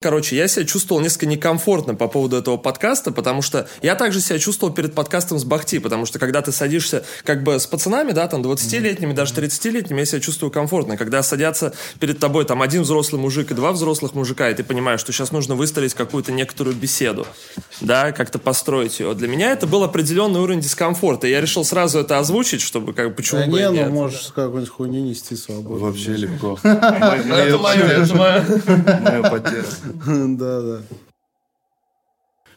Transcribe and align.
Короче, 0.00 0.36
я 0.36 0.46
себя 0.46 0.64
чувствовал 0.64 1.02
несколько 1.02 1.26
некомфортно 1.26 1.96
по 1.96 2.06
поводу 2.06 2.36
этого 2.36 2.56
подкаста, 2.56 3.10
потому 3.10 3.42
что 3.42 3.66
я 3.82 3.96
также 3.96 4.20
себя 4.20 4.38
чувствовал 4.38 4.72
перед 4.72 4.94
подкастом 4.94 5.40
с 5.40 5.44
Бахти, 5.44 5.80
потому 5.80 6.06
что 6.06 6.20
когда 6.20 6.40
ты 6.40 6.52
садишься 6.52 7.04
как 7.24 7.42
бы 7.42 7.58
с 7.58 7.66
пацанами, 7.66 8.12
да, 8.12 8.28
там 8.28 8.40
20-летними, 8.42 9.12
даже 9.12 9.34
30-летними, 9.34 9.98
я 9.98 10.04
себя 10.04 10.20
чувствую 10.20 10.52
комфортно. 10.52 10.96
Когда 10.96 11.20
садятся 11.24 11.74
перед 11.98 12.20
тобой 12.20 12.44
там 12.44 12.62
один 12.62 12.82
взрослый 12.82 13.20
мужик 13.20 13.50
и 13.50 13.54
два 13.54 13.72
взрослых 13.72 14.14
мужика, 14.14 14.48
и 14.48 14.54
ты 14.54 14.62
понимаешь, 14.62 15.00
что 15.00 15.10
сейчас 15.10 15.32
нужно 15.32 15.56
выстроить 15.56 15.94
какую-то 15.94 16.30
некоторую 16.30 16.76
беседу, 16.76 17.26
да, 17.80 18.12
как-то 18.12 18.38
построить 18.38 19.00
ее. 19.00 19.12
Для 19.14 19.26
меня 19.26 19.50
это 19.50 19.66
был 19.66 19.82
определенный 19.82 20.38
уровень 20.38 20.60
дискомфорта, 20.60 21.26
и 21.26 21.30
я 21.32 21.40
решил 21.40 21.64
сразу 21.64 21.98
это 21.98 22.18
озвучить, 22.18 22.60
чтобы 22.60 22.92
как 22.94 23.08
бы 23.08 23.14
почему 23.14 23.40
Да 23.40 23.46
бы 23.48 23.58
не, 23.58 23.66
ну 23.66 23.72
нет. 23.72 23.90
можешь 23.90 24.28
какую-нибудь 24.32 24.68
хуйню 24.68 25.00
нести 25.00 25.34
свободно. 25.34 25.86
Вообще 25.86 26.12
легко. 26.12 26.56
Это 26.62 27.58
мое, 27.58 27.84
это 27.84 28.14
мое. 28.14 29.22
Поддержку. 29.28 29.87
Да, 30.38 30.62
да. 30.62 31.07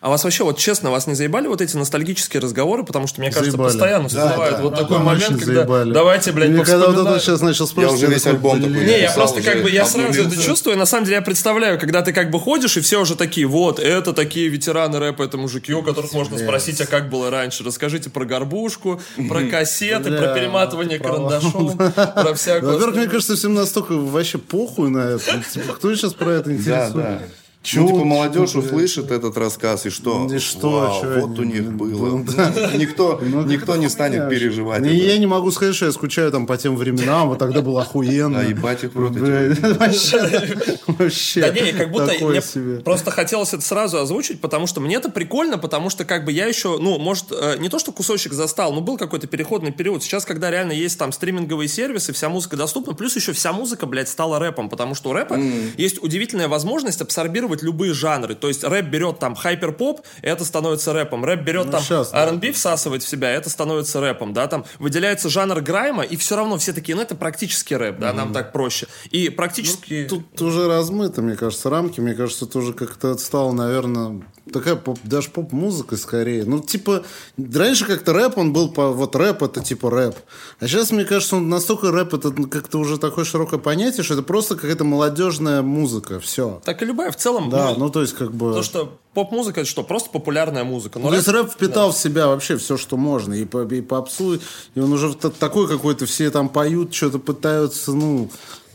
А 0.02 0.10
вас 0.10 0.24
вообще, 0.24 0.44
вот 0.44 0.58
честно, 0.58 0.90
вас 0.90 1.06
не 1.06 1.14
заебали 1.14 1.46
вот 1.46 1.62
эти 1.62 1.78
ностальгические 1.78 2.42
разговоры? 2.42 2.84
Потому 2.84 3.06
что, 3.06 3.22
мне 3.22 3.30
кажется, 3.30 3.52
Заебали. 3.52 3.68
постоянно 3.70 4.10
Да, 4.10 4.26
всплывает 4.26 4.56
да. 4.56 4.62
вот 4.64 4.76
такой 4.76 4.98
Очень 4.98 5.06
момент, 5.06 5.40
когда 5.40 5.54
заебали. 5.54 5.92
давайте, 5.94 6.32
блядь, 6.32 6.50
Мне 6.50 6.64
когда 6.64 6.90
вот 6.90 7.08
это 7.08 7.20
сейчас 7.20 7.42
начал 7.42 7.66
Я 7.66 7.70
спрашивать... 7.72 8.04
уже 8.04 8.12
весь 8.12 8.26
альбом 8.26 8.64
такой 8.64 8.84
Не, 8.84 9.00
я 9.00 9.12
просто 9.12 9.44
как 9.44 9.62
бы, 9.62 9.70
я 9.70 9.86
сразу 9.86 10.24
это 10.24 10.42
чувствую, 10.42 10.76
на 10.76 10.88
самом 10.88 11.06
деле 11.06 11.18
я 11.18 11.22
представляю, 11.22 11.80
когда 11.80 12.02
ты 12.02 12.14
как 12.14 12.32
бы 12.32 12.40
ходишь, 12.40 12.78
и 12.78 12.82
все 12.82 13.00
уже 13.00 13.16
такие, 13.16 13.46
вот, 13.46 13.80
это 13.80 14.12
такие 14.14 14.48
ветераны 14.48 14.98
рэпа, 14.98 15.22
это 15.22 15.38
мужики, 15.38 15.72
у 15.72 15.84
которых 15.84 16.14
можно 16.14 16.36
спросить, 16.40 16.82
а 16.82 16.88
как 16.88 17.12
было 17.12 17.30
раньше? 17.30 17.64
Расскажите 17.64 18.10
про 18.10 18.26
горбушку, 18.26 19.00
про 19.30 19.44
кассеты, 19.44 20.18
про 20.18 20.34
перематывание 20.34 20.98
карандашом, 20.98 21.78
про 22.16 22.34
всякую... 22.34 22.74
Во-первых, 22.74 22.96
мне 22.96 23.06
кажется, 23.08 23.36
всем 23.36 23.54
настолько 23.54 23.92
вообще 23.92 24.40
похуй 24.40 24.90
на 24.90 25.12
это. 25.12 25.44
Типа, 25.54 25.74
кто 25.74 25.94
сейчас 25.94 26.16
про 26.16 26.32
это 26.32 26.50
Да, 26.50 26.56
интересует? 26.56 27.22
Чё 27.64 27.82
Ну, 27.82 27.88
типа, 27.90 28.04
молодежь 28.06 28.56
услышит 28.56 29.12
этот 29.12 29.38
рассказ, 29.38 29.86
и 29.86 29.92
что? 29.92 30.28
И 30.34 30.40
что, 30.40 30.72
Вау, 30.72 31.02
чё 31.02 31.20
вот 31.20 31.38
у 31.38 31.44
них 31.44 31.72
было. 31.72 32.18
Ну. 32.18 32.24
Никто, 32.76 33.20
Ну, 33.22 33.44
никто 33.44 33.76
не 33.76 33.88
станет 33.88 34.30
переживать. 34.30 34.82
Не, 34.82 34.90
это. 34.90 35.06
я 35.06 35.18
не 35.20 35.28
могу 35.28 35.52
сказать, 35.52 35.76
что 35.76 35.86
я 35.86 35.92
скучаю 35.92 36.32
там 36.32 36.48
по 36.48 36.58
тем 36.58 36.76
временам, 36.76 37.30
вот 37.30 37.38
тогда 37.38 37.62
было 37.62 37.84
охуенно. 37.84 38.40
А 38.40 38.44
ебать 38.44 38.84
их 38.84 38.96
рот 38.96 39.12
Вообще, 39.16 40.58
вообще. 40.88 41.42
Да 41.42 41.50
не, 41.52 41.72
как 41.74 41.92
будто 41.92 42.14
мне 42.26 42.42
просто 42.84 43.12
хотелось 43.12 43.54
это 43.54 43.62
сразу 43.62 44.00
озвучить, 44.00 44.42
потому 44.42 44.66
что 44.66 44.82
мне 44.82 44.96
это 44.96 45.10
прикольно, 45.12 45.60
потому 45.60 45.92
что 45.92 46.04
как 46.04 46.26
бы 46.26 46.32
я 46.32 46.48
еще, 46.48 46.80
ну, 46.80 46.98
может, 46.98 47.26
э, 47.32 47.58
не 47.60 47.70
то, 47.70 47.78
что 47.78 47.92
кусочек 47.92 48.34
застал, 48.34 48.74
но 48.74 48.82
был 48.82 48.98
какой-то 48.98 49.28
переходный 49.28 49.72
период. 49.72 50.02
Сейчас, 50.04 50.26
когда 50.26 50.50
реально 50.50 50.72
есть 50.72 50.98
там 50.98 51.12
стриминговые 51.12 51.68
сервисы, 51.68 52.12
вся 52.12 52.28
музыка 52.30 52.58
доступна, 52.58 52.94
плюс 52.94 53.16
еще 53.16 53.34
вся 53.34 53.54
музыка, 53.54 53.86
блядь, 53.86 54.10
стала 54.10 54.40
рэпом, 54.40 54.68
потому 54.68 54.96
что 54.96 55.12
у 55.12 55.14
рэпа 55.14 55.40
есть 55.78 56.02
удивительная 56.02 56.48
возможность 56.48 57.02
абсорбировать 57.02 57.51
любые 57.62 57.94
жанры. 57.94 58.36
То 58.36 58.48
есть 58.48 58.64
рэп 58.64 58.86
берет 58.86 59.20
там 59.20 59.36
хайпер-поп, 59.36 60.02
это 60.22 60.46
становится 60.46 60.94
рэпом. 60.94 61.26
Рэп 61.26 61.42
берет 61.42 61.66
Ну, 61.66 61.72
там 61.74 61.84
щас, 61.84 62.12
да. 62.12 62.26
R&B 62.26 62.52
всасывает 62.54 63.04
в 63.04 63.08
себя, 63.08 63.32
это 63.32 63.50
становится 63.50 64.00
рэпом, 64.00 64.34
да, 64.34 64.48
там 64.48 64.66
выделяется 64.80 65.30
жанр 65.30 65.62
грайма, 65.62 66.04
и 66.04 66.16
все 66.16 66.36
равно 66.36 66.58
все 66.58 66.74
такие, 66.74 66.96
ну, 66.96 67.02
это 67.02 67.16
практически 67.16 67.74
рэп, 67.74 68.00
да, 68.00 68.14
нам 68.14 68.34
так 68.34 68.52
проще. 68.52 68.88
И 69.10 69.30
практически... 69.30 70.08
Ну, 70.10 70.22
Тут 70.22 70.42
уже 70.42 70.68
размыто, 70.68 71.22
мне 71.22 71.36
кажется, 71.36 71.70
рамки. 71.70 72.00
Мне 72.00 72.14
кажется, 72.14 72.46
тоже 72.46 72.74
как-то 72.74 73.18
стало, 73.18 73.52
наверное, 73.52 74.22
такая 74.52 74.76
поп, 74.76 75.00
даже 75.04 75.30
поп-музыка 75.30 75.98
скорее. 75.98 76.46
Ну, 76.46 76.60
типа, 76.60 77.04
раньше 77.38 77.86
как-то 77.86 78.14
рэп, 78.14 78.38
он 78.38 78.54
был 78.54 78.72
по... 78.72 78.90
Вот 78.90 79.16
рэп 79.16 79.44
это 79.44 79.62
типа 79.62 79.90
рэп. 79.90 80.16
А 80.60 80.68
сейчас, 80.68 80.92
мне 80.92 81.06
кажется, 81.06 81.36
он 81.36 81.50
настолько 81.50 81.92
рэп, 81.92 82.14
это 82.14 82.32
как-то 82.32 82.80
уже 82.80 82.98
такое 82.98 83.26
широкое 83.26 83.60
понятие, 83.60 84.04
что 84.04 84.16
это 84.16 84.24
просто 84.24 84.56
какая-то 84.56 84.84
молодежная 84.84 85.62
музыка. 85.62 86.20
Все. 86.20 86.62
Так 86.64 86.82
и 86.82 86.86
любая 86.86 87.12
в 87.12 87.18
целом. 87.18 87.50
Да, 87.50 87.74
ну, 87.74 87.86
ну, 87.86 87.90
то 87.90 88.02
есть, 88.02 88.14
как 88.14 88.34
бы... 88.34 88.54
То, 88.54 88.64
что 88.64 88.98
поп-музыка, 89.14 89.62
это 89.62 89.70
что, 89.70 89.84
просто 89.84 90.10
популярная 90.10 90.64
музыка. 90.64 91.00
Но 91.00 91.06
Ну, 91.06 91.12
то 91.12 91.16
есть 91.18 91.28
рэп- 91.28 91.44
рэп 91.44 91.52
впитал 91.52 91.92
в 91.92 91.98
себя 91.98 92.28
вообще 92.28 92.58
все, 92.58 92.78
что 92.78 92.98
можно. 92.98 93.34
И, 93.34 93.46
по, 93.46 93.64
и 93.64 93.82
попсу, 93.82 94.40
и 94.76 94.80
он 94.80 94.92
уже 94.94 95.14
такой 95.14 95.68
какой-то, 95.68 96.06
все 96.06 96.32
там 96.32 96.50
поют, 96.50 96.94
что-то 96.94 97.20
пытаются, 97.20 97.92
ну... 97.92 98.30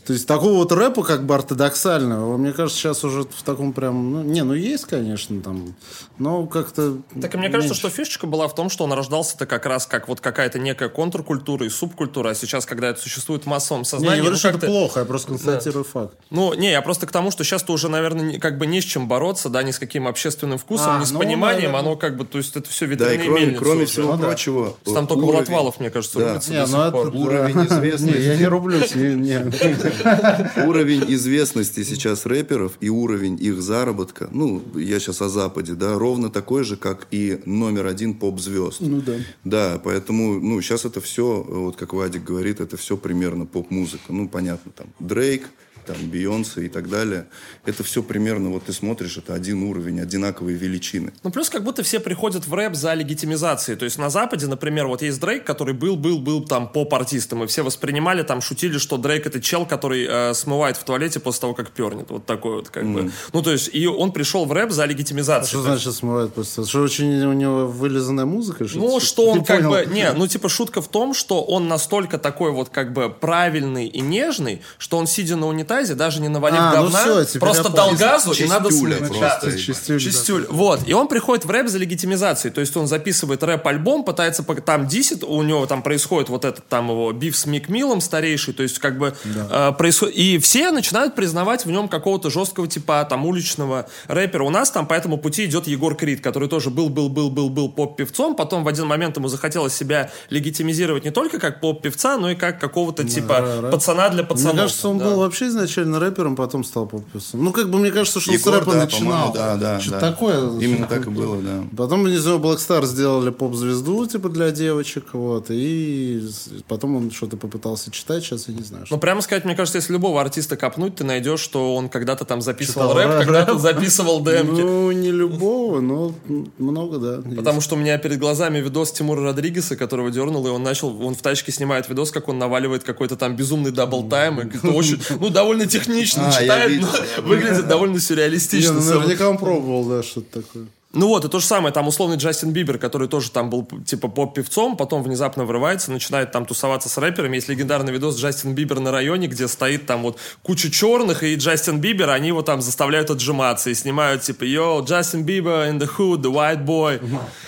То 0.07 0.13
есть 0.13 0.25
такого 0.25 0.53
вот 0.53 0.71
рэпа 0.71 1.03
как 1.03 1.25
бы 1.25 1.35
ортодоксального, 1.35 2.37
мне 2.37 2.53
кажется, 2.53 2.79
сейчас 2.79 3.03
уже 3.03 3.23
в 3.23 3.43
таком 3.43 3.73
прям... 3.73 4.13
Ну, 4.13 4.23
не, 4.23 4.41
ну 4.41 4.53
есть, 4.53 4.85
конечно, 4.85 5.41
там, 5.41 5.75
но 6.17 6.45
как-то... 6.47 6.99
Так 7.21 7.35
и 7.35 7.37
мне 7.37 7.49
кажется, 7.49 7.73
меньше. 7.73 7.79
что 7.81 7.89
фишечка 7.89 8.25
была 8.25 8.47
в 8.47 8.55
том, 8.55 8.69
что 8.69 8.85
он 8.85 8.93
рождался-то 8.93 9.45
как 9.45 9.65
раз 9.65 9.85
как 9.85 10.07
вот 10.07 10.21
какая-то 10.21 10.59
некая 10.59 10.87
контркультура 10.87 11.65
и 11.65 11.69
субкультура, 11.69 12.29
а 12.29 12.35
сейчас, 12.35 12.65
когда 12.65 12.87
это 12.87 13.01
существует 13.01 13.43
в 13.43 13.47
массовом 13.47 13.81
Не, 13.81 13.85
сознании... 13.85 14.15
я 14.15 14.21
говорю, 14.21 14.31
ну, 14.35 14.39
что 14.39 14.47
это 14.47 14.65
плохо, 14.65 14.99
я 15.01 15.05
просто 15.05 15.27
констатирую 15.27 15.83
факт. 15.83 16.13
Ну, 16.29 16.53
не, 16.53 16.71
я 16.71 16.81
просто 16.81 17.05
к 17.05 17.11
тому, 17.11 17.29
что 17.29 17.43
сейчас-то 17.43 17.73
уже, 17.73 17.89
наверное, 17.89 18.23
не- 18.23 18.37
как 18.39 18.57
бы 18.57 18.65
не 18.65 18.79
с 18.79 18.85
чем 18.85 19.09
бороться, 19.09 19.49
да, 19.49 19.61
ни 19.61 19.71
с 19.71 19.77
каким 19.77 20.07
общественным 20.07 20.57
вкусом, 20.57 20.95
А, 20.95 20.99
ни 21.01 21.03
с 21.03 21.11
ну, 21.11 21.19
пониманием, 21.19 21.73
наверное. 21.73 21.79
оно 21.81 21.95
как 21.97 22.15
бы, 22.15 22.23
то 22.23 22.37
есть 22.37 22.55
это 22.55 22.69
все 22.69 22.85
Да, 22.87 22.93
и 23.13 23.17
ветряные 23.17 23.25
кроме, 23.27 23.41
мельницы 23.41 23.59
кроме 23.61 23.83
уже. 23.83 23.91
всего 23.91 24.11
Ну 24.13 24.17
да. 24.21 24.27
прочего, 24.27 24.77
Там 24.85 25.05
только 25.05 25.23
уровень- 25.23 25.33
Буратвалов, 25.33 25.79
мне 25.81 25.89
кажется, 25.89 26.19
Да. 26.19 26.27
рубится 26.29 26.51
Не, 26.51 26.59
до 26.59 26.61
ну 26.61 26.67
сих 26.67 26.77
это... 26.79 26.91
пор. 26.91 27.07
Уровень 27.13 27.55
да. 27.55 27.65
известности. 27.65 28.17
Не, 28.17 28.23
я 28.25 28.35
не 28.37 28.45
рублюсь, 28.45 28.95
не, 28.95 29.13
не. 29.15 29.51
уровень 30.65 31.05
известности 31.07 31.83
сейчас 31.83 32.25
рэперов 32.25 32.73
и 32.81 32.89
уровень 32.89 33.37
их 33.41 33.61
заработка, 33.61 34.29
ну, 34.31 34.61
я 34.75 34.99
сейчас 34.99 35.21
о 35.21 35.29
Западе, 35.29 35.73
да, 35.73 35.97
ровно 35.97 36.29
такой 36.29 36.63
же, 36.63 36.77
как 36.77 37.07
и 37.11 37.39
номер 37.45 37.87
один 37.87 38.13
поп-звезд. 38.13 38.81
Ну 38.81 39.01
да. 39.01 39.15
Да, 39.43 39.81
поэтому, 39.83 40.39
ну, 40.39 40.61
сейчас 40.61 40.85
это 40.85 41.01
все, 41.01 41.43
вот 41.43 41.75
как 41.75 41.93
Вадик 41.93 42.23
говорит, 42.23 42.59
это 42.59 42.77
все 42.77 42.97
примерно 42.97 43.45
поп-музыка. 43.45 44.05
Ну, 44.09 44.27
понятно, 44.27 44.71
там, 44.71 44.87
Дрейк, 44.99 45.43
там, 45.87 45.95
Бейонсе 46.09 46.65
и 46.65 46.69
так 46.69 46.89
далее. 46.89 47.27
Это 47.65 47.83
все 47.83 48.03
примерно, 48.03 48.49
вот 48.49 48.65
ты 48.65 48.73
смотришь, 48.73 49.17
это 49.17 49.33
один 49.33 49.63
уровень, 49.63 49.99
одинаковые 50.01 50.57
величины. 50.57 51.13
Ну, 51.23 51.31
плюс 51.31 51.49
как 51.49 51.63
будто 51.63 51.81
все 51.83 51.99
приходят 51.99 52.45
в 52.45 52.53
рэп 52.53 52.75
за 52.75 52.93
легитимизацией. 52.93 53.77
То 53.77 53.85
есть 53.85 53.97
на 53.97 54.09
Западе, 54.09 54.47
например, 54.47 54.87
вот 54.87 55.01
есть 55.01 55.19
Дрейк, 55.19 55.45
который 55.45 55.73
был-был-был 55.73 56.45
там 56.45 56.69
поп-артистом, 56.69 57.43
и 57.43 57.47
все 57.47 57.63
воспринимали, 57.63 58.23
там 58.23 58.41
шутили, 58.41 58.77
что 58.77 58.97
Дрейк 58.97 59.25
это 59.25 59.41
чел, 59.41 59.65
который 59.65 60.05
э, 60.07 60.33
смывает 60.33 60.77
в 60.77 60.83
туалете 60.83 61.19
после 61.19 61.41
того, 61.41 61.53
как 61.53 61.71
пернет. 61.71 62.09
Вот 62.09 62.25
такой 62.25 62.55
вот 62.55 62.69
как 62.69 62.85
бы. 62.85 63.11
Ну, 63.33 63.41
то 63.41 63.51
есть, 63.51 63.69
и 63.73 63.87
он 63.87 64.11
пришел 64.11 64.45
в 64.45 64.51
рэп 64.51 64.71
за 64.71 64.85
легитимизацию. 64.85 65.47
Что 65.47 65.63
То 65.63 65.71
есть, 65.73 65.83
значит 65.83 65.99
смывает 65.99 66.33
просто? 66.33 66.65
Что 66.65 66.81
очень 66.81 67.25
у 67.25 67.33
него 67.33 67.67
вылизанная 67.67 68.25
музыка? 68.25 68.63
или 68.63 68.77
Ну, 68.77 68.99
что 68.99 69.27
он 69.27 69.39
не 69.39 69.45
как 69.45 69.57
понял? 69.57 69.69
бы... 69.69 69.85
Не, 69.93 70.11
ну, 70.13 70.27
типа, 70.27 70.49
шутка 70.49 70.81
в 70.81 70.87
том, 70.87 71.13
что 71.13 71.43
он 71.43 71.67
настолько 71.67 72.17
такой 72.17 72.51
вот 72.51 72.69
как 72.69 72.93
бы 72.93 73.09
правильный 73.09 73.87
и 73.87 74.01
нежный, 74.01 74.61
что 74.77 74.97
он, 74.97 75.07
сидя 75.07 75.35
на 75.35 75.47
унитазе, 75.47 75.76
даже 75.95 76.21
не 76.21 76.27
навалив 76.29 76.59
А, 76.59 76.69
ну 76.69 76.83
говна, 76.83 76.99
всё, 76.99 77.23
теперь 77.23 77.39
просто 77.41 77.69
дал 77.69 77.87
понял. 77.89 77.99
газу, 77.99 78.31
и 78.33 78.45
надо 78.47 78.69
Чистюля 78.69 78.97
смыть. 78.97 79.09
просто. 79.09 79.51
Да. 79.51 79.57
Чистюля, 79.57 79.97
да. 79.99 80.03
Чистюль. 80.05 80.45
Вот. 80.49 80.79
И 80.87 80.93
он 80.93 81.07
приходит 81.07 81.45
в 81.45 81.49
рэп 81.49 81.67
за 81.67 81.77
легитимизацией. 81.77 82.53
То 82.53 82.61
есть 82.61 82.75
он 82.77 82.87
записывает 82.87 83.43
рэп-альбом, 83.43 84.03
пытается 84.03 84.43
там 84.43 84.87
дисит, 84.87 85.23
у 85.23 85.41
него 85.43 85.65
там 85.65 85.81
происходит 85.81 86.29
вот 86.29 86.45
этот 86.45 86.67
там 86.67 86.89
его 86.89 87.11
биф 87.11 87.35
с 87.37 87.45
Мик 87.45 87.69
Миллом 87.69 88.01
старейший. 88.01 88.53
То 88.53 88.63
есть 88.63 88.79
как 88.79 88.97
бы 88.97 89.13
э, 89.25 89.71
происходит... 89.77 90.15
И 90.15 90.37
все 90.39 90.71
начинают 90.71 91.15
признавать 91.15 91.65
в 91.65 91.71
нем 91.71 91.87
какого-то 91.87 92.29
жесткого 92.29 92.67
типа 92.67 93.05
там 93.09 93.25
уличного 93.25 93.87
рэпера. 94.07 94.43
У 94.43 94.49
нас 94.49 94.71
там 94.71 94.87
по 94.87 94.93
этому 94.93 95.17
пути 95.17 95.45
идет 95.45 95.67
Егор 95.67 95.95
Крид, 95.95 96.21
который 96.21 96.49
тоже 96.49 96.69
был-был-был-был-был 96.69 97.69
поп-певцом. 97.71 98.35
Потом 98.35 98.63
в 98.63 98.67
один 98.67 98.85
момент 98.87 99.17
ему 99.17 99.27
захотелось 99.27 99.73
себя 99.73 100.11
легитимизировать 100.29 101.03
не 101.05 101.11
только 101.11 101.39
как 101.39 101.61
поп-певца, 101.61 102.17
но 102.17 102.31
и 102.31 102.35
как 102.35 102.59
какого-то 102.59 103.03
типа 103.03 103.59
рэп. 103.61 103.71
пацана 103.71 104.09
для 104.09 104.23
пацанов. 104.23 104.53
Мне 104.53 104.61
кажется, 104.63 104.89
он 104.89 104.97
Да. 104.97 105.05
был 105.05 105.17
вообще 105.19 105.49
изначально 105.67 105.99
рэпером, 105.99 106.35
потом 106.35 106.63
стал 106.63 106.87
поп-певцом. 106.87 107.43
Ну, 107.43 107.51
как 107.51 107.69
бы, 107.69 107.79
мне 107.79 107.91
кажется, 107.91 108.19
что 108.19 108.31
он 108.31 108.37
Егор, 108.37 108.53
с 108.53 108.57
рэпа 108.57 108.71
да, 108.71 108.77
начинал. 108.83 109.33
да, 109.33 109.55
да, 109.55 109.79
Что-то 109.79 109.99
да. 109.99 110.11
такое. 110.11 110.59
Именно 110.59 110.87
так 110.87 111.07
и 111.07 111.09
было, 111.09 111.37
да. 111.41 111.63
Потом 111.75 112.07
из 112.07 112.25
него 112.25 112.37
Black 112.37 112.57
Star 112.57 112.85
сделали 112.85 113.29
поп-звезду, 113.29 114.05
типа, 114.05 114.29
для 114.29 114.51
девочек, 114.51 115.05
вот, 115.13 115.47
и 115.49 116.27
потом 116.67 116.95
он 116.95 117.11
что-то 117.11 117.37
попытался 117.37 117.91
читать, 117.91 118.23
сейчас 118.23 118.47
я 118.47 118.53
не 118.53 118.63
знаю. 118.63 118.81
Ну, 118.81 118.85
что. 118.87 118.97
прямо 118.97 119.21
сказать, 119.21 119.45
мне 119.45 119.55
кажется, 119.55 119.77
если 119.77 119.93
любого 119.93 120.21
артиста 120.21 120.57
копнуть, 120.57 120.95
ты 120.95 121.03
найдешь, 121.03 121.39
что 121.39 121.75
он 121.75 121.89
когда-то 121.89 122.25
там 122.25 122.41
записывал 122.41 122.89
Читал 122.89 122.97
рэп, 122.97 123.07
рэп, 123.09 123.17
когда-то 123.19 123.57
записывал 123.59 124.23
демки. 124.23 124.61
Ну, 124.61 124.91
не 124.91 125.11
любого, 125.11 125.81
но 125.81 126.13
много, 126.57 126.97
да. 126.97 127.15
есть. 127.25 127.37
Потому 127.37 127.61
что 127.61 127.75
у 127.75 127.77
меня 127.77 127.97
перед 127.97 128.19
глазами 128.19 128.59
видос 128.59 128.91
Тимура 128.91 129.21
Родригеса, 129.23 129.75
которого 129.75 130.11
дернул, 130.11 130.45
и 130.47 130.49
он 130.49 130.63
начал, 130.63 131.01
он 131.05 131.15
в 131.15 131.21
тачке 131.21 131.51
снимает 131.51 131.89
видос, 131.89 132.11
как 132.11 132.29
он 132.29 132.37
наваливает 132.37 132.83
какой-то 132.83 133.15
там 133.15 133.35
безумный 133.35 133.71
double-time, 133.71 134.41
и 134.41 134.67
очень, 134.67 135.01
ну, 135.19 135.29
довольно 135.29 135.56
технично 135.65 136.27
А, 136.27 136.31
читает, 136.31 136.81
но 136.81 137.23
выглядит 137.23 137.67
довольно 137.67 137.93
Не, 137.95 137.99
сюрреалистично. 137.99 138.73
ну, 138.73 138.81
всё. 138.81 138.99
наверняка 138.99 139.29
он 139.29 139.37
пробовал, 139.37 139.85
да, 139.85 140.03
что-то 140.03 140.41
такое. 140.41 140.67
Ну 140.97 141.09
вот, 141.09 141.23
и 141.25 141.29
то 141.29 141.39
же 141.39 141.45
самое, 141.45 141.71
там 141.71 141.87
условный 141.87 142.17
Джастин 142.17 142.51
Бибер, 142.51 142.79
который 142.79 143.07
тоже 143.07 143.29
там 143.29 143.51
был 143.51 143.67
типа 143.85 144.07
поп-певцом, 144.07 144.75
потом 144.75 145.03
внезапно 145.03 145.45
врывается, 145.45 145.91
начинает 145.91 146.31
там 146.31 146.47
тусоваться 146.47 146.89
с 146.89 146.97
рэперами. 146.97 147.35
Есть 147.35 147.49
легендарный 147.49 147.93
видос 147.93 148.17
Джастин 148.17 148.55
Бибер 148.55 148.79
на 148.79 148.91
районе, 148.91 149.27
где 149.27 149.47
стоит 149.47 149.85
там 149.85 150.01
вот 150.01 150.17
куча 150.41 150.71
черных, 150.71 151.21
и 151.21 151.35
Джастин 151.35 151.79
Бибер, 151.79 152.09
они 152.09 152.29
его 152.29 152.41
там 152.41 152.63
заставляют 152.63 153.11
отжиматься 153.11 153.69
и 153.69 153.75
снимают 153.75 154.23
типа 154.23 154.43
«Yo, 154.43 154.83
Justin 154.83 155.23
Bieber 155.23 155.69
in 155.69 155.79
the 155.79 155.87
hood, 155.87 156.21
the 156.21 156.33
white 156.33 156.65
boy». 156.65 156.99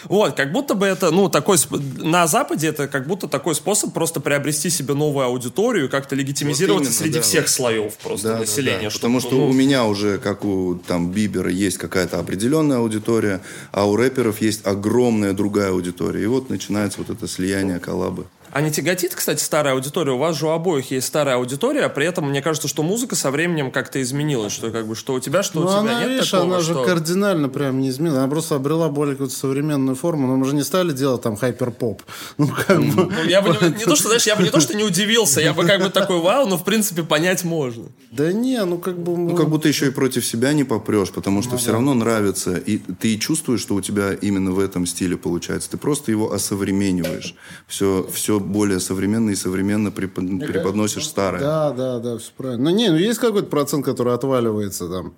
Вот, 0.04 0.36
как 0.36 0.52
будто 0.52 0.76
бы 0.76 0.86
это, 0.86 1.10
ну, 1.10 1.28
такой... 1.28 1.58
На 1.98 2.28
Западе 2.28 2.68
это 2.68 2.88
как 2.88 3.08
будто 3.08 3.28
такой 3.28 3.56
способ 3.56 3.94
просто 3.94 4.20
приобрести 4.20 4.70
себе 4.70 4.94
новую 4.94 5.26
аудиторию 5.26 5.90
как-то 5.90 6.16
легитимизироваться 6.16 6.92
вот 6.92 6.98
именно, 7.00 7.04
среди 7.04 7.18
да, 7.18 7.22
всех 7.22 7.50
слоев 7.50 7.98
просто 7.98 8.28
да, 8.28 8.40
населения. 8.40 8.78
Да, 8.84 8.90
да. 8.90 8.94
Потому 8.94 9.20
что 9.20 9.36
ну... 9.36 9.48
у 9.48 9.54
меня 9.54 9.86
уже, 9.86 10.20
как 10.20 10.46
у 10.46 10.76
там 10.76 11.12
Бибера, 11.12 11.50
есть 11.50 11.80
какая-то 11.80 12.20
определенная 12.20 12.78
аудитория, 12.78 13.39
а 13.72 13.86
у 13.88 13.96
рэперов 13.96 14.42
есть 14.42 14.66
огромная 14.66 15.34
другая 15.34 15.70
аудитория. 15.72 16.24
И 16.24 16.28
вот 16.28 16.50
начинается 16.50 17.00
вот 17.00 17.10
это 17.10 17.28
слияние 17.28 17.80
коллабы. 17.80 18.26
А 18.52 18.62
не 18.62 18.72
тяготит, 18.72 19.16
кстати, 19.16 19.44
старая 19.44 19.74
аудитория? 19.74 20.12
У 20.14 20.18
вас 20.18 20.38
же 20.38 20.48
у 20.48 20.50
обоих 20.50 20.92
есть 20.92 21.08
старая 21.08 21.36
аудитория, 21.36 21.82
а 21.82 21.90
при 21.90 22.06
этом 22.06 22.30
мне 22.30 22.42
кажется, 22.42 22.68
что 22.68 22.84
музыка 22.84 23.16
со 23.16 23.32
временем 23.32 23.72
как-то 23.72 24.02
изменилась, 24.02 24.54
что 24.54 24.72
как 24.72 24.88
бы 24.88 24.96
что 24.96 25.14
у 25.14 25.20
тебя, 25.20 25.44
что 25.44 25.60
ну, 25.60 25.66
у 25.66 25.70
тебя 25.70 25.80
она, 25.80 26.00
нет 26.02 26.10
видишь, 26.10 26.32
такого, 26.32 26.56
она 26.56 26.64
что... 26.64 26.74
же 26.74 26.86
кардинально 26.86 27.50
прям 27.50 27.80
не 27.80 27.90
изменилась. 27.90 28.20
Она 28.20 28.28
просто 28.28 28.56
обрела 28.56 28.90
более 28.90 29.16
какую-то 29.16 29.36
современную 29.36 29.96
форму. 29.96 30.28
Но 30.28 30.36
мы 30.36 30.46
же 30.46 30.56
не 30.56 30.64
стали 30.64 30.92
делать 30.92 31.22
там 31.22 31.36
хайпер-поп. 31.36 32.02
Ну, 32.38 32.48
как 32.48 32.80
бы... 32.80 33.12
Ну, 33.12 33.24
я 33.26 33.42
бы 33.42 33.50
не, 33.50 33.78
не 33.80 33.86
то, 33.86 33.96
что, 33.96 34.08
знаешь, 34.08 34.26
я 34.26 34.36
бы 34.36 34.44
не 34.44 34.50
то, 34.50 34.60
что 34.60 34.76
не 34.76 34.84
удивился, 34.84 35.42
я 35.42 35.54
бы 35.54 35.66
как 35.66 35.82
бы 35.82 35.90
такой, 35.90 36.20
вау, 36.20 36.48
но 36.48 36.58
в 36.58 36.64
принципе 36.64 37.04
понять 37.04 37.44
можно. 37.44 37.86
Да 38.12 38.32
не, 38.32 38.64
ну 38.64 38.78
как 38.78 38.98
бы... 38.98 39.18
Ну, 39.18 39.36
как 39.36 39.50
будто 39.50 39.68
еще 39.68 39.88
и 39.88 39.92
против 39.92 40.26
себя 40.26 40.54
не 40.54 40.64
попрешь, 40.64 41.12
потому 41.12 41.42
что 41.42 41.54
ну, 41.54 41.58
все 41.58 41.68
да. 41.68 41.74
равно 41.74 41.94
нравится, 41.94 42.56
и 42.56 42.78
ты 42.78 43.18
чувствуешь, 43.18 43.62
что 43.62 43.76
у 43.76 43.82
тебя 43.82 44.14
именно 44.14 44.52
в 44.52 44.60
этом 44.60 44.86
стиле 44.86 45.18
получается. 45.18 45.70
Ты 45.72 45.78
просто 45.78 46.12
его 46.12 46.32
осовремениваешь. 46.32 47.36
Все, 47.68 48.08
все 48.12 48.39
более 48.40 48.80
современно 48.80 49.30
и 49.30 49.36
современно 49.36 49.92
препод... 49.92 50.26
преподносишь 50.46 51.08
старое. 51.08 51.42
Да, 51.42 51.72
да, 51.72 52.00
да, 52.00 52.18
все 52.18 52.32
правильно. 52.36 52.70
Ну, 52.70 52.76
не, 52.76 52.90
ну 52.90 52.98
есть 52.98 53.20
какой-то 53.20 53.48
процент, 53.48 53.86
который 53.86 54.14
отваливается 54.14 54.88
там. 54.88 55.14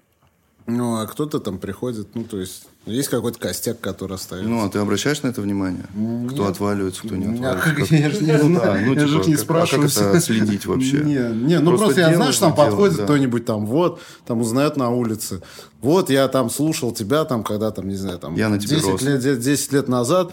Ну, 0.67 0.97
а 0.97 1.07
кто-то 1.07 1.39
там 1.39 1.57
приходит, 1.57 2.09
ну, 2.13 2.23
то 2.23 2.39
есть, 2.39 2.67
есть 2.85 3.09
какой-то 3.09 3.39
костяк, 3.39 3.79
который 3.79 4.15
остается. 4.15 4.49
Ну, 4.49 4.63
а 4.63 4.69
ты 4.69 4.79
обращаешь 4.79 5.21
на 5.23 5.27
это 5.27 5.41
внимание? 5.41 5.85
Нет. 5.93 6.33
Кто 6.33 6.45
отваливается, 6.45 7.01
кто 7.01 7.15
не 7.15 7.25
отваливается? 7.25 7.75
Как, 7.75 7.91
я 7.91 8.09
же 8.11 8.23
не 8.23 8.37
ну, 8.37 8.59
да, 8.59 8.75
ну, 8.75 8.93
я 8.93 9.05
типа, 9.05 9.23
же 9.23 9.29
не 9.29 9.37
спрашиваю. 9.37 9.87
А 9.87 9.89
как 9.89 10.05
это 10.07 10.21
следить 10.21 10.65
вообще? 10.65 10.97
Не, 11.03 11.35
не 11.47 11.59
ну 11.59 11.77
просто, 11.77 12.01
я 12.01 12.15
знаю, 12.15 12.31
что 12.31 12.45
там 12.45 12.55
подходит 12.55 13.01
кто-нибудь 13.01 13.45
там, 13.45 13.65
вот, 13.65 13.99
там 14.25 14.41
узнает 14.41 14.77
на 14.77 14.89
улице. 14.91 15.41
Вот 15.81 16.09
я 16.09 16.27
там 16.27 16.49
слушал 16.49 16.91
тебя 16.91 17.25
там, 17.25 17.43
когда 17.43 17.71
там, 17.71 17.87
не 17.87 17.95
знаю, 17.95 18.19
там 18.19 18.35
я 18.35 18.47
на 18.49 18.57
10, 18.57 19.01
лет, 19.01 19.39
10 19.39 19.73
лет 19.73 19.87
назад, 19.87 20.31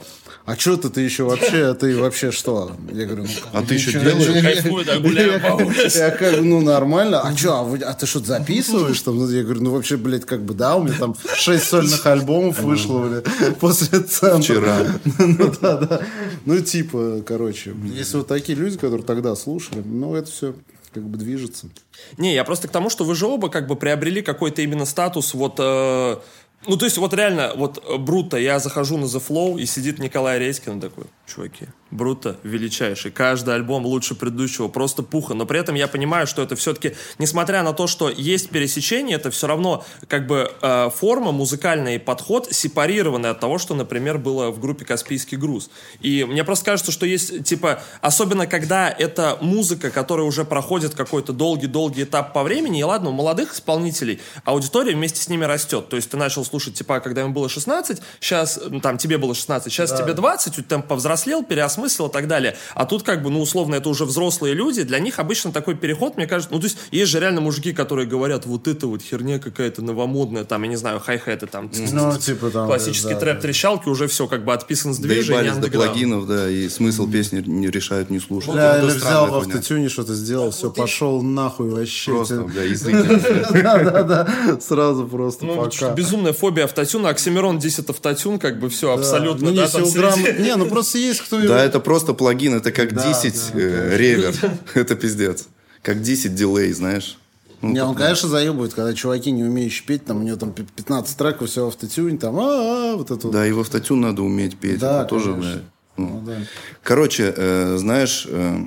а 0.49 0.57
что 0.57 0.79
ты, 0.79 0.89
ты 0.89 1.03
еще 1.03 1.25
вообще, 1.25 1.75
ты 1.75 1.95
вообще 2.01 2.31
что? 2.33 2.73
Я 2.91 3.05
говорю, 3.05 3.25
ну, 3.25 3.29
а 3.53 3.63
ты 3.63 3.75
еще 3.75 3.93
делаешь? 3.93 4.43
Кайфует, 4.43 4.89
а 4.89 4.99
гуляю 4.99 5.39
по 5.43 5.63
улице. 5.63 5.99
Я 5.99 6.11
как, 6.11 6.41
ну, 6.41 6.63
нормально. 6.63 7.21
А 7.21 7.37
что, 7.37 7.53
а, 7.53 7.91
а 7.91 7.93
ты 7.93 8.07
что-то 8.07 8.29
записываешь? 8.29 8.99
Там? 9.03 9.19
Ну, 9.19 9.29
я 9.29 9.43
говорю, 9.43 9.61
ну, 9.61 9.73
вообще, 9.73 9.99
блядь, 9.99 10.25
как 10.25 10.43
бы, 10.43 10.55
да, 10.55 10.77
у 10.77 10.85
меня 10.85 10.97
там 10.99 11.15
шесть 11.35 11.65
сольных 11.65 12.07
альбомов 12.07 12.61
вышло, 12.61 13.07
блядь, 13.07 13.59
после 13.59 14.01
центра. 14.01 14.41
Вчера. 14.41 14.79
Ну, 15.19 15.53
да, 15.61 15.77
да. 15.77 16.01
Ну, 16.47 16.59
типа, 16.61 17.23
короче, 17.27 17.75
есть 17.85 18.15
вот 18.15 18.27
такие 18.27 18.57
люди, 18.57 18.79
которые 18.79 19.05
тогда 19.05 19.37
слушали, 19.37 19.83
ну, 19.85 20.15
это 20.15 20.31
все 20.31 20.55
как 20.95 21.03
бы 21.03 21.19
движется. 21.19 21.69
Не, 22.17 22.33
я 22.33 22.43
просто 22.45 22.69
к 22.69 22.71
тому, 22.71 22.89
что 22.89 23.05
вы 23.05 23.15
же 23.15 23.27
оба 23.27 23.51
как 23.51 23.67
бы 23.67 23.77
приобрели 23.77 24.23
какой-то 24.23 24.63
именно 24.63 24.87
статус 24.87 25.35
вот 25.35 25.57
э, 25.59 26.17
ну, 26.67 26.77
то 26.77 26.85
есть, 26.85 26.99
вот 26.99 27.15
реально, 27.15 27.53
вот 27.57 27.83
э, 27.85 27.97
Бруто, 27.97 28.37
я 28.37 28.59
захожу 28.59 28.99
на 28.99 29.05
The 29.05 29.23
Flow, 29.27 29.61
и 29.61 29.67
сидит 29.67 29.99
Николай 29.99 30.39
Редькин 30.39 30.81
такой, 30.81 31.05
чуваки, 31.27 31.67
Бруто 31.91 32.37
величайший, 32.43 33.11
каждый 33.11 33.55
альбом 33.55 33.87
лучше 33.87 34.15
предыдущего, 34.15 34.69
просто 34.69 35.03
пуха, 35.03 35.33
но 35.33 35.47
при 35.47 35.59
этом 35.59 35.75
я 35.75 35.89
понимаю, 35.89 36.27
что 36.27 36.43
это 36.43 36.55
все-таки, 36.55 36.95
несмотря 37.19 37.63
на 37.63 37.73
то, 37.73 37.87
что 37.87 38.11
есть 38.11 38.51
пересечение, 38.51 39.17
это 39.17 39.31
все 39.31 39.47
равно 39.47 39.83
как 40.07 40.27
бы 40.27 40.53
э, 40.61 40.91
форма, 40.95 41.33
музыкальный 41.33 41.99
подход 41.99 42.49
сепарированный 42.51 43.31
от 43.31 43.41
того, 43.41 43.57
что, 43.57 43.75
например, 43.75 44.19
было 44.19 44.51
в 44.51 44.61
группе 44.61 44.85
«Каспийский 44.85 45.39
груз». 45.39 45.71
И 46.01 46.25
мне 46.25 46.45
просто 46.45 46.67
кажется, 46.67 46.93
что 46.93 47.07
есть, 47.07 47.45
типа, 47.45 47.81
особенно 48.03 48.47
когда 48.47 48.91
это 48.91 49.39
музыка, 49.41 49.91
которая 49.91 50.27
уже 50.27 50.45
проходит 50.45 50.95
какой-то 50.95 51.33
долгий-долгий 51.33 52.03
этап 52.03 52.35
по 52.35 52.43
времени, 52.43 52.81
и 52.81 52.85
ладно, 52.85 53.09
у 53.09 53.13
молодых 53.13 53.55
исполнителей 53.55 54.21
аудитория 54.45 54.95
вместе 54.95 55.23
с 55.23 55.29
ними 55.31 55.47
растет, 55.47 55.89
то 55.89 55.97
есть 55.97 56.11
ты 56.11 56.19
начал 56.19 56.45
слушать, 56.45 56.75
типа, 56.75 57.01
когда 57.01 57.23
ему 57.23 57.33
было 57.33 57.49
16, 57.49 57.99
сейчас, 58.21 58.61
там, 58.83 58.99
тебе 58.99 59.17
было 59.17 59.35
16, 59.35 59.73
сейчас 59.73 59.91
да. 59.91 59.97
тебе 59.97 60.13
20, 60.13 60.57
ты 60.57 60.63
там 60.63 60.83
повзрослел, 60.83 61.43
переосмыслил 61.43 61.78
и 61.87 62.13
так 62.13 62.29
далее. 62.29 62.57
А 62.75 62.85
тут, 62.85 63.03
как 63.03 63.23
бы, 63.23 63.31
ну, 63.31 63.41
условно, 63.41 63.77
это 63.77 63.89
уже 63.89 64.05
взрослые 64.05 64.55
люди, 64.55 64.83
для 64.83 64.99
них 64.99 65.19
обычно 65.19 65.53
такой 65.53 65.75
переход, 65.75 66.17
мне 66.17 66.27
кажется, 66.27 66.53
ну, 66.53 66.61
то 66.61 66.67
есть, 66.67 66.79
есть 66.91 67.11
же 67.11 67.21
реально 67.21 67.41
мужики, 67.41 67.73
которые 67.73 68.07
говорят, 68.07 68.47
вот 68.47 68.69
это 68.69 68.87
вот 68.87 69.03
херня 69.03 69.39
какая-то 69.39 69.83
новомодная, 69.83 70.45
там, 70.45 70.63
я 70.63 70.69
не 70.69 70.77
знаю, 70.77 71.01
хай-хеты, 71.01 71.47
там, 71.47 71.71
ну, 71.93 72.17
типа, 72.19 72.51
там 72.51 72.67
классический 72.67 73.15
да, 73.15 73.21
трэп-трещалки, 73.21 73.87
да. 73.87 73.91
уже 73.91 74.09
все, 74.09 74.27
как 74.27 74.45
бы, 74.45 74.53
отписан 74.53 74.95
с 74.95 74.99
движения. 74.99 75.55
до 75.55 75.71
плагинов, 75.71 76.27
да, 76.27 76.49
и 76.49 76.69
смысл 76.69 77.11
песни 77.11 77.43
не 77.47 77.69
решают 77.69 78.11
не 78.11 78.21
слушать. 78.21 78.53
Бля, 78.53 78.79
или 78.79 78.87
взял 78.87 79.27
в 79.29 79.35
автотюне 79.35 79.89
что-то 79.89 80.15
сделал, 80.15 80.51
все, 80.51 80.71
пошел 80.71 81.23
нахуй 81.23 81.71
вообще. 81.71 82.13
Просто, 82.13 82.47
да, 82.55 82.63
язык. 82.63 83.53
Да-да-да, 83.53 84.29
сразу 84.61 85.07
просто 85.07 85.47
ну, 85.47 85.57
пока. 85.57 85.91
Безумная 85.93 86.33
фобия 86.33 86.65
автотюна, 86.65 87.11
Оксимирон 87.11 87.59
10 87.59 87.91
автотюн, 87.91 88.39
как 88.39 88.59
бы 88.59 88.69
все 88.69 88.93
абсолютно. 88.93 89.51
Ну, 89.51 89.53
не, 89.53 90.57
ну 90.57 90.67
просто 90.67 90.99
есть 90.99 91.21
кто... 91.21 91.41
Да, 91.41 91.65
это 91.69 91.81
просто 91.81 92.15
плагин, 92.15 92.55
это 92.55 92.73
как 92.73 92.95
10 92.95 93.51
э, 93.55 93.97
ревер. 93.97 94.35
Это 94.75 94.97
пиздец. 94.97 95.47
Как 95.83 96.03
10 96.03 96.35
дилей, 96.35 96.73
знаешь. 96.73 97.19
Ну, 97.61 97.71
не, 97.71 97.83
он, 97.83 97.95
конечно, 97.95 98.29
заебывает, 98.29 98.73
когда 98.75 98.95
чуваки, 98.95 99.31
не 99.33 99.43
умеющие 99.43 99.85
петь, 99.85 100.05
там 100.05 100.19
у 100.19 100.23
него 100.23 100.37
там 100.37 100.53
15 100.53 101.17
треков, 101.17 101.51
все 101.51 101.65
в 101.65 101.69
автотюне, 101.69 102.17
там, 102.17 102.39
а, 102.39 102.95
вот 102.95 103.11
это 103.11 103.29
Да, 103.29 103.47
и 103.47 103.53
в 103.53 103.59
автотюн 103.59 104.01
надо 104.01 104.23
уметь 104.23 104.57
петь. 104.57 104.79
Да, 104.79 105.01
это 105.01 105.09
тоже, 105.09 105.35
да. 105.35 105.61
Ну, 105.97 106.23
да. 106.25 106.37
Короче, 106.85 107.35
э, 107.37 107.77
знаешь, 107.79 108.27
э, 108.29 108.59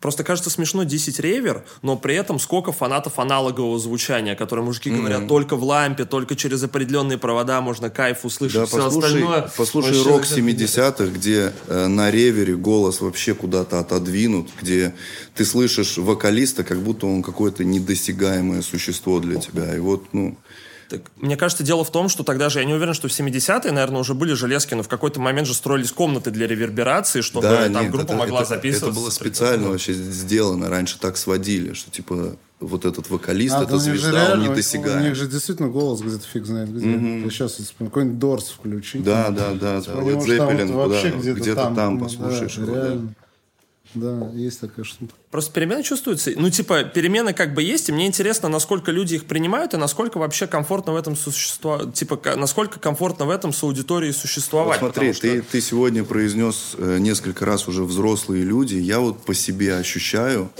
Просто 0.00 0.24
кажется 0.24 0.50
смешно 0.50 0.84
10 0.84 1.20
ревер, 1.20 1.64
но 1.80 1.96
при 1.96 2.14
этом 2.14 2.38
сколько 2.38 2.70
фанатов 2.70 3.18
аналогового 3.18 3.78
звучания, 3.78 4.34
которые 4.34 4.64
мужики 4.64 4.90
mm-hmm. 4.90 4.96
говорят 4.98 5.28
только 5.28 5.56
в 5.56 5.64
лампе, 5.64 6.04
только 6.04 6.36
через 6.36 6.62
определенные 6.62 7.16
провода 7.16 7.62
можно 7.62 7.88
кайф 7.88 8.24
услышать. 8.24 8.60
Да, 8.60 8.66
все 8.66 8.76
послушай, 8.76 9.06
остальное. 9.06 9.50
Послушай 9.56 10.02
рок 10.02 10.24
70-х, 10.24 11.06
где 11.06 11.52
э, 11.66 11.86
на 11.86 12.10
ревере 12.10 12.56
голос 12.56 13.00
вообще 13.00 13.34
куда-то 13.34 13.80
отодвинут, 13.80 14.50
где 14.60 14.94
ты 15.34 15.46
слышишь 15.46 15.96
вокалиста, 15.96 16.62
как 16.62 16.78
будто 16.82 17.06
он 17.06 17.22
какое-то 17.22 17.64
недосягаемое 17.64 18.60
существо 18.60 19.18
для 19.18 19.40
тебя. 19.40 19.74
И 19.74 19.78
вот, 19.78 20.12
ну, 20.12 20.36
так, 20.88 21.02
мне 21.16 21.36
кажется, 21.36 21.64
дело 21.64 21.84
в 21.84 21.90
том, 21.90 22.08
что 22.08 22.22
тогда 22.22 22.48
же, 22.48 22.60
я 22.60 22.64
не 22.64 22.74
уверен, 22.74 22.94
что 22.94 23.08
в 23.08 23.10
70-е, 23.10 23.72
наверное, 23.72 24.00
уже 24.00 24.14
были 24.14 24.34
железки, 24.34 24.74
но 24.74 24.82
в 24.82 24.88
какой-то 24.88 25.20
момент 25.20 25.48
же 25.48 25.54
строились 25.54 25.92
комнаты 25.92 26.30
для 26.30 26.46
реверберации, 26.46 27.20
чтобы 27.20 27.48
да, 27.48 27.68
там 27.68 27.84
нет, 27.84 27.90
группа 27.90 28.12
это, 28.12 28.16
могла 28.16 28.40
это, 28.40 28.50
записываться. 28.50 28.90
Это 28.90 29.00
было 29.00 29.10
специально 29.10 29.68
вообще 29.68 29.92
сделано. 29.92 30.68
Раньше 30.68 30.98
так 30.98 31.16
сводили, 31.16 31.72
что 31.72 31.90
типа 31.90 32.36
вот 32.60 32.84
этот 32.84 33.10
вокалист, 33.10 33.54
а, 33.54 33.64
это 33.64 33.78
звезда, 33.78 34.12
реально, 34.12 34.44
он 34.44 34.50
недосягаем. 34.50 35.00
У 35.00 35.04
них 35.04 35.14
же 35.14 35.26
действительно 35.26 35.68
голос 35.68 36.00
где-то 36.00 36.26
фиг 36.26 36.46
знает 36.46 36.74
где. 36.74 36.86
Mm-hmm. 36.86 37.30
Сейчас 37.30 37.60
какой-нибудь 37.78 38.18
Дорс 38.18 38.48
включить. 38.48 39.02
Да, 39.02 39.30
да, 39.30 39.52
да. 39.52 39.80
да. 39.80 39.92
Led 39.92 40.24
Zeppelin, 40.24 40.72
вообще 40.72 41.10
где-то, 41.10 41.72
там 41.74 41.98
послушаешь. 41.98 42.56
Да, 42.56 42.64
реально. 42.64 43.14
Да, 43.94 44.30
есть 44.34 44.60
такая 44.60 44.84
штука. 44.84 45.14
Просто 45.36 45.52
перемены 45.52 45.82
чувствуются. 45.82 46.30
Ну, 46.34 46.48
типа, 46.48 46.84
перемены 46.84 47.34
как 47.34 47.52
бы 47.52 47.62
есть, 47.62 47.90
и 47.90 47.92
мне 47.92 48.06
интересно, 48.06 48.48
насколько 48.48 48.90
люди 48.90 49.16
их 49.16 49.26
принимают, 49.26 49.74
и 49.74 49.76
насколько 49.76 50.16
вообще 50.16 50.46
комфортно 50.46 50.94
в 50.94 50.96
этом 50.96 51.14
существовать. 51.14 51.92
Типа, 51.92 52.18
насколько 52.36 52.80
комфортно 52.80 53.26
в 53.26 53.30
этом 53.30 53.52
с 53.52 53.62
аудиторией 53.62 54.14
существовать. 54.14 54.80
Вот 54.80 54.94
смотри, 54.94 55.12
что... 55.12 55.20
ты, 55.20 55.42
ты 55.42 55.60
сегодня 55.60 56.04
произнес 56.04 56.74
э, 56.78 56.96
несколько 57.00 57.44
раз 57.44 57.68
уже 57.68 57.84
взрослые 57.84 58.44
люди. 58.44 58.76
Я 58.76 58.98
вот 59.00 59.26
по 59.26 59.34
себе 59.34 59.76
ощущаю, 59.76 60.50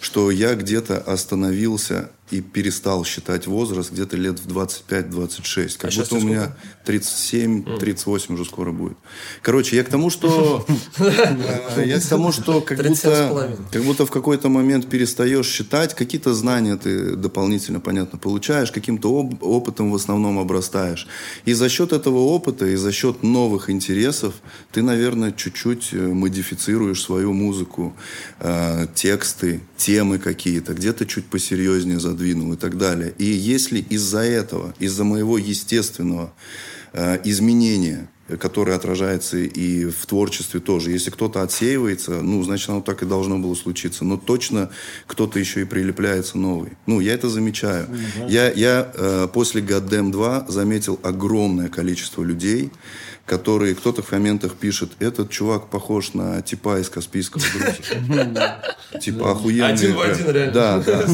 что 0.00 0.32
я 0.32 0.56
где-то 0.56 0.98
остановился 0.98 2.10
и 2.30 2.40
перестал 2.40 3.04
считать 3.04 3.46
возраст 3.46 3.92
где-то 3.92 4.16
лет 4.16 4.40
в 4.40 4.48
25-26. 4.48 5.76
Как 5.78 5.92
а 5.92 5.96
будто 5.96 6.14
у 6.16 6.20
меня 6.20 6.56
37-38 6.86 8.34
уже 8.34 8.44
скоро 8.44 8.72
будет. 8.72 8.96
Короче, 9.42 9.76
я 9.76 9.84
к 9.84 9.88
тому, 9.88 10.10
что... 10.10 10.66
Э, 10.98 11.84
я 11.84 12.00
к 12.00 12.06
тому, 12.06 12.32
что 12.32 12.60
как 12.60 12.78
будто, 12.78 13.54
как 13.70 13.82
будто 13.84 14.06
в 14.06 14.10
какой-то 14.24 14.48
момент 14.48 14.88
перестаешь 14.88 15.46
считать, 15.46 15.92
какие-то 15.94 16.32
знания 16.32 16.76
ты 16.76 17.14
дополнительно, 17.14 17.78
понятно, 17.78 18.18
получаешь, 18.18 18.72
каким-то 18.72 19.12
опытом 19.40 19.90
в 19.90 19.94
основном 19.94 20.38
обрастаешь. 20.38 21.06
И 21.44 21.52
за 21.52 21.68
счет 21.68 21.92
этого 21.92 22.20
опыта, 22.20 22.64
и 22.64 22.76
за 22.76 22.90
счет 22.90 23.22
новых 23.22 23.68
интересов 23.68 24.32
ты, 24.72 24.80
наверное, 24.80 25.30
чуть-чуть 25.30 25.90
э, 25.92 25.98
модифицируешь 25.98 27.02
свою 27.02 27.34
музыку, 27.34 27.94
э, 28.40 28.86
тексты, 28.94 29.60
темы 29.76 30.18
какие-то, 30.18 30.72
где-то 30.72 31.04
чуть 31.04 31.26
посерьезнее 31.26 32.00
задвинул 32.00 32.54
и 32.54 32.56
так 32.56 32.78
далее. 32.78 33.12
И 33.18 33.26
если 33.26 33.80
из-за 33.90 34.20
этого, 34.20 34.74
из-за 34.78 35.04
моего 35.04 35.36
естественного 35.36 36.32
э, 36.94 37.18
изменение 37.24 38.08
которое 38.38 38.74
отражается 38.76 39.36
и 39.36 39.86
в 39.86 40.06
творчестве 40.06 40.60
тоже. 40.60 40.90
Если 40.90 41.10
кто-то 41.10 41.42
отсеивается, 41.42 42.22
ну, 42.22 42.42
значит, 42.42 42.70
оно 42.70 42.80
так 42.80 43.02
и 43.02 43.06
должно 43.06 43.38
было 43.38 43.54
случиться. 43.54 44.04
Но 44.04 44.16
точно 44.16 44.70
кто-то 45.06 45.38
еще 45.38 45.62
и 45.62 45.64
прилепляется 45.64 46.38
новый. 46.38 46.72
Ну, 46.86 47.00
я 47.00 47.12
это 47.12 47.28
замечаю. 47.28 47.86
Mm-hmm. 47.86 48.30
Я, 48.30 48.50
я 48.52 48.92
э, 48.94 49.28
после 49.32 49.60
Goddamn 49.60 50.10
2 50.10 50.46
заметил 50.48 50.98
огромное 51.02 51.68
количество 51.68 52.22
людей, 52.22 52.70
которые 53.26 53.74
кто-то 53.74 54.02
в 54.02 54.06
комментах 54.06 54.54
пишет, 54.54 54.92
этот 54.98 55.30
чувак 55.30 55.68
похож 55.68 56.12
на 56.12 56.42
типа 56.42 56.80
из 56.80 56.90
Каспийского 56.90 57.42
груза. 57.52 58.62
Типа 59.00 59.32
охуенный. 59.32 59.72
Один 59.72 59.94
в 59.94 60.00
один 60.00 60.30
реально. 60.30 60.52
Да, 60.52 60.78
да. 60.80 61.06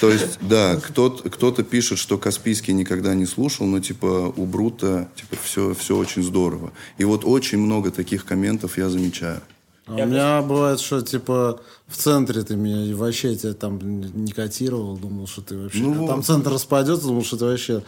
То 0.00 0.10
есть, 0.10 0.38
да, 0.40 0.76
кто-то 0.80 1.62
пишет, 1.62 1.98
что 1.98 2.18
Каспийский 2.18 2.74
никогда 2.74 3.14
не 3.14 3.26
слушал, 3.26 3.66
но 3.66 3.80
типа 3.80 4.32
у 4.36 4.46
Брута 4.46 5.08
типа 5.14 5.36
все, 5.42 5.74
все 5.74 5.96
очень 5.96 6.22
здорово. 6.22 6.72
И 6.98 7.04
вот 7.04 7.24
очень 7.24 7.58
много 7.58 7.90
таких 7.90 8.24
комментов 8.24 8.76
я 8.76 8.88
замечаю. 8.88 9.40
А 9.86 9.92
у 9.92 10.06
меня 10.06 10.42
бывает, 10.42 10.80
что 10.80 11.00
типа 11.00 11.60
в 11.88 11.96
центре 11.96 12.42
ты 12.42 12.54
меня 12.54 12.84
и 12.84 12.92
вообще 12.92 13.34
тебя 13.34 13.54
там 13.54 13.78
не 13.80 14.32
котировал, 14.32 14.98
думал, 14.98 15.26
что 15.26 15.40
ты 15.40 15.56
вообще... 15.56 15.80
Ну, 15.80 16.06
там 16.06 16.22
центр 16.22 16.52
распадется, 16.52 17.06
думал, 17.06 17.24
что 17.24 17.38
ты 17.38 17.46
вообще 17.46 17.82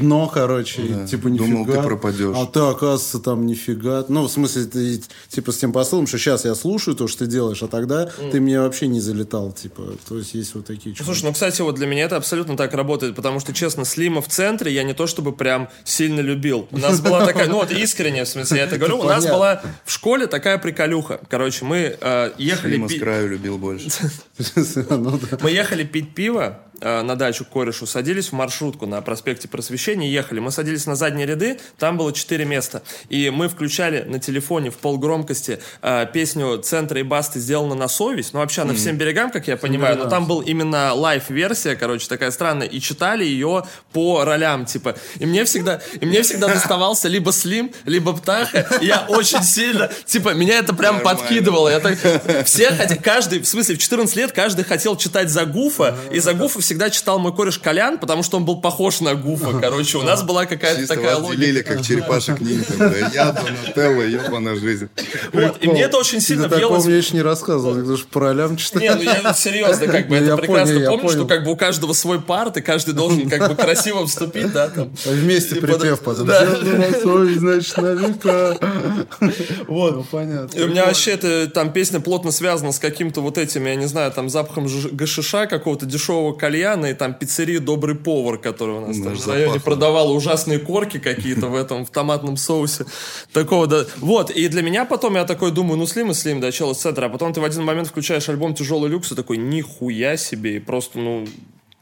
дно, 0.00 0.26
короче, 0.26 0.82
да. 0.82 1.04
и, 1.04 1.06
типа 1.06 1.28
нифига. 1.28 1.48
Думал, 1.48 1.66
ты 1.66 1.82
пропадешь. 1.82 2.36
А 2.36 2.46
ты, 2.46 2.60
оказывается, 2.60 3.18
там 3.18 3.44
нифига. 3.44 4.06
Ну, 4.08 4.22
в 4.22 4.30
смысле, 4.30 4.64
ты 4.64 5.02
типа 5.28 5.52
с 5.52 5.58
тем 5.58 5.72
посылом, 5.72 6.06
что 6.06 6.16
сейчас 6.16 6.46
я 6.46 6.54
слушаю 6.54 6.96
то, 6.96 7.06
что 7.08 7.20
ты 7.20 7.30
делаешь, 7.30 7.62
а 7.62 7.68
тогда 7.68 8.04
mm. 8.04 8.30
ты 8.30 8.40
мне 8.40 8.58
вообще 8.58 8.86
не 8.86 9.00
залетал, 9.00 9.52
типа. 9.52 9.82
То 10.08 10.16
есть 10.16 10.32
есть 10.32 10.54
вот 10.54 10.64
такие 10.64 10.94
чуваки. 10.94 11.04
Слушай, 11.04 11.24
ну, 11.24 11.32
кстати, 11.34 11.60
вот 11.60 11.74
для 11.74 11.86
меня 11.86 12.04
это 12.04 12.16
абсолютно 12.16 12.56
так 12.56 12.72
работает, 12.72 13.14
потому 13.14 13.38
что, 13.38 13.52
честно, 13.52 13.84
Слима 13.84 14.22
в 14.22 14.28
центре 14.28 14.72
я 14.72 14.82
не 14.82 14.94
то 14.94 15.06
чтобы 15.06 15.32
прям 15.32 15.68
сильно 15.84 16.20
любил. 16.20 16.68
У 16.70 16.78
нас 16.78 17.02
была 17.02 17.26
такая, 17.26 17.48
ну 17.48 17.56
вот 17.56 17.70
искренне, 17.70 18.24
в 18.24 18.28
смысле, 18.28 18.58
я 18.58 18.64
это 18.64 18.78
говорю, 18.78 19.00
у 19.00 19.04
нас 19.04 19.26
была 19.26 19.62
в 19.84 19.92
школе 19.92 20.26
такая 20.26 20.56
приколюха. 20.56 21.20
Короче, 21.28 21.66
мы 21.66 21.98
э, 22.00 22.32
ехали... 22.38 22.72
Слима 22.72 22.88
с 22.88 22.94
краю 22.94 23.41
любил 23.42 23.58
больше. 23.58 23.88
Ну 24.90 25.20
Мы 25.40 25.50
ехали 25.50 25.84
пить 25.84 26.14
пиво, 26.14 26.58
Э, 26.84 27.02
на 27.02 27.14
дачу 27.14 27.44
к 27.44 27.50
корешу, 27.50 27.86
садились 27.86 28.30
в 28.30 28.32
маршрутку 28.32 28.86
на 28.86 29.00
проспекте 29.02 29.46
Просвещения, 29.46 30.10
ехали. 30.10 30.40
Мы 30.40 30.50
садились 30.50 30.84
на 30.86 30.96
задние 30.96 31.26
ряды, 31.28 31.60
там 31.78 31.96
было 31.96 32.12
четыре 32.12 32.44
места. 32.44 32.82
И 33.08 33.30
мы 33.30 33.48
включали 33.48 34.02
на 34.02 34.18
телефоне 34.18 34.70
в 34.70 34.78
полгромкости 34.78 35.60
э, 35.80 36.06
песню 36.12 36.58
«Центра 36.58 36.98
и 36.98 37.04
Басты» 37.04 37.38
сделана 37.38 37.76
на 37.76 37.86
совесть. 37.86 38.32
Ну, 38.32 38.40
вообще, 38.40 38.64
на 38.64 38.74
всем 38.74 38.96
берегам, 38.96 39.30
как 39.30 39.46
я 39.46 39.56
понимаю. 39.56 39.96
Но 39.96 40.08
там 40.08 40.26
был 40.26 40.40
именно 40.40 40.92
лайв-версия, 40.92 41.76
короче, 41.76 42.08
такая 42.08 42.32
странная. 42.32 42.66
И 42.66 42.80
читали 42.80 43.24
ее 43.24 43.64
по 43.92 44.24
ролям, 44.24 44.64
типа. 44.64 44.96
И 45.20 45.26
мне 45.26 45.44
всегда, 45.44 45.80
и 46.00 46.04
мне 46.04 46.22
всегда 46.22 46.48
доставался 46.52 47.06
либо 47.06 47.30
Слим, 47.30 47.72
либо 47.84 48.12
Птаха. 48.12 48.66
И 48.80 48.86
я 48.86 49.06
очень 49.08 49.44
сильно, 49.44 49.88
типа, 50.06 50.34
меня 50.34 50.58
это 50.58 50.74
прям 50.74 50.96
Нормально. 50.96 51.20
подкидывало. 51.20 51.68
Я 51.68 51.78
так, 51.78 51.96
все, 52.44 52.72
хотя 52.72 52.96
каждый, 52.96 53.38
в 53.38 53.46
смысле, 53.46 53.76
в 53.76 53.78
14 53.78 54.16
лет 54.16 54.32
каждый 54.32 54.64
хотел 54.64 54.96
читать 54.96 55.30
за 55.30 55.44
Гуфа, 55.44 55.96
и 56.10 56.18
за 56.18 56.34
Гуфа 56.34 56.60
все 56.60 56.71
всегда 56.72 56.88
читал 56.88 57.18
мой 57.18 57.34
кореш 57.34 57.58
Колян, 57.58 57.98
потому 57.98 58.22
что 58.22 58.38
он 58.38 58.46
был 58.46 58.58
похож 58.58 59.00
на 59.00 59.14
Гуфа, 59.14 59.60
короче. 59.60 59.98
У 59.98 60.02
нас 60.02 60.22
была 60.22 60.46
какая-то 60.46 60.86
такая 60.86 61.16
логика. 61.16 61.40
делили, 61.40 61.62
как 61.62 61.82
черепашек 61.82 62.40
ниндзя. 62.40 63.10
Я 63.12 63.32
Донателло, 63.32 64.02
ебаная 64.02 64.56
жизнь. 64.56 64.88
Вот, 65.34 65.58
и 65.60 65.68
мне 65.68 65.82
это 65.82 65.98
очень 65.98 66.20
сильно 66.20 66.48
въелось. 66.48 66.86
мне 66.86 66.96
еще 66.96 67.14
не 67.14 67.22
рассказывал, 67.22 67.74
потому 67.74 67.96
что 67.98 68.08
про 68.08 68.32
Лям 68.32 68.56
читал. 68.56 68.80
Не, 68.80 68.94
ну 68.94 69.02
я 69.02 69.34
серьезно, 69.34 69.86
как 69.86 70.08
бы, 70.08 70.16
это 70.16 70.36
прекрасно 70.38 70.80
помню, 70.86 71.10
что 71.10 71.26
как 71.26 71.44
бы 71.44 71.50
у 71.52 71.56
каждого 71.56 71.92
свой 71.92 72.20
парт, 72.22 72.56
и 72.56 72.62
каждый 72.62 72.94
должен 72.94 73.28
как 73.28 73.48
бы 73.48 73.54
красиво 73.54 74.06
вступить, 74.06 74.50
да, 74.52 74.68
там. 74.68 74.90
Вместе 75.04 75.56
припев 75.56 76.00
потом. 76.00 76.26
Да. 76.26 76.46
значит, 76.56 77.76
на 77.76 77.92
века. 77.92 78.58
Вот. 79.68 79.96
Ну, 79.96 80.04
понятно. 80.10 80.58
И 80.58 80.62
у 80.62 80.68
меня 80.68 80.86
вообще 80.86 81.12
эта 81.12 81.48
там 81.48 81.72
песня 81.72 82.00
плотно 82.00 82.30
связана 82.30 82.72
с 82.72 82.78
каким-то 82.78 83.20
вот 83.20 83.38
этим, 83.38 83.66
я 83.66 83.74
не 83.74 83.86
знаю, 83.86 84.10
там 84.12 84.28
запахом 84.28 84.68
гашиша 84.92 85.46
какого-то 85.46 85.86
дешевого 85.86 86.32
кальяна 86.32 86.61
кальяна 86.62 86.86
и 86.86 86.94
там 86.94 87.14
пиццерию 87.14 87.60
«Добрый 87.60 87.94
повар», 87.94 88.38
который 88.38 88.76
у 88.76 88.86
нас 88.86 88.96
там 88.98 89.14
в 89.14 89.28
районе 89.28 89.60
продавала 89.60 90.12
ужасные 90.12 90.58
корки 90.58 90.98
какие-то 90.98 91.48
в 91.48 91.54
этом, 91.54 91.84
в 91.84 91.90
томатном 91.90 92.36
соусе. 92.36 92.86
Такого, 93.32 93.66
да. 93.66 93.84
Вот, 93.98 94.30
и 94.30 94.48
для 94.48 94.62
меня 94.62 94.84
потом 94.84 95.16
я 95.16 95.24
такой 95.24 95.50
думаю, 95.50 95.78
ну, 95.78 95.86
Слим 95.86 96.10
и 96.10 96.14
Слим, 96.14 96.40
да, 96.40 96.52
чел, 96.52 96.74
центра. 96.74 97.06
А 97.06 97.08
потом 97.08 97.32
ты 97.32 97.40
в 97.40 97.44
один 97.44 97.64
момент 97.64 97.88
включаешь 97.88 98.28
альбом 98.28 98.54
«Тяжелый 98.54 98.90
люкс» 98.90 99.12
и 99.12 99.14
такой, 99.14 99.36
нихуя 99.36 100.16
себе, 100.16 100.56
и 100.56 100.58
просто, 100.58 100.98
ну, 100.98 101.26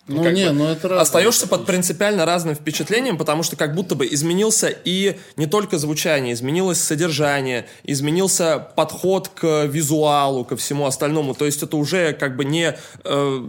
ну, 0.07 0.25
ну 0.25 0.31
не, 0.31 0.47
бы, 0.47 0.53
ну 0.53 0.65
это 0.67 0.89
раз. 0.89 1.03
Остаешься 1.03 1.47
под 1.47 1.67
принципиально 1.67 2.25
разным 2.25 2.57
впечатлением, 2.57 3.17
потому 3.17 3.45
что 3.45 3.55
как 3.55 3.77
будто 3.77 3.95
бы 3.95 4.09
изменился 4.11 4.69
и 4.85 5.17
не 5.37 5.47
только 5.47 5.79
звучание, 5.79 6.35
изменилось 6.35 6.81
содержание, 6.81 7.67
изменился 7.85 8.59
подход 8.75 9.29
к 9.29 9.67
визуалу, 9.67 10.45
ко 10.45 10.57
всему 10.57 10.87
остальному. 10.87 11.35
То 11.35 11.47
есть 11.47 11.63
это 11.63 11.77
уже 11.77 12.13
как 12.13 12.37
бы 12.37 12.45
не 12.45 12.77
э, 13.05 13.45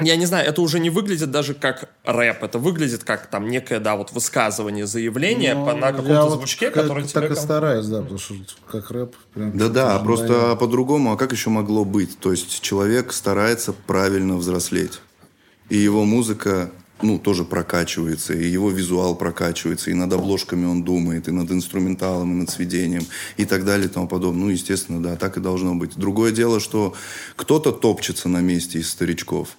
я 0.00 0.16
не 0.16 0.26
знаю, 0.26 0.48
это 0.48 0.62
уже 0.62 0.78
не 0.78 0.90
выглядит 0.90 1.30
даже 1.30 1.54
как 1.54 1.90
рэп, 2.04 2.42
это 2.42 2.58
выглядит 2.58 3.04
как 3.04 3.26
там 3.26 3.48
некое, 3.48 3.80
да, 3.80 3.96
вот 3.96 4.12
высказывание, 4.12 4.86
заявление 4.86 5.54
Но 5.54 5.72
на 5.74 5.92
каком-то 5.92 6.30
звучке, 6.30 6.66
вот 6.66 6.74
который 6.74 7.04
тебе... 7.04 7.20
так 7.20 7.30
и 7.32 7.34
стараюсь, 7.34 7.86
да, 7.86 8.00
потому 8.00 8.18
что 8.18 8.34
как 8.70 8.90
рэп... 8.90 9.14
Да-да, 9.34 9.98
просто 9.98 10.56
по-другому, 10.56 11.12
а 11.12 11.16
как 11.16 11.32
еще 11.32 11.50
могло 11.50 11.84
быть? 11.84 12.18
То 12.18 12.30
есть 12.30 12.60
человек 12.60 13.12
старается 13.12 13.72
правильно 13.72 14.36
взрослеть, 14.36 15.00
и 15.68 15.76
его 15.76 16.04
музыка 16.04 16.70
ну, 17.02 17.18
тоже 17.18 17.44
прокачивается, 17.44 18.34
и 18.34 18.46
его 18.46 18.70
визуал 18.70 19.14
прокачивается, 19.14 19.90
и 19.90 19.94
над 19.94 20.12
обложками 20.12 20.66
он 20.66 20.82
думает, 20.82 21.28
и 21.28 21.30
над 21.30 21.50
инструменталом, 21.50 22.32
и 22.32 22.40
над 22.40 22.50
сведением, 22.50 23.06
и 23.36 23.44
так 23.44 23.64
далее, 23.64 23.86
и 23.86 23.90
тому 23.90 24.08
подобное. 24.08 24.46
Ну, 24.46 24.50
естественно, 24.50 25.02
да, 25.02 25.16
так 25.16 25.36
и 25.36 25.40
должно 25.40 25.74
быть. 25.74 25.96
Другое 25.96 26.32
дело, 26.32 26.60
что 26.60 26.94
кто-то 27.36 27.72
топчется 27.72 28.28
на 28.28 28.40
месте 28.40 28.80
из 28.80 28.90
старичков. 28.90 29.56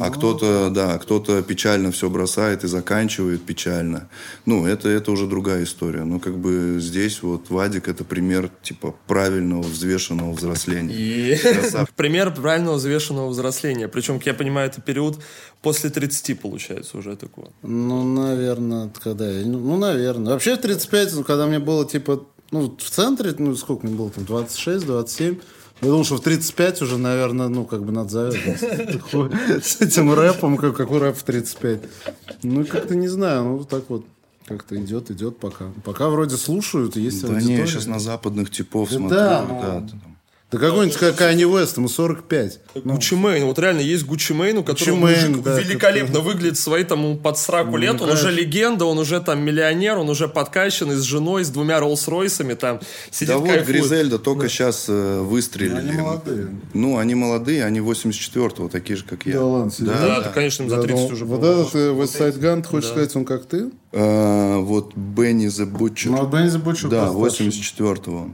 А 0.00 0.10
кто-то, 0.10 0.70
да, 0.70 0.98
кто-то 0.98 1.42
печально 1.42 1.90
все 1.90 2.10
бросает 2.10 2.64
и 2.64 2.68
заканчивает 2.68 3.42
печально. 3.42 4.08
Ну, 4.44 4.66
это, 4.66 4.88
это 4.88 5.10
уже 5.10 5.26
другая 5.26 5.64
история. 5.64 6.04
Но 6.04 6.20
как 6.20 6.36
бы 6.36 6.76
здесь 6.80 7.22
вот 7.22 7.48
Вадик 7.48 7.88
это 7.88 8.04
пример 8.04 8.50
типа 8.62 8.94
правильного 9.06 9.62
взвешенного 9.62 10.32
взросления. 10.32 10.94
И... 10.94 11.38
Пример 11.96 12.34
правильного 12.34 12.76
взвешенного 12.76 13.28
взросления. 13.30 13.88
Причем, 13.88 14.18
как 14.18 14.26
я 14.26 14.34
понимаю, 14.34 14.68
это 14.68 14.80
период 14.82 15.18
после 15.62 15.88
30 15.90 16.38
получается 16.40 16.98
уже 16.98 17.16
такое. 17.16 17.48
Ну, 17.62 18.04
наверное, 18.04 18.90
когда 19.02 19.30
я... 19.30 19.46
Ну, 19.46 19.76
наверное. 19.76 20.34
Вообще 20.34 20.56
35, 20.56 21.14
ну, 21.14 21.24
когда 21.24 21.46
мне 21.46 21.58
было 21.58 21.86
типа... 21.86 22.26
Ну, 22.50 22.76
в 22.76 22.90
центре, 22.90 23.34
ну, 23.38 23.54
сколько 23.54 23.86
мне 23.86 23.96
было 23.96 24.10
там, 24.10 24.24
26, 24.24 24.84
27... 24.84 25.38
Я 25.80 25.88
думал, 25.88 26.04
что 26.04 26.16
в 26.16 26.20
35 26.20 26.82
уже, 26.82 26.98
наверное, 26.98 27.48
ну, 27.48 27.64
как 27.64 27.84
бы 27.84 27.92
надо 27.92 28.10
завязывать 28.10 29.64
с 29.64 29.80
этим 29.80 30.12
рэпом. 30.12 30.56
Какой 30.56 30.98
рэп 30.98 31.16
в 31.16 31.22
35? 31.22 31.80
Ну, 32.42 32.64
как-то 32.66 32.94
не 32.94 33.08
знаю, 33.08 33.44
ну, 33.44 33.64
так 33.64 33.84
вот 33.88 34.04
как-то 34.46 34.76
идет, 34.76 35.10
идет 35.10 35.38
пока. 35.38 35.66
Пока 35.84 36.08
вроде 36.08 36.36
слушают, 36.36 36.96
есть 36.96 37.26
Да 37.26 37.40
не, 37.40 37.56
я 37.56 37.66
сейчас 37.66 37.86
на 37.86 37.98
западных 37.98 38.50
типов 38.50 38.90
смотрю. 38.90 39.08
Да, 39.08 39.44
да, 39.48 39.88
да 40.50 40.58
какой-нибудь 40.58 40.96
Kanye 40.96 41.44
West, 41.44 41.74
ему 41.76 41.88
45. 41.88 42.58
Ну. 42.74 42.94
Гуччи 42.94 43.14
Мэйн, 43.14 43.44
вот 43.44 43.58
реально 43.60 43.80
есть 43.80 44.04
Гуччи 44.04 44.32
Мэйн, 44.32 44.58
у 44.58 44.64
которого 44.64 44.96
Мэйн, 44.96 45.42
да, 45.42 45.60
великолепно 45.60 46.16
как... 46.16 46.24
выглядит 46.24 46.58
свои 46.58 46.82
там 46.82 47.18
под 47.18 47.38
сраку 47.38 47.72
ну, 47.72 47.76
лет, 47.76 47.92
он 47.92 48.08
конечно. 48.08 48.28
уже 48.28 48.32
легенда, 48.32 48.84
он 48.86 48.98
уже 48.98 49.20
там 49.20 49.40
миллионер, 49.42 49.98
он 49.98 50.08
уже 50.08 50.26
подкачанный 50.26 50.96
с 50.96 51.02
женой, 51.02 51.44
с 51.44 51.50
двумя 51.50 51.78
Роллс-Ройсами 51.78 52.56
там 52.56 52.80
сидит 53.12 53.28
Да 53.28 53.38
вот 53.38 53.64
Гризельда 53.64 54.18
только 54.18 54.42
да. 54.42 54.48
сейчас 54.48 54.86
э, 54.88 55.20
выстрелили. 55.20 55.76
Они 55.76 55.92
молодые. 55.92 56.48
Ну, 56.74 56.98
они 56.98 57.14
молодые, 57.14 57.64
они 57.64 57.78
84-го, 57.78 58.68
такие 58.68 58.96
же, 58.96 59.04
как 59.04 59.26
я. 59.26 59.34
Да 59.34 59.44
ладно, 59.44 59.72
да, 59.78 59.92
да, 60.00 60.20
да, 60.22 60.28
конечно, 60.30 60.64
им 60.64 60.68
за 60.70 60.82
30 60.82 61.08
да, 61.08 61.14
уже 61.14 61.24
Вот 61.26 61.44
этот 61.44 61.74
э, 61.76 61.90
West 61.90 62.40
Gun, 62.40 62.66
хочешь 62.66 62.88
да. 62.88 62.94
сказать, 62.94 63.14
он 63.14 63.24
как 63.24 63.46
ты? 63.46 63.70
А, 63.92 64.58
вот 64.58 64.96
Бенни 64.96 65.46
the 65.46 65.70
Butcher. 65.70 66.10
Ну, 66.10 66.26
Бенни 66.26 66.50
the 66.50 66.60
Butcher 66.60 66.88
Да, 66.88 67.06
84-го 67.06 68.30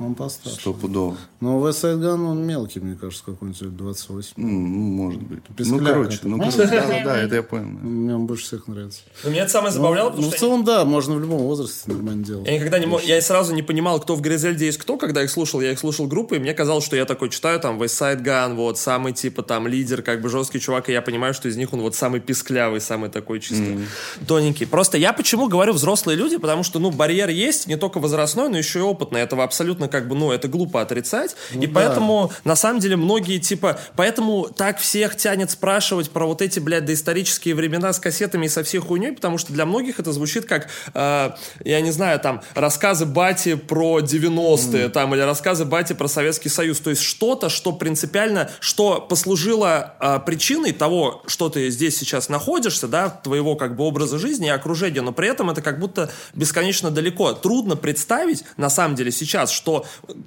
он. 0.00 0.14
Постарше. 0.14 0.60
Стопудово. 0.60 1.16
Но 1.40 1.58
West 1.66 1.84
Side 1.84 2.00
Gun, 2.00 2.26
он 2.26 2.46
мелкий, 2.46 2.80
мне 2.80 2.96
кажется, 2.96 3.24
какой-нибудь 3.24 3.76
28. 3.76 4.32
Ну, 4.36 4.48
может 4.48 5.22
быть. 5.22 5.42
Пескляк, 5.56 5.80
ну, 5.80 5.86
короче, 5.86 6.18
ну, 6.24 6.38
да, 6.56 6.66
да, 6.66 7.04
да, 7.04 7.18
это 7.18 7.34
я 7.36 7.42
понял. 7.42 7.66
Мне 7.66 8.14
он 8.14 8.26
больше 8.26 8.44
всех 8.44 8.66
нравится. 8.68 9.00
Но 9.24 9.30
меня 9.30 9.42
это 9.42 9.52
самое 9.52 9.72
забавляло, 9.72 10.10
потому 10.10 10.26
ну, 10.26 10.28
что... 10.30 10.36
в 10.36 10.40
целом, 10.40 10.64
да, 10.64 10.84
можно 10.84 11.14
в 11.14 11.20
любом 11.20 11.38
возрасте 11.38 11.90
нормально 11.90 12.24
делать. 12.24 12.46
Я 12.46 12.54
никогда 12.56 12.78
не 12.78 12.86
мог... 12.86 13.02
Я 13.02 13.20
сразу 13.20 13.54
не 13.54 13.62
понимал, 13.62 14.00
кто 14.00 14.14
в 14.14 14.20
Гризельде 14.20 14.66
есть 14.66 14.78
кто, 14.78 14.96
когда 14.96 15.22
их 15.22 15.30
слушал. 15.30 15.60
Я 15.60 15.72
их 15.72 15.78
слушал 15.78 16.06
группы, 16.06 16.36
и 16.36 16.38
мне 16.38 16.54
казалось, 16.54 16.84
что 16.84 16.96
я 16.96 17.04
такой 17.04 17.30
читаю, 17.30 17.60
там, 17.60 17.80
West 17.80 18.00
Side 18.00 18.22
Gun, 18.22 18.54
вот, 18.54 18.78
самый, 18.78 19.12
типа, 19.12 19.42
там, 19.42 19.66
лидер, 19.66 20.02
как 20.02 20.20
бы, 20.20 20.28
жесткий 20.28 20.60
чувак, 20.60 20.88
и 20.88 20.92
я 20.92 21.02
понимаю, 21.02 21.34
что 21.34 21.48
из 21.48 21.56
них 21.56 21.72
он 21.72 21.80
вот 21.80 21.94
самый 21.94 22.20
писклявый, 22.20 22.80
самый 22.80 23.10
такой 23.10 23.40
чисто 23.40 23.64
mm. 23.64 23.84
тоненький. 24.26 24.66
Просто 24.66 24.98
я 24.98 25.12
почему 25.12 25.48
говорю 25.48 25.72
взрослые 25.72 26.16
люди, 26.16 26.36
потому 26.36 26.62
что, 26.62 26.78
ну, 26.78 26.90
барьер 26.90 27.28
есть, 27.28 27.66
не 27.66 27.76
только 27.76 27.98
возрастной, 28.00 28.48
но 28.48 28.58
еще 28.58 28.80
и 28.80 28.82
опытный. 28.82 29.20
Этого 29.20 29.44
абсолютно 29.44 29.87
как 29.88 30.08
бы, 30.08 30.14
ну, 30.14 30.32
это 30.32 30.48
глупо 30.48 30.80
отрицать. 30.80 31.36
Ну, 31.52 31.62
и 31.62 31.66
да. 31.66 31.72
поэтому, 31.74 32.32
на 32.44 32.56
самом 32.56 32.80
деле, 32.80 32.96
многие, 32.96 33.38
типа, 33.38 33.78
поэтому 33.96 34.48
так 34.48 34.78
всех 34.78 35.16
тянет 35.16 35.50
спрашивать 35.50 36.10
про 36.10 36.26
вот 36.26 36.42
эти, 36.42 36.60
блядь, 36.60 36.84
доисторические 36.84 37.54
времена 37.54 37.92
с 37.92 37.98
кассетами 37.98 38.46
и 38.46 38.48
со 38.48 38.62
всей 38.62 38.78
хуйней, 38.78 39.12
потому 39.12 39.38
что 39.38 39.52
для 39.52 39.66
многих 39.66 40.00
это 40.00 40.12
звучит 40.12 40.44
как, 40.44 40.68
э, 40.94 41.30
я 41.64 41.80
не 41.80 41.90
знаю, 41.90 42.20
там, 42.20 42.42
рассказы 42.54 43.06
бати 43.06 43.56
про 43.56 44.00
90-е, 44.00 44.86
mm. 44.86 44.88
там, 44.90 45.14
или 45.14 45.22
рассказы 45.22 45.64
бати 45.64 45.92
про 45.94 46.08
Советский 46.08 46.48
Союз. 46.48 46.80
То 46.80 46.90
есть 46.90 47.02
что-то, 47.02 47.48
что 47.48 47.72
принципиально, 47.72 48.50
что 48.60 49.00
послужило 49.00 49.94
э, 50.00 50.20
причиной 50.24 50.72
того, 50.72 51.22
что 51.26 51.48
ты 51.48 51.70
здесь 51.70 51.96
сейчас 51.98 52.28
находишься, 52.28 52.88
да, 52.88 53.08
твоего 53.08 53.56
как 53.56 53.76
бы 53.76 53.84
образа 53.84 54.18
жизни 54.18 54.46
и 54.46 54.50
окружения, 54.50 55.02
но 55.02 55.12
при 55.12 55.28
этом 55.28 55.50
это 55.50 55.62
как 55.62 55.78
будто 55.78 56.10
бесконечно 56.34 56.90
далеко. 56.90 57.32
Трудно 57.32 57.76
представить, 57.76 58.44
на 58.56 58.70
самом 58.70 58.94
деле, 58.94 59.10
сейчас, 59.10 59.50
что 59.50 59.77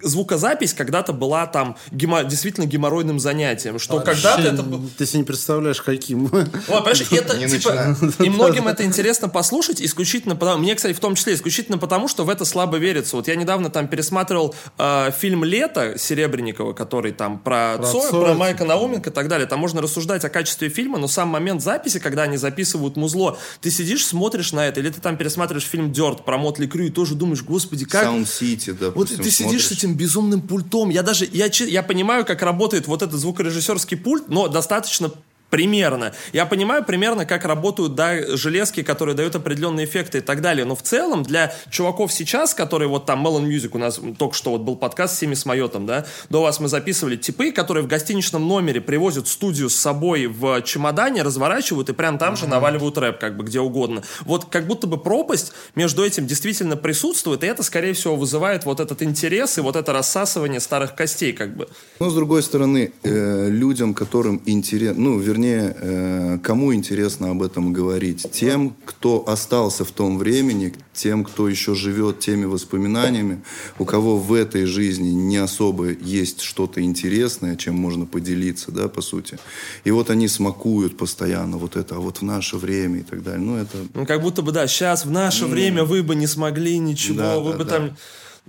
звукозапись 0.01 0.73
когда-то 0.73 1.13
была 1.13 1.47
там 1.47 1.77
гемо, 1.91 2.23
действительно 2.23 2.65
геморройным 2.65 3.19
занятием, 3.19 3.79
что 3.79 3.97
а, 3.97 4.01
когда-то 4.01 4.41
это... 4.41 4.65
Ты 4.97 5.05
себе 5.05 5.19
не 5.19 5.25
представляешь, 5.25 5.81
каким. 5.81 6.25
Вот, 6.25 6.51
понимаешь, 6.67 7.01
это, 7.11 7.37
типа, 7.47 7.97
и 8.23 8.29
многим 8.29 8.67
это 8.67 8.83
интересно 8.83 9.29
послушать 9.29 9.81
исключительно 9.81 10.35
потому... 10.35 10.61
Мне, 10.61 10.75
кстати, 10.75 10.93
в 10.93 10.99
том 10.99 11.15
числе 11.15 11.33
исключительно 11.33 11.77
потому, 11.77 12.07
что 12.07 12.23
в 12.23 12.29
это 12.29 12.45
слабо 12.45 12.77
верится. 12.77 13.15
Вот 13.15 13.27
я 13.27 13.35
недавно 13.35 13.69
там 13.69 13.87
пересматривал 13.87 14.55
э, 14.77 15.11
фильм 15.17 15.43
«Лето» 15.43 15.97
Серебренникова, 15.97 16.73
который 16.73 17.11
там 17.11 17.39
про, 17.39 17.77
про 17.77 17.87
Цоя, 17.87 18.09
Цоя, 18.09 18.25
про 18.25 18.33
Майка 18.33 18.65
Науменко 18.65 19.09
и 19.09 19.13
так 19.13 19.27
далее. 19.27 19.47
Там 19.47 19.59
можно 19.59 19.81
рассуждать 19.81 20.23
о 20.25 20.29
качестве 20.29 20.69
фильма, 20.69 20.97
но 20.97 21.07
сам 21.07 21.29
момент 21.29 21.61
записи, 21.61 21.99
когда 21.99 22.23
они 22.23 22.37
записывают 22.37 22.95
музло, 22.95 23.37
ты 23.61 23.71
сидишь, 23.71 24.05
смотришь 24.05 24.53
на 24.53 24.67
это, 24.67 24.79
или 24.79 24.89
ты 24.89 25.01
там 25.01 25.17
пересматриваешь 25.17 25.67
фильм 25.67 25.91
«Дёрт» 25.91 26.25
про 26.25 26.37
Мотли 26.37 26.67
Крю 26.67 26.85
и 26.85 26.89
тоже 26.89 27.15
думаешь, 27.15 27.43
господи, 27.43 27.85
как... 27.85 28.05
Sound 28.05 28.25
City, 28.25 28.75
да. 28.77 28.91
Вот 28.91 29.09
ты 29.09 29.31
сидишь 29.43 29.67
с 29.67 29.71
этим 29.71 29.95
безумным 29.95 30.41
пультом. 30.41 30.89
Я 30.89 31.03
даже, 31.03 31.27
я, 31.31 31.49
я 31.51 31.83
понимаю, 31.83 32.25
как 32.25 32.41
работает 32.41 32.87
вот 32.87 33.01
этот 33.01 33.19
звукорежиссерский 33.19 33.97
пульт, 33.97 34.29
но 34.29 34.47
достаточно 34.47 35.11
Примерно. 35.51 36.13
Я 36.31 36.45
понимаю 36.45 36.85
примерно, 36.85 37.25
как 37.25 37.43
работают 37.43 37.93
да, 37.93 38.37
железки, 38.37 38.83
которые 38.83 39.15
дают 39.15 39.35
определенные 39.35 39.85
эффекты 39.85 40.19
и 40.19 40.21
так 40.21 40.41
далее. 40.41 40.63
Но 40.63 40.77
в 40.77 40.81
целом 40.81 41.23
для 41.23 41.53
чуваков 41.69 42.13
сейчас, 42.13 42.53
которые 42.53 42.87
вот 42.87 43.05
там 43.05 43.27
Melon 43.27 43.45
Music, 43.47 43.71
у 43.73 43.77
нас 43.77 43.99
только 44.17 44.33
что 44.33 44.51
вот 44.51 44.61
был 44.61 44.77
подкаст 44.77 45.15
с 45.15 45.19
Семи 45.19 45.35
с 45.35 45.45
Майотом, 45.45 45.85
да, 45.85 46.05
до 46.29 46.41
вас 46.41 46.61
мы 46.61 46.69
записывали 46.69 47.17
типы, 47.17 47.51
которые 47.51 47.83
в 47.83 47.87
гостиничном 47.87 48.47
номере 48.47 48.79
привозят 48.79 49.27
студию 49.27 49.69
с 49.69 49.75
собой 49.75 50.27
в 50.27 50.61
чемодане, 50.61 51.21
разворачивают 51.21 51.89
и 51.89 51.93
прям 51.93 52.17
там 52.17 52.37
же 52.37 52.47
наваливают 52.47 52.97
рэп, 52.97 53.19
как 53.19 53.35
бы 53.35 53.43
где 53.43 53.59
угодно. 53.59 54.03
Вот 54.21 54.45
как 54.45 54.67
будто 54.67 54.87
бы 54.87 54.97
пропасть 54.97 55.51
между 55.75 56.05
этим 56.05 56.27
действительно 56.27 56.77
присутствует, 56.77 57.43
и 57.43 57.47
это, 57.47 57.61
скорее 57.63 57.91
всего, 57.91 58.15
вызывает 58.15 58.63
вот 58.63 58.79
этот 58.79 59.03
интерес 59.03 59.57
и 59.57 59.61
вот 59.61 59.75
это 59.75 59.91
рассасывание 59.91 60.61
старых 60.61 60.95
костей, 60.95 61.33
как 61.33 61.57
бы. 61.57 61.67
Но, 61.99 62.09
с 62.09 62.15
другой 62.15 62.41
стороны, 62.41 62.93
э, 63.03 63.49
людям, 63.49 63.93
которым 63.93 64.41
интересно, 64.45 65.01
ну, 65.01 65.19
вернее, 65.19 65.40
вернее, 65.41 65.75
э, 65.75 66.37
кому 66.43 66.73
интересно 66.73 67.31
об 67.31 67.41
этом 67.41 67.73
говорить? 67.73 68.27
Тем, 68.31 68.75
кто 68.85 69.27
остался 69.27 69.83
в 69.83 69.91
том 69.91 70.17
времени, 70.17 70.73
тем, 70.93 71.23
кто 71.23 71.49
еще 71.49 71.73
живет 71.75 72.19
теми 72.19 72.45
воспоминаниями, 72.45 73.41
у 73.79 73.85
кого 73.85 74.17
в 74.17 74.33
этой 74.33 74.65
жизни 74.65 75.09
не 75.09 75.37
особо 75.37 75.89
есть 75.91 76.41
что-то 76.41 76.81
интересное, 76.81 77.55
чем 77.55 77.75
можно 77.75 78.05
поделиться, 78.05 78.71
да, 78.71 78.87
по 78.87 79.01
сути. 79.01 79.39
И 79.83 79.91
вот 79.91 80.09
они 80.09 80.27
смакуют 80.27 80.97
постоянно 80.97 81.57
вот 81.57 81.75
это, 81.75 81.95
а 81.95 81.99
вот 81.99 82.17
в 82.17 82.21
наше 82.21 82.57
время 82.57 82.99
и 82.99 83.03
так 83.03 83.23
далее. 83.23 83.41
Ну, 83.41 83.57
это... 83.57 83.77
Ну, 83.93 84.05
как 84.05 84.21
будто 84.21 84.41
бы, 84.41 84.51
да, 84.51 84.67
сейчас, 84.67 85.05
в 85.05 85.11
наше 85.11 85.45
mm. 85.45 85.49
время 85.49 85.83
вы 85.83 86.03
бы 86.03 86.15
не 86.15 86.27
смогли 86.27 86.77
ничего, 86.77 87.17
да, 87.17 87.39
вы 87.39 87.51
да, 87.51 87.57
бы 87.57 87.63
да. 87.63 87.69
там 87.77 87.97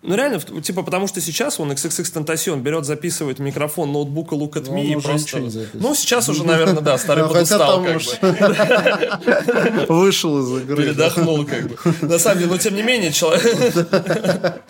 ну, 0.01 0.17
реально, 0.17 0.41
типа, 0.41 0.83
потому 0.83 1.07
что 1.07 1.21
сейчас 1.21 1.61
он 1.61 1.71
XXX 1.71 2.25
Tentacion 2.25 2.61
берет, 2.61 2.85
записывает 2.85 3.39
микрофон 3.39 3.93
ноутбука 3.93 4.35
Look 4.35 4.55
at 4.55 4.69
Me 4.69 4.85
и 4.85 5.01
просто... 5.01 5.39
Ну, 5.75 5.95
сейчас 5.95 6.29
уже, 6.29 6.45
наверное, 6.45 6.83
да, 6.83 6.99
старый 6.99 7.25
подустал 7.29 7.85
как 7.85 7.99
бы. 8.03 9.87
Вышел 9.95 10.41
из 10.41 10.63
игры. 10.63 10.77
Передохнул 10.83 11.47
как 11.47 11.69
бы. 11.69 11.77
На 12.01 12.19
самом 12.19 12.39
деле, 12.39 12.51
но 12.51 12.59
тем 12.59 12.75
не 12.75 12.83
менее, 12.83 13.13
человек... 13.13 13.43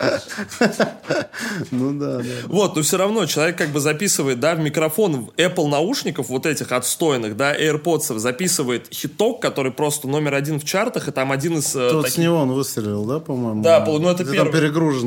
Ну 1.71 1.93
да, 1.99 2.17
да. 2.17 2.23
Вот, 2.45 2.75
но 2.75 2.81
все 2.83 2.97
равно 2.97 3.25
человек 3.25 3.57
как 3.57 3.69
бы 3.69 3.79
записывает, 3.79 4.39
да, 4.39 4.53
в 4.55 4.59
микрофон 4.59 5.31
Apple 5.37 5.67
наушников 5.67 6.29
вот 6.29 6.45
этих 6.45 6.71
отстойных, 6.71 7.35
да, 7.35 7.55
AirPods, 7.55 8.19
записывает 8.19 8.87
хиток, 8.93 9.41
который 9.41 9.71
просто 9.71 10.07
номер 10.07 10.35
один 10.35 10.59
в 10.59 10.65
чартах, 10.65 11.07
и 11.07 11.11
там 11.11 11.31
один 11.31 11.57
из... 11.57 11.75
Э, 11.75 11.89
Тот 11.89 12.09
с 12.09 12.17
него 12.17 12.37
он 12.37 12.51
выстрелил, 12.51 13.03
да, 13.05 13.19
по-моему? 13.19 13.63
Да, 13.63 13.83
ну 13.85 14.09
это 14.09 14.23
первый. 14.23 14.51
Там 14.51 14.51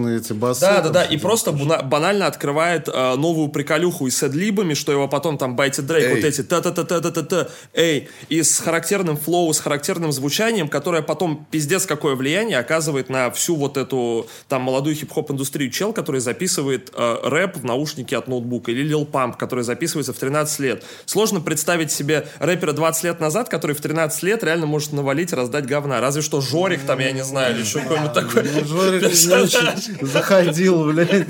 перегруженный 0.07 0.17
эти 0.17 0.33
басы. 0.33 0.61
Да, 0.61 0.81
да, 0.81 0.91
да, 0.91 1.05
и 1.05 1.17
просто 1.17 1.53
банально 1.53 2.27
открывает 2.27 2.89
э, 2.89 3.15
новую 3.17 3.49
приколюху 3.49 4.07
и 4.07 4.11
с 4.11 4.23
эдлибами, 4.23 4.75
что 4.75 4.93
его 4.93 5.09
потом 5.09 5.39
там 5.39 5.57
Байти 5.57 5.81
Дрейк, 5.81 6.11
вот 6.11 6.25
эти 6.25 6.43
та-та-та-та-та-та, 6.43 7.49
эй, 7.75 8.09
и 8.29 8.43
с 8.43 8.59
характерным 8.59 9.17
флоу, 9.17 9.53
с 9.53 9.61
характерным 9.61 10.13
звучанием, 10.13 10.69
которое 10.69 11.03
потом 11.03 11.47
пиздец 11.51 11.87
какое 11.87 12.15
влияние 12.15 12.59
оказывает 12.59 13.09
на 13.09 13.31
всю 13.31 13.57
вот 13.57 13.77
эту 13.77 14.27
там 14.49 14.63
молодую 14.63 14.97
хип-хоп 14.97 15.31
индустрию. 15.31 15.71
Чел, 15.71 15.93
который 15.93 16.21
записывает 16.21 16.93
э, 16.95 17.17
рэп 17.23 17.57
в 17.57 17.65
наушнике 17.65 18.17
от 18.17 18.29
ноутбука, 18.29 18.71
или 18.71 18.85
Lil 18.85 19.11
Pump, 19.11 19.37
который 19.37 19.65
записывается 19.65 20.13
в 20.13 20.19
13 20.19 20.61
лет. 20.61 20.85
Сложно 21.05 21.41
представить 21.41 21.91
себе 21.91 22.29
рэпера 22.39 22.73
20 22.73 23.05
лет 23.05 23.21
назад, 23.21 23.49
который 23.49 23.75
в 23.75 23.81
13 23.81 24.23
лет 24.23 24.45
реально 24.45 24.67
может 24.67 24.93
навалить, 24.93 25.33
раздать 25.33 25.67
говна. 25.67 26.01
Разве 26.01 26.23
что 26.23 26.41
Жорик 26.41 26.83
там, 26.87 26.99
я 26.99 27.13
не 27.13 27.25
знаю, 27.25 27.55
или 27.55 27.63
еще 27.63 27.81
какой-нибудь 27.81 28.13
такой. 28.13 28.45
Жорик 28.65 29.03
заходил, 30.01 30.85
блядь. 30.93 31.27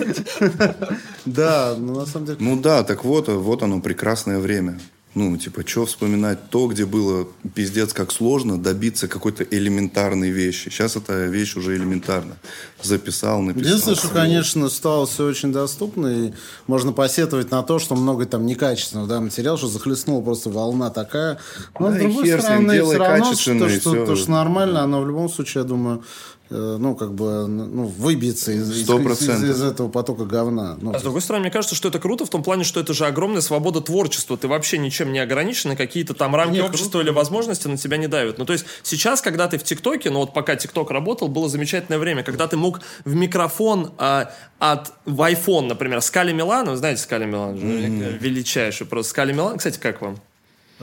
Да, 1.24 1.74
ну 1.78 2.00
на 2.00 2.06
самом 2.06 2.26
деле... 2.26 2.38
Ну 2.40 2.60
да, 2.60 2.82
так 2.84 3.04
вот, 3.04 3.28
вот 3.28 3.62
оно, 3.62 3.80
прекрасное 3.80 4.38
время. 4.38 4.78
Ну, 5.16 5.34
типа, 5.38 5.66
что 5.66 5.86
вспоминать 5.86 6.50
то, 6.50 6.66
где 6.66 6.84
было 6.84 7.26
пиздец 7.54 7.94
как 7.94 8.12
сложно 8.12 8.60
добиться 8.60 9.08
какой-то 9.08 9.44
элементарной 9.44 10.28
вещи. 10.28 10.68
Сейчас 10.68 10.94
эта 10.94 11.24
вещь 11.24 11.56
уже 11.56 11.74
элементарна. 11.74 12.36
Записал, 12.82 13.40
написал. 13.40 13.66
Единственное, 13.66 13.96
что, 13.96 14.08
конечно, 14.08 14.68
стало 14.68 15.06
все 15.06 15.24
очень 15.24 15.54
доступно, 15.54 16.06
и 16.08 16.32
можно 16.66 16.92
посетовать 16.92 17.50
на 17.50 17.62
то, 17.62 17.78
что 17.78 17.94
много 17.94 18.26
там 18.26 18.44
некачественного 18.44 19.08
да, 19.08 19.20
материала, 19.22 19.56
что 19.56 19.68
захлестнула 19.68 20.20
просто 20.20 20.50
волна 20.50 20.90
такая. 20.90 21.38
Но, 21.80 21.88
да, 21.88 21.96
с 21.96 21.98
другой 21.98 22.26
стороны, 22.26 22.82
все 22.82 22.98
равно, 22.98 23.34
что, 23.34 23.68
что, 23.70 24.06
то, 24.06 24.16
что 24.16 24.30
нормально, 24.30 24.82
оно 24.82 25.00
в 25.00 25.06
любом 25.06 25.30
случае, 25.30 25.62
я 25.62 25.66
думаю, 25.66 26.02
ну, 26.50 26.94
как 26.94 27.14
бы, 27.14 27.46
ну, 27.46 27.86
выбьется 27.86 28.52
из, 28.52 28.70
из, 28.70 28.88
из, 28.88 29.44
из 29.44 29.62
этого 29.62 29.88
потока 29.88 30.24
говна. 30.24 30.76
Ну, 30.80 30.94
а 30.94 30.98
с 30.98 31.02
другой 31.02 31.20
стороны, 31.20 31.42
мне 31.42 31.50
кажется, 31.50 31.74
что 31.74 31.88
это 31.88 31.98
круто 31.98 32.24
в 32.24 32.30
том 32.30 32.42
плане, 32.42 32.64
что 32.64 32.78
это 32.78 32.94
же 32.94 33.06
огромная 33.06 33.40
свобода 33.40 33.80
творчества. 33.80 34.36
Ты 34.36 34.46
вообще 34.46 34.78
ничем 34.78 35.12
не 35.12 35.18
ограничен, 35.18 35.72
и 35.72 35.76
какие-то 35.76 36.14
там 36.14 36.36
рамки 36.36 36.56
Нет, 36.56 36.64
общества 36.64 36.98
круто. 36.98 37.06
или 37.06 37.10
возможности 37.10 37.66
на 37.68 37.76
тебя 37.76 37.96
не 37.96 38.06
давят. 38.06 38.38
Ну, 38.38 38.44
то 38.44 38.52
есть 38.52 38.64
сейчас, 38.82 39.22
когда 39.22 39.48
ты 39.48 39.58
в 39.58 39.64
ТикТоке, 39.64 40.10
ну, 40.10 40.20
вот 40.20 40.32
пока 40.32 40.56
ТикТок 40.56 40.90
работал, 40.90 41.28
было 41.28 41.48
замечательное 41.48 41.98
время, 41.98 42.22
когда 42.22 42.46
ты 42.46 42.56
мог 42.56 42.80
в 43.04 43.14
микрофон 43.14 43.92
а, 43.98 44.30
от, 44.58 44.92
в 45.04 45.20
iPhone, 45.20 45.66
например, 45.66 46.00
Скали 46.00 46.32
Милан, 46.32 46.68
вы 46.68 46.76
знаете 46.76 47.02
Скали 47.02 47.24
Милан, 47.24 47.56
mm-hmm. 47.56 48.18
величайший 48.18 48.86
просто. 48.86 49.10
Скали 49.10 49.32
Милан, 49.32 49.58
кстати, 49.58 49.78
как 49.78 50.00
вам? 50.00 50.18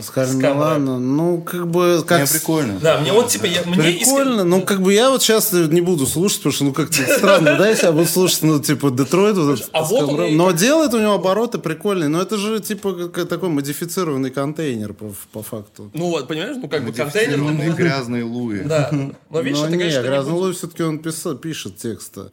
Скажем, 0.02 0.40
Милана, 0.40 0.98
ну, 0.98 1.40
как 1.42 1.68
бы... 1.68 2.04
Как... 2.08 2.22
Мне 2.22 2.28
прикольно. 2.28 2.80
Да, 2.80 3.00
мне 3.00 3.12
вот, 3.14 3.28
типа, 3.28 3.46
я, 3.46 3.62
мне 3.64 3.76
Прикольно, 3.76 4.42
иск... 4.42 4.44
ну, 4.46 4.62
как 4.64 4.82
бы 4.82 4.92
я 4.92 5.12
вот 5.12 5.22
сейчас 5.22 5.54
не 5.54 5.82
буду 5.82 6.08
слушать, 6.08 6.40
потому 6.40 6.54
что, 6.54 6.64
ну, 6.64 6.74
как-то 6.74 6.96
странно, 7.04 7.58
да, 7.58 7.70
если 7.70 7.86
я 7.86 7.92
буду 7.92 8.08
слушать, 8.08 8.42
ну, 8.42 8.60
типа, 8.60 8.90
Детройт, 8.90 9.38
вот 9.38 9.70
а 9.72 9.84
вот 9.84 10.10
он 10.10 10.36
но 10.36 10.52
делает 10.52 10.96
у 10.96 11.00
него 11.00 11.14
обороты 11.14 11.60
прикольные, 11.60 12.10
но 12.10 12.20
это 12.20 12.38
же, 12.38 12.60
типа, 12.60 13.10
такой 13.30 13.50
модифицированный 13.50 14.32
контейнер, 14.32 14.94
по, 14.94 15.14
по 15.32 15.44
факту. 15.44 15.92
Ну, 15.94 16.10
вот, 16.10 16.28
понимаешь, 16.28 16.58
ну, 16.60 16.68
как 16.68 16.84
бы 16.86 16.92
контейнер... 16.92 17.76
грязный 17.76 18.24
Луи. 18.24 18.62
Да, 18.64 18.90
но, 18.92 19.42
видишь, 19.42 19.60
но 19.60 19.70
не, 19.70 19.78
грязный 19.78 20.34
Луи 20.34 20.54
все-таки 20.54 20.82
он 20.82 20.98
писал, 20.98 21.36
пишет 21.36 21.78
тексты. 21.78 22.32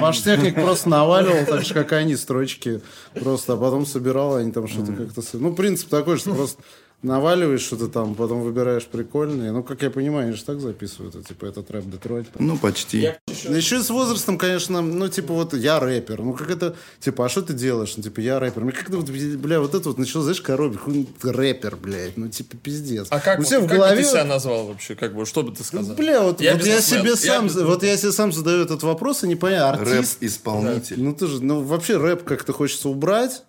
Маш 0.00 0.20
Техник 0.20 0.54
просто 0.54 0.88
наваливал, 0.88 1.44
так 1.44 1.64
же, 1.64 1.74
как 1.74 1.90
они, 1.90 2.14
строчки 2.14 2.82
просто, 3.14 3.54
а 3.54 3.56
потом 3.56 3.84
собирал, 3.84 4.36
они 4.36 4.52
там 4.52 4.68
что-то 4.68 4.92
как-то... 4.92 5.22
Ну, 5.32 5.52
принцип 5.54 5.88
такой, 5.88 6.16
что 6.16 6.34
просто 6.34 6.62
наваливаешь 7.02 7.62
что-то 7.62 7.88
там, 7.88 8.14
потом 8.14 8.42
выбираешь 8.42 8.86
прикольные. 8.86 9.52
Ну, 9.52 9.62
как 9.62 9.82
я 9.82 9.90
понимаю, 9.90 10.28
они 10.28 10.36
же 10.36 10.44
так 10.44 10.60
записывают, 10.60 11.16
а, 11.16 11.22
типа, 11.22 11.46
этот 11.46 11.70
рэп 11.70 11.84
Детройт. 11.86 12.26
Ну, 12.38 12.58
почти. 12.58 12.98
Я... 12.98 13.18
Ну, 13.44 13.56
еще 13.56 13.82
с 13.82 13.90
возрастом, 13.90 14.36
конечно, 14.36 14.82
ну, 14.82 15.08
типа, 15.08 15.32
вот 15.32 15.54
я 15.54 15.80
рэпер. 15.80 16.22
Ну, 16.22 16.34
как 16.34 16.50
это, 16.50 16.76
типа, 16.98 17.26
а 17.26 17.28
что 17.28 17.42
ты 17.42 17.54
делаешь? 17.54 17.94
Ну, 17.96 18.02
типа, 18.02 18.20
я 18.20 18.38
рэпер. 18.38 18.64
Мне 18.64 18.72
как-то, 18.72 18.98
вот, 18.98 19.08
бля, 19.08 19.60
вот 19.60 19.74
это 19.74 19.88
вот 19.88 19.98
начал, 19.98 20.20
знаешь, 20.20 20.40
коробить. 20.40 20.80
Рэпер, 21.22 21.76
блядь. 21.76 22.16
Ну, 22.16 22.28
типа, 22.28 22.56
пиздец. 22.56 23.06
А 23.10 23.20
как, 23.20 23.40
У 23.40 23.44
тебя 23.44 23.60
как 23.60 23.68
в 23.68 23.72
голове... 23.72 23.96
бы 23.96 24.02
ты 24.02 24.08
себя 24.08 24.24
назвал 24.24 24.66
вообще? 24.66 24.94
Как 24.94 25.14
бы, 25.14 25.24
что 25.24 25.42
бы 25.42 25.52
ты 25.52 25.64
сказал? 25.64 25.96
Бля, 25.96 26.22
вот 26.22 26.40
я, 26.40 26.54
вот 26.54 26.66
я 26.66 26.80
себе 26.80 27.16
сам, 27.16 27.46
я 27.46 27.64
вот 27.64 27.82
я 27.82 27.96
себе 27.96 28.12
сам 28.12 28.32
задаю 28.32 28.62
этот 28.62 28.82
вопрос, 28.82 29.24
и 29.24 29.28
не 29.28 29.36
понимаю, 29.36 29.68
артист... 29.68 30.20
Рэп-исполнитель. 30.20 30.96
Да. 30.96 31.02
Ну, 31.02 31.14
ты 31.14 31.26
же, 31.26 31.42
ну, 31.42 31.62
вообще 31.62 31.96
рэп 31.96 32.24
как-то 32.24 32.52
хочется 32.52 32.88
убрать, 32.88 33.42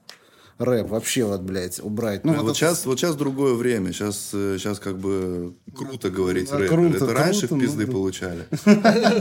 рэп. 0.61 0.89
Вообще 0.89 1.23
вот, 1.25 1.41
блядь, 1.41 1.79
убрать. 1.79 2.23
Ну, 2.23 2.33
вот, 2.33 2.43
вот 2.43 2.55
сейчас, 2.57 2.85
вот 2.85 2.99
сейчас 2.99 3.15
другое 3.15 3.53
время. 3.55 3.91
Сейчас, 3.93 4.29
сейчас 4.31 4.79
как 4.79 4.97
бы 4.97 5.53
круто 5.75 6.09
говорить 6.09 6.49
Да, 6.49 6.57
рэп. 6.59 6.69
круто, 6.69 6.97
Это 6.97 7.13
раньше 7.13 7.47
круто, 7.47 7.63
пизды 7.63 7.81
ну 7.85 7.87
да. 7.87 7.91
получали. 7.93 8.47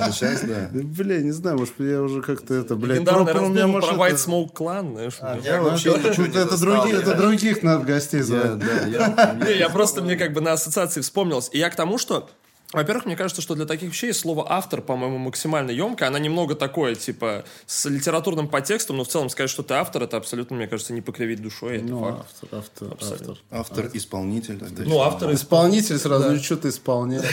А 0.03 0.11
сейчас, 0.13 0.43
да. 0.43 0.69
Бля, 0.73 1.19
не 1.21 1.31
знаю, 1.33 1.59
может, 1.59 1.75
я 1.79 2.03
уже 2.03 2.23
как-то 2.23 2.55
это, 2.55 2.77
блядь... 2.77 2.99
Легендарный 3.01 3.25
про- 3.33 3.81
про 3.81 3.93
White 3.95 4.17
Smoke 4.17 4.53
Clan, 4.53 4.93
знаешь. 4.93 5.19
мне. 5.21 5.41
Я 5.45 5.59
Ну, 5.59 5.71
вообще 5.71 5.91
это- 5.91 6.11
ничего 6.11 6.27
не 6.27 6.33
это 6.37 6.57
застал, 6.57 6.87
других, 7.17 7.63
надо 7.63 7.85
гостей 7.85 8.21
звать. 8.23 8.59
да, 8.59 8.87
я, 8.87 9.39
Не, 9.47 9.59
я 9.59 9.69
просто 9.69 10.03
мне 10.03 10.17
как 10.17 10.33
бы 10.33 10.41
на 10.41 10.53
ассоциации 10.53 11.01
вспомнилось. 11.01 11.49
И 11.53 11.59
я 11.59 11.71
к 11.71 11.77
тому, 11.77 11.99
что 11.99 12.29
во-первых, 12.73 13.07
мне 13.07 13.17
кажется, 13.17 13.43
что 13.43 13.55
для 13.55 13.67
таких 13.67 13.91
вещей 13.91 14.13
слово 14.15 14.47
автор, 14.49 14.81
по-моему, 14.81 15.19
максимально 15.19 15.71
емкое. 15.71 16.09
Она 16.09 16.19
немного 16.19 16.55
такое, 16.55 16.95
типа, 16.95 17.45
с 17.67 17.85
литературным 17.87 18.49
подтекстом, 18.49 18.97
но 18.99 19.05
в 19.05 19.09
целом 19.09 19.29
сказать, 19.29 19.51
что 19.51 19.63
ты 19.63 19.75
автор, 19.75 20.05
это 20.05 20.17
абсолютно, 20.17 20.57
мне 20.57 20.69
кажется, 20.69 20.93
не 20.93 21.01
покривить 21.01 21.43
душой. 21.43 21.79
Это 21.79 21.87
Ну, 21.87 22.01
факт. 22.01 22.27
автор, 22.43 22.59
автор, 22.59 22.93
Абсолютно. 22.93 23.37
автор. 23.51 23.85
Автор, 23.85 23.91
исполнитель. 23.95 24.57
это 24.57 24.83
Ну, 24.83 25.01
автор 25.01 25.31
из 25.31 25.41
Исполнитель 25.41 25.99
сразу, 25.99 26.31
ну, 26.31 26.39
что 26.39 26.57
ты 26.57 26.69
исполняешь? 26.69 27.25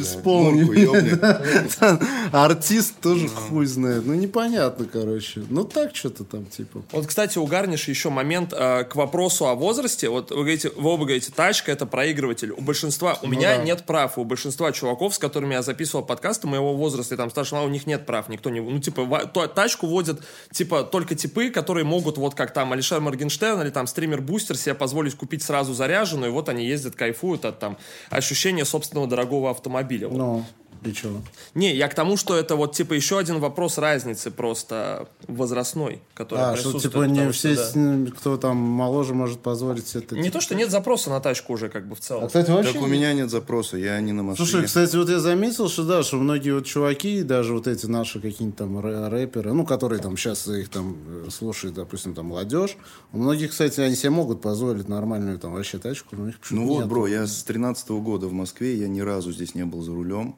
Исполним. 0.00 1.18
да. 1.18 1.42
Артист 2.32 3.00
тоже 3.00 3.28
хуй 3.28 3.66
знает. 3.66 4.04
Ну, 4.06 4.14
непонятно, 4.14 4.84
короче. 4.84 5.42
Ну, 5.48 5.64
так 5.64 5.96
что-то 5.96 6.24
там, 6.24 6.46
типа. 6.46 6.82
Вот, 6.92 7.06
кстати, 7.06 7.38
у 7.38 7.46
Гарниша 7.46 7.90
еще 7.90 8.10
момент 8.10 8.52
э, 8.52 8.84
к 8.84 8.96
вопросу 8.96 9.46
о 9.46 9.54
возрасте. 9.54 10.08
Вот 10.08 10.30
вы 10.30 10.36
говорите, 10.38 10.70
вы 10.76 10.90
оба 10.90 11.04
говорите, 11.04 11.32
тачка 11.34 11.72
это 11.72 11.86
проигрыватель. 11.86 12.52
У 12.52 12.60
большинства, 12.60 13.18
у 13.22 13.26
меня 13.26 13.56
да. 13.56 13.62
Нет 13.78 13.86
прав. 13.86 14.18
У 14.18 14.24
большинства 14.24 14.72
чуваков, 14.72 15.14
с 15.14 15.18
которыми 15.18 15.54
я 15.54 15.62
записывал 15.62 16.04
подкасты 16.04 16.46
моего 16.46 16.74
возраста, 16.74 17.14
и 17.14 17.18
там 17.18 17.30
старшего, 17.30 17.60
у 17.62 17.68
них 17.68 17.86
нет 17.86 18.06
прав. 18.06 18.28
Никто 18.28 18.50
не, 18.50 18.60
ну 18.60 18.78
типа 18.78 19.26
тачку 19.54 19.86
водят 19.86 20.20
типа 20.52 20.82
только 20.82 21.14
типы, 21.14 21.50
которые 21.50 21.84
могут 21.84 22.18
вот 22.18 22.34
как 22.34 22.52
там 22.52 22.72
Алишер 22.72 23.00
Моргенштерн 23.00 23.62
или 23.62 23.70
там 23.70 23.86
стример 23.86 24.20
Бустер 24.20 24.56
себе 24.56 24.74
позволить 24.74 25.14
купить 25.14 25.42
сразу 25.42 25.74
заряженную, 25.74 26.30
и 26.30 26.32
вот 26.32 26.48
они 26.48 26.66
ездят, 26.66 26.94
кайфуют 26.96 27.44
от 27.44 27.58
там 27.58 27.76
ощущения 28.10 28.64
собственного 28.64 29.06
дорогого 29.06 29.50
автомобиля. 29.50 30.08
Вот. 30.08 30.18
Ну, 30.18 30.44
и 30.84 30.92
что? 30.92 31.22
Не, 31.54 31.74
я 31.74 31.88
к 31.88 31.94
тому, 31.94 32.16
что 32.16 32.36
это 32.36 32.56
вот 32.56 32.74
типа 32.74 32.94
еще 32.94 33.18
один 33.18 33.40
вопрос 33.40 33.78
разницы 33.78 34.30
просто 34.30 35.08
возрастной, 35.26 36.00
который 36.14 36.40
А, 36.40 36.56
что, 36.56 36.78
типа, 36.78 37.04
не 37.04 37.30
все, 37.32 37.54
что, 37.54 37.74
да. 37.74 38.10
кто 38.12 38.36
там 38.36 38.56
моложе 38.56 39.14
может 39.14 39.40
позволить 39.40 39.94
это. 39.94 40.14
Не 40.16 40.24
типа. 40.24 40.34
то, 40.34 40.40
что 40.40 40.54
нет 40.54 40.70
запроса 40.70 41.10
на 41.10 41.20
тачку 41.20 41.52
уже 41.52 41.68
как 41.68 41.86
бы 41.86 41.94
в 41.96 42.00
целом. 42.00 42.24
А, 42.24 42.26
кстати, 42.26 42.50
вообще... 42.50 42.72
Так 42.72 42.82
у 42.82 42.86
меня 42.86 43.12
нет 43.12 43.30
запроса, 43.30 43.76
я 43.76 44.00
не 44.00 44.12
на 44.12 44.22
машине. 44.22 44.46
Слушай, 44.46 44.66
кстати, 44.66 44.96
вот 44.96 45.08
я 45.08 45.18
заметил, 45.18 45.68
что 45.68 45.84
да, 45.84 46.02
что 46.02 46.16
многие 46.16 46.50
вот 46.50 46.66
чуваки, 46.66 47.22
даже 47.22 47.52
вот 47.52 47.66
эти 47.66 47.86
наши 47.86 48.20
какие-нибудь 48.20 48.58
там 48.58 48.78
рэ- 48.78 49.08
рэперы, 49.08 49.52
ну, 49.52 49.66
которые 49.66 50.00
там 50.00 50.16
сейчас 50.16 50.46
их 50.48 50.68
там 50.68 50.96
э, 51.26 51.30
слушает, 51.30 51.74
допустим, 51.74 52.14
там 52.14 52.26
молодежь, 52.26 52.76
у 53.12 53.18
многих, 53.18 53.50
кстати, 53.50 53.80
они 53.80 53.96
себе 53.96 54.10
могут 54.10 54.40
позволить 54.40 54.88
нормальную 54.88 55.38
там 55.38 55.54
вообще 55.54 55.78
тачку, 55.78 56.16
но 56.16 56.32
почему-то 56.32 56.54
Ну 56.54 56.66
вот, 56.66 56.86
бро, 56.86 57.06
я 57.06 57.26
с 57.26 57.42
13 57.42 57.88
года 57.90 58.26
в 58.26 58.32
Москве, 58.32 58.76
я 58.76 58.88
ни 58.88 59.00
разу 59.00 59.32
здесь 59.32 59.54
не 59.54 59.64
был 59.64 59.82
за 59.82 59.92
рулем. 59.92 60.36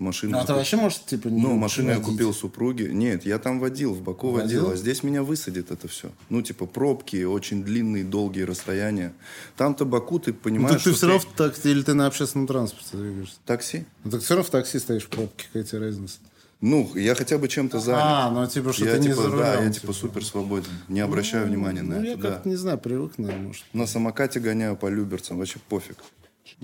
Машину, 0.00 0.32
Ну, 0.32 0.38
а 0.38 0.40
я 0.40 0.46
ты 0.46 0.52
вообще, 0.54 0.76
может, 0.76 1.06
типа, 1.06 1.28
не 1.28 1.40
ну, 1.40 1.54
машину 1.54 1.90
я 1.90 1.94
водить? 1.98 2.10
купил 2.10 2.34
супруге. 2.34 2.92
Нет, 2.92 3.24
я 3.24 3.38
там 3.38 3.60
водил, 3.60 3.94
в 3.94 4.02
Баку 4.02 4.30
водил, 4.30 4.62
Водил? 4.62 4.70
а 4.72 4.76
здесь 4.76 5.04
меня 5.04 5.22
высадит 5.22 5.70
это 5.70 5.86
все. 5.86 6.10
Ну, 6.30 6.42
типа, 6.42 6.66
пробки, 6.66 7.22
очень 7.22 7.62
длинные, 7.62 8.02
долгие 8.02 8.42
расстояния. 8.42 9.12
Там-то 9.56 9.84
Баку, 9.84 10.18
ты 10.18 10.32
Ну, 10.32 10.38
понимаешь, 10.42 10.72
так 10.74 10.82
ты 10.82 10.90
что 10.90 10.96
все 10.98 11.06
равно 11.06 11.20
в 11.20 11.36
так... 11.36 11.64
или 11.64 11.82
ты 11.82 11.94
на 11.94 12.06
общественном 12.06 12.48
транспорте 12.48 12.96
двигаешься. 12.96 13.36
Такси? 13.46 13.84
Ну, 14.02 14.10
так 14.10 14.22
все 14.22 14.34
равно 14.34 14.48
в 14.48 14.50
такси 14.50 14.80
стоишь 14.80 15.04
в 15.04 15.08
пробке, 15.10 15.46
какая 15.46 15.62
тебе 15.62 15.78
разница? 15.78 16.18
Ну, 16.60 16.90
я 16.96 17.14
хотя 17.14 17.38
бы 17.38 17.46
чем-то 17.46 17.78
занят. 17.78 18.00
А, 18.02 18.30
ну, 18.30 18.46
типа, 18.48 18.72
что 18.72 18.84
я, 18.86 18.94
ты 18.94 18.98
не 18.98 19.08
типа, 19.10 19.22
за 19.22 19.28
рулем. 19.28 19.38
Да, 19.38 19.54
я 19.62 19.70
типа. 19.70 19.80
типа 19.80 19.92
супер 19.92 20.24
свободен. 20.24 20.70
Не 20.88 21.00
обращаю 21.00 21.46
внимания 21.46 21.82
на 21.82 21.96
Ну, 22.00 22.02
я 22.04 22.12
это, 22.14 22.22
да. 22.22 22.30
как-то, 22.32 22.48
не 22.48 22.56
знаю, 22.56 22.78
привык, 22.78 23.16
наверное, 23.18 23.46
может. 23.48 23.64
На 23.72 23.86
самокате 23.86 24.40
гоняю 24.40 24.74
по 24.76 24.86
Люберцам, 24.88 25.38
вообще 25.38 25.58
пофиг. 25.68 25.98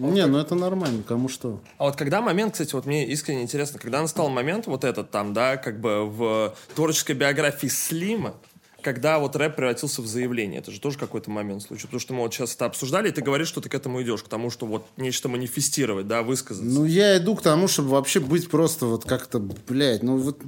Не, 0.08 0.26
ну 0.26 0.38
это 0.38 0.54
нормально, 0.54 1.02
кому 1.06 1.28
что. 1.28 1.60
А 1.78 1.84
вот 1.84 1.96
когда 1.96 2.20
момент, 2.20 2.52
кстати, 2.52 2.74
вот 2.74 2.86
мне 2.86 3.06
искренне 3.06 3.42
интересно, 3.42 3.78
когда 3.78 4.00
настал 4.00 4.28
момент 4.28 4.66
вот 4.66 4.84
этот 4.84 5.10
там, 5.10 5.34
да, 5.34 5.56
как 5.56 5.80
бы 5.80 6.06
в 6.06 6.54
творческой 6.74 7.12
биографии 7.12 7.66
Слима, 7.66 8.34
когда 8.82 9.18
вот 9.18 9.36
рэп 9.36 9.56
превратился 9.56 10.02
в 10.02 10.06
заявление. 10.06 10.60
Это 10.60 10.70
же 10.70 10.80
тоже 10.80 10.98
какой-то 10.98 11.30
момент 11.30 11.62
случай. 11.62 11.82
Потому 11.82 12.00
что 12.00 12.14
мы 12.14 12.22
вот 12.22 12.32
сейчас 12.32 12.54
это 12.54 12.66
обсуждали, 12.66 13.08
и 13.08 13.12
ты 13.12 13.20
говоришь, 13.20 13.48
что 13.48 13.60
ты 13.60 13.68
к 13.68 13.74
этому 13.74 14.02
идешь, 14.02 14.22
к 14.22 14.28
тому, 14.28 14.50
что 14.50 14.66
вот 14.66 14.86
нечто 14.96 15.28
манифестировать, 15.28 16.06
да, 16.06 16.22
высказаться. 16.22 16.80
Ну, 16.80 16.86
я 16.86 17.18
иду 17.18 17.36
к 17.36 17.42
тому, 17.42 17.68
чтобы 17.68 17.90
вообще 17.90 18.20
быть 18.20 18.48
просто 18.48 18.86
вот 18.86 19.04
как-то, 19.04 19.38
блядь, 19.38 20.02
ну 20.02 20.16
вот 20.16 20.40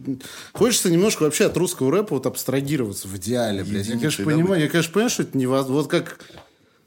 хочется 0.53 0.91
немножко 0.91 1.25
вообще 1.25 1.47
от 1.47 1.57
русского 1.57 1.91
рэпа 1.93 2.15
вот 2.15 2.27
абстрагироваться 2.27 3.09
в 3.09 3.17
идеале, 3.17 3.65
блядь. 3.65 3.87
Я, 3.87 3.97
конечно, 3.97 4.25
да, 4.25 4.31
понимаю, 4.31 4.63
я, 4.63 4.69
конечно, 4.69 4.93
понимаю, 4.93 5.11
что 5.11 5.23
это 5.23 5.37
невозможно. 5.37 5.75
Вот 5.75 5.91
как... 5.91 6.19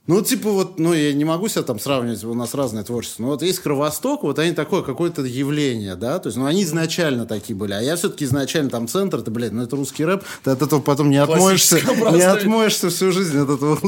Ну, 0.08 0.22
типа, 0.22 0.52
вот, 0.52 0.78
ну, 0.78 0.94
я 0.94 1.14
не 1.14 1.26
могу 1.26 1.48
себя 1.48 1.64
там 1.64 1.80
сравнивать, 1.80 2.24
у 2.24 2.36
нас 2.36 2.54
разное 2.54 2.84
творчество. 2.84 3.24
Но 3.24 3.30
вот 3.30 3.42
есть 3.42 3.58
Кровосток, 3.60 4.22
вот 4.22 4.38
они 4.38 4.54
такое 4.54 4.84
какое-то 4.84 5.24
явление, 5.24 5.96
да, 5.96 6.20
то 6.20 6.28
есть, 6.28 6.38
ну, 6.38 6.46
они 6.46 6.64
изначально 6.64 7.26
такие 7.26 7.56
были, 7.56 7.74
а 7.74 7.82
я 7.82 7.96
все-таки 7.96 8.26
изначально 8.26 8.70
там 8.70 8.88
центр, 8.88 9.18
это, 9.18 9.32
блядь, 9.32 9.52
ну, 9.52 9.64
это 9.64 9.76
русский 9.76 10.06
рэп, 10.06 10.24
ты 10.44 10.52
от 10.52 10.62
этого 10.62 10.80
потом 10.80 11.10
не 11.10 11.18
отмоешься, 11.18 11.80
не 12.14 12.22
отмоешься 12.22 12.90
всю 12.90 13.12
жизнь 13.12 13.36
от 13.36 13.50
этого. 13.50 13.80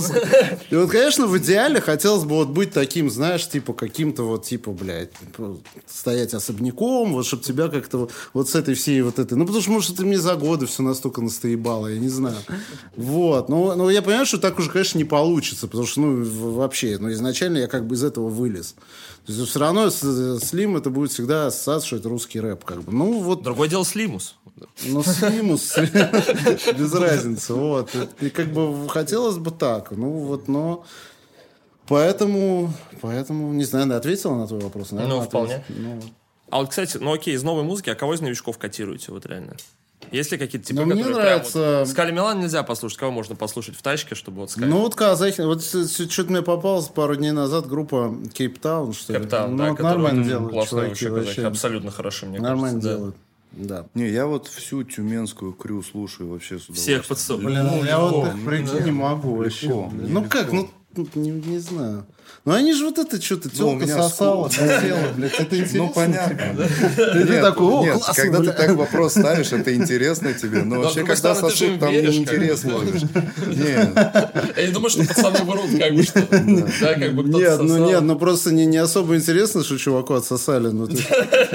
И 0.72 0.76
вот, 0.76 0.90
конечно, 0.90 1.28
в 1.28 1.38
идеале 1.38 1.80
хотелось 1.82 2.24
бы 2.24 2.32
вот 2.32 2.50
быть 2.50 2.72
таким, 2.72 3.12
знаешь, 3.12 3.48
типа, 3.48 3.74
каким-то 3.74 4.24
вот, 4.24 4.44
типа, 4.44 4.72
блядь, 4.72 5.12
стоять 5.86 6.34
особняком, 6.34 7.14
вот, 7.14 7.28
чтобы 7.28 7.44
тебя 7.44 7.68
как-то 7.68 8.00
вот, 8.00 8.12
вот 8.34 8.50
с 8.50 8.56
этой 8.56 8.74
всей 8.74 9.04
вот 9.04 9.20
этой, 9.20 9.38
ну, 9.38 9.46
потому 9.46 9.62
что, 9.62 9.72
может, 9.72 9.96
ты 9.96 10.04
мне 10.04 10.18
за 10.18 10.36
годы 10.36 10.66
все 10.66 10.82
настолько 10.82 11.22
настоебало, 11.22 11.88
я 11.88 12.00
не 12.00 12.10
знаю. 12.10 12.38
Вот, 12.96 13.50
ну, 13.50 13.76
ну, 13.76 13.92
я 13.92 14.02
понимаю, 14.02 14.26
что 14.26 14.40
так 14.40 14.58
уже, 14.58 14.72
конечно, 14.72 14.98
не 14.98 15.04
получится, 15.04 15.68
потому 15.68 15.86
что, 15.86 16.02
ну, 16.02 16.07
в- 16.15 16.56
вообще, 16.56 16.98
ну, 17.00 17.12
изначально 17.12 17.58
я 17.60 17.67
как 17.67 17.86
бы 17.86 17.96
из 17.96 18.04
этого 18.04 18.30
вылез. 18.30 18.76
То 19.26 19.34
есть 19.34 19.50
все 19.50 19.60
равно 19.60 19.89
Слим 19.89 20.78
это 20.78 20.89
будет 20.89 21.12
всегда 21.12 21.48
ассоциация, 21.48 21.86
что 21.88 21.96
это 21.98 22.10
русский 22.10 22.39
рэп, 22.39 22.63
как 22.63 22.84
бы. 22.84 22.91
Ну, 22.93 23.20
вот 23.20 23.43
Другое 23.43 23.67
дело 23.67 23.84
Слимус. 23.86 24.36
ну, 24.86 25.04
Слимус, 25.04 25.78
без 26.78 26.93
разницы, 26.93 27.54
вот. 27.54 27.89
И 28.22 28.30
как 28.30 28.48
бы 28.54 28.88
хотелось 28.89 29.38
бы 29.38 29.52
так, 29.52 29.91
ну 29.91 30.10
вот, 30.12 30.48
но... 30.48 30.86
Поэтому, 31.88 32.74
поэтому, 33.02 33.54
не 33.54 33.63
знаю, 33.63 33.96
ответила 33.96 34.36
на 34.36 34.48
твой 34.48 34.60
вопрос? 34.60 34.91
Наверное, 34.91 35.17
Ну, 35.20 35.22
вполне. 35.24 35.63
Ну, 35.70 36.02
А 36.50 36.60
вот, 36.60 36.70
кстати, 36.70 36.98
ну 36.98 37.13
окей, 37.13 37.34
из 37.36 37.43
новой 37.43 37.63
музыки, 37.63 37.89
а 37.89 37.96
кого 37.96 38.13
из 38.13 38.22
новичков 38.22 38.58
котируете, 38.58 39.12
вот 39.12 39.26
реально? 39.26 39.56
Есть 40.12 40.32
ли 40.32 40.38
какие-то 40.38 40.67
типы, 40.67 40.80
Ну, 40.82 40.86
мне 40.93 41.04
нравится- 41.06 41.52
прям 41.60 41.80
вот... 41.80 41.88
Скали 41.89 42.12
Милан 42.12 42.39
нельзя 42.39 42.63
послушать, 42.63 42.98
кого 42.98 43.12
можно 43.12 43.36
послушать 43.36 43.76
в 43.76 43.82
тачке, 43.82 44.15
чтобы 44.15 44.41
вот 44.41 44.52
Скали... 44.52 44.65
Ну, 44.70 44.80
вот 44.80 44.96
казахи, 44.96 45.41
вот 45.41 45.63
что-то 45.63 46.32
мне 46.32 46.41
попалось 46.41 46.88
пару 46.88 47.15
дней 47.15 47.32
назад 47.32 47.67
группа 47.67 48.15
Кейптаун, 48.34 48.93
что 48.93 49.13
ли. 49.13 49.20
Каптаун, 49.20 49.52
ну, 49.56 49.58
да, 49.63 49.70
вот 49.72 49.80
нормально 49.80 50.24
делают, 50.24 50.52
классные 50.52 50.96
чуваки, 50.96 51.06
вообще 51.10 51.20
вообще. 51.24 51.46
абсолютно 51.48 51.91
хороши, 51.91 52.26
мне 52.26 52.39
Нормально 52.39 52.82
кажется. 52.82 52.89
да. 52.89 52.96
делают, 52.98 53.15
да. 53.54 53.86
Не, 53.93 54.10
я 54.10 54.28
вот 54.28 54.48
всю 54.48 54.84
тюменскую 54.84 55.54
крю 55.54 55.82
слушаю 55.84 56.30
вообще 56.30 56.60
с 56.60 56.63
Всех 56.63 57.04
удовольствием. 57.06 57.08
подсоб. 57.08 57.41
Блин, 57.41 57.86
я 57.86 58.00
вот 58.00 58.24
так 58.26 58.46
прийти 58.46 58.84
не 58.84 58.91
могу 58.91 59.36
вообще. 59.36 59.67
Легко, 59.67 59.91
Ну 59.93 60.24
как, 60.30 60.52
ну 60.52 60.70
не, 61.15 61.32
не 61.32 61.58
знаю. 61.60 62.06
Ну 62.46 62.54
они 62.54 62.74
же 62.74 62.86
вот 62.86 62.98
это 62.98 63.22
что-то 63.22 63.50
Ну, 63.58 63.68
у 63.68 63.72
телка 63.72 63.86
меня 63.86 64.04
сосала, 64.04 64.48
скул. 64.50 64.68
хотела, 64.68 65.00
блядь. 65.18 65.34
Это 65.34 65.56
интересно. 65.58 65.78
Ну, 65.80 65.90
понятно. 65.90 66.68
И 67.16 67.24
ты 67.26 67.42
такой, 67.42 67.68
о, 67.68 67.84
Нет, 67.84 67.94
классно, 67.96 68.24
когда 68.24 68.40
ты 68.40 68.52
так 68.54 68.76
вопрос 68.76 69.12
ставишь, 69.12 69.52
это 69.52 69.76
интересно 69.76 70.34
тебе. 70.34 70.63
Но 70.63 70.82
вообще, 70.82 71.04
когда 71.04 71.36
сосут, 71.36 71.80
там 71.80 71.92
веришь. 71.92 72.16
Нет, 72.16 73.90
Я 74.58 74.68
не 74.68 74.72
думаю, 74.74 74.90
что 74.90 75.06
пацаны 75.06 75.40
врут, 75.44 75.70
как 75.78 75.94
бы, 75.94 76.04
что... 76.04 76.22
Да, 76.82 76.94
как 76.96 77.13
бы 77.13 77.24
кто-то 77.24 77.38
Нет, 77.38 77.60
ну 77.62 77.86
нет, 77.86 78.02
ну 78.02 78.18
просто 78.18 78.52
не, 78.54 78.66
не 78.66 78.78
особо 78.78 79.16
интересно, 79.16 79.63
что 79.63 79.78
чуваку 79.78 80.13
отсосали. 80.13 80.68
Ну, 80.68 80.88
ты- 80.88 81.04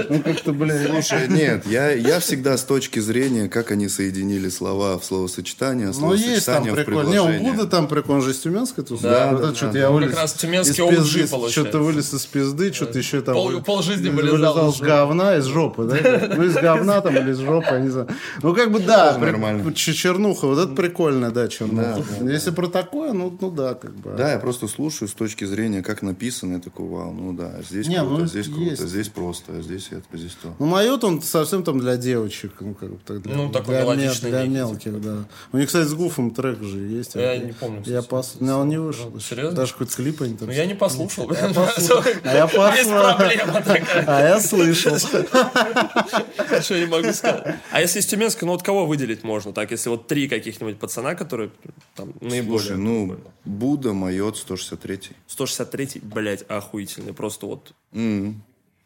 ну 0.08 0.20
как-то, 0.22 0.52
блин. 0.52 0.78
слушай, 0.90 1.28
нет, 1.28 1.66
я, 1.66 1.90
я 1.92 2.20
всегда 2.20 2.56
с 2.56 2.62
точки 2.64 2.98
зрения, 3.00 3.48
как 3.48 3.70
они 3.70 3.88
соединили 3.88 4.48
слова 4.48 4.98
в 4.98 5.04
словосочетание, 5.04 5.88
а 5.88 5.92
Ну, 5.98 6.12
есть 6.14 6.46
там 6.46 6.64
словосочетание 6.64 6.72
в 6.72 6.76
прикольно. 6.76 7.08
Не, 7.10 7.18
у 7.20 7.24
предложение. 7.24 7.52
Будды 7.52 7.68
там 7.70 7.88
прикольно, 7.88 8.12
он 8.20 8.22
же 8.22 8.30
из 8.32 8.38
Тюменской 8.40 8.84
тут. 8.84 9.00
Да, 9.00 9.32
да, 9.32 9.38
это 9.48 9.54
что-то 9.56 9.72
да. 9.72 9.78
я 9.78 9.90
Ну, 9.90 10.00
как 10.00 10.16
раз 10.16 10.32
тюменский 10.34 10.61
из 10.62 10.78
OG 10.78 11.30
получается. 11.30 11.50
Что-то 11.50 11.78
вылез 11.80 12.14
из 12.14 12.26
пизды, 12.26 12.72
что-то 12.72 12.98
еще 12.98 13.20
там. 13.20 13.34
Пол- 13.34 13.50
вы- 13.50 13.62
полжизни 13.62 14.08
вылезал 14.08 14.36
вылезал 14.36 14.70
из 14.70 14.76
с 14.76 14.80
говна, 14.80 15.36
из 15.36 15.44
жопы, 15.44 15.84
да? 15.84 16.28
Ну, 16.36 16.44
из 16.44 16.54
говна 16.54 17.00
там 17.00 17.16
или 17.16 17.30
из 17.32 17.38
жопы, 17.38 17.68
я 17.70 17.80
не 17.80 17.88
знаю. 17.88 18.08
Ну, 18.42 18.54
как 18.54 18.70
бы, 18.72 18.80
да, 18.80 19.16
нормально. 19.18 19.72
чернуха, 19.74 20.46
вот 20.46 20.58
это 20.58 20.74
прикольно, 20.74 21.30
да, 21.30 21.48
чернуха. 21.48 22.02
Если 22.22 22.50
про 22.50 22.66
такое, 22.68 23.12
ну, 23.12 23.36
ну 23.40 23.50
да, 23.50 23.74
как 23.74 23.94
бы. 23.94 24.14
Да, 24.16 24.32
я 24.32 24.38
просто 24.38 24.68
слушаю 24.68 25.08
с 25.08 25.12
точки 25.12 25.44
зрения, 25.44 25.82
как 25.82 26.02
написано, 26.02 26.54
я 26.54 26.60
такой, 26.60 26.86
вау, 26.88 27.12
ну 27.12 27.32
да, 27.32 27.52
здесь 27.68 27.86
Не, 27.88 27.98
круто, 28.00 28.18
ну, 28.20 28.26
здесь 28.26 28.46
есть. 28.46 28.54
круто, 28.54 28.86
здесь 28.86 29.08
просто, 29.08 29.52
а 29.58 29.62
здесь 29.62 29.88
это, 29.90 30.04
здесь 30.12 30.36
то. 30.42 30.54
Ну, 30.58 30.66
Майот, 30.66 31.04
он 31.04 31.22
совсем 31.22 31.62
там 31.62 31.78
для 31.78 31.96
девочек. 31.96 32.52
Ну, 32.60 32.74
как 32.74 32.90
бы 32.90 32.98
так, 33.04 33.22
для, 33.22 33.34
Ну, 33.34 33.50
такой 33.50 33.74
для, 33.74 33.82
мелодичный 33.82 34.30
для 34.30 34.44
мелких, 34.44 35.00
да. 35.00 35.24
У 35.52 35.58
них, 35.58 35.66
кстати, 35.66 35.86
с 35.86 35.94
Гуфом 35.94 36.30
трек 36.30 36.62
же 36.62 36.78
есть. 36.78 37.14
Я 37.14 37.36
не 37.38 37.52
помню, 37.52 37.82
Я 37.86 38.02
пос... 38.02 38.36
Не, 38.40 38.50
он 38.52 38.68
не 38.68 38.78
вышел. 38.78 39.12
Серьезно? 39.20 39.56
Даже 39.56 39.72
какой-то 39.72 39.94
клип 39.96 40.22
они 40.22 40.36
там... 40.36 40.48
Ну, 40.52 40.58
я 40.58 40.66
не 40.66 40.74
послушал. 40.74 41.30
А 41.32 42.34
я 42.34 42.46
послушал. 42.46 43.16
проблема 43.16 43.62
такая. 43.62 44.04
А 44.06 44.20
я 44.20 44.40
слышал. 44.40 44.98
Что 46.62 46.74
я 46.74 46.80
не 46.80 46.86
могу 46.86 47.10
сказать. 47.12 47.56
А 47.70 47.80
если 47.80 48.00
из 48.00 48.06
Тюменска, 48.06 48.44
ну 48.44 48.52
вот 48.52 48.62
кого 48.62 48.84
выделить 48.84 49.24
можно? 49.24 49.54
Так, 49.54 49.70
если 49.70 49.88
вот 49.88 50.06
три 50.06 50.28
каких-нибудь 50.28 50.78
пацана, 50.78 51.14
которые 51.14 51.50
там 51.94 52.12
наиболее... 52.20 52.60
Слушай, 52.60 52.76
ну, 52.76 53.16
Будда, 53.46 53.94
Майот, 53.94 54.36
163 54.36 55.00
163-й, 55.26 56.00
блядь, 56.00 56.44
охуительный. 56.48 57.14
Просто 57.14 57.46
вот... 57.46 57.72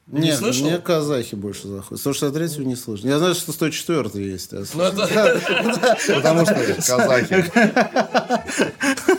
Нет, 0.08 0.38
слышал? 0.38 0.68
мне 0.68 0.78
казахи 0.78 1.34
больше 1.34 1.66
заходят. 1.66 2.00
163 2.00 2.64
не 2.64 2.76
слышно. 2.76 3.08
Я 3.08 3.18
знаю, 3.18 3.34
что 3.34 3.50
104 3.50 4.24
есть. 4.24 4.52
а 4.52 4.62
Ну. 4.72 4.90
Потому 6.14 6.46
что 6.46 6.54
казахи. 6.86 7.44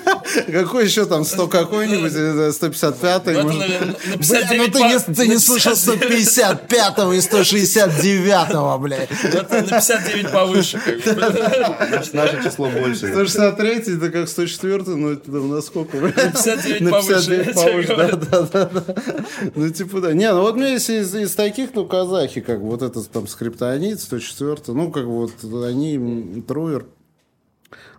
Какой 0.51 0.85
еще 0.85 1.05
там 1.05 1.23
100 1.23 1.47
какой-нибудь, 1.47 2.11
э, 2.13 2.51
155 2.51 3.25
Ну, 3.25 3.31
это, 3.31 3.43
может- 3.43 3.59
наверное, 3.59 3.87
на 3.87 4.17
Бля, 4.17 4.17
59 4.17 4.57
ну 4.57 4.73
ты 4.73 4.83
не, 4.83 5.15
ты 5.15 5.27
не 5.27 5.37
слышал 5.37 5.75
155 5.75 7.13
и 7.13 7.21
169 7.21 8.79
блядь. 8.79 9.09
Это 9.23 9.55
на 9.61 9.63
59 9.63 10.31
повыше. 10.31 10.81
Значит, 11.05 12.13
наше 12.13 12.43
число 12.43 12.69
больше. 12.69 13.07
163 13.07 13.95
это 13.95 14.09
как 14.11 14.29
104 14.29 14.83
ну 14.87 15.11
это 15.11 15.31
на 15.31 15.61
сколько, 15.61 15.97
блядь? 15.97 16.15
59 16.15 16.81
На 16.81 16.91
повыше, 16.91 17.13
59 17.15 17.29
я 17.29 17.43
тебе 17.43 17.53
повыше, 17.53 17.95
да, 17.95 18.11
да, 18.11 18.41
да, 18.41 18.65
да. 18.73 18.95
Ну, 19.55 19.69
типа, 19.69 20.01
да. 20.01 20.13
Не, 20.13 20.31
ну 20.33 20.41
вот 20.41 20.55
меня 20.55 20.69
есть 20.69 20.89
из, 20.89 21.13
из 21.15 21.33
таких, 21.35 21.69
ну, 21.73 21.85
казахи, 21.85 22.41
как 22.41 22.59
вот 22.59 22.81
этот 22.81 23.09
там 23.11 23.27
скриптонит, 23.27 23.99
104 24.01 24.57
ну, 24.67 24.91
как 24.91 25.05
вот 25.05 25.31
они, 25.43 26.43
Труер. 26.47 26.85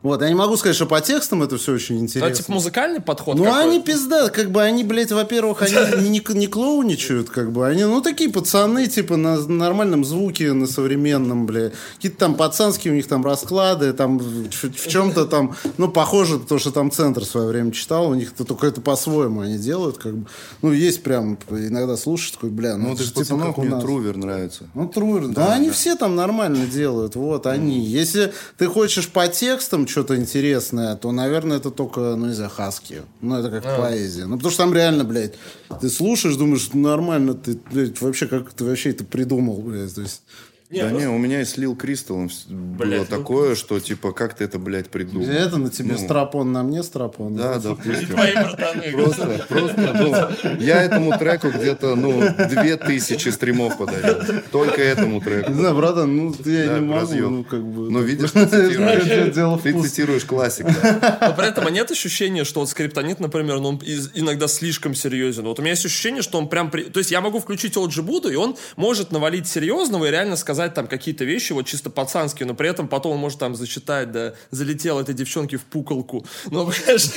Вот, 0.02 0.22
я 0.22 0.28
не 0.28 0.34
могу 0.34 0.56
сказать, 0.56 0.76
что 0.76 0.86
по 0.86 1.00
текстам 1.00 1.42
это 1.42 1.56
все 1.58 1.72
очень 1.72 1.96
Ну, 1.96 2.02
интересно. 2.02 2.34
типа 2.34 2.52
музыкальный 2.52 3.00
подход 3.00 3.36
Ну, 3.36 3.44
какой-то. 3.44 3.68
они 3.68 3.82
пизда, 3.82 4.28
как 4.30 4.50
бы 4.50 4.62
они, 4.62 4.84
блядь, 4.84 5.10
во-первых, 5.12 5.62
они 5.62 6.08
не, 6.08 6.22
не 6.34 6.46
клоуничают, 6.46 7.30
как 7.30 7.50
бы, 7.52 7.66
они, 7.66 7.84
ну, 7.84 8.00
такие 8.00 8.30
пацаны, 8.30 8.86
типа, 8.86 9.16
на 9.16 9.36
нормальном 9.46 10.04
звуке, 10.04 10.52
на 10.52 10.66
современном, 10.66 11.46
блядь. 11.46 11.72
Какие-то 11.96 12.18
там 12.18 12.34
пацанские 12.36 12.92
у 12.92 12.96
них 12.96 13.06
там 13.08 13.24
расклады, 13.24 13.92
там 13.92 14.18
в, 14.18 14.48
в 14.50 14.88
чем-то 14.88 15.24
там, 15.26 15.56
ну, 15.78 15.88
похоже, 15.88 16.38
потому 16.38 16.58
что 16.60 16.70
там 16.70 16.90
центр 16.90 17.22
в 17.22 17.26
свое 17.26 17.48
время 17.48 17.72
читал, 17.72 18.08
у 18.08 18.14
них 18.14 18.32
это 18.32 18.44
только 18.44 18.66
это 18.68 18.80
по-своему 18.80 19.40
они 19.40 19.58
делают, 19.58 19.98
как 19.98 20.16
бы. 20.16 20.26
Ну, 20.62 20.72
есть 20.72 21.02
прям, 21.02 21.38
иногда 21.50 21.96
слушаешь, 21.96 22.32
такой, 22.32 22.50
бля, 22.50 22.76
ну, 22.76 22.88
Ну, 22.88 22.94
это 22.94 23.02
из 23.02 23.06
же 23.06 23.12
типа 23.12 23.20
пацанов 23.24 23.46
как 23.48 23.58
у 23.58 23.62
мне 23.62 23.70
нас. 23.70 23.82
Трувер 23.82 24.16
нравится. 24.16 24.64
Ну, 24.74 24.88
Трувер. 24.88 25.28
Да, 25.28 25.52
они 25.54 25.70
все 25.70 25.96
там 25.96 26.14
нормально 26.14 26.66
делают. 26.66 27.16
Вот 27.16 27.46
они. 27.46 27.80
Если 27.84 28.32
ты 28.56 28.66
хочешь 28.66 29.08
по 29.08 29.26
текстам 29.28 29.86
что-то 29.88 30.16
интересное, 30.16 30.94
то, 30.96 31.10
наверное, 31.12 31.56
это 31.56 31.70
только, 31.70 32.16
ну, 32.16 32.26
не 32.26 32.34
знаю, 32.34 32.50
хаски. 32.50 33.02
Ну, 33.20 33.36
это 33.36 33.50
как 33.50 33.64
поэзия. 33.78 34.26
Ну, 34.26 34.36
потому 34.36 34.52
что 34.52 34.62
там 34.64 34.74
реально, 34.74 35.04
блядь, 35.04 35.34
ты 35.80 35.88
слушаешь, 35.88 36.36
думаешь, 36.36 36.70
нормально, 36.72 37.34
ты, 37.34 37.58
блядь, 37.72 38.00
вообще, 38.00 38.26
как 38.26 38.52
ты 38.52 38.64
вообще 38.64 38.90
это 38.90 39.04
придумал, 39.04 39.60
блядь. 39.62 39.94
То 39.94 40.02
есть, 40.02 40.22
Не, 40.70 40.82
да 40.82 40.90
ну, 40.90 40.98
не, 40.98 41.06
у 41.08 41.16
меня 41.16 41.40
и 41.40 41.46
с 41.46 41.56
Лил 41.56 41.74
Кристаллом 41.74 42.28
с- 42.28 42.44
было 42.46 42.96
ну- 42.96 43.04
такое, 43.06 43.54
что 43.54 43.80
типа, 43.80 44.12
как 44.12 44.34
ты 44.34 44.44
это, 44.44 44.58
блядь, 44.58 44.90
придумал? 44.90 45.26
это 45.26 45.56
на 45.56 45.70
тебе 45.70 45.92
Ну. 45.92 45.98
страпон, 45.98 46.52
на 46.52 46.62
мне 46.62 46.82
страпон. 46.82 47.36
Да, 47.36 47.58
допустим. 47.58 48.08
Твои 48.08 48.34
братаны. 48.34 48.92
Просто, 48.92 49.46
просто, 49.48 50.36
ну, 50.44 50.56
я 50.60 50.82
этому 50.82 51.16
треку 51.16 51.48
где-то, 51.48 51.94
ну, 51.94 52.20
две 52.50 52.76
тысячи 52.76 53.30
стримов 53.30 53.78
подарил. 53.78 54.42
Только 54.52 54.82
этому 54.82 55.22
треку. 55.22 55.52
Не 55.52 55.58
знаю, 55.58 55.74
братан, 55.74 56.14
ну, 56.14 56.34
я 56.44 56.66
Да, 56.66 56.74
не 56.74 56.80
могу, 56.86 57.00
разъем. 57.00 57.36
ну, 57.38 57.44
как 57.44 57.62
бы... 57.64 57.90
Ну, 57.90 58.02
видишь, 58.02 58.32
ты 58.32 58.44
цитируешь. 58.44 59.62
Ты 59.62 59.70
вкуса. 59.72 59.88
цитируешь 59.88 60.24
классик, 60.26 60.66
да. 60.66 61.18
Но 61.28 61.32
при 61.32 61.48
этом 61.48 61.66
а 61.66 61.70
нет 61.70 61.90
ощущения, 61.90 62.44
что 62.44 62.60
вот 62.60 62.68
скриптонит, 62.68 63.20
например, 63.20 63.60
ну, 63.60 63.68
он 63.70 63.76
иногда 64.14 64.46
слишком 64.48 64.94
серьезен. 64.94 65.44
Вот 65.44 65.58
у 65.60 65.62
меня 65.62 65.70
есть 65.72 65.86
ощущение, 65.86 66.20
что 66.20 66.36
он 66.36 66.46
прям... 66.50 66.70
при- 66.70 66.84
То 66.90 66.98
есть 66.98 67.10
я 67.10 67.22
могу 67.22 67.40
включить 67.40 67.74
Олджи 67.78 68.02
Буду, 68.02 68.28
и 68.30 68.34
он 68.36 68.54
может 68.76 69.12
навалить 69.12 69.48
серьезного 69.48 70.04
и 70.04 70.10
реально 70.10 70.36
сказать 70.36 70.57
там 70.74 70.86
какие-то 70.86 71.24
вещи, 71.24 71.52
вот 71.52 71.66
чисто 71.66 71.90
пацанские, 71.90 72.46
но 72.46 72.54
при 72.54 72.68
этом 72.68 72.88
потом 72.88 73.12
он 73.12 73.18
может 73.18 73.38
там 73.38 73.54
зачитать, 73.54 74.12
да, 74.12 74.34
залетел 74.50 74.98
этой 74.98 75.14
девчонке 75.14 75.56
в 75.56 75.64
пуколку. 75.64 76.26
Ну, 76.50 76.66
понимаешь, 76.70 77.08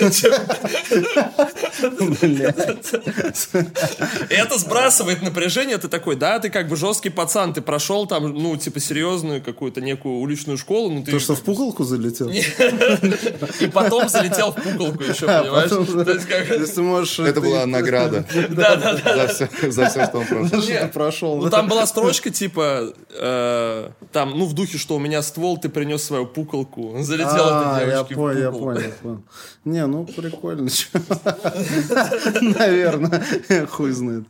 И 4.30 4.34
это 4.34 4.58
сбрасывает 4.58 5.22
напряжение, 5.22 5.78
ты 5.78 5.88
такой, 5.88 6.16
да, 6.16 6.40
ты 6.40 6.50
как 6.50 6.68
бы 6.68 6.76
жесткий 6.76 7.10
пацан, 7.10 7.54
ты 7.54 7.62
прошел 7.62 8.06
там, 8.08 8.34
ну, 8.34 8.56
типа, 8.58 8.80
серьезную 8.80 9.42
какую-то 9.42 9.82
некую 9.82 10.16
уличную 10.16 10.58
школу, 10.58 10.92
ну, 10.92 11.04
ты... 11.04 11.12
То, 11.12 11.20
что 11.20 11.36
в 11.36 11.42
пуколку 11.42 11.84
залетел? 11.84 12.30
И 13.60 13.68
потом 13.68 14.10
залетел 14.10 14.52
в 14.52 14.56
пуколку 14.56 15.04
еще, 15.04 15.26
понимаешь? 15.26 15.72
Если 16.60 16.76
ты 16.76 16.82
можешь... 16.82 17.20
Это 17.20 17.42
была 17.42 17.66
награда 17.66 18.26
Да, 18.50 18.76
да, 18.76 19.00
да. 19.04 19.28
за 19.28 19.90
все, 19.90 20.06
что 20.06 20.20
он 20.20 20.90
прошел. 20.90 21.38
Ну, 21.42 21.50
там 21.50 21.68
была 21.68 21.86
строчка, 21.86 22.30
типа, 22.30 22.94
э, 23.32 23.89
там, 24.12 24.38
ну, 24.38 24.46
в 24.46 24.54
духе, 24.54 24.78
что 24.78 24.96
у 24.96 25.00
меня 25.00 25.22
ствол, 25.22 25.58
ты 25.58 25.70
принес 25.70 26.04
свою 26.04 26.26
пуколку. 26.26 26.96
Залетел 27.00 27.48
А, 27.50 27.78
этой 27.78 27.89
я 27.89 27.94
девочке 27.94 28.15
в 28.15 28.17
понял, 28.17 28.39
я 28.39 28.52
понял, 28.52 28.91
понял. 29.02 29.24
Не, 29.63 29.86
ну 29.86 30.06
прикольно. 30.06 30.70
Наверное, 32.60 33.24
хуй 33.67 33.91
знает. 33.91 34.24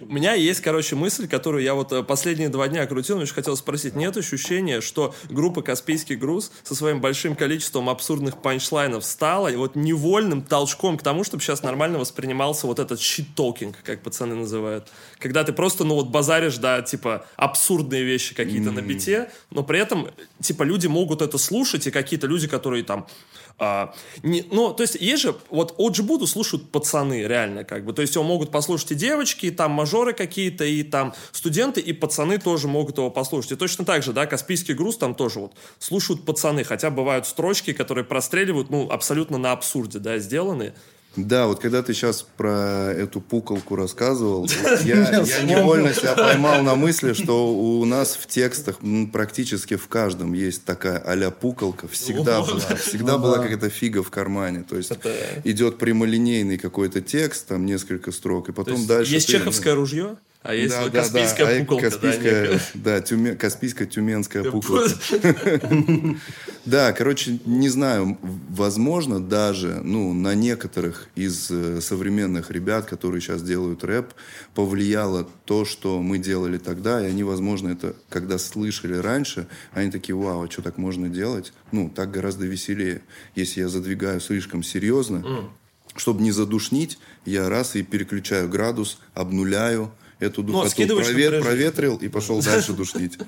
У 0.00 0.12
меня 0.12 0.34
есть, 0.34 0.60
короче, 0.60 0.96
мысль, 0.96 1.28
которую 1.28 1.62
я 1.62 1.74
вот 1.74 1.92
э, 1.92 2.02
последние 2.02 2.48
два 2.48 2.68
дня 2.68 2.86
крутил, 2.86 3.16
но 3.16 3.22
еще 3.22 3.34
хотел 3.34 3.56
спросить. 3.56 3.94
Нет 3.96 4.16
ощущения, 4.16 4.80
что 4.80 5.14
группа 5.28 5.60
«Каспийский 5.62 6.16
груз» 6.16 6.50
со 6.62 6.74
своим 6.74 7.00
большим 7.00 7.34
количеством 7.34 7.90
абсурдных 7.90 8.40
панчлайнов 8.40 9.04
стала 9.04 9.48
и 9.48 9.56
вот 9.56 9.74
невольным 9.74 10.42
толчком 10.42 10.96
к 10.96 11.02
тому, 11.02 11.24
чтобы 11.24 11.42
сейчас 11.42 11.62
нормально 11.62 11.98
воспринимался 11.98 12.66
вот 12.66 12.78
этот 12.78 13.00
щит-токинг, 13.00 13.76
как 13.82 14.02
пацаны 14.02 14.34
называют. 14.34 14.88
Когда 15.18 15.44
ты 15.44 15.52
просто, 15.52 15.84
ну 15.84 15.94
вот 15.94 16.08
базаришь, 16.08 16.58
да, 16.58 16.82
типа 16.82 17.26
абсурдные 17.36 18.04
вещи 18.04 18.34
какие-то 18.34 18.70
на 18.70 18.82
бите, 18.82 19.30
но 19.50 19.62
при 19.62 19.80
этом, 19.80 20.08
типа, 20.40 20.62
люди 20.62 20.86
могут 20.86 21.22
это 21.22 21.38
слушать, 21.38 21.86
и 21.86 21.90
какие-то 21.90 22.26
люди, 22.26 22.46
которые 22.46 22.84
там 22.84 23.06
а, 23.60 23.92
не, 24.22 24.44
ну, 24.52 24.72
то 24.72 24.82
есть, 24.82 24.94
есть 24.94 25.22
же, 25.22 25.34
вот 25.50 25.74
Оджи 25.78 26.04
Буду 26.04 26.28
слушают 26.28 26.70
пацаны, 26.70 27.24
реально, 27.26 27.64
как 27.64 27.84
бы. 27.84 27.92
То 27.92 28.02
есть, 28.02 28.14
его 28.14 28.24
могут 28.24 28.52
послушать 28.52 28.92
и 28.92 28.94
девочки, 28.94 29.46
и 29.46 29.50
там 29.50 29.72
мажоры 29.72 30.12
какие-то, 30.12 30.64
и 30.64 30.84
там 30.84 31.12
студенты, 31.32 31.80
и 31.80 31.92
пацаны 31.92 32.38
тоже 32.38 32.68
могут 32.68 32.98
его 32.98 33.10
послушать. 33.10 33.52
И 33.52 33.56
точно 33.56 33.84
так 33.84 34.04
же, 34.04 34.12
да, 34.12 34.26
Каспийский 34.26 34.74
груз 34.74 34.96
там 34.96 35.14
тоже 35.14 35.40
вот 35.40 35.54
слушают 35.80 36.24
пацаны, 36.24 36.62
хотя 36.62 36.90
бывают 36.90 37.26
строчки, 37.26 37.72
которые 37.72 38.04
простреливают, 38.04 38.70
ну, 38.70 38.88
абсолютно 38.90 39.38
на 39.38 39.50
абсурде, 39.50 39.98
да, 39.98 40.18
сделаны. 40.18 40.74
Да, 41.26 41.46
вот 41.46 41.60
когда 41.60 41.82
ты 41.82 41.94
сейчас 41.94 42.24
про 42.36 42.92
эту 42.92 43.20
пуколку 43.20 43.76
рассказывал, 43.76 44.48
я, 44.84 45.22
я 45.22 45.42
невольно 45.42 45.92
себя 45.92 46.14
поймал 46.14 46.62
на 46.62 46.74
мысли, 46.74 47.12
что 47.12 47.52
у 47.52 47.84
нас 47.84 48.14
в 48.14 48.26
текстах 48.26 48.78
практически 49.12 49.76
в 49.76 49.88
каждом 49.88 50.32
есть 50.32 50.64
такая 50.64 50.98
а-ля 50.98 51.30
пуколка. 51.30 51.88
Всегда 51.88 52.42
была. 52.42 52.60
Всегда 52.76 53.18
была 53.18 53.38
какая-то 53.38 53.70
фига 53.70 54.02
в 54.02 54.10
кармане. 54.10 54.64
То 54.68 54.76
есть 54.76 54.92
идет 55.44 55.78
прямолинейный 55.78 56.58
какой-то 56.58 57.00
текст, 57.00 57.48
там 57.48 57.66
несколько 57.66 58.12
строк, 58.12 58.48
и 58.48 58.52
То 58.52 58.64
потом 58.64 58.86
дальше... 58.86 59.12
есть 59.12 59.28
чеховское 59.28 59.74
ружье, 59.74 60.16
а 60.42 60.54
есть 60.54 60.74
Да, 60.74 60.82
вот 60.84 60.92
да, 60.92 61.00
Каспийская 61.02 61.46
да. 61.46 61.52
А 61.56 61.60
пуколка. 61.60 61.82
да, 61.84 61.90
Каспийская, 61.90 62.42
некая. 62.42 62.60
да, 62.74 62.98
тюме- 63.00 63.36
Каспийско-тюменская 63.36 64.50
пуколка. 64.50 64.88
Да, 66.64 66.92
короче, 66.92 67.38
не 67.46 67.70
знаю, 67.70 68.18
возможно, 68.50 69.20
даже, 69.20 69.80
ну, 69.82 70.12
на 70.12 70.34
некоторых 70.34 71.08
из 71.14 71.50
э, 71.50 71.80
современных 71.80 72.50
ребят, 72.50 72.84
которые 72.84 73.22
сейчас 73.22 73.42
делают 73.42 73.84
рэп, 73.84 74.12
повлияло 74.54 75.26
то, 75.46 75.64
что 75.64 76.02
мы 76.02 76.18
делали 76.18 76.58
тогда, 76.58 77.00
и 77.02 77.08
они, 77.08 77.22
возможно, 77.24 77.70
это, 77.70 77.94
когда 78.10 78.36
слышали 78.36 78.94
раньше, 78.96 79.46
они 79.72 79.90
такие, 79.90 80.14
вау, 80.14 80.44
а 80.44 80.50
что 80.50 80.60
так 80.60 80.76
можно 80.76 81.08
делать? 81.08 81.54
Ну, 81.72 81.88
так 81.88 82.10
гораздо 82.10 82.44
веселее. 82.44 83.00
Если 83.34 83.60
я 83.60 83.68
задвигаю 83.68 84.20
слишком 84.20 84.62
серьезно, 84.62 85.48
чтобы 85.96 86.22
не 86.22 86.32
задушнить, 86.32 86.98
я 87.24 87.48
раз 87.48 87.76
и 87.76 87.82
переключаю 87.82 88.46
градус, 88.50 88.98
обнуляю, 89.14 89.90
эту 90.18 90.42
духоту 90.42 90.70
Ну, 90.86 90.96
проветрил 91.42 91.96
и 91.96 92.08
пошел 92.08 92.42
дальше 92.42 92.72
душнить. 92.74 93.18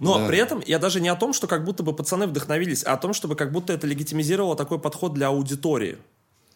Но 0.00 0.18
Да. 0.18 0.28
при 0.28 0.38
этом 0.38 0.62
я 0.66 0.78
даже 0.78 1.00
не 1.00 1.08
о 1.08 1.16
том, 1.16 1.32
что 1.32 1.46
как 1.46 1.64
будто 1.64 1.82
бы 1.82 1.92
пацаны 1.92 2.26
вдохновились, 2.26 2.84
а 2.84 2.92
о 2.92 2.96
том, 2.96 3.12
чтобы 3.14 3.34
как 3.34 3.50
будто 3.52 3.72
это 3.72 3.86
легитимизировало 3.86 4.54
такой 4.56 4.78
подход 4.78 5.14
для 5.14 5.28
аудитории. 5.28 5.98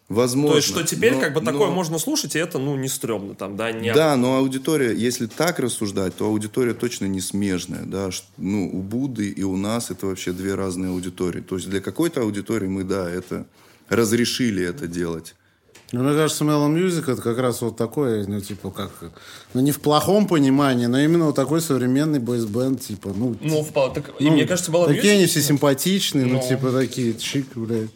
Возможно. 0.09 0.51
То 0.51 0.57
есть, 0.57 0.67
что 0.67 0.83
теперь 0.83 1.13
но- 1.13 1.19
как 1.21 1.33
бы 1.33 1.39
такое 1.41 1.67
но- 1.67 1.73
можно 1.73 1.97
слушать, 1.97 2.35
и 2.35 2.39
это, 2.39 2.59
ну, 2.59 2.75
не 2.75 2.87
стрёмно 2.89 3.35
там, 3.35 3.55
да, 3.55 3.71
не... 3.71 3.93
Да, 3.93 4.15
но 4.17 4.37
аудитория, 4.37 4.93
если 4.93 5.27
так 5.27 5.59
рассуждать, 5.59 6.15
то 6.15 6.25
аудитория 6.25 6.73
точно 6.73 7.05
не 7.05 7.21
смежная, 7.21 7.83
да, 7.85 8.09
ну, 8.37 8.69
у 8.71 8.81
Будды 8.81 9.29
и 9.29 9.43
у 9.43 9.55
нас 9.57 9.91
это 9.91 10.07
вообще 10.07 10.33
две 10.33 10.55
разные 10.55 10.91
аудитории. 10.91 11.39
То 11.41 11.55
есть 11.55 11.69
для 11.69 11.79
какой-то 11.79 12.21
аудитории 12.21 12.67
мы, 12.67 12.83
да, 12.83 13.09
это 13.09 13.45
разрешили 13.89 14.63
это 14.65 14.87
делать. 14.87 15.35
Ну, 15.93 16.01
Мне 16.01 16.15
кажется, 16.15 16.43
Mellow 16.43 16.73
Music 16.73 17.11
это 17.11 17.21
как 17.21 17.37
раз 17.37 17.61
вот 17.61 17.77
такой, 17.77 18.25
ну, 18.25 18.41
типа, 18.41 18.71
как... 18.71 18.89
Ну, 19.53 19.61
не 19.61 19.71
в 19.71 19.79
плохом 19.79 20.27
понимании, 20.27 20.87
но 20.87 20.99
именно 20.99 21.25
вот 21.25 21.35
такой 21.35 21.61
современный 21.61 22.17
бойсбенд, 22.17 22.81
типа, 22.81 23.11
ну... 23.15 23.35
Ну, 23.39 23.63
вполне. 23.63 23.93
Так, 23.93 24.11
и 24.17 24.25
ну, 24.25 24.31
мне 24.31 24.47
кажется, 24.47 24.71
было 24.71 24.87
Такие 24.87 25.13
они 25.13 25.27
все 25.27 25.43
симпатичные, 25.43 26.25
ну, 26.25 26.41
Ну. 26.41 26.47
типа, 26.49 26.71
такие, 26.71 27.13
чик, 27.13 27.45
блядь. 27.55 27.91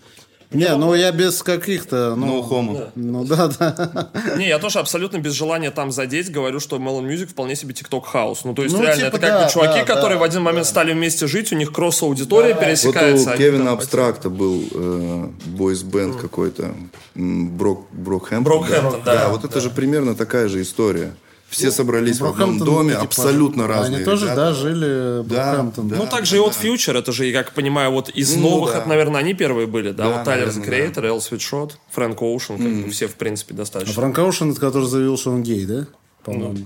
Не, 0.51 0.75
ну 0.77 0.93
я 0.93 1.11
без 1.11 1.43
каких-то... 1.43 2.15
Ну, 2.15 2.39
No 2.41 2.49
homo. 2.49 2.89
ну 2.95 3.25
да, 3.25 3.47
да. 3.47 4.09
Не, 4.37 4.47
я 4.47 4.59
тоже 4.59 4.79
абсолютно 4.79 5.17
без 5.17 5.33
желания 5.33 5.71
там 5.71 5.91
задеть 5.91 6.31
говорю, 6.31 6.61
что 6.61 6.77
Melon 6.77 7.05
Music 7.05 7.27
вполне 7.27 7.55
себе 7.57 7.73
TikTok 7.73 8.03
house. 8.05 8.45
Ну, 8.45 8.53
то 8.53 8.63
есть, 8.63 8.73
Ну, 8.73 8.81
реально, 8.81 9.05
типа, 9.05 9.15
это 9.17 9.19
как 9.19 9.29
да, 9.29 9.45
бы 9.45 9.51
чуваки, 9.51 9.79
да, 9.79 9.85
которые 9.85 10.15
да, 10.17 10.21
в 10.21 10.23
один 10.23 10.41
момент 10.43 10.65
стали 10.65 10.93
вместе 10.93 11.27
жить, 11.27 11.51
у 11.51 11.55
них 11.55 11.73
кросс-аудитория 11.73 12.53
Вот 12.53 12.63
пересекается. 12.63 13.27
у 13.27 13.33
они 13.33 13.37
Кевина 13.37 13.71
Абстракта 13.73 14.29
был 14.29 14.63
э, 14.73 15.27
boys 15.47 15.81
band 15.81 16.15
какой-то, 16.15 16.71
м, 17.15 17.49
Brock, 17.57 17.85
Brockhampton. 17.91 18.43
Brockhampton, 18.43 19.01
да. 19.03 19.27
вот 19.29 19.43
это 19.43 19.59
же 19.59 19.69
примерно 19.69 20.15
такая 20.15 20.47
же 20.47 20.61
история. 20.61 21.13
Все 21.49 21.71
собрались 21.71 22.19
в 22.19 22.25
одном 22.25 22.57
Brockhampton, 22.57 22.65
доме, 22.75 22.91
типа, 22.91 23.03
абсолютно 23.03 23.67
разные 23.67 23.97
Они 23.97 24.05
тоже, 24.05 24.25
ребята. 24.25 24.41
да, 24.41 24.53
жили 24.53 25.21
в 25.21 25.27
Да, 25.27 25.71
да. 25.75 25.95
Ну, 25.95 26.05
также 26.07 26.35
и 26.35 26.39
от 26.39 26.53
Future, 26.53 26.97
это 26.99 27.11
же, 27.11 27.25
я 27.25 27.43
как 27.43 27.53
понимаю, 27.53 27.91
вот 27.91 28.09
из 28.09 28.35
Ну, 28.35 28.49
новых, 28.49 28.73
да. 28.73 28.79
это, 28.79 28.89
наверное, 28.89 29.21
они 29.21 29.33
первые 29.33 29.65
были, 29.67 29.91
да? 29.91 30.09
Да, 30.09 30.17
вот 30.17 30.23
Тайлер 30.25 30.49
The 30.49 30.59
наверное, 30.59 30.89
Creator, 30.89 31.05
Эл 31.07 31.21
Свитшот, 31.21 31.77
Фрэнк 31.91 32.21
Оушен, 32.21 32.57
как 32.57 32.85
бы 32.85 32.89
все, 32.91 33.07
в 33.07 33.15
принципе, 33.15 33.53
А 33.53 33.57
достаточно. 33.57 33.93
Франк 33.93 34.17
Оушен, 34.19 34.51
это 34.51 34.59
который 34.59 34.87
заявил, 34.87 35.17
что 35.17 35.31
он 35.31 35.43
гей, 35.43 35.65
да? 35.65 35.87
По-моему. 36.23 36.65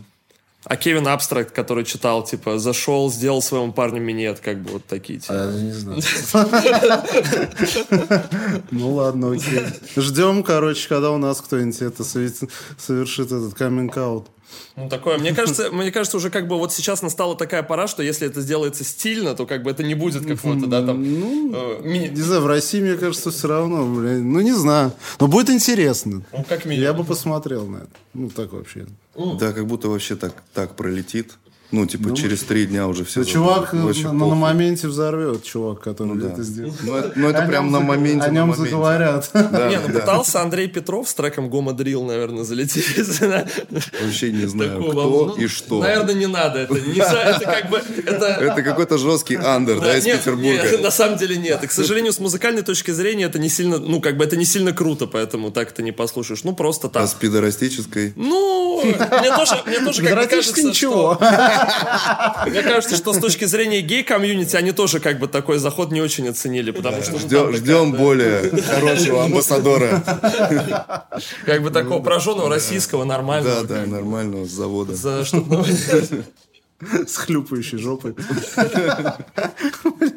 А 0.64 0.76
Кевин 0.76 1.08
Абстракт, 1.08 1.52
который 1.56 1.84
читал, 1.86 2.24
типа, 2.24 2.60
зашел, 2.60 3.12
сделал 3.12 3.42
своему 3.42 3.74
парню 3.74 4.00
минет, 4.00 4.40
как 4.42 4.60
бы 4.62 4.74
вот 4.74 4.86
такие, 4.86 5.18
типа. 5.20 5.34
А, 5.36 5.52
я 5.52 5.62
не 5.62 5.72
знаю. 5.72 6.02
Ну 8.72 8.94
ладно, 8.94 9.32
окей. 9.32 9.62
Ждем, 9.96 10.44
короче, 10.44 10.88
когда 10.88 11.12
у 11.12 11.18
нас 11.18 11.42
кто-нибудь 11.42 11.82
это 11.82 12.04
совершит 12.04 12.50
совершит 12.78 13.28
этот 13.32 13.54
каминг-аут. 13.54 14.28
Ну, 14.76 14.90
такое, 14.90 15.18
мне 15.18 15.34
кажется, 15.34 15.72
мне 15.72 15.92
кажется, 15.92 16.18
уже 16.18 16.30
как 16.30 16.48
бы 16.48 16.58
вот 16.58 16.74
сейчас 16.74 17.02
настала 17.02 17.38
такая 17.38 17.64
пора, 17.64 17.88
что 17.88 18.04
если 18.04 18.28
это 18.28 18.42
сделается 18.42 18.84
стильно, 18.84 19.34
то 19.34 19.46
как 19.46 19.64
бы 19.64 19.72
это 19.72 19.82
не 19.82 19.96
будет 19.96 20.26
какого-то, 20.26 20.68
да, 20.68 20.86
там... 20.86 21.02
э, 21.02 21.80
ми- 21.84 22.10
Не 22.10 22.22
знаю, 22.22 22.42
в 22.42 22.48
России, 22.48 22.82
мне 22.82 22.96
кажется, 22.96 23.32
все 23.32 23.48
равно, 23.48 23.86
блин. 23.86 24.30
Ну, 24.32 24.42
не 24.42 24.52
знаю. 24.54 24.92
Но 25.22 25.28
будет 25.28 25.50
интересно. 25.50 26.22
Ну, 26.34 26.44
как 26.48 26.66
Я 26.66 26.70
минимум. 26.70 26.98
бы 26.98 27.04
посмотрел 27.06 27.66
на 27.66 27.78
это. 27.78 27.90
Ну, 28.14 28.30
так 28.30 28.52
вообще. 28.52 28.88
Да, 29.16 29.52
как 29.54 29.66
будто 29.68 29.90
вообще 29.90 30.16
так, 30.16 30.44
так 30.54 30.76
пролетит. 30.76 31.38
Ну, 31.72 31.86
типа, 31.86 32.14
через 32.16 32.42
три 32.44 32.66
дня 32.66 32.88
уже 32.88 33.06
все 33.06 33.22
Ну, 33.22 33.26
чувак 33.26 33.74
на, 33.74 33.86
Вообще 33.86 34.12
на- 34.12 34.26
моменте 34.36 34.88
взорвет, 34.88 35.44
чувак, 35.44 35.80
который 35.80 36.18
да. 36.18 36.28
это 36.32 36.44
сделал. 36.44 36.74
Ну, 36.84 36.96
это, 36.98 37.14
ну, 37.16 37.30
это 37.30 37.42
прям 37.44 37.66
нем 37.66 37.72
на 37.74 37.80
моменте. 37.80 38.26
О 38.26 38.30
нем 38.30 38.50
моменте. 38.50 38.70
заговорят. 38.70 39.30
Да, 39.34 39.70
Не, 39.70 39.78
ну 39.80 39.88
да. 39.94 40.00
пытался 40.00 40.42
Андрей 40.42 40.68
Петров 40.68 41.08
с 41.08 41.14
треком 41.14 41.50
Гома 41.50 41.74
Дрил, 41.74 42.04
наверное, 42.04 42.44
залететь. 42.44 42.86
Вообще 44.02 44.32
не 44.32 44.46
знаю, 44.48 44.72
Такого, 44.84 44.92
кто 44.92 45.26
ну, 45.28 45.36
и 45.44 45.48
что. 45.48 45.80
Наверное, 45.82 46.14
не 46.14 46.28
надо. 46.28 46.60
Это, 46.60 46.76
это 46.76 47.46
как 47.46 47.70
бы... 47.70 47.82
Это, 48.06 48.26
Это 48.26 48.64
какой-то 48.64 48.98
жесткий 48.98 49.36
андер, 49.36 49.80
да, 49.80 49.98
из 49.98 50.06
нет, 50.06 50.20
Петербурга. 50.20 50.64
нет, 50.64 50.82
на 50.84 50.92
самом 50.92 51.18
деле 51.18 51.38
нет. 51.38 51.64
И, 51.64 51.68
к 51.68 51.72
сожалению, 51.72 52.12
с 52.14 52.20
музыкальной 52.20 52.62
точки 52.64 52.92
зрения 52.92 53.26
это 53.26 53.40
не 53.40 53.50
сильно, 53.50 53.78
ну, 53.78 54.02
как 54.02 54.18
бы 54.18 54.24
это 54.26 54.36
не 54.36 54.46
сильно 54.46 54.74
круто, 54.74 55.08
поэтому 55.08 55.52
так 55.52 55.72
ты 55.72 55.84
не 55.84 55.92
послушаешь. 55.92 56.44
Ну, 56.44 56.54
просто 56.54 56.88
А 56.88 56.90
так. 56.90 57.08
с 57.08 57.14
пидорастической? 57.14 58.14
Ну, 58.16 58.82
мне 58.84 59.36
тоже, 59.36 59.56
мне 59.66 59.80
тоже 59.80 60.04
как 60.04 60.16
бы 60.20 60.28
кажется, 60.28 60.62
ничего. 60.64 61.16
что... 61.16 61.28
Мне 62.48 62.62
кажется, 62.62 62.96
что 62.96 63.14
с 63.14 63.20
точки 63.20 63.46
зрения 63.46 63.82
гей-комьюнити 63.82 64.56
они 64.56 64.72
тоже 64.72 65.00
как 65.00 65.20
бы 65.20 65.28
такой 65.28 65.58
заход 65.60 65.92
не 65.92 66.02
очень 66.02 66.28
оценили, 66.28 66.72
потому 66.72 67.02
что... 67.02 67.14
ну, 67.14 67.54
Ждем, 67.54 67.94
более 67.94 68.50
хорошего 68.62 69.24
амбассадора. 69.26 70.04
Как 71.46 71.62
бы 71.62 71.72
такого 71.72 72.02
прожженного 72.02 72.50
российского 72.50 73.04
нормального. 73.04 73.64
Да, 73.64 73.82
да, 73.82 73.86
нормального 73.86 74.46
с 74.46 74.52
завода. 74.52 74.96
С 77.08 77.16
хлюпающей 77.16 77.78
жопой. 77.78 78.16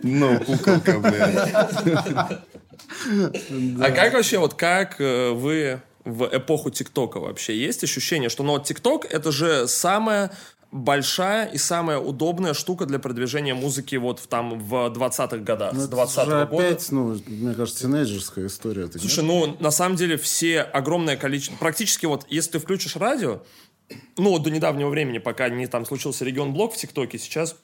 Ну, 0.03 0.41
куколка, 0.41 0.99
блядь. 0.99 1.53
А 3.81 3.91
как 3.91 4.15
вообще, 4.15 4.39
вот 4.39 4.55
как 4.55 5.01
э, 5.01 5.31
вы 5.33 5.81
в 6.05 6.29
эпоху 6.33 6.71
ТикТока 6.71 7.19
вообще? 7.19 7.57
Есть 7.57 7.83
ощущение, 7.85 8.29
что 8.29 8.43
ну, 8.43 8.53
вот 8.53 8.65
ТикТок 8.65 9.05
это 9.07 9.33
же 9.33 9.67
самая 9.69 10.31
большая 10.75 11.47
и 11.47 11.57
самая 11.57 12.01
удобная 12.01 12.53
штука 12.53 12.85
для 12.85 12.99
продвижения 12.99 13.55
музыки 13.55 13.95
вот 13.95 14.19
в, 14.19 14.27
там 14.27 14.59
в 14.59 14.75
20-х 14.75 15.37
годах, 15.39 15.73
с 15.73 15.87
20 15.87 16.19
Это 16.19 16.25
же 16.25 16.47
года? 16.47 16.67
опять, 16.69 16.91
ну, 16.91 17.17
мне 17.29 17.55
кажется, 17.55 17.85
тинейджерская 17.85 18.47
история. 18.47 18.91
Слушай, 18.91 19.23
ну, 19.23 19.57
на 19.61 19.71
самом 19.71 19.95
деле, 19.95 20.17
все 20.17 20.63
огромное 20.63 21.17
количество... 21.17 21.57
Практически 21.57 22.07
вот, 22.07 22.27
если 22.29 22.51
ты 22.51 22.59
включишь 22.59 22.97
радио, 22.97 23.43
ну, 24.17 24.37
до 24.41 24.51
недавнего 24.51 24.89
времени, 24.89 25.19
пока 25.19 25.49
не 25.49 25.69
там 25.69 25.87
случился 25.87 26.25
регион 26.25 26.53
блок 26.53 26.75
в 26.75 26.77
ТикТоке, 26.77 27.21
сейчас 27.21 27.55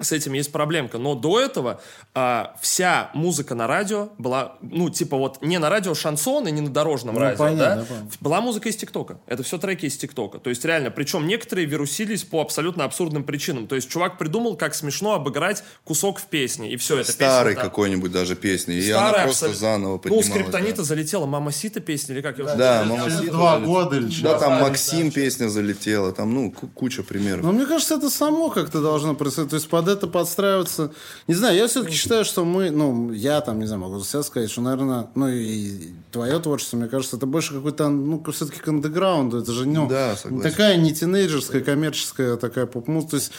с 0.00 0.10
этим 0.10 0.32
есть 0.32 0.50
проблемка. 0.50 0.98
Но 0.98 1.14
до 1.14 1.40
этого 1.40 1.80
а, 2.14 2.56
вся 2.60 3.10
музыка 3.14 3.54
на 3.54 3.68
радио 3.68 4.08
была, 4.18 4.56
ну, 4.60 4.90
типа 4.90 5.16
вот 5.16 5.40
не 5.40 5.58
на 5.58 5.70
радио 5.70 5.94
шансон 5.94 6.48
и 6.48 6.50
не 6.50 6.60
на 6.62 6.68
дорожном 6.70 7.14
Ну, 7.14 7.20
радио, 7.20 7.38
понятно, 7.38 7.82
да? 7.82 7.84
понял. 7.84 8.10
Была 8.20 8.40
музыка 8.40 8.68
из 8.68 8.76
ТикТока. 8.76 9.18
Это 9.26 9.44
все 9.44 9.56
треки 9.56 9.86
из 9.86 9.96
ТикТока. 9.96 10.38
То 10.38 10.50
есть 10.50 10.64
реально, 10.64 10.90
причем 10.90 11.28
некоторые 11.28 11.66
вирусились 11.66 12.24
по 12.24 12.40
абсолютно 12.40 12.82
абсурдным 12.84 13.22
причинам. 13.22 13.68
То 13.68 13.76
есть 13.76 13.88
чувак 13.88 14.18
придумал, 14.18 14.56
как 14.56 14.74
смешно 14.74 15.14
обыграть 15.14 15.62
кусок 15.84 16.18
в 16.18 16.24
песне, 16.26 16.72
и 16.72 16.76
все, 16.76 16.98
это 16.98 17.12
Старый 17.12 17.52
песня, 17.54 17.62
да. 17.62 17.68
какой-нибудь 17.70 18.10
даже 18.10 18.34
песни. 18.34 18.74
И 18.74 18.82
Старая 18.90 19.08
она 19.10 19.22
просто 19.24 19.46
абсолютно. 19.46 19.60
заново 19.60 19.88
Ну, 19.90 19.94
у 19.94 19.98
поднималась. 20.00 20.26
Скриптонита 20.26 20.76
да. 20.78 20.82
залетела 20.82 21.26
Мама 21.26 21.52
Сита 21.52 21.78
песня, 21.78 22.16
или 22.16 22.20
как 22.22 22.36
я 22.38 22.44
уже 22.46 22.56
Да, 22.56 22.82
мама. 22.84 23.08
Сита 23.10 23.30
Два 23.30 23.60
года 23.60 23.96
или 23.96 24.10
что? 24.10 24.24
Да, 24.24 24.38
там 24.40 24.60
Максим 24.60 25.12
песня 25.12 25.48
залетела, 25.48 26.10
там, 26.12 26.34
ну, 26.34 26.50
ку- 26.50 26.66
куча 26.66 27.04
примеров. 27.04 27.44
Но 27.44 27.52
мне 27.52 27.64
кажется, 27.64 27.94
это 27.94 28.10
само 28.10 28.50
как-то 28.50 28.80
должно 28.82 29.14
происходить. 29.14 29.50
То 29.50 29.56
есть 29.56 29.68
под 29.68 29.83
это 29.88 30.06
подстраиваться. 30.06 30.92
Не 31.26 31.34
знаю, 31.34 31.56
я 31.56 31.66
все-таки 31.66 31.94
считаю, 31.94 32.24
что 32.24 32.44
мы, 32.44 32.70
ну, 32.70 33.12
я 33.12 33.40
там, 33.40 33.58
не 33.58 33.66
знаю, 33.66 33.82
могу 33.82 33.98
за 33.98 34.04
себя 34.04 34.22
сказать, 34.22 34.50
что, 34.50 34.60
наверное, 34.60 35.08
ну 35.14 35.28
и 35.28 35.92
твое 36.14 36.38
творчество, 36.38 36.76
мне 36.76 36.86
кажется, 36.88 37.16
это 37.16 37.26
больше 37.26 37.52
какой-то, 37.54 37.88
ну, 37.88 38.22
все-таки 38.32 38.60
к 38.60 38.68
андеграунду. 38.68 39.38
Это 39.38 39.52
же, 39.52 39.66
ну, 39.66 39.88
Да, 39.88 40.14
согласен. 40.16 40.48
такая 40.50 40.76
не 40.76 40.94
тинейджерская, 40.94 41.60
коммерческая 41.60 42.36
такая 42.36 42.66
поп-музыка. 42.66 43.10
То 43.10 43.16
есть, 43.16 43.32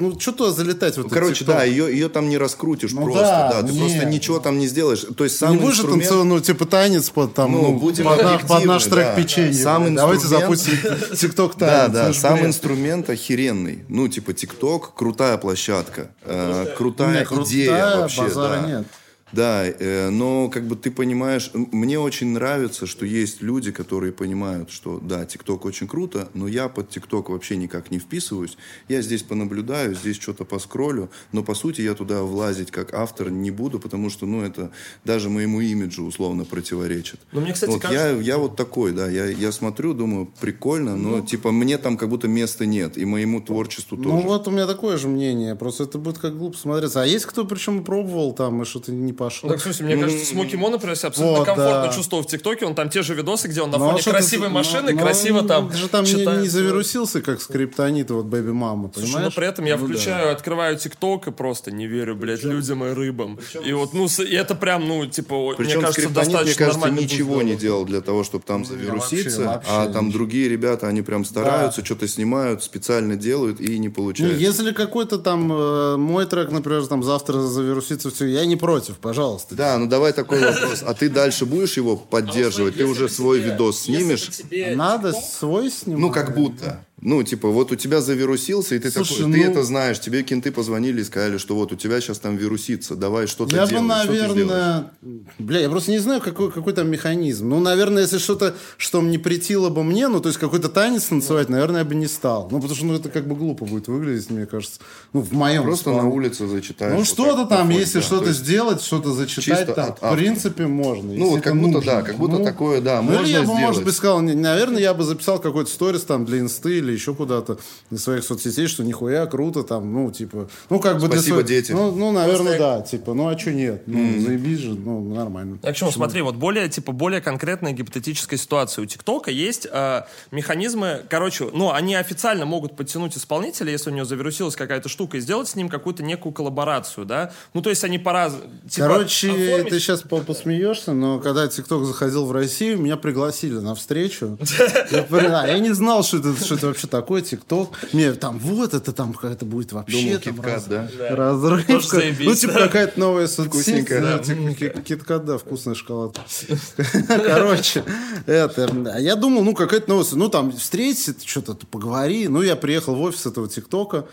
ну, 0.00 0.18
что 0.18 0.32
туда 0.32 0.50
залетать 0.50 0.96
в 0.96 1.02
Ну, 1.04 1.08
короче, 1.08 1.44
да, 1.44 1.62
ее, 1.64 1.90
ее 1.92 2.08
там 2.08 2.28
не 2.28 2.36
раскрутишь 2.36 2.92
Ну 2.92 3.04
просто, 3.04 3.22
да, 3.22 3.52
да, 3.62 3.66
ты 3.68 3.72
не. 3.72 3.78
просто 3.80 4.04
ничего 4.06 4.40
там 4.40 4.58
не 4.58 4.66
сделаешь. 4.66 5.06
То 5.16 5.22
есть 5.24 5.38
сам 5.38 5.52
не 5.52 5.58
будешь 5.58 5.76
инструмент... 5.78 6.08
целый, 6.08 6.24
ну, 6.24 6.40
типа 6.40 6.66
танец 6.66 7.08
под 7.10 7.34
там, 7.34 7.52
Ну, 7.52 7.62
ну, 7.62 7.78
будем 7.78 8.04
под, 8.04 8.22
на- 8.22 8.38
под 8.38 8.64
наш 8.64 8.84
трек 8.84 9.06
да. 9.06 9.14
печенье. 9.14 9.52
Сам 9.54 9.84
блин. 9.84 9.94
Давайте 9.94 10.24
инструмент- 10.26 10.40
запустим 10.58 11.16
тикток 11.16 11.54
танец. 11.54 11.92
Да, 11.92 12.06
да, 12.06 12.12
ж 12.12 12.16
сам 12.16 12.34
бред. 12.34 12.46
инструмент 12.46 13.08
охеренный. 13.10 13.84
Ну, 13.88 14.08
типа, 14.08 14.32
ТикТок, 14.32 14.94
крутая 14.94 15.36
площадка, 15.38 16.10
э, 16.24 16.74
крутая 16.76 17.24
Не, 17.30 17.44
идея 17.44 17.96
вообще. 17.98 18.28
да. 18.34 18.64
нет. 18.66 18.86
Да, 19.32 19.66
э, 19.66 20.08
но 20.10 20.48
как 20.48 20.66
бы 20.66 20.74
ты 20.76 20.90
понимаешь, 20.90 21.50
мне 21.54 21.98
очень 21.98 22.28
нравится, 22.28 22.86
что 22.86 23.04
есть 23.04 23.42
люди, 23.42 23.70
которые 23.72 24.12
понимают, 24.12 24.70
что 24.70 24.98
да, 24.98 25.24
ТикТок 25.26 25.64
очень 25.64 25.86
круто, 25.86 26.28
но 26.34 26.48
я 26.48 26.68
под 26.68 26.88
ТикТок 26.90 27.28
вообще 27.28 27.56
никак 27.56 27.90
не 27.90 27.98
вписываюсь. 27.98 28.56
Я 28.88 29.02
здесь 29.02 29.22
понаблюдаю, 29.22 29.94
здесь 29.94 30.16
что-то 30.18 30.44
поскроллю, 30.44 31.10
но 31.32 31.42
по 31.42 31.54
сути 31.54 31.82
я 31.82 31.94
туда 31.94 32.22
влазить 32.22 32.70
как 32.70 32.94
автор 32.94 33.30
не 33.30 33.50
буду, 33.50 33.78
потому 33.78 34.08
что, 34.10 34.26
ну, 34.26 34.42
это 34.42 34.70
даже 35.04 35.28
моему 35.28 35.60
имиджу 35.60 36.04
условно 36.04 36.44
противоречит. 36.44 37.20
Ну, 37.32 37.40
мне, 37.40 37.52
кстати, 37.52 37.70
вот 37.70 37.82
кажется- 37.82 38.08
я, 38.16 38.20
я 38.20 38.38
вот 38.38 38.56
такой, 38.56 38.92
да, 38.92 39.08
я, 39.10 39.26
я 39.26 39.52
смотрю, 39.52 39.92
думаю, 39.94 40.28
прикольно, 40.40 40.96
но 40.96 41.18
Ну. 41.18 41.26
типа 41.26 41.52
мне 41.52 41.76
там 41.78 41.96
как 41.96 42.08
буда 42.08 42.28
места 42.28 42.64
нет, 42.66 42.96
и 42.96 43.04
моему 43.04 43.40
творчеству 43.40 43.96
тоже. 43.96 44.08
Ну 44.08 44.20
вот 44.22 44.48
у 44.48 44.50
меня 44.50 44.66
такое 44.66 44.96
же 44.96 45.08
мнение. 45.08 45.54
Просто 45.54 45.84
это 45.84 45.98
будет 45.98 46.18
как 46.18 46.36
глупо 46.38 46.56
смотреться. 46.56 47.02
А 47.02 47.06
есть 47.06 47.26
кто, 47.26 47.44
причем 47.44 47.84
пробовал 47.84 48.32
там, 48.32 48.62
и 48.62 48.64
что-то 48.64 48.92
не 48.92 49.12
пошло. 49.18 49.50
Так, 49.50 49.58
в 49.58 49.62
смысле, 49.62 49.86
мне 49.86 49.96
кажется, 49.96 50.24
Смоки 50.26 50.56
Мо, 50.56 50.70
например, 50.70 50.96
себя 50.96 51.08
абсолютно 51.08 51.38
Вот, 51.40 51.44
комфортно 51.46 51.82
да. 51.88 51.92
чувствовал 51.92 52.22
в 52.22 52.26
ТикТоке. 52.26 52.64
Он 52.64 52.74
там 52.74 52.88
те 52.88 53.02
же 53.02 53.14
видосы, 53.14 53.48
где 53.48 53.60
он 53.60 53.70
на 53.70 53.78
Ну, 53.78 53.86
а 53.86 53.90
фоне 53.90 54.02
ты- 54.02 54.10
красивой 54.10 54.48
ну, 54.48 54.54
машины, 54.54 54.92
ну, 54.92 54.98
красиво 54.98 55.38
он 55.40 55.46
там 55.48 55.72
же 55.72 55.88
там 55.88 56.04
не, 56.04 56.10
читает. 56.10 56.42
не 56.42 56.48
завирусился, 56.48 57.20
как 57.20 57.42
скриптонит, 57.42 58.10
вот 58.10 58.26
Бэби 58.26 58.52
Мама, 58.52 58.90
Слушай, 58.94 59.06
понимаешь? 59.06 59.26
но 59.26 59.40
при 59.40 59.48
этом 59.48 59.64
я 59.64 59.76
Ну 59.76 59.86
да. 59.86 59.92
включаю, 59.94 60.32
открываю 60.32 60.76
ТикТок 60.78 61.26
и 61.26 61.30
просто 61.32 61.70
не 61.70 61.86
верю, 61.86 62.14
блядь, 62.16 62.44
людям 62.44 62.84
и 62.84 62.92
рыбам. 62.92 63.38
И 63.64 63.72
вот, 63.72 63.92
ну, 63.92 64.06
и 64.06 64.34
это 64.34 64.54
прям, 64.54 64.86
ну, 64.86 65.04
типа, 65.06 65.54
Причем 65.56 65.78
мне 65.78 65.86
кажется, 65.86 66.08
достаточно 66.10 66.44
мне 66.44 66.54
кажется, 66.54 66.90
ничего 66.90 67.42
не 67.42 67.56
делал 67.56 67.84
для 67.84 68.00
того, 68.00 68.22
чтобы 68.24 68.44
там 68.46 68.64
завируситься. 68.64 69.40
вообще, 69.44 69.70
а 69.70 69.78
вообще 69.78 69.92
там 69.92 70.06
ничего. 70.06 70.18
другие 70.18 70.48
ребята, 70.48 70.86
они 70.88 71.02
прям 71.02 71.24
стараются, 71.24 71.84
что-то 71.84 72.06
снимают, 72.08 72.62
специально 72.62 73.16
делают 73.16 73.60
и 73.60 73.78
не 73.78 73.88
Ну, 73.88 73.94
получается. 73.94 74.36
если 74.36 74.72
какой-то 74.72 75.18
там 75.18 75.50
э, 75.52 75.96
мой 75.96 76.26
трек, 76.26 76.50
например, 76.50 76.86
там 76.86 77.02
завтра 77.02 77.40
завирусится 77.40 78.10
все, 78.10 78.26
я 78.26 78.44
не 78.46 78.56
против, 78.56 78.98
пожалуйста. 79.08 79.54
Да, 79.54 79.78
ну 79.78 79.86
давай 79.86 80.12
такой 80.12 80.38
вопрос. 80.38 80.82
А 80.86 80.92
ты 80.92 81.08
дальше 81.08 81.46
будешь 81.46 81.78
его 81.78 81.96
поддерживать? 81.96 82.76
Ты 82.76 82.84
уже 82.84 83.08
свой 83.08 83.38
видос 83.38 83.84
снимешь? 83.84 84.30
Надо 84.76 85.12
свой 85.12 85.70
снимать. 85.70 86.00
Ну, 86.00 86.12
как 86.12 86.34
будто. 86.34 86.84
Ну, 87.00 87.22
типа, 87.22 87.48
вот 87.48 87.70
у 87.70 87.76
тебя 87.76 88.00
завирусился, 88.00 88.74
и 88.74 88.78
ты 88.78 88.90
Слушай, 88.90 89.18
такой, 89.18 89.32
ты 89.32 89.38
ну- 89.38 89.50
это 89.50 89.62
знаешь, 89.62 90.00
тебе 90.00 90.22
кенты 90.24 90.50
позвонили 90.50 91.00
и 91.00 91.04
сказали, 91.04 91.38
что 91.38 91.54
вот 91.54 91.72
у 91.72 91.76
тебя 91.76 92.00
сейчас 92.00 92.18
там 92.18 92.36
вирусится, 92.36 92.96
давай 92.96 93.28
что-то 93.28 93.54
Я 93.54 93.62
бы, 93.62 93.70
делай, 93.70 93.88
ты 93.88 94.12
сделаешь? 94.12 94.28
наверное... 94.34 94.90
Бля, 95.38 95.60
я 95.60 95.70
просто 95.70 95.92
не 95.92 95.98
знаю, 95.98 96.20
какой, 96.20 96.50
какой 96.50 96.72
там 96.72 96.90
механизм. 96.90 97.48
Ну, 97.48 97.60
наверное, 97.60 98.02
если 98.02 98.18
что-то, 98.18 98.56
что 98.76 99.00
не 99.00 99.18
претило 99.18 99.68
бы 99.68 99.84
мне, 99.84 100.08
ну, 100.08 100.20
то 100.20 100.28
есть 100.28 100.40
какой-то 100.40 100.68
танец 100.68 101.04
танцевать, 101.04 101.48
наверное, 101.48 101.80
я 101.80 101.84
бы 101.84 101.94
не 101.94 102.08
стал. 102.08 102.48
Ну, 102.50 102.58
потому 102.58 102.74
что 102.74 102.86
ну, 102.86 102.94
это 102.94 103.08
как 103.10 103.28
бы 103.28 103.36
глупо 103.36 103.64
будет 103.64 103.86
выглядеть, 103.86 104.30
мне 104.30 104.46
кажется. 104.46 104.80
Ну, 105.12 105.20
в 105.20 105.32
моем 105.32 105.62
Просто 105.62 105.90
на 105.92 106.08
улице 106.08 106.48
зачитаешь. 106.48 106.92
Ну, 106.92 106.98
вот 106.98 107.06
что-то 107.06 107.46
там, 107.46 107.68
фоне, 107.68 107.78
если 107.78 108.00
да. 108.00 108.04
что-то 108.04 108.22
То 108.22 108.28
есть, 108.30 108.40
сделать, 108.40 108.82
что-то 108.82 109.12
зачитать, 109.12 109.66
чисто 109.66 109.72
там, 109.72 109.94
в 109.94 110.16
принципе, 110.16 110.66
можно. 110.66 111.12
Ну, 111.12 111.30
вот 111.30 111.42
как 111.42 111.54
будто, 111.54 111.74
нужно. 111.74 111.92
да, 111.92 112.02
как 112.02 112.16
будто 112.16 112.42
такое, 112.42 112.80
да, 112.80 113.00
ну, 113.02 113.12
или 113.12 113.18
можно 113.18 113.30
я 113.30 113.40
бы, 113.42 113.46
может 113.46 113.60
сделать. 113.60 113.84
быть, 113.84 113.94
сказал, 113.94 114.20
наверное, 114.20 114.80
я 114.80 114.94
бы 114.94 115.04
записал 115.04 115.38
какой-то 115.38 115.70
сторис 115.70 116.02
там 116.02 116.24
для 116.24 116.40
инсты 116.40 116.87
или 116.88 116.94
еще 116.94 117.14
куда-то 117.14 117.58
из 117.90 118.02
своих 118.02 118.24
соцсетей, 118.24 118.66
что 118.66 118.82
нихуя 118.82 119.26
круто 119.26 119.62
там, 119.62 119.92
ну, 119.92 120.10
типа, 120.10 120.48
ну, 120.70 120.80
как 120.80 120.94
бы 120.94 121.08
для 121.08 121.18
Спасибо, 121.18 121.34
своих- 121.36 121.46
дети. 121.46 121.72
Ну, 121.72 121.92
ну, 121.92 122.12
наверное, 122.12 122.38
Просто 122.38 122.58
да, 122.58 122.80
типа, 122.82 123.14
ну, 123.14 123.28
а 123.28 123.38
что 123.38 123.52
нет? 123.52 123.82
Ну, 123.86 124.20
заебись 124.20 124.58
же, 124.58 124.74
ну, 124.74 125.14
нормально. 125.14 125.58
Я 125.62 125.72
к 125.72 125.76
чему? 125.76 125.90
Смотри, 125.90 126.22
вот 126.22 126.36
более, 126.36 126.68
типа, 126.68 126.92
более 126.92 127.20
конкретная 127.20 127.72
гипотетическая 127.72 128.38
ситуация. 128.38 128.82
У 128.82 128.86
ТикТока 128.86 129.30
есть 129.30 129.66
э, 129.70 130.02
механизмы, 130.30 131.02
короче, 131.08 131.48
ну, 131.52 131.72
они 131.72 131.94
официально 131.94 132.44
могут 132.44 132.76
подтянуть 132.76 133.16
исполнителя, 133.16 133.70
если 133.70 133.90
у 133.90 133.94
него 133.94 134.04
завирусилась 134.04 134.56
какая-то 134.56 134.88
штука, 134.88 135.18
и 135.18 135.20
сделать 135.20 135.48
с 135.48 135.56
ним 135.56 135.68
какую-то 135.68 136.02
некую 136.02 136.32
коллаборацию, 136.32 137.04
да? 137.04 137.32
Ну, 137.54 137.62
то 137.62 137.70
есть 137.70 137.84
они 137.84 137.98
пора... 137.98 138.30
Типа, 138.68 138.88
Короче, 138.88 139.30
оформить- 139.30 139.70
ты 139.70 139.80
сейчас 139.80 140.02
посмеешься, 140.02 140.92
но 140.92 141.18
когда 141.20 141.46
ТикТок 141.48 141.84
заходил 141.84 142.24
в 142.24 142.32
Россию, 142.32 142.78
меня 142.78 142.96
пригласили 142.96 143.58
на 143.58 143.74
встречу. 143.74 144.38
Я, 144.90 145.06
а, 145.10 145.46
я 145.46 145.58
не 145.58 145.72
знал, 145.72 146.02
что 146.02 146.18
это, 146.18 146.34
что 146.42 146.54
это 146.54 146.72
вообще 146.78 146.86
такое 146.86 147.22
ТикТок. 147.22 147.70
Мне 147.92 148.12
там, 148.12 148.38
вот, 148.38 148.72
это 148.72 148.92
там 148.92 149.12
какая-то 149.12 149.44
будет 149.44 149.72
вообще 149.72 150.18
Думал, 150.18 150.36
там 150.36 150.40
раз- 150.40 150.64
да? 150.64 150.88
разрывка. 151.10 151.96
Заебись, 151.96 152.26
Ну, 152.26 152.34
типа 152.34 152.52
да. 152.54 152.58
какая-то 152.60 153.00
новая 153.00 153.26
соцсеть. 153.26 153.88
Да, 153.88 154.18
да. 154.18 154.54
ки- 154.54 154.80
Киткат, 154.82 155.24
да, 155.24 155.38
вкусная 155.38 155.74
шоколадка. 155.74 156.20
Короче, 157.08 157.84
это, 158.26 158.70
а 158.94 159.00
я 159.00 159.16
думал, 159.16 159.42
ну, 159.42 159.54
какая-то 159.54 159.88
новость. 159.90 160.12
Ну, 160.14 160.28
там, 160.28 160.52
встретись, 160.52 161.14
что-то 161.24 161.54
поговори. 161.66 162.28
Ну, 162.28 162.42
я 162.42 162.54
приехал 162.56 162.94
в 162.94 163.00
офис 163.02 163.26
этого 163.26 163.48
ТикТока. 163.48 164.06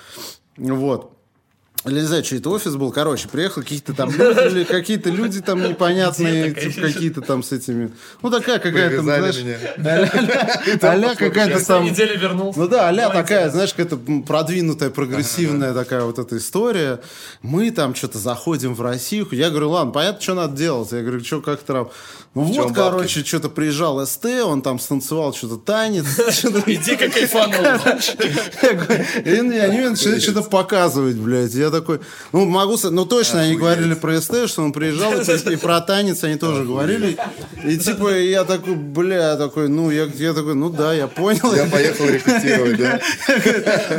Вот. 0.58 1.12
Или 1.86 2.00
не 2.00 2.08
знаю, 2.08 2.24
что 2.24 2.36
это 2.36 2.50
офис 2.50 2.76
был. 2.76 2.92
Короче, 2.92 3.28
приехал 3.28 3.62
какие-то 3.62 3.94
там 3.94 4.10
люди, 4.10 4.64
какие-то 4.70 5.10
люди 5.10 5.42
там 5.42 5.62
непонятные, 5.62 6.54
типа, 6.54 6.82
какие-то 6.88 7.22
там 7.22 7.44
с 7.44 7.52
этими. 7.52 7.92
Ну, 8.24 8.32
такая 8.32 8.60
какая-то, 8.60 9.04
знаешь, 9.04 9.36
а-ля 10.82 11.16
какая-то 11.16 11.66
там... 11.66 11.84
три 11.84 11.92
недели 11.92 12.18
вернулся. 12.18 12.60
Ну 12.60 12.68
да, 12.68 12.88
аля 12.88 13.10
такая, 13.10 13.50
знаешь, 13.50 13.74
какая-то 13.74 13.98
продвинутая, 14.26 14.90
прогрессивная 14.90 15.74
такая 15.74 16.04
вот 16.04 16.18
эта 16.18 16.38
история. 16.38 17.02
Мы 17.42 17.70
там 17.70 17.94
что-то 17.94 18.18
заходим 18.18 18.74
в 18.74 18.82
Россию. 18.82 19.28
Я 19.32 19.50
говорю, 19.50 19.70
ладно, 19.70 19.92
понятно, 19.92 20.22
что 20.22 20.34
надо 20.34 20.58
делать. 20.58 20.92
Я 20.92 21.02
говорю, 21.02 21.24
что 21.24 21.42
как-то 21.42 21.74
там... 21.74 21.90
Ну 22.36 22.44
вот, 22.44 22.74
короче, 22.76 23.24
что-то 23.24 23.48
приезжал 23.48 24.06
СТ, 24.06 24.26
он 24.44 24.62
там 24.62 24.78
станцевал 24.78 25.34
что-то 25.34 25.56
танец. 25.56 26.04
Иди-ка 26.66 27.10
кайфанул. 27.10 27.64
они 29.26 29.80
начинают 29.80 30.22
что-то 30.22 30.42
показывать, 30.42 31.16
блядь. 31.16 31.54
Я 31.54 31.70
такой, 31.70 32.02
ну, 32.34 32.46
могу... 32.46 32.78
Ну, 32.84 33.06
точно, 33.06 33.44
они 33.44 33.56
говорили 33.56 33.94
про 33.94 34.20
СТ, 34.20 34.50
что 34.50 34.64
он 34.64 34.74
приезжал, 34.74 35.14
и 35.14 35.56
про 35.56 35.80
танец 35.80 36.26
они 36.26 36.36
тоже 36.36 36.66
говорили. 36.66 37.18
И, 37.64 37.78
типа, 37.78 38.20
я 38.20 38.44
такой, 38.44 38.76
бля, 38.76 39.38
такой, 39.38 39.70
ну, 39.70 39.90
я, 39.90 40.08
такой, 40.34 40.56
ну, 40.56 40.70
да, 40.70 40.94
я 40.94 41.08
понял. 41.08 41.54
Я 41.56 41.66
поехал 41.68 42.06
репетировать, 42.06 42.78
да? 42.78 43.02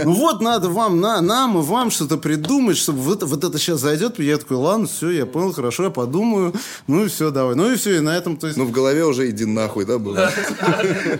Ну 0.04 0.12
вот 0.12 0.42
надо 0.42 0.68
вам, 0.68 1.00
на, 1.00 1.22
нам 1.22 1.58
и 1.58 1.62
вам 1.62 1.90
что-то 1.90 2.18
придумать, 2.18 2.76
чтобы 2.76 2.98
вот, 2.98 3.22
это 3.22 3.58
сейчас 3.58 3.80
зайдет. 3.80 4.18
Я 4.18 4.36
такой, 4.36 4.58
ладно, 4.58 4.86
все, 4.86 5.10
я 5.10 5.24
понял, 5.24 5.54
хорошо, 5.54 5.84
я 5.84 5.90
подумаю. 5.90 6.52
Ну 6.86 7.06
и 7.06 7.08
все, 7.08 7.30
давай. 7.30 7.54
Ну 7.54 7.72
и 7.72 7.76
все, 7.76 7.96
и 7.96 8.00
на 8.00 8.16
этом, 8.26 8.36
то 8.36 8.46
есть... 8.46 8.58
Ну, 8.58 8.64
в 8.64 8.72
голове 8.72 9.04
уже 9.04 9.30
иди 9.30 9.44
нахуй, 9.44 9.84
да, 9.84 9.98
было? 9.98 10.30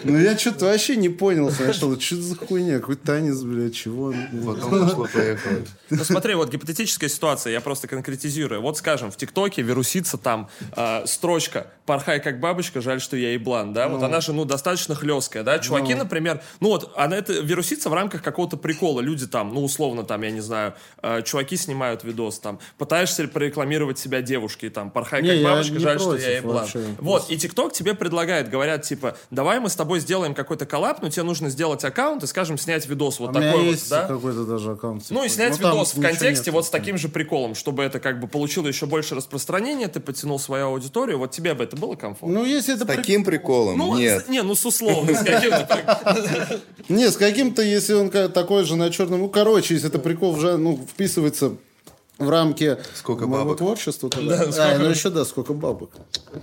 Ну 0.04 0.18
я 0.18 0.36
что-то 0.36 0.66
вообще 0.66 0.96
не 0.96 1.08
понял 1.08 1.50
сначала, 1.50 2.00
что 2.00 2.16
за 2.16 2.36
хуйня, 2.36 2.80
какой 2.80 2.96
танец, 2.96 3.40
блядь, 3.42 3.74
чего? 3.74 4.12
Потом 4.44 4.70
пошло-поехало. 4.70 5.58
Ну 5.90 6.04
смотри, 6.04 6.34
вот 6.34 6.50
гипотетическая 6.50 7.08
ситуация, 7.08 7.52
я 7.52 7.60
просто 7.60 7.88
конкретизирую. 7.88 8.60
Вот 8.60 8.78
скажем, 8.78 9.10
в 9.10 9.16
ТикТоке 9.16 9.62
вирусится 9.62 10.18
там 10.18 10.48
э, 10.76 11.06
строчка 11.06 11.68
«Порхай 11.86 12.20
как 12.20 12.40
бабочка, 12.40 12.80
жаль, 12.80 13.00
что 13.00 13.16
я 13.16 13.32
еблан», 13.32 13.72
да? 13.72 13.88
Вот 13.88 14.02
она 14.02 14.20
же, 14.20 14.32
ну, 14.32 14.44
достаточно 14.44 14.94
хлесткая, 14.94 15.44
да? 15.44 15.58
Чуваки, 15.58 15.94
например, 15.94 16.42
ну 16.60 16.68
вот, 16.68 16.92
она 16.96 17.16
это 17.16 17.34
вирусится 17.34 17.88
в 17.88 17.94
рамках 17.94 18.22
какого-то 18.22 18.56
прикола. 18.56 19.00
Люди 19.00 19.26
там, 19.26 19.54
ну, 19.54 19.62
условно, 19.62 20.02
там, 20.02 20.22
я 20.22 20.30
не 20.30 20.40
знаю, 20.40 20.74
э, 21.02 21.22
чуваки 21.22 21.56
снимают 21.56 22.02
видос, 22.02 22.40
там, 22.40 22.58
пытаешься 22.78 23.28
прорекламировать 23.28 23.98
себя 23.98 24.22
девушке, 24.22 24.70
там, 24.70 24.90
«Порхай 24.90 25.24
как 25.24 25.42
бабочка, 25.42 25.78
жаль, 25.78 26.00
что 26.00 26.16
я 26.16 26.38
еблан». 26.38 26.66
Вот, 26.98 27.30
и 27.30 27.36
ТикТок 27.36 27.72
тебе 27.72 27.94
предлагает, 27.94 28.48
говорят, 28.48 28.82
типа, 28.82 29.16
давай 29.30 29.60
мы 29.60 29.68
с 29.68 29.76
тобой 29.76 30.00
сделаем 30.00 30.34
какой-то 30.34 30.66
коллаб, 30.66 31.02
но 31.02 31.10
тебе 31.10 31.22
нужно 31.22 31.50
сделать 31.50 31.84
аккаунт 31.84 32.22
и, 32.22 32.26
скажем, 32.26 32.58
снять 32.58 32.86
видос 32.86 33.18
вот 33.18 33.30
У 33.30 33.38
меня 33.38 33.52
такой 33.52 33.64
вот, 33.66 33.70
есть 33.72 33.90
да? 33.90 34.06
какой-то 34.06 34.44
даже 34.44 34.72
аккаунт. 34.72 35.04
Ну 35.10 35.20
и 35.20 35.28
типа. 35.28 35.34
снять 35.34 35.60
там 35.60 35.72
видос 35.72 35.94
в 35.94 36.00
контексте 36.00 36.50
нет. 36.50 36.54
вот 36.54 36.66
с 36.66 36.70
таким 36.70 36.98
же 36.98 37.08
приколом, 37.08 37.54
чтобы 37.54 37.82
это 37.82 38.00
как 38.00 38.20
бы 38.20 38.26
получило 38.28 38.66
еще 38.66 38.86
больше 38.86 39.14
распространения, 39.14 39.88
ты 39.88 40.00
подтянул 40.00 40.38
свою 40.38 40.66
аудиторию, 40.66 41.18
вот 41.18 41.30
тебе 41.30 41.54
бы 41.54 41.64
это 41.64 41.76
было 41.76 41.94
комфортно? 41.94 42.40
Ну, 42.40 42.44
если 42.44 42.74
это... 42.74 42.84
С 42.84 42.86
при- 42.86 42.96
таким 42.96 43.24
приколом? 43.24 43.78
Ну, 43.78 43.96
Нет. 43.98 44.26
с- 44.26 44.28
не, 44.28 44.42
ну 44.42 44.54
с 44.54 44.64
условно, 44.64 45.14
с 45.14 45.24
каким-то 45.24 46.60
Не, 46.88 47.10
с 47.10 47.16
каким-то, 47.16 47.62
если 47.62 47.94
он 47.94 48.10
такой 48.10 48.64
же 48.64 48.76
на 48.76 48.90
черном... 48.90 49.20
Ну, 49.20 49.28
короче, 49.28 49.74
если 49.74 49.88
это 49.88 49.98
прикол 49.98 50.34
уже, 50.34 50.56
ну, 50.56 50.76
вписывается 50.92 51.56
в 52.18 52.28
рамки 52.30 52.78
Сколько 52.94 53.26
моего 53.26 53.44
бабок? 53.44 53.58
творчества, 53.58 54.08
то 54.08 54.20
да. 54.26 54.44
А, 54.58 54.78
ну 54.78 54.86
еще 54.86 55.10
да, 55.10 55.24
сколько 55.24 55.52
бабок. 55.52 55.90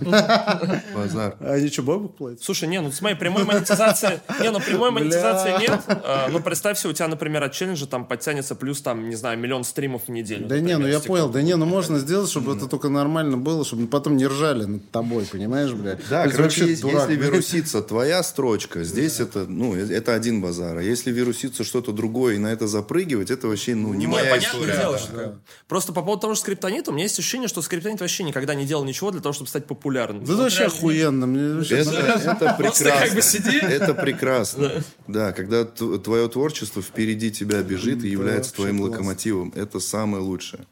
Базар. 0.00 1.36
А 1.40 1.52
они 1.54 1.68
что, 1.68 1.82
бабок 1.82 2.14
платят? 2.16 2.42
Слушай, 2.42 2.68
не, 2.68 2.80
ну 2.80 2.90
смотри, 2.92 3.16
прямой 3.18 3.44
монетизации, 3.44 4.20
не, 4.40 4.50
ну 4.50 4.60
прямой 4.60 4.90
монетизации 4.90 5.60
нет. 5.60 5.80
А, 5.88 6.28
Ну 6.30 6.40
представь 6.40 6.78
себе, 6.78 6.90
у 6.90 6.92
тебя, 6.92 7.08
например, 7.08 7.42
от 7.42 7.52
челленджа 7.52 7.86
там 7.86 8.06
подтянется 8.06 8.54
плюс 8.54 8.80
там, 8.82 9.08
не 9.08 9.16
знаю, 9.16 9.38
миллион 9.38 9.64
стримов 9.64 10.02
в 10.06 10.10
неделю. 10.10 10.46
Да 10.46 10.58
не, 10.60 10.76
ну 10.78 10.86
я 10.86 11.00
понял, 11.00 11.28
да 11.28 11.42
не, 11.42 11.56
ну 11.56 11.66
можно 11.66 11.98
сделать, 11.98 12.30
чтобы 12.30 12.56
это 12.56 12.66
только 12.68 12.88
нормально 12.88 13.36
было, 13.36 13.64
чтобы 13.64 13.86
потом 13.86 14.16
не 14.16 14.26
ржали 14.26 14.64
над 14.64 14.90
тобой, 14.90 15.24
понимаешь, 15.24 15.72
бля? 15.72 15.98
Да, 16.08 16.22
короче, 16.24 16.42
вообще 16.42 16.66
если, 16.68 16.82
дурак, 16.82 17.08
если 17.08 17.16
бля. 17.16 17.26
вирусится 17.30 17.82
твоя 17.94 18.22
строчка, 18.22 18.84
здесь 18.84 19.20
это, 19.20 19.46
ну, 19.46 19.74
э- 19.74 19.92
это 19.94 20.14
один 20.14 20.40
базар. 20.40 20.78
А 20.78 20.82
если 20.82 21.10
вирусится 21.10 21.64
что-то 21.64 21.92
другое 21.92 22.34
и 22.34 22.38
на 22.38 22.52
это 22.52 22.66
запрыгивать, 22.66 23.30
это 23.30 23.48
вообще, 23.48 23.74
ну, 23.74 23.92
не 23.94 24.06
Не, 24.06 24.12
моя 24.12 24.38
история. 24.38 25.34
Просто 25.66 25.92
по 25.94 26.02
поводу 26.02 26.20
того 26.20 26.34
же 26.34 26.40
скриптонита, 26.40 26.90
у 26.90 26.94
меня 26.94 27.04
есть 27.04 27.18
ощущение, 27.18 27.48
что 27.48 27.62
скриптонит 27.62 28.00
вообще 28.00 28.22
никогда 28.22 28.54
не 28.54 28.66
делал 28.66 28.84
ничего 28.84 29.10
для 29.10 29.22
того, 29.22 29.32
чтобы 29.32 29.48
стать 29.48 29.66
популярным. 29.66 30.22
Да 30.24 30.34
это 30.34 30.42
вообще 30.42 30.64
охуенно. 30.64 31.26
Мне 31.26 31.54
вообще 31.54 31.78
Это, 31.78 31.90
это 31.90 32.54
Просто 32.58 32.84
как 32.90 33.00
бы 33.00 33.06
прекрасно. 33.14 33.22
сиди. 33.22 33.56
Это 33.58 33.94
прекрасно. 33.94 34.84
Да, 35.08 35.32
когда 35.32 35.64
твое 35.64 36.28
творчество 36.28 36.82
впереди 36.82 37.30
тебя 37.30 37.62
бежит 37.62 38.04
и 38.04 38.08
является 38.08 38.52
твоим 38.54 38.78
класс. 38.78 38.90
локомотивом, 38.90 39.52
это 39.56 39.80
самое 39.80 40.22
лучшее. 40.22 40.66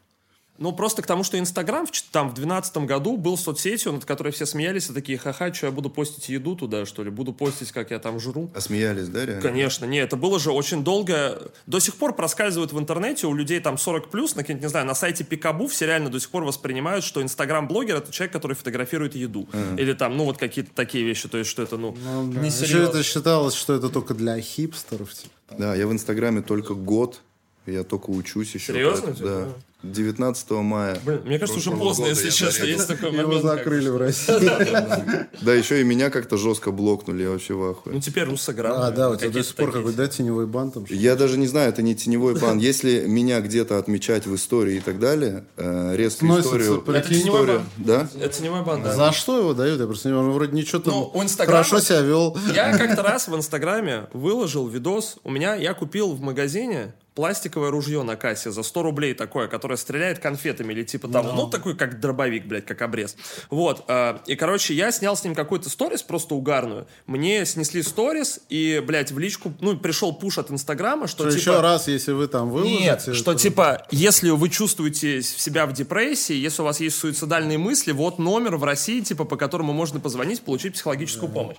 Ну, 0.58 0.72
просто 0.72 1.02
к 1.02 1.06
тому, 1.06 1.24
что 1.24 1.38
Инстаграм 1.38 1.86
там 2.10 2.28
в 2.28 2.34
2012 2.34 2.76
году 2.78 3.16
был 3.16 3.38
соцсетью, 3.38 3.92
над 3.92 4.04
которой 4.04 4.32
все 4.32 4.46
смеялись, 4.46 4.90
и 4.90 4.92
такие, 4.92 5.18
ха-ха, 5.18 5.52
что 5.52 5.66
я 5.66 5.72
буду 5.72 5.88
постить 5.90 6.28
еду 6.28 6.54
туда, 6.54 6.84
что 6.84 7.02
ли? 7.02 7.10
Буду 7.10 7.32
постить, 7.32 7.72
как 7.72 7.90
я 7.90 7.98
там 7.98 8.20
жру. 8.20 8.50
А 8.54 8.60
смеялись, 8.60 9.08
да, 9.08 9.24
реально? 9.24 9.42
Конечно, 9.42 9.86
не, 9.86 9.98
это 9.98 10.16
было 10.16 10.38
же 10.38 10.52
очень 10.52 10.84
долго. 10.84 11.50
До 11.66 11.80
сих 11.80 11.96
пор 11.96 12.14
проскальзывают 12.14 12.72
в 12.72 12.78
интернете 12.78 13.26
у 13.26 13.34
людей 13.34 13.60
там 13.60 13.78
40 13.78 14.10
плюс, 14.10 14.36
на, 14.36 14.42
не 14.42 14.68
знаю, 14.68 14.86
на 14.86 14.94
сайте 14.94 15.24
Пикабу 15.24 15.66
все 15.66 15.86
реально 15.86 16.10
до 16.10 16.20
сих 16.20 16.28
пор 16.30 16.44
воспринимают, 16.44 17.04
что 17.04 17.22
инстаграм-блогер 17.22 17.96
это 17.96 18.12
человек, 18.12 18.32
который 18.32 18.54
фотографирует 18.54 19.16
еду. 19.16 19.48
Или 19.78 19.94
там, 19.94 20.16
ну, 20.16 20.24
вот 20.24 20.38
какие-то 20.38 20.70
такие 20.74 21.04
вещи, 21.04 21.28
то 21.28 21.38
есть, 21.38 21.50
что 21.50 21.62
это, 21.62 21.76
ну, 21.78 21.92
Еще 21.92 22.40
несерьезно. 22.40 22.88
это 22.90 23.02
считалось, 23.02 23.54
что 23.54 23.74
это 23.74 23.88
только 23.88 24.14
для 24.14 24.38
хипстеров. 24.40 25.12
Типа. 25.14 25.32
Да, 25.58 25.74
я 25.74 25.86
в 25.86 25.92
Инстаграме 25.92 26.42
только 26.42 26.74
год. 26.74 27.20
Я 27.66 27.84
только 27.84 28.10
учусь 28.10 28.54
еще. 28.54 28.72
Серьезно? 28.72 29.14
так, 29.14 29.18
Да. 29.18 29.48
19 29.82 30.50
мая. 30.50 30.98
Блин, 31.04 31.22
мне 31.24 31.38
кажется, 31.38 31.58
уже 31.58 31.70
поздно, 31.76 32.04
года 32.04 32.10
если 32.10 32.26
я 32.26 32.30
честно, 32.32 32.64
есть 32.64 32.88
такой 32.88 33.12
Его 33.12 33.22
момент. 33.28 33.42
как- 33.42 33.58
закрыли 33.58 33.88
в 33.88 33.96
России. 33.96 35.26
Да, 35.42 35.52
еще 35.54 35.80
и 35.80 35.84
меня 35.84 36.10
как-то 36.10 36.36
жестко 36.36 36.70
блокнули, 36.70 37.24
я 37.24 37.30
вообще 37.30 37.54
в 37.54 37.64
ахуе. 37.64 37.94
Ну, 37.96 38.00
теперь 38.00 38.24
Русаграм. 38.24 38.74
А, 38.80 38.90
да, 38.90 39.10
у 39.10 39.16
тебя 39.16 39.30
до 39.30 39.42
сих 39.42 39.56
пор 39.56 39.72
какой-то, 39.72 39.96
да, 39.96 40.06
теневой 40.06 40.46
бан 40.46 40.70
там? 40.70 40.84
Я 40.88 41.16
даже 41.16 41.36
не 41.36 41.46
знаю, 41.46 41.68
это 41.70 41.82
не 41.82 41.94
теневой 41.94 42.38
бан. 42.38 42.58
Если 42.58 43.06
меня 43.06 43.40
где-то 43.40 43.78
отмечать 43.78 44.26
в 44.26 44.34
истории 44.34 44.76
и 44.76 44.80
так 44.80 44.98
далее, 45.00 45.44
э, 45.56 45.96
резко 45.96 46.20
Сносится, 46.26 46.56
историю... 46.56 46.84
Это 46.86 47.08
теневой 47.08 47.46
бан. 47.46 47.62
Да? 47.78 48.08
Это 48.20 48.38
теневой 48.38 48.62
бан, 48.62 48.82
да. 48.82 48.94
За 48.94 49.12
что 49.12 49.38
его 49.38 49.54
дают? 49.54 49.80
Я 49.80 49.86
просто 49.86 50.08
не 50.08 50.14
он 50.14 50.30
вроде 50.30 50.52
ничего 50.52 50.80
там 50.80 50.94
Ну, 50.94 51.26
хорошо 51.38 51.80
себя 51.80 52.00
вел. 52.00 52.36
Я 52.54 52.76
как-то 52.76 53.02
раз 53.02 53.28
в 53.28 53.34
Инстаграме 53.34 54.06
выложил 54.12 54.68
видос. 54.68 55.16
У 55.24 55.30
меня, 55.30 55.54
я 55.54 55.74
купил 55.74 56.12
в 56.12 56.20
магазине 56.20 56.94
пластиковое 57.14 57.70
ружье 57.70 58.02
на 58.02 58.16
кассе 58.16 58.50
за 58.50 58.62
100 58.62 58.82
рублей 58.82 59.14
такое, 59.14 59.48
которое 59.48 59.71
которая 59.72 59.76
стреляет 59.76 60.18
конфетами 60.18 60.72
или 60.72 60.82
типа 60.82 61.08
того. 61.08 61.32
Ну, 61.32 61.48
такой, 61.48 61.76
как 61.76 62.00
дробовик, 62.00 62.46
блядь, 62.46 62.66
как 62.66 62.82
обрез. 62.82 63.16
Вот. 63.50 63.84
э, 63.88 64.18
И, 64.26 64.36
короче, 64.36 64.74
я 64.74 64.92
снял 64.92 65.16
с 65.16 65.24
ним 65.24 65.34
какой-то 65.34 65.70
сторис, 65.70 66.02
просто 66.02 66.34
угарную. 66.34 66.86
Мне 67.06 67.46
снесли 67.46 67.82
сторис, 67.82 68.40
и, 68.50 68.82
блядь, 68.86 69.12
в 69.12 69.18
личку, 69.18 69.52
ну, 69.60 69.76
пришел 69.76 70.12
пуш 70.12 70.38
от 70.38 70.50
Инстаграма, 70.50 71.06
что, 71.06 71.24
Что 71.24 71.38
типа... 71.38 71.40
еще 71.40 71.60
раз, 71.60 71.88
если 71.88 72.12
вы 72.12 72.28
там 72.28 72.50
выложите... 72.50 72.80
Нет, 72.82 73.00
что 73.14 73.32
то- 73.32 73.38
типа, 73.38 73.86
если 73.90 74.30
вы 74.30 74.48
чувствуете 74.48 75.22
себя 75.22 75.66
в 75.66 75.72
депрессии, 75.72 76.34
если 76.34 76.62
у 76.62 76.64
вас 76.64 76.80
есть 76.80 76.98
суицидальные 76.98 77.58
мысли, 77.58 77.92
вот 77.92 78.18
номер 78.18 78.56
в 78.56 78.64
России, 78.64 79.00
типа, 79.00 79.24
по 79.24 79.36
которому 79.36 79.72
можно 79.72 80.00
позвонить, 80.00 80.42
получить 80.42 80.74
психологическую 80.74 81.30
помощь. 81.30 81.56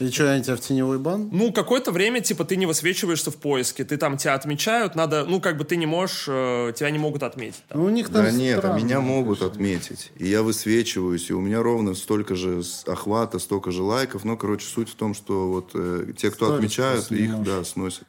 И 0.00 0.10
что, 0.10 0.32
они 0.32 0.42
тебя 0.44 0.56
в 0.56 0.60
теневой 0.60 0.98
бан? 0.98 1.28
Ну, 1.32 1.52
какое-то 1.52 1.90
время, 1.90 2.20
типа, 2.20 2.44
ты 2.44 2.56
не 2.56 2.66
высвечиваешься 2.66 3.30
в 3.30 3.36
поиске, 3.36 3.84
ты 3.84 3.96
там 3.96 4.16
тебя 4.16 4.34
отмечают, 4.34 4.94
надо, 4.94 5.24
ну, 5.24 5.40
как 5.40 5.56
бы 5.56 5.64
ты 5.64 5.76
не 5.76 5.86
можешь, 5.86 6.26
э, 6.28 6.72
тебя 6.76 6.90
не 6.90 6.98
могут 6.98 7.22
отметить. 7.22 7.62
там. 7.68 7.80
Ну, 7.80 7.86
у 7.86 7.90
них 7.90 8.08
там 8.08 8.24
Да 8.24 8.30
нет, 8.30 8.58
а 8.58 8.60
странно. 8.60 8.78
меня 8.78 9.00
могут 9.00 9.42
отметить. 9.42 10.12
И 10.16 10.26
я 10.26 10.42
высвечиваюсь, 10.42 11.30
и 11.30 11.32
у 11.32 11.40
меня 11.40 11.62
ровно 11.62 11.94
столько 11.94 12.36
же 12.36 12.62
охвата, 12.86 13.38
столько 13.38 13.70
же 13.70 13.82
лайков. 13.82 14.24
Но, 14.24 14.36
короче, 14.36 14.66
суть 14.66 14.88
в 14.88 14.94
том, 14.94 15.14
что 15.14 15.48
вот 15.48 15.70
э, 15.74 16.12
те, 16.16 16.30
кто 16.30 16.46
Сторис 16.46 16.58
отмечают, 16.58 17.10
их, 17.10 17.42
да, 17.42 17.64
сносят. 17.64 18.04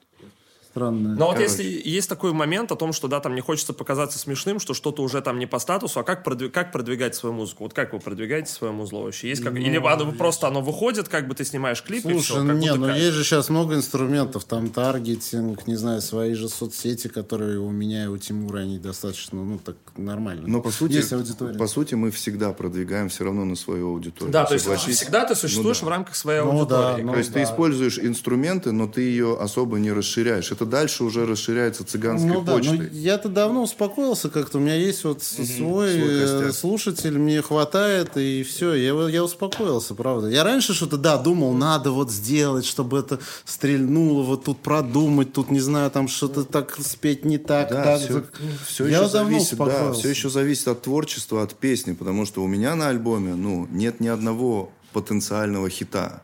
Странно. 0.72 1.16
Но 1.16 1.28
вот 1.28 1.40
если 1.40 1.64
есть 1.64 2.08
такой 2.08 2.32
момент 2.32 2.72
о 2.72 2.76
том, 2.76 2.94
что, 2.94 3.08
да, 3.08 3.20
там 3.20 3.34
не 3.34 3.42
хочется 3.42 3.74
показаться 3.74 4.20
смешным, 4.20 4.60
что 4.60 4.74
что-то 4.74 5.02
уже 5.02 5.22
там 5.22 5.40
не 5.40 5.48
по 5.48 5.58
статусу, 5.60 6.00
а 6.00 6.04
как, 6.04 6.24
продви- 6.26 6.50
как 6.50 6.72
продвигать 6.72 7.16
свою 7.16 7.34
музыку? 7.34 7.64
Вот 7.64 7.74
как 7.74 7.92
вы 7.94 8.00
продвигаете 8.00 8.52
свое 8.52 8.72
музло 8.72 9.00
вообще? 9.04 9.30
Есть 9.30 9.44
как... 9.44 9.56
Или 9.56 9.78
оно 9.78 10.12
просто 10.12 10.48
оно 10.48 10.62
выходит, 10.62 11.10
как 11.10 11.28
бы 11.28 11.34
ты 11.34 11.44
снимаешь 11.44 11.82
клип 11.82 12.06
и 12.06 12.10
все? 12.20 12.22
Слушай, 12.34 12.48
как 12.48 12.56
не, 12.58 12.74
ну 12.76 12.86
как. 12.88 12.98
есть 12.98 13.14
же 13.14 13.24
сейчас 13.24 13.50
много 13.50 13.74
инструментов, 13.76 14.44
там 14.46 14.70
таргетинг, 14.70 15.66
не 15.68 15.76
знаю, 15.76 16.02
свои 16.02 16.34
же 16.36 16.48
соцсети, 16.50 17.08
которые 17.08 17.60
у 17.60 17.72
меня 17.72 18.04
и 18.04 18.08
у 18.08 18.18
Тимура, 18.18 18.60
они 18.60 18.78
достаточно, 18.78 19.44
ну, 19.44 19.58
так 19.58 19.76
нормально. 19.98 20.44
Но 20.48 20.62
по 20.62 20.70
сути, 20.72 20.94
есть 20.94 21.12
аудитория. 21.14 21.58
по 21.58 21.68
сути, 21.68 21.96
мы 21.96 22.12
всегда 22.12 22.54
продвигаем 22.54 23.10
все 23.10 23.24
равно 23.24 23.44
на 23.46 23.56
свою 23.56 23.90
аудиторию. 23.90 24.32
Да, 24.32 24.46
то 24.46 24.54
есть 24.54 24.66
Согласись? 24.66 24.98
всегда 24.98 25.26
ты 25.26 25.36
существуешь 25.36 25.82
Ну 25.82 25.88
в 25.88 25.90
рамках 25.90 26.16
своей 26.16 26.42
Ну 26.42 26.66
да, 26.66 26.90
аудитории. 26.92 27.04
ну 27.06 27.12
То 27.14 27.18
есть 27.20 27.34
ты 27.34 27.40
да. 27.40 27.44
используешь 27.44 27.98
инструменты, 28.00 28.72
но 28.72 28.88
ты 28.88 29.02
ее 29.02 29.38
особо 29.40 29.80
не 29.80 29.92
расширяешь. 29.92 30.52
Это 30.52 30.59
дальше 30.66 31.04
уже 31.04 31.26
расширяется 31.26 31.84
цыганской 31.86 32.30
Ну 32.32 32.42
да, 32.42 32.54
почтой. 32.54 32.90
я-то 32.92 33.30
давно 33.30 33.64
успокоился 33.64 34.30
как-то. 34.30 34.58
У 34.58 34.62
меня 34.62 34.76
есть 34.76 35.04
вот 35.04 35.22
с- 35.24 35.36
свой, 35.46 35.94
свой 35.94 36.50
э, 36.50 36.52
слушатель, 36.52 37.18
мне 37.18 37.42
хватает, 37.42 38.18
и 38.18 38.44
все. 38.44 38.74
Я, 38.74 38.94
я 39.10 39.24
успокоился, 39.24 39.96
правда. 39.96 40.28
Я 40.30 40.44
раньше 40.44 40.74
что-то, 40.74 40.98
да, 40.98 41.18
думал, 41.18 41.54
надо 41.54 41.92
вот 41.92 42.12
сделать, 42.12 42.66
чтобы 42.66 43.00
это 43.00 43.20
стрельнуло, 43.46 44.24
вот 44.24 44.44
тут 44.46 44.60
продумать, 44.60 45.34
тут, 45.34 45.52
не 45.52 45.60
знаю, 45.60 45.92
там 45.92 46.08
что-то 46.08 46.44
так 46.44 46.78
спеть 46.82 47.26
не 47.26 47.38
так. 47.38 47.70
Да, 47.70 47.84
так, 47.84 48.02
все, 48.02 48.24
все 48.68 48.86
я 48.88 49.02
еще 49.02 49.12
давно 49.12 49.32
зависит, 49.32 49.58
да, 49.58 49.64
успокоился. 49.66 50.00
все 50.00 50.10
еще 50.10 50.30
зависит 50.30 50.68
от 50.68 50.82
творчества, 50.82 51.44
от 51.44 51.56
песни, 51.56 51.94
потому 51.94 52.26
что 52.26 52.44
у 52.44 52.48
меня 52.48 52.76
на 52.76 52.90
альбоме, 52.90 53.36
ну, 53.36 53.68
нет 53.72 54.00
ни 54.00 54.08
одного 54.08 54.72
потенциального 54.94 55.70
хита. 55.70 56.24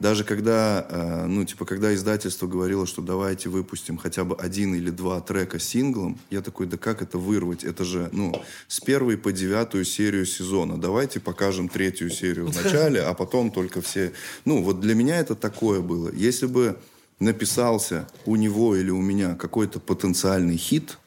Даже 0.00 0.24
когда, 0.24 0.86
э, 0.88 1.26
ну, 1.26 1.44
типа, 1.44 1.64
когда 1.64 1.94
издательство 1.94 2.46
говорило, 2.46 2.86
что 2.86 3.02
давайте 3.02 3.48
выпустим 3.48 3.96
хотя 3.96 4.24
бы 4.24 4.36
один 4.36 4.74
или 4.74 4.90
два 4.90 5.20
трека 5.20 5.58
синглом, 5.58 6.18
я 6.30 6.42
такой, 6.42 6.66
да 6.66 6.76
как 6.76 7.02
это 7.02 7.18
вырвать? 7.18 7.64
Это 7.64 7.84
же, 7.84 8.08
ну, 8.12 8.34
с 8.68 8.80
первой 8.80 9.16
по 9.16 9.32
девятую 9.32 9.84
серию 9.84 10.26
сезона. 10.26 10.80
Давайте 10.80 11.20
покажем 11.20 11.68
третью 11.68 12.10
серию 12.10 12.46
в 12.46 12.56
начале, 12.56 13.02
а 13.02 13.14
потом 13.14 13.50
только 13.50 13.80
все... 13.80 14.12
Ну, 14.44 14.62
вот 14.62 14.80
для 14.80 14.94
меня 14.94 15.18
это 15.18 15.34
такое 15.34 15.80
было. 15.80 16.10
Если 16.12 16.46
бы 16.46 16.76
написался 17.20 18.06
у 18.26 18.36
него 18.36 18.76
или 18.76 18.90
у 18.90 19.00
меня 19.00 19.34
какой-то 19.34 19.80
потенциальный 19.80 20.56
хит, 20.56 20.98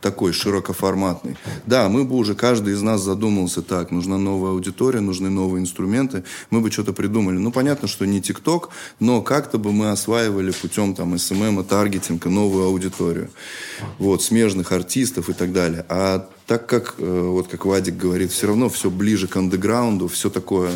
такой 0.00 0.32
широкоформатный. 0.32 1.36
Да, 1.66 1.88
мы 1.88 2.04
бы 2.04 2.16
уже, 2.16 2.34
каждый 2.34 2.74
из 2.74 2.82
нас 2.82 3.02
задумался 3.02 3.62
так, 3.62 3.90
нужна 3.90 4.18
новая 4.18 4.52
аудитория, 4.52 5.00
нужны 5.00 5.30
новые 5.30 5.62
инструменты, 5.62 6.24
мы 6.50 6.60
бы 6.60 6.70
что-то 6.70 6.92
придумали. 6.92 7.36
Ну, 7.36 7.52
понятно, 7.52 7.88
что 7.88 8.06
не 8.06 8.20
ТикТок, 8.20 8.70
но 8.98 9.22
как-то 9.22 9.58
бы 9.58 9.72
мы 9.72 9.90
осваивали 9.90 10.52
путем 10.52 10.94
там 10.94 11.18
SMM, 11.18 11.64
таргетинга 11.64 12.28
новую 12.30 12.66
аудиторию. 12.66 13.30
Вот, 13.98 14.22
смежных 14.22 14.72
артистов 14.72 15.28
и 15.28 15.32
так 15.32 15.52
далее. 15.52 15.84
А 15.88 16.28
так 16.46 16.66
как, 16.66 16.94
э, 16.98 17.28
вот 17.28 17.48
как 17.48 17.64
Вадик 17.64 17.96
говорит, 17.96 18.32
все 18.32 18.48
равно 18.48 18.68
все 18.68 18.90
ближе 18.90 19.28
к 19.28 19.36
андеграунду, 19.36 20.08
все 20.08 20.30
такое 20.30 20.72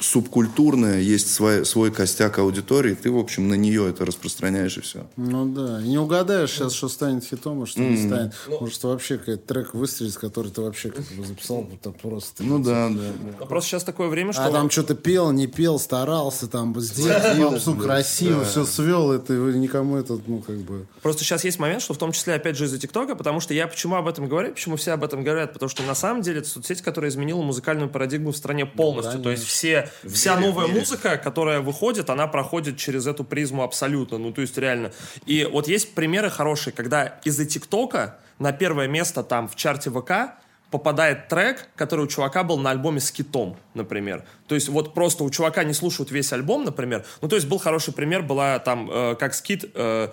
субкультурное, 0.00 1.00
есть 1.00 1.32
свой, 1.34 1.64
свой 1.66 1.90
костяк 1.90 2.38
аудитории, 2.38 2.94
ты, 2.94 3.10
в 3.10 3.18
общем, 3.18 3.48
на 3.48 3.54
нее 3.54 3.88
это 3.90 4.04
распространяешь 4.06 4.76
и 4.78 4.80
все. 4.80 5.06
Ну 5.16 5.46
да. 5.46 5.80
И 5.82 5.88
не 5.88 5.98
угадаешь 5.98 6.50
сейчас, 6.50 6.72
что 6.72 6.88
станет 6.88 7.24
хитом, 7.24 7.62
а 7.62 7.66
что 7.66 7.80
не 7.80 8.06
станет. 8.06 8.34
Ну. 8.46 8.60
Может, 8.60 8.82
вообще 8.84 9.18
какой-то 9.18 9.42
трек 9.42 9.74
выстрелить, 9.74 10.14
который 10.14 10.50
ты 10.50 10.60
вообще 10.60 10.90
как 10.90 11.04
бы 11.04 11.24
записал, 11.24 11.62
вот 11.62 11.80
так 11.80 11.96
просто. 11.96 12.44
Ну 12.44 12.58
да, 12.60 12.88
да. 12.88 13.12
Но 13.40 13.46
просто 13.46 13.70
сейчас 13.70 13.84
такое 13.84 14.08
время, 14.08 14.32
что... 14.32 14.44
А 14.44 14.50
там 14.50 14.70
что-то 14.70 14.94
пел, 14.94 15.32
не 15.32 15.46
пел, 15.46 15.78
старался, 15.78 16.46
там 16.46 16.78
сделать 16.80 17.38
попсу 17.38 17.74
красиво, 17.74 18.44
все 18.44 18.64
свел, 18.64 19.12
это 19.12 19.34
и 19.34 19.58
никому 19.58 19.96
это, 19.96 20.18
ну, 20.26 20.38
как 20.38 20.56
бы... 20.58 20.86
Просто 21.02 21.24
сейчас 21.24 21.44
есть 21.44 21.58
момент, 21.58 21.82
что 21.82 21.94
в 21.94 21.98
том 21.98 22.12
числе, 22.12 22.34
опять 22.34 22.56
же, 22.56 22.66
из-за 22.66 22.78
ТикТока, 22.78 23.16
потому 23.16 23.40
что 23.40 23.52
я 23.52 23.66
почему 23.66 23.96
об 23.96 24.06
этом 24.06 24.28
говорю, 24.28 24.52
почему 24.52 24.76
все 24.76 24.92
об 24.92 25.02
этом 25.02 25.24
говорят, 25.24 25.52
потому 25.52 25.68
что 25.68 25.82
на 25.82 25.94
самом 25.94 26.22
деле 26.22 26.38
это 26.38 26.48
соцсеть, 26.48 26.82
которая 26.82 27.10
изменила 27.10 27.42
музыкальную 27.42 27.90
парадигму 27.90 28.32
в 28.32 28.36
стране 28.36 28.64
полностью. 28.64 29.20
То 29.20 29.30
есть 29.30 29.44
все, 29.44 29.87
вся 30.04 30.38
новая 30.38 30.66
музыка, 30.66 31.16
которая 31.16 31.60
выходит, 31.60 32.10
она 32.10 32.26
проходит 32.26 32.76
через 32.76 33.06
эту 33.06 33.24
призму 33.24 33.62
абсолютно. 33.62 34.18
Ну, 34.18 34.32
то 34.32 34.40
есть 34.40 34.56
реально. 34.58 34.92
И 35.26 35.44
вот 35.44 35.68
есть 35.68 35.94
примеры 35.94 36.30
хорошие, 36.30 36.72
когда 36.72 37.18
из-за 37.24 37.44
ТикТока 37.44 38.18
на 38.38 38.52
первое 38.52 38.88
место 38.88 39.22
там 39.22 39.48
в 39.48 39.56
чарте 39.56 39.90
ВК 39.90 40.38
попадает 40.70 41.28
трек, 41.28 41.68
который 41.76 42.04
у 42.04 42.08
чувака 42.08 42.44
был 42.44 42.58
на 42.58 42.70
альбоме 42.70 43.00
с 43.00 43.10
китом, 43.10 43.56
например. 43.74 44.24
То 44.46 44.54
есть 44.54 44.68
вот 44.68 44.94
просто 44.94 45.24
у 45.24 45.30
чувака 45.30 45.64
не 45.64 45.72
слушают 45.72 46.10
весь 46.10 46.32
альбом, 46.32 46.64
например. 46.64 47.04
Ну, 47.22 47.28
то 47.28 47.36
есть 47.36 47.48
был 47.48 47.58
хороший 47.58 47.94
пример, 47.94 48.22
была 48.22 48.58
там, 48.58 48.90
э, 48.90 49.16
как 49.18 49.34
скит, 49.34 49.70
э, 49.74 50.08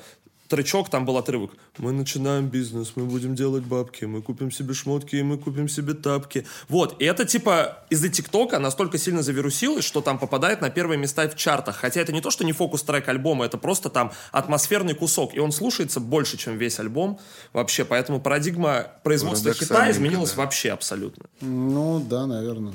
тречок, 0.48 0.89
там 0.89 1.06
был 1.06 1.18
отрывок. 1.18 1.52
Мы 1.78 1.91
начинаем 1.91 2.48
бизнес, 2.48 2.93
мы 2.96 3.06
будем 3.06 3.36
делать 3.36 3.64
бабки, 3.64 4.06
мы 4.06 4.22
купим 4.22 4.52
себе 4.52 4.74
шмотки, 4.74 5.16
и 5.16 5.24
мы 5.24 5.38
купим 5.38 5.68
себе 5.68 5.93
тапки. 5.93 6.46
Вот, 6.70 6.96
и 7.02 7.06
это 7.06 7.26
типа 7.26 7.80
из-за 7.89 8.10
ТикТока 8.10 8.60
настолько 8.60 8.98
сильно 8.98 9.24
завирусилось, 9.24 9.86
что 9.86 10.02
там 10.02 10.20
попадает 10.20 10.62
на 10.62 10.70
первые 10.70 10.98
места 10.98 11.28
в 11.28 11.36
чартах. 11.36 11.78
Хотя 11.78 12.02
это 12.02 12.14
не 12.14 12.22
то, 12.22 12.32
что 12.32 12.43
не 12.46 12.52
фокус-трек 12.52 13.08
альбома, 13.08 13.46
это 13.46 13.58
просто 13.58 13.89
там 13.89 14.12
атмосферный 14.32 14.93
кусок. 14.93 15.36
И 15.36 15.39
он 15.39 15.52
слушается 15.52 16.00
больше, 16.00 16.38
чем 16.38 16.58
весь 16.58 16.80
альбом 16.80 17.20
вообще. 17.54 17.86
Поэтому 17.86 18.20
парадигма 18.20 18.88
производства 19.04 19.54
хита 19.54 19.74
Парадоксальненько, 19.74 19.98
изменилась 19.98 20.32
да. 20.32 20.43
вообще 20.43 20.72
абсолютно. 20.72 21.26
Ну, 21.41 22.00
да, 22.00 22.26
наверное. 22.28 22.74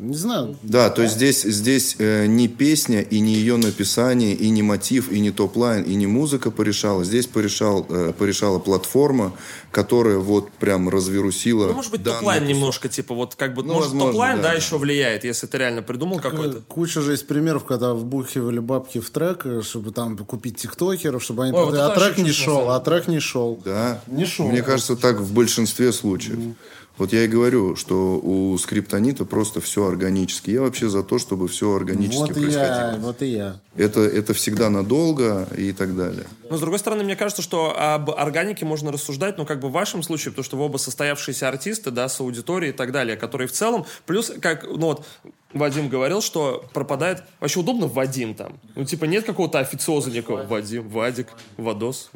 Не 0.00 0.16
знаю. 0.16 0.56
Да, 0.62 0.88
то 0.88 1.02
есть 1.02 1.14
здесь, 1.16 1.42
здесь 1.42 1.96
э, 1.98 2.24
не 2.24 2.48
песня, 2.48 3.02
и 3.02 3.20
не 3.20 3.34
ее 3.34 3.58
написание, 3.58 4.34
и 4.34 4.48
не 4.48 4.62
мотив, 4.62 5.12
и 5.12 5.20
не 5.20 5.30
topline, 5.30 5.82
и 5.82 5.94
не 5.94 6.06
музыка 6.06 6.50
порешала. 6.50 7.04
Здесь 7.04 7.26
порешал, 7.26 7.84
э, 7.86 8.14
порешала 8.16 8.58
платформа, 8.58 9.34
которая 9.70 10.16
вот 10.16 10.50
прям 10.52 10.88
завирусила. 10.88 11.66
Ну, 11.66 11.74
может 11.74 11.90
быть, 11.90 12.02
topline 12.02 12.46
немножко, 12.46 12.88
типа, 12.88 13.14
вот 13.14 13.34
как 13.34 13.52
бы, 13.52 13.62
Ну, 13.62 13.74
может, 13.74 13.90
возможно, 13.90 14.12
topline, 14.12 14.36
да, 14.38 14.42
да, 14.42 14.48
да. 14.48 14.54
еще 14.54 14.78
влияет, 14.78 15.24
если 15.24 15.46
ты 15.46 15.58
реально 15.58 15.82
придумал 15.82 16.18
какой-то. 16.18 16.62
Куча 16.66 17.02
же 17.02 17.12
есть 17.12 17.26
примеров, 17.26 17.64
когда 17.64 17.92
вбухивали 17.92 18.58
бабки 18.58 19.00
в 19.00 19.10
трек, 19.10 19.44
э, 19.44 19.60
чтобы 19.62 19.90
там 19.92 20.16
купить 20.16 20.56
тиктокеров, 20.56 21.22
чтобы 21.22 21.44
они... 21.44 21.52
Ой, 21.52 21.66
вот 21.66 21.74
а 21.74 21.92
это 21.92 22.00
трек 22.00 22.16
не 22.16 22.32
шел, 22.32 22.70
а 22.70 22.80
трек 22.80 23.06
не 23.06 23.20
шел. 23.20 23.60
Да. 23.66 24.00
Не 24.06 24.24
шел. 24.24 24.48
Мне 24.48 24.62
кажется, 24.62 24.96
так 24.96 25.20
в 25.20 25.34
большинстве 25.34 25.92
случаев. 25.92 26.38
Вот 27.00 27.14
я 27.14 27.24
и 27.24 27.28
говорю, 27.28 27.76
что 27.76 28.20
у 28.22 28.58
скриптонита 28.58 29.24
просто 29.24 29.62
все 29.62 29.86
органически. 29.86 30.50
Я 30.50 30.60
вообще 30.60 30.90
за 30.90 31.02
то, 31.02 31.18
чтобы 31.18 31.48
все 31.48 31.74
органически 31.74 32.20
Вот 32.20 32.30
и 32.32 32.34
происходило. 32.34 32.92
я, 32.92 32.96
вот 32.98 33.22
и 33.22 33.26
я. 33.26 33.60
Это, 33.74 34.00
это 34.00 34.34
всегда 34.34 34.68
надолго 34.68 35.48
и 35.56 35.72
так 35.72 35.96
далее. 35.96 36.26
Но, 36.50 36.58
с 36.58 36.60
другой 36.60 36.78
стороны, 36.78 37.02
мне 37.02 37.16
кажется, 37.16 37.40
что 37.40 37.74
об 37.74 38.10
органике 38.10 38.66
можно 38.66 38.92
рассуждать, 38.92 39.38
ну, 39.38 39.46
как 39.46 39.60
бы 39.60 39.70
в 39.70 39.72
вашем 39.72 40.02
случае, 40.02 40.32
потому 40.32 40.44
что 40.44 40.58
вы 40.58 40.64
оба 40.64 40.76
состоявшиеся 40.76 41.48
артисты, 41.48 41.90
да, 41.90 42.06
с 42.06 42.20
аудиторией 42.20 42.74
и 42.74 42.76
так 42.76 42.92
далее, 42.92 43.16
которые 43.16 43.48
в 43.48 43.52
целом, 43.52 43.86
плюс, 44.04 44.30
как, 44.38 44.64
ну, 44.64 44.88
вот, 44.88 45.06
Вадим 45.54 45.88
говорил, 45.88 46.20
что 46.20 46.66
пропадает... 46.74 47.22
Вообще 47.40 47.60
удобно 47.60 47.86
Вадим 47.86 48.34
там. 48.34 48.60
Ну, 48.76 48.84
типа, 48.84 49.06
нет 49.06 49.24
какого-то 49.24 49.58
официоза 49.58 50.10
никакого. 50.10 50.42
Вадим, 50.42 50.86
Вадик, 50.90 51.28
Вадос. 51.56 52.10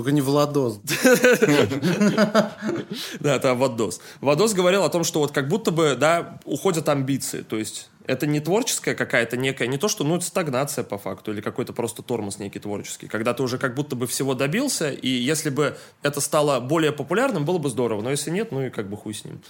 Только 0.00 0.12
не 0.12 0.22
Владос. 0.22 0.80
Да, 3.20 3.36
это 3.36 3.54
Вадос. 3.54 4.00
Вадос 4.22 4.54
говорил 4.54 4.82
о 4.82 4.88
том, 4.88 5.04
что 5.04 5.20
вот 5.20 5.32
как 5.32 5.46
будто 5.46 5.72
бы, 5.72 5.94
да, 5.94 6.40
уходят 6.46 6.88
амбиции. 6.88 7.42
То 7.42 7.58
есть 7.58 7.90
это 8.06 8.26
не 8.26 8.40
творческая 8.40 8.94
какая-то 8.94 9.36
некая, 9.36 9.68
не 9.68 9.76
то, 9.76 9.88
что, 9.88 10.04
ну, 10.04 10.16
это 10.16 10.24
стагнация 10.24 10.84
по 10.84 10.96
факту, 10.96 11.32
или 11.32 11.42
какой-то 11.42 11.74
просто 11.74 12.02
тормоз 12.02 12.38
некий 12.38 12.60
творческий. 12.60 13.08
Когда 13.08 13.34
ты 13.34 13.42
уже 13.42 13.58
как 13.58 13.74
будто 13.74 13.94
бы 13.94 14.06
всего 14.06 14.32
добился, 14.32 14.90
и 14.90 15.08
если 15.08 15.50
бы 15.50 15.76
это 16.02 16.22
стало 16.22 16.60
более 16.60 16.92
популярным, 16.92 17.44
было 17.44 17.58
бы 17.58 17.68
здорово. 17.68 18.00
Но 18.00 18.10
если 18.10 18.30
нет, 18.30 18.52
ну 18.52 18.62
и 18.62 18.70
как 18.70 18.88
бы 18.88 18.96
хуй 18.96 19.12
с 19.12 19.26
ним. 19.26 19.42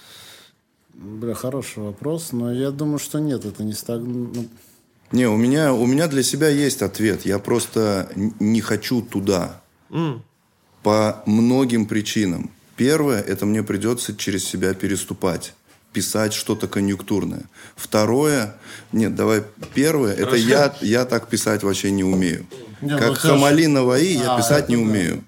Бля, 0.93 1.33
хороший 1.33 1.81
вопрос, 1.81 2.33
но 2.33 2.51
я 2.51 2.71
думаю, 2.71 2.99
что 2.99 3.19
нет, 3.19 3.45
это 3.45 3.63
не 3.63 3.71
стаг... 3.71 4.01
ну, 4.01 4.49
Не, 5.13 5.29
у 5.29 5.37
меня, 5.37 5.73
у 5.73 5.85
меня 5.85 6.09
для 6.09 6.23
себя 6.23 6.49
есть 6.49 6.81
ответ. 6.81 7.25
Я 7.25 7.39
просто 7.39 8.09
не 8.41 8.59
хочу 8.59 9.01
туда. 9.01 9.61
По 10.83 11.21
многим 11.25 11.85
причинам. 11.85 12.51
Первое, 12.75 13.21
это 13.21 13.45
мне 13.45 13.63
придется 13.63 14.15
через 14.15 14.45
себя 14.45 14.73
переступать 14.73 15.53
писать 15.93 16.33
что-то 16.33 16.67
конъюнктурное. 16.67 17.43
Второе, 17.75 18.55
нет, 18.91 19.15
давай 19.15 19.43
первое, 19.73 20.15
Хорошо. 20.15 20.35
это 20.35 20.35
я, 20.37 20.75
я 20.81 21.05
так 21.05 21.27
писать 21.27 21.63
вообще 21.63 21.91
не 21.91 22.03
умею. 22.03 22.45
Не, 22.81 22.97
как 22.97 23.09
ну, 23.09 23.15
Хамали 23.15 23.65
Наваи 23.65 24.13
я 24.13 24.35
а, 24.35 24.37
писать 24.37 24.69
не 24.69 24.77
умею. 24.77 25.17
Да. 25.17 25.21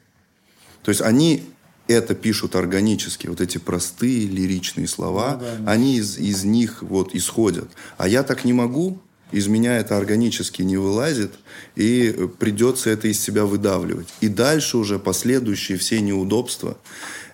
То 0.83 0.89
есть 0.89 1.01
они 1.01 1.43
это 1.87 2.15
пишут 2.15 2.55
органически, 2.55 3.27
вот 3.27 3.41
эти 3.41 3.57
простые 3.57 4.27
лиричные 4.27 4.87
слова, 4.87 5.33
ну, 5.33 5.39
да, 5.39 5.55
да. 5.59 5.71
они 5.71 5.97
из, 5.97 6.17
из 6.17 6.43
них 6.43 6.81
вот 6.81 7.13
исходят. 7.13 7.69
А 7.97 8.07
я 8.07 8.23
так 8.23 8.45
не 8.45 8.53
могу, 8.53 8.99
из 9.33 9.47
меня 9.47 9.77
это 9.77 9.97
органически 9.97 10.61
не 10.61 10.77
вылазит, 10.77 11.31
и 11.75 12.29
придется 12.39 12.91
это 12.91 13.07
из 13.07 13.19
себя 13.19 13.45
выдавливать. 13.45 14.07
И 14.21 14.27
дальше 14.27 14.77
уже 14.77 14.99
последующие 14.99 15.77
все 15.77 15.99
неудобства, 15.99 16.77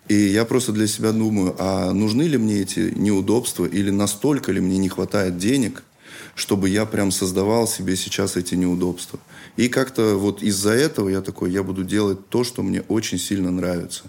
и 0.08 0.16
я 0.16 0.46
просто 0.46 0.72
для 0.72 0.88
себя 0.88 1.12
думаю, 1.12 1.56
а 1.60 1.92
нужны 1.94 2.24
ли 2.24 2.38
мне 2.38 2.62
эти 2.62 2.94
неудобства 2.96 3.66
или 3.66 3.92
настолько 3.92 4.52
ли 4.52 4.60
мне 4.60 4.78
не 4.78 4.90
хватает 4.90 5.38
денег, 5.38 5.84
чтобы 6.36 6.70
я 6.70 6.86
прям 6.86 7.12
создавал 7.12 7.68
себе 7.68 7.96
сейчас 7.96 8.38
эти 8.38 8.56
неудобства. 8.56 9.20
И 9.58 9.68
как-то 9.68 10.16
вот 10.16 10.42
из-за 10.42 10.72
этого 10.72 11.10
я 11.10 11.22
такой, 11.22 11.52
я 11.52 11.64
буду 11.64 11.84
делать 11.84 12.30
то, 12.30 12.44
что 12.44 12.64
мне 12.64 12.82
очень 12.88 13.20
сильно 13.20 13.52
нравится. 13.52 14.06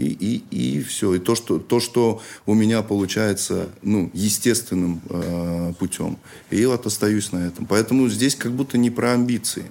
И, 0.00 0.42
и, 0.50 0.76
и 0.76 0.82
все. 0.82 1.14
И 1.14 1.18
то 1.18 1.34
что, 1.34 1.58
то, 1.58 1.80
что 1.80 2.20
у 2.46 2.54
меня 2.54 2.82
получается 2.82 3.68
ну, 3.82 4.10
естественным 4.14 5.00
э, 5.08 5.72
путем. 5.78 6.18
И 6.50 6.64
вот 6.66 6.86
остаюсь 6.86 7.32
на 7.32 7.46
этом. 7.46 7.66
Поэтому 7.66 8.08
здесь 8.08 8.34
как 8.34 8.52
будто 8.52 8.78
не 8.78 8.90
про 8.90 9.12
амбиции. 9.12 9.64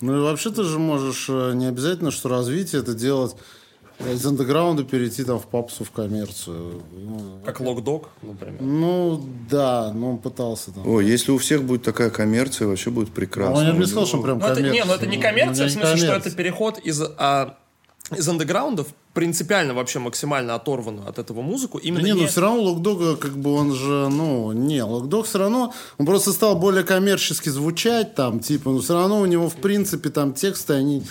Ну 0.00 0.16
и 0.16 0.20
вообще 0.20 0.50
ты 0.50 0.64
же 0.64 0.78
можешь 0.78 1.26
э, 1.28 1.52
не 1.54 1.66
обязательно, 1.66 2.10
что 2.10 2.28
развитие 2.28 2.82
это 2.82 2.94
делать 2.94 3.36
из 3.98 4.26
андеграунда 4.26 4.84
перейти 4.84 5.24
там 5.24 5.38
в 5.38 5.46
попсу, 5.46 5.84
в 5.84 5.90
коммерцию. 5.90 6.82
Ну, 6.92 7.40
как 7.44 7.60
локдог, 7.60 8.10
например. 8.22 8.60
Ну, 8.60 9.24
да, 9.50 9.92
но 9.94 10.10
он 10.12 10.18
пытался 10.18 10.70
там. 10.72 10.86
О, 10.86 11.00
если 11.00 11.32
у 11.32 11.38
всех 11.38 11.62
будет 11.62 11.82
такая 11.82 12.10
коммерция, 12.10 12.68
вообще 12.68 12.90
будет 12.90 13.10
прекрасно. 13.10 13.62
Ну, 13.62 13.72
я 13.72 13.72
не 13.72 13.86
сказал, 13.86 14.06
что 14.06 14.22
прям 14.22 14.40
коммерция. 14.40 14.64
Ну, 14.64 14.68
это, 14.68 14.76
не, 14.76 14.84
ну 14.84 14.94
это 14.94 15.06
не 15.06 15.16
коммерция, 15.16 15.64
ну, 15.64 15.70
в 15.70 15.72
смысле, 15.72 15.80
коммерция. 15.80 16.20
что 16.20 16.28
это 16.28 16.36
переход 16.36 16.78
из, 16.78 17.02
а, 17.16 17.58
из 18.14 18.28
андеграундов 18.28 18.88
принципиально 19.14 19.74
вообще 19.74 19.98
максимально 19.98 20.54
оторванную 20.54 21.08
от 21.08 21.18
этого 21.18 21.42
музыку. 21.42 21.78
Именно 21.78 22.04
не, 22.04 22.12
не... 22.12 22.20
но 22.20 22.26
все 22.26 22.40
равно 22.40 22.62
Локдог, 22.62 23.18
как 23.18 23.36
бы 23.36 23.52
он 23.54 23.74
же, 23.74 24.08
ну, 24.08 24.52
не, 24.52 24.82
Локдог 24.82 25.26
все 25.26 25.38
равно, 25.38 25.72
он 25.98 26.06
просто 26.06 26.32
стал 26.32 26.56
более 26.56 26.84
коммерчески 26.84 27.48
звучать 27.48 28.14
там, 28.14 28.40
типа, 28.40 28.70
но 28.70 28.80
все 28.80 28.94
равно 28.94 29.20
у 29.20 29.26
него, 29.26 29.48
в 29.48 29.56
принципе, 29.56 30.10
там 30.10 30.34
тексты, 30.34 30.74
они 30.74 31.02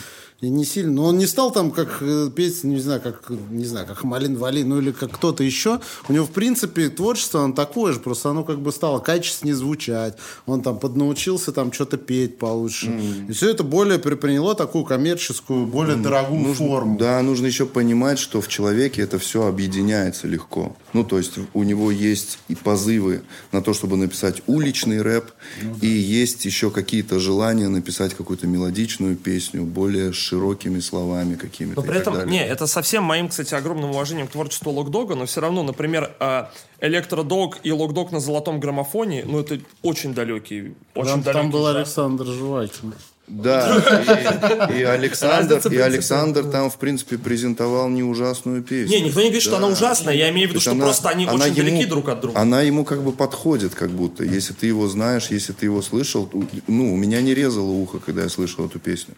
не 0.41 0.65
сильно. 0.65 0.91
Но 0.91 1.05
он 1.05 1.17
не 1.17 1.27
стал 1.27 1.51
там 1.51 1.71
как 1.71 1.97
э, 2.01 2.29
петь, 2.35 2.63
не 2.63 2.79
знаю, 2.79 3.01
как, 3.01 3.29
не 3.49 3.65
знаю, 3.65 3.87
как 3.87 4.03
Малин 4.03 4.37
Вали, 4.37 4.63
ну 4.63 4.79
или 4.79 4.91
как 4.91 5.11
кто-то 5.11 5.43
еще. 5.43 5.79
У 6.09 6.13
него, 6.13 6.25
в 6.25 6.31
принципе, 6.31 6.89
творчество, 6.89 7.43
оно 7.43 7.53
такое 7.53 7.93
же, 7.93 7.99
просто 7.99 8.29
оно 8.29 8.43
как 8.43 8.59
бы 8.59 8.71
стало 8.71 8.99
качественнее 8.99 9.55
звучать. 9.55 10.17
Он 10.45 10.61
там 10.61 10.79
поднаучился 10.79 11.51
там 11.51 11.71
что-то 11.71 11.97
петь 11.97 12.37
получше. 12.37 12.87
Mm. 12.87 13.29
И 13.29 13.33
все 13.33 13.49
это 13.49 13.63
более 13.63 13.99
приняло 13.99 14.55
такую 14.55 14.85
коммерческую, 14.85 15.65
более 15.65 15.97
mm. 15.97 16.01
дорогую 16.01 16.41
нужно, 16.41 16.67
форму. 16.67 16.97
Да, 16.97 17.21
нужно 17.21 17.47
еще 17.47 17.65
понимать, 17.65 18.19
что 18.19 18.41
в 18.41 18.47
человеке 18.47 19.01
это 19.01 19.19
все 19.19 19.47
объединяется 19.47 20.27
легко. 20.27 20.75
Ну, 20.93 21.03
то 21.03 21.17
есть 21.17 21.33
у 21.53 21.63
него 21.63 21.91
есть 21.91 22.39
и 22.47 22.55
позывы 22.55 23.21
на 23.51 23.61
то, 23.61 23.73
чтобы 23.73 23.97
написать 23.97 24.41
уличный 24.47 25.01
рэп, 25.01 25.31
ну, 25.61 25.75
да. 25.75 25.87
и 25.87 25.89
есть 25.89 26.45
еще 26.45 26.71
какие-то 26.71 27.19
желания 27.19 27.67
написать 27.69 28.13
какую-то 28.13 28.47
мелодичную 28.47 29.15
песню, 29.15 29.63
более 29.63 30.13
широкими 30.25 30.79
словами 30.79 31.35
какими-то. 31.35 31.81
Но 31.81 31.87
при 31.87 31.97
этом, 31.99 32.13
далее. 32.15 32.31
не, 32.31 32.45
это 32.45 32.67
совсем 32.67 33.03
моим, 33.03 33.29
кстати, 33.29 33.53
огромным 33.53 33.91
уважением 33.91 34.27
к 34.27 34.31
творчеству 34.31 34.71
Локдога, 34.71 35.15
но 35.15 35.25
все 35.25 35.41
равно, 35.41 35.63
например, 35.63 36.15
а, 36.19 36.51
Электродог 36.81 37.59
и 37.63 37.71
Локдог 37.71 38.11
на 38.11 38.19
золотом 38.19 38.59
граммофоне, 38.59 39.23
ну, 39.25 39.39
это 39.39 39.59
очень 39.81 40.13
далекие, 40.13 40.73
очень 40.95 41.11
там, 41.11 41.21
далекие. 41.21 41.43
Там 41.43 41.51
был 41.51 41.67
Александр 41.67 42.25
Жвакин. 42.25 42.93
Да, 43.27 44.69
и, 44.69 44.79
и 44.79 44.83
Александр, 44.83 45.59
и 45.71 45.77
Александр 45.77 46.43
там, 46.43 46.69
в 46.69 46.77
принципе, 46.77 47.17
презентовал 47.17 47.89
не 47.89 48.03
ужасную 48.03 48.61
песню. 48.61 48.97
Не, 48.97 49.01
никто 49.01 49.19
не 49.19 49.29
говорит, 49.29 49.43
да. 49.43 49.49
что 49.49 49.57
она 49.57 49.67
ужасная. 49.67 50.13
Я 50.13 50.29
имею 50.29 50.47
в 50.47 50.51
виду, 50.51 50.61
что 50.61 50.71
она, 50.71 50.85
просто 50.85 51.09
они 51.09 51.25
она 51.25 51.45
очень 51.45 51.55
ему, 51.55 51.69
далеки 51.69 51.85
друг 51.85 52.09
от 52.09 52.21
друга. 52.21 52.39
Она 52.39 52.61
ему 52.61 52.85
как 52.85 53.03
бы 53.03 53.11
подходит, 53.11 53.73
как 53.73 53.89
будто. 53.89 54.23
Если 54.23 54.53
ты 54.53 54.67
его 54.67 54.87
знаешь, 54.87 55.27
если 55.31 55.53
ты 55.53 55.65
его 55.65 55.81
слышал, 55.81 56.29
ну, 56.67 56.93
у 56.93 56.97
меня 56.97 57.21
не 57.21 57.33
резало 57.33 57.71
ухо, 57.71 57.97
когда 57.99 58.23
я 58.23 58.29
слышал 58.29 58.67
эту 58.67 58.77
песню. 58.77 59.15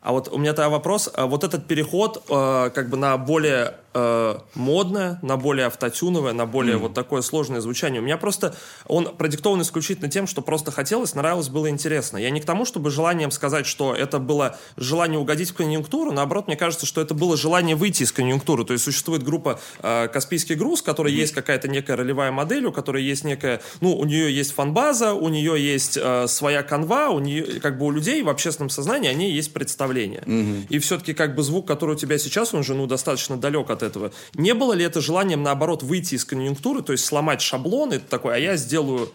А 0.00 0.12
вот 0.12 0.28
у 0.28 0.38
меня 0.38 0.52
тогда 0.52 0.68
вопрос. 0.68 1.10
А 1.12 1.26
вот 1.26 1.44
этот 1.44 1.66
переход 1.66 2.24
э, 2.28 2.70
как 2.74 2.88
бы 2.88 2.96
на 2.96 3.16
более 3.16 3.74
э, 3.98 4.38
модное, 4.54 5.18
на 5.22 5.36
более 5.36 5.66
автотюновое, 5.66 6.32
на 6.32 6.46
более 6.46 6.76
mm. 6.76 6.80
вот 6.80 6.94
такое 6.94 7.22
сложное 7.22 7.60
звучание. 7.60 8.00
У 8.00 8.04
меня 8.04 8.16
просто 8.16 8.54
он 8.86 9.16
продиктован 9.16 9.62
исключительно 9.62 10.08
тем, 10.08 10.26
что 10.26 10.42
просто 10.42 10.70
хотелось, 10.70 11.14
нравилось, 11.14 11.48
было 11.48 11.68
интересно. 11.68 12.16
Я 12.18 12.30
не 12.30 12.40
к 12.40 12.44
тому, 12.44 12.64
чтобы 12.64 12.90
желанием 12.90 13.30
сказать, 13.30 13.66
что 13.66 13.94
это 13.94 14.18
было 14.18 14.56
желание 14.76 15.18
угодить 15.18 15.50
в 15.50 15.54
конъюнктуру, 15.54 16.12
наоборот, 16.12 16.46
мне 16.46 16.56
кажется, 16.56 16.86
что 16.86 17.00
это 17.00 17.14
было 17.14 17.36
желание 17.36 17.76
выйти 17.76 18.04
из 18.04 18.12
конъюнктуры. 18.12 18.64
То 18.64 18.72
есть 18.72 18.84
существует 18.84 19.22
группа 19.22 19.60
э, 19.82 20.08
«Каспийский 20.08 20.54
груз», 20.54 20.80
у 20.80 20.84
которой 20.84 21.12
mm. 21.12 21.16
есть 21.16 21.34
какая-то 21.34 21.68
некая 21.68 21.96
ролевая 21.96 22.30
модель, 22.30 22.66
у 22.66 22.72
которой 22.72 23.02
есть 23.02 23.24
некая, 23.24 23.60
ну, 23.80 23.96
у 23.96 24.04
нее 24.04 24.34
есть 24.34 24.52
фанбаза, 24.52 25.12
у 25.12 25.28
нее 25.28 25.54
есть 25.58 25.98
э, 26.00 26.26
своя 26.28 26.62
канва, 26.62 27.10
у 27.10 27.18
нее, 27.18 27.60
как 27.60 27.78
бы 27.78 27.86
у 27.86 27.90
людей 27.90 28.22
в 28.22 28.28
общественном 28.28 28.70
сознании, 28.70 29.10
они 29.10 29.30
есть 29.30 29.52
представления. 29.52 30.22
Mm-hmm. 30.26 30.66
И 30.68 30.78
все-таки 30.78 31.14
как 31.14 31.34
бы 31.34 31.42
звук, 31.42 31.66
который 31.66 31.96
у 31.96 31.98
тебя 31.98 32.18
сейчас, 32.18 32.54
он 32.54 32.62
же, 32.62 32.74
ну, 32.74 32.86
достаточно 32.86 33.36
далек 33.36 33.70
от 33.70 33.82
этого. 33.82 33.87
Не 34.34 34.54
было 34.54 34.72
ли 34.72 34.84
это 34.84 35.00
желанием, 35.00 35.42
наоборот, 35.42 35.82
выйти 35.82 36.14
из 36.14 36.24
конъюнктуры, 36.24 36.82
то 36.82 36.92
есть 36.92 37.04
сломать 37.04 37.40
шаблон, 37.40 37.92
это 37.92 38.04
такой, 38.06 38.36
а 38.36 38.38
я 38.38 38.56
сделаю 38.56 39.10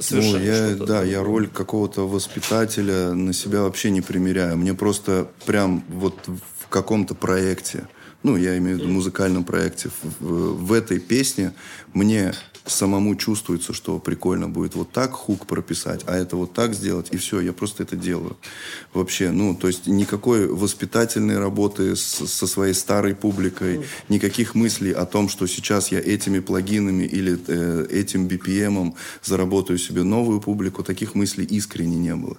Совершенно 0.00 0.38
ну, 0.38 0.44
я, 0.44 0.68
да, 0.70 0.76
другое. 0.76 1.04
я 1.04 1.22
роль 1.22 1.48
какого-то 1.48 2.08
воспитателя 2.08 3.12
на 3.12 3.34
себя 3.34 3.60
вообще 3.60 3.90
не 3.90 4.00
примеряю. 4.00 4.56
Мне 4.56 4.72
просто 4.72 5.28
прям 5.44 5.84
вот 5.88 6.16
в 6.26 6.68
каком-то 6.68 7.14
проекте, 7.14 7.86
ну, 8.22 8.36
я 8.36 8.56
имею 8.56 8.78
в 8.78 8.80
виду 8.80 8.90
музыкальном 8.90 9.44
проекте, 9.44 9.90
в, 10.18 10.64
в 10.64 10.72
этой 10.72 10.98
песне 10.98 11.52
мне 11.92 12.32
самому 12.66 13.16
чувствуется, 13.16 13.72
что 13.72 13.98
прикольно 13.98 14.48
будет 14.48 14.74
вот 14.74 14.90
так 14.92 15.12
хук 15.12 15.46
прописать, 15.46 16.02
а 16.06 16.16
это 16.16 16.36
вот 16.36 16.52
так 16.52 16.74
сделать, 16.74 17.08
и 17.10 17.16
все, 17.16 17.40
я 17.40 17.52
просто 17.52 17.82
это 17.82 17.96
делаю. 17.96 18.36
Вообще, 18.94 19.30
ну, 19.30 19.54
то 19.54 19.66
есть 19.66 19.86
никакой 19.86 20.46
воспитательной 20.46 21.38
работы 21.38 21.96
с, 21.96 22.26
со 22.26 22.46
своей 22.46 22.74
старой 22.74 23.14
публикой, 23.14 23.84
никаких 24.08 24.54
мыслей 24.54 24.92
о 24.92 25.06
том, 25.06 25.28
что 25.28 25.46
сейчас 25.46 25.92
я 25.92 26.00
этими 26.00 26.40
плагинами 26.40 27.04
или 27.04 27.38
э, 27.46 27.86
этим 27.90 28.26
BPM 28.26 28.94
заработаю 29.22 29.78
себе 29.78 30.02
новую 30.02 30.40
публику, 30.40 30.82
таких 30.82 31.14
мыслей 31.14 31.44
искренне 31.44 31.96
не 31.96 32.14
было. 32.14 32.38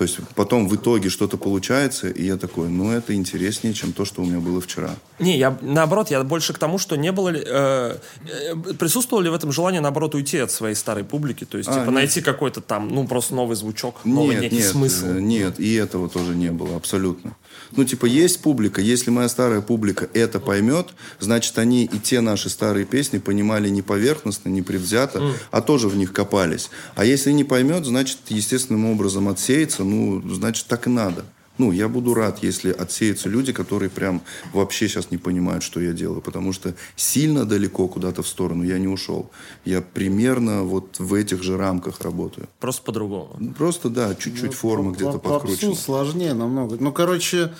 То 0.00 0.04
есть 0.04 0.16
потом 0.34 0.66
в 0.66 0.74
итоге 0.74 1.10
что-то 1.10 1.36
получается, 1.36 2.08
и 2.08 2.24
я 2.24 2.38
такой, 2.38 2.70
ну 2.70 2.90
это 2.90 3.14
интереснее, 3.14 3.74
чем 3.74 3.92
то, 3.92 4.06
что 4.06 4.22
у 4.22 4.24
меня 4.24 4.40
было 4.40 4.58
вчера. 4.58 4.94
Не, 5.18 5.36
я 5.36 5.58
наоборот, 5.60 6.10
я 6.10 6.22
больше 6.22 6.54
к 6.54 6.58
тому, 6.58 6.78
что 6.78 6.96
не 6.96 7.12
было 7.12 7.28
ли, 7.28 7.42
э, 7.46 7.98
э, 8.26 8.54
присутствовало 8.78 9.22
ли 9.22 9.28
в 9.28 9.34
этом 9.34 9.52
желание, 9.52 9.82
наоборот, 9.82 10.14
уйти 10.14 10.38
от 10.38 10.50
своей 10.50 10.74
старой 10.74 11.04
публики, 11.04 11.44
то 11.44 11.58
есть 11.58 11.68
а, 11.68 11.72
типа 11.72 11.84
нет. 11.84 11.94
найти 11.94 12.22
какой-то 12.22 12.62
там, 12.62 12.88
ну 12.88 13.06
просто 13.06 13.34
новый 13.34 13.56
звучок, 13.56 13.96
новый 14.06 14.36
нет, 14.36 14.44
некий 14.44 14.56
нет, 14.56 14.68
смысл. 14.68 15.06
Э, 15.08 15.20
нет, 15.20 15.60
и 15.60 15.74
этого 15.74 16.08
тоже 16.08 16.34
не 16.34 16.50
было, 16.50 16.76
абсолютно. 16.76 17.36
Ну, 17.72 17.84
типа, 17.84 18.06
есть 18.06 18.40
публика. 18.42 18.80
Если 18.80 19.10
моя 19.10 19.28
старая 19.28 19.60
публика 19.60 20.08
это 20.12 20.40
поймет, 20.40 20.88
значит, 21.18 21.58
они 21.58 21.84
и 21.84 21.98
те 21.98 22.20
наши 22.20 22.48
старые 22.48 22.84
песни 22.84 23.18
понимали 23.18 23.68
не 23.68 23.82
поверхностно, 23.82 24.48
не 24.48 24.62
предвзято, 24.62 25.18
mm. 25.18 25.34
а 25.50 25.60
тоже 25.60 25.88
в 25.88 25.96
них 25.96 26.12
копались. 26.12 26.70
А 26.96 27.04
если 27.04 27.30
не 27.32 27.44
поймет, 27.44 27.84
значит, 27.84 28.18
естественным 28.28 28.86
образом 28.86 29.28
отсеется, 29.28 29.84
ну, 29.84 30.22
значит, 30.32 30.66
так 30.66 30.86
и 30.86 30.90
надо. 30.90 31.24
Ну, 31.60 31.72
я 31.72 31.88
буду 31.88 32.14
рад, 32.14 32.42
если 32.42 32.72
отсеются 32.72 33.28
люди, 33.28 33.52
которые 33.52 33.90
прям 33.90 34.22
вообще 34.54 34.88
сейчас 34.88 35.10
не 35.10 35.18
понимают, 35.18 35.62
что 35.62 35.78
я 35.78 35.92
делаю. 35.92 36.22
Потому 36.22 36.54
что 36.54 36.74
сильно 36.96 37.44
далеко 37.44 37.86
куда-то 37.86 38.22
в 38.22 38.28
сторону 38.28 38.64
я 38.64 38.78
не 38.78 38.88
ушел. 38.88 39.30
Я 39.66 39.82
примерно 39.82 40.62
вот 40.62 40.98
в 40.98 41.12
этих 41.12 41.42
же 41.42 41.58
рамках 41.58 42.00
работаю. 42.00 42.48
Просто 42.60 42.82
по-другому. 42.82 43.36
Просто, 43.58 43.90
да, 43.90 44.14
чуть-чуть 44.14 44.44
ну, 44.44 44.52
форма 44.52 44.92
где-то 44.92 45.18
подкручена. 45.18 45.74
сложнее 45.74 46.32
намного. 46.32 46.78
Ну, 46.80 46.92
короче, 46.92 47.52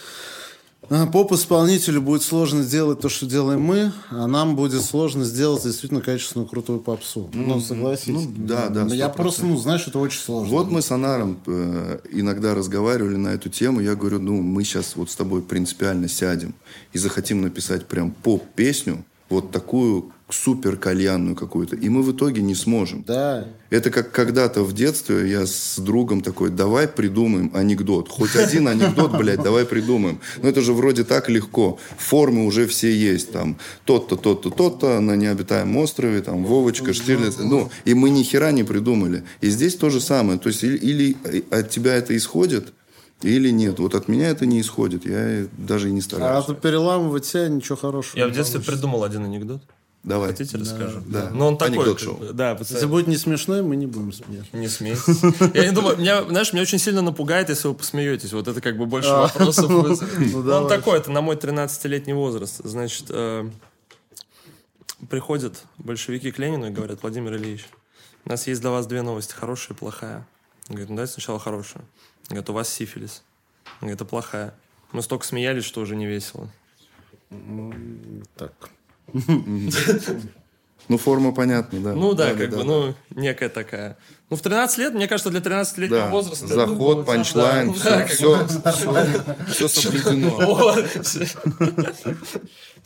поп-исполнителю 0.89 2.03
будет 2.03 2.23
сложно 2.23 2.63
сделать 2.63 3.01
то, 3.01 3.09
что 3.09 3.27
делаем 3.27 3.61
мы, 3.63 3.93
а 4.11 4.27
нам 4.27 4.57
будет 4.57 4.83
сложно 4.83 5.25
сделать 5.25 5.63
действительно 5.63 6.01
качественную 6.01 6.49
крутую 6.49 6.81
попсу. 6.81 7.31
Ну, 7.33 7.55
ну 7.55 7.61
согласись. 7.61 8.09
Ну, 8.09 8.27
да, 8.37 8.69
да. 8.69 8.83
100%. 8.83 8.95
Я 8.97 9.09
просто, 9.09 9.47
ну, 9.47 9.57
знаешь, 9.57 9.87
это 9.87 9.99
очень 9.99 10.21
сложно. 10.21 10.51
Вот 10.51 10.71
мы 10.71 10.83
с 10.83 10.91
Анаром 10.91 11.39
э, 11.47 12.01
иногда 12.11 12.55
разговаривали 12.55 13.17
на 13.17 13.29
эту 13.29 13.49
тему. 13.49 13.81
Я 13.81 13.95
говорю, 13.95 14.19
ну, 14.19 14.43
мы 14.43 14.65
сейчас 14.65 14.97
вот 14.97 15.11
с 15.11 15.17
тобой 15.17 15.43
принципиально 15.43 16.09
сядем 16.09 16.55
и 16.93 16.99
захотим 16.99 17.41
написать 17.41 17.87
прям 17.87 18.11
поп-песню, 18.11 19.05
вот 19.29 19.53
такую 19.53 20.13
супер 20.33 20.77
кальянную 20.77 21.37
какую-то. 21.37 21.77
И 21.77 21.89
мы 21.89 22.03
в 22.03 22.13
итоге 22.13 22.43
не 22.43 22.55
сможем. 22.55 23.05
Да. 23.07 23.47
Это 23.71 23.91
как 23.91 24.11
когда-то 24.13 24.63
в 24.65 24.73
детстве 24.73 25.31
я 25.31 25.47
с 25.47 25.79
другом 25.79 26.23
такой, 26.23 26.51
давай 26.51 26.89
придумаем 26.89 27.51
анекдот. 27.55 28.09
Хоть 28.09 28.35
один 28.37 28.69
анекдот, 28.69 29.13
блядь, 29.17 29.43
давай 29.43 29.65
придумаем. 29.65 30.21
Но 30.43 30.49
это 30.49 30.61
же 30.61 30.73
вроде 30.73 31.05
так 31.05 31.29
легко. 31.29 31.79
Формы 31.99 32.47
уже 32.47 32.67
все 32.67 32.93
есть. 32.95 33.33
Там 33.33 33.57
тот-то, 33.85 34.17
тот-то, 34.17 34.51
тот-то 34.51 35.01
на 35.01 35.17
необитаемом 35.17 35.77
острове, 35.79 36.21
там 36.21 36.45
Вовочка, 36.45 36.93
Штирлиц. 36.93 37.37
Ну, 37.39 37.71
и 37.85 37.95
мы 37.95 38.11
ни 38.11 38.23
хера 38.23 38.51
не 38.53 38.65
придумали. 38.65 39.25
И 39.41 39.51
здесь 39.51 39.77
то 39.77 39.91
же 39.91 40.01
самое. 40.01 40.39
То 40.39 40.49
есть 40.49 40.65
или, 40.65 40.77
или 40.79 41.45
от 41.51 41.71
тебя 41.71 41.95
это 41.95 42.17
исходит, 42.17 42.73
или 43.23 43.51
нет. 43.51 43.79
Вот 43.79 43.95
от 43.95 44.09
меня 44.09 44.29
это 44.29 44.47
не 44.47 44.61
исходит. 44.61 45.05
Я 45.07 45.47
даже 45.59 45.89
и 45.91 45.93
не 45.93 46.01
А 46.01 46.03
стараюсь. 46.03 46.45
то 46.47 46.55
переламывать 46.55 47.27
себя 47.27 47.49
ничего 47.49 47.77
хорошего. 47.77 48.19
Я 48.19 48.27
не 48.27 48.33
в 48.33 48.35
детстве 48.35 48.59
получится. 48.61 48.73
придумал 48.73 49.05
один 49.05 49.25
анекдот. 49.25 49.63
Давай. 50.03 50.29
Хотите, 50.31 50.57
расскажу? 50.57 51.03
да. 51.07 51.29
Но 51.31 51.49
он 51.49 51.59
такой. 51.59 51.95
Как 51.95 52.35
Да, 52.35 52.57
Если 52.59 52.87
будет 52.87 53.07
не 53.07 53.17
смешной, 53.17 53.63
мы 53.63 53.77
не 53.77 53.87
будем 53.87 54.13
смеяться. 54.13 54.57
Не 54.57 54.69
смейтесь. 54.69 55.23
Я 55.55 55.67
не 55.67 55.73
думаю, 55.73 55.99
меня, 55.99 56.25
знаешь, 56.25 56.53
меня 56.55 56.63
очень 56.63 56.79
сильно 56.79 57.03
напугает, 57.03 57.51
если 57.51 57.69
вы 57.69 57.75
посмеетесь. 57.75 58.33
Вот 58.33 58.49
это 58.49 58.63
как 58.63 58.79
бы 58.79 58.87
больше 58.87 59.11
А. 59.11 59.23
вопросов. 59.23 59.69
Ну, 59.69 60.43
Ну, 60.43 60.53
он 60.55 60.69
такой, 60.69 60.99
это 60.99 61.11
на 61.11 61.21
мой 61.21 61.37
13-летний 61.37 62.15
возраст. 62.15 62.63
Значит, 62.65 63.07
э, 63.11 63.51
приходят 65.11 65.63
большевики 65.77 66.31
к 66.31 66.39
Ленину 66.39 66.69
и 66.69 66.71
говорят, 66.71 67.03
Владимир 67.03 67.35
Ильич, 67.35 67.67
у 68.25 68.31
нас 68.31 68.47
есть 68.47 68.63
для 68.63 68.71
вас 68.71 68.87
две 68.87 69.03
новости, 69.03 69.35
хорошая 69.35 69.77
и 69.77 69.79
плохая. 69.79 70.27
Он 70.69 70.77
говорит, 70.77 70.89
ну 70.89 70.97
давайте 70.97 71.15
сначала 71.15 71.39
хорошая. 71.39 71.83
Он 71.83 72.37
говорит, 72.37 72.49
у 72.49 72.53
вас 72.55 72.69
сифилис. 72.71 73.23
Он 73.67 73.89
говорит, 73.89 73.97
это 73.97 74.05
плохая. 74.07 74.55
Мы 74.93 75.03
столько 75.03 75.27
смеялись, 75.27 75.65
что 75.65 75.81
уже 75.83 75.95
не 75.95 76.07
весело. 76.07 76.49
Так. 78.37 78.53
Ну, 80.89 80.99
форма 80.99 81.33
понятна, 81.33 81.79
да. 81.81 81.93
Ну 81.95 82.15
да, 82.15 82.31
Да, 82.33 82.35
как 82.35 82.51
да, 82.51 82.57
бы, 82.57 82.63
да. 82.65 82.69
ну, 82.69 82.95
некая 83.15 83.49
такая. 83.49 83.97
Ну, 84.29 84.37
в 84.37 84.43
13 84.43 84.79
лет, 84.79 84.95
мне 84.95 85.07
кажется, 85.07 85.31
для 85.31 85.39
13-летнего 85.41 86.01
Да. 86.01 86.09
возраста... 86.11 86.49
Заход, 86.49 86.99
ну, 86.99 87.05
панчлайн, 87.05 87.73
да, 87.85 88.07
все, 88.07 88.39
бы. 88.39 88.49
все, 88.73 89.69
все, 89.69 89.69
соблюдено. 89.69 90.75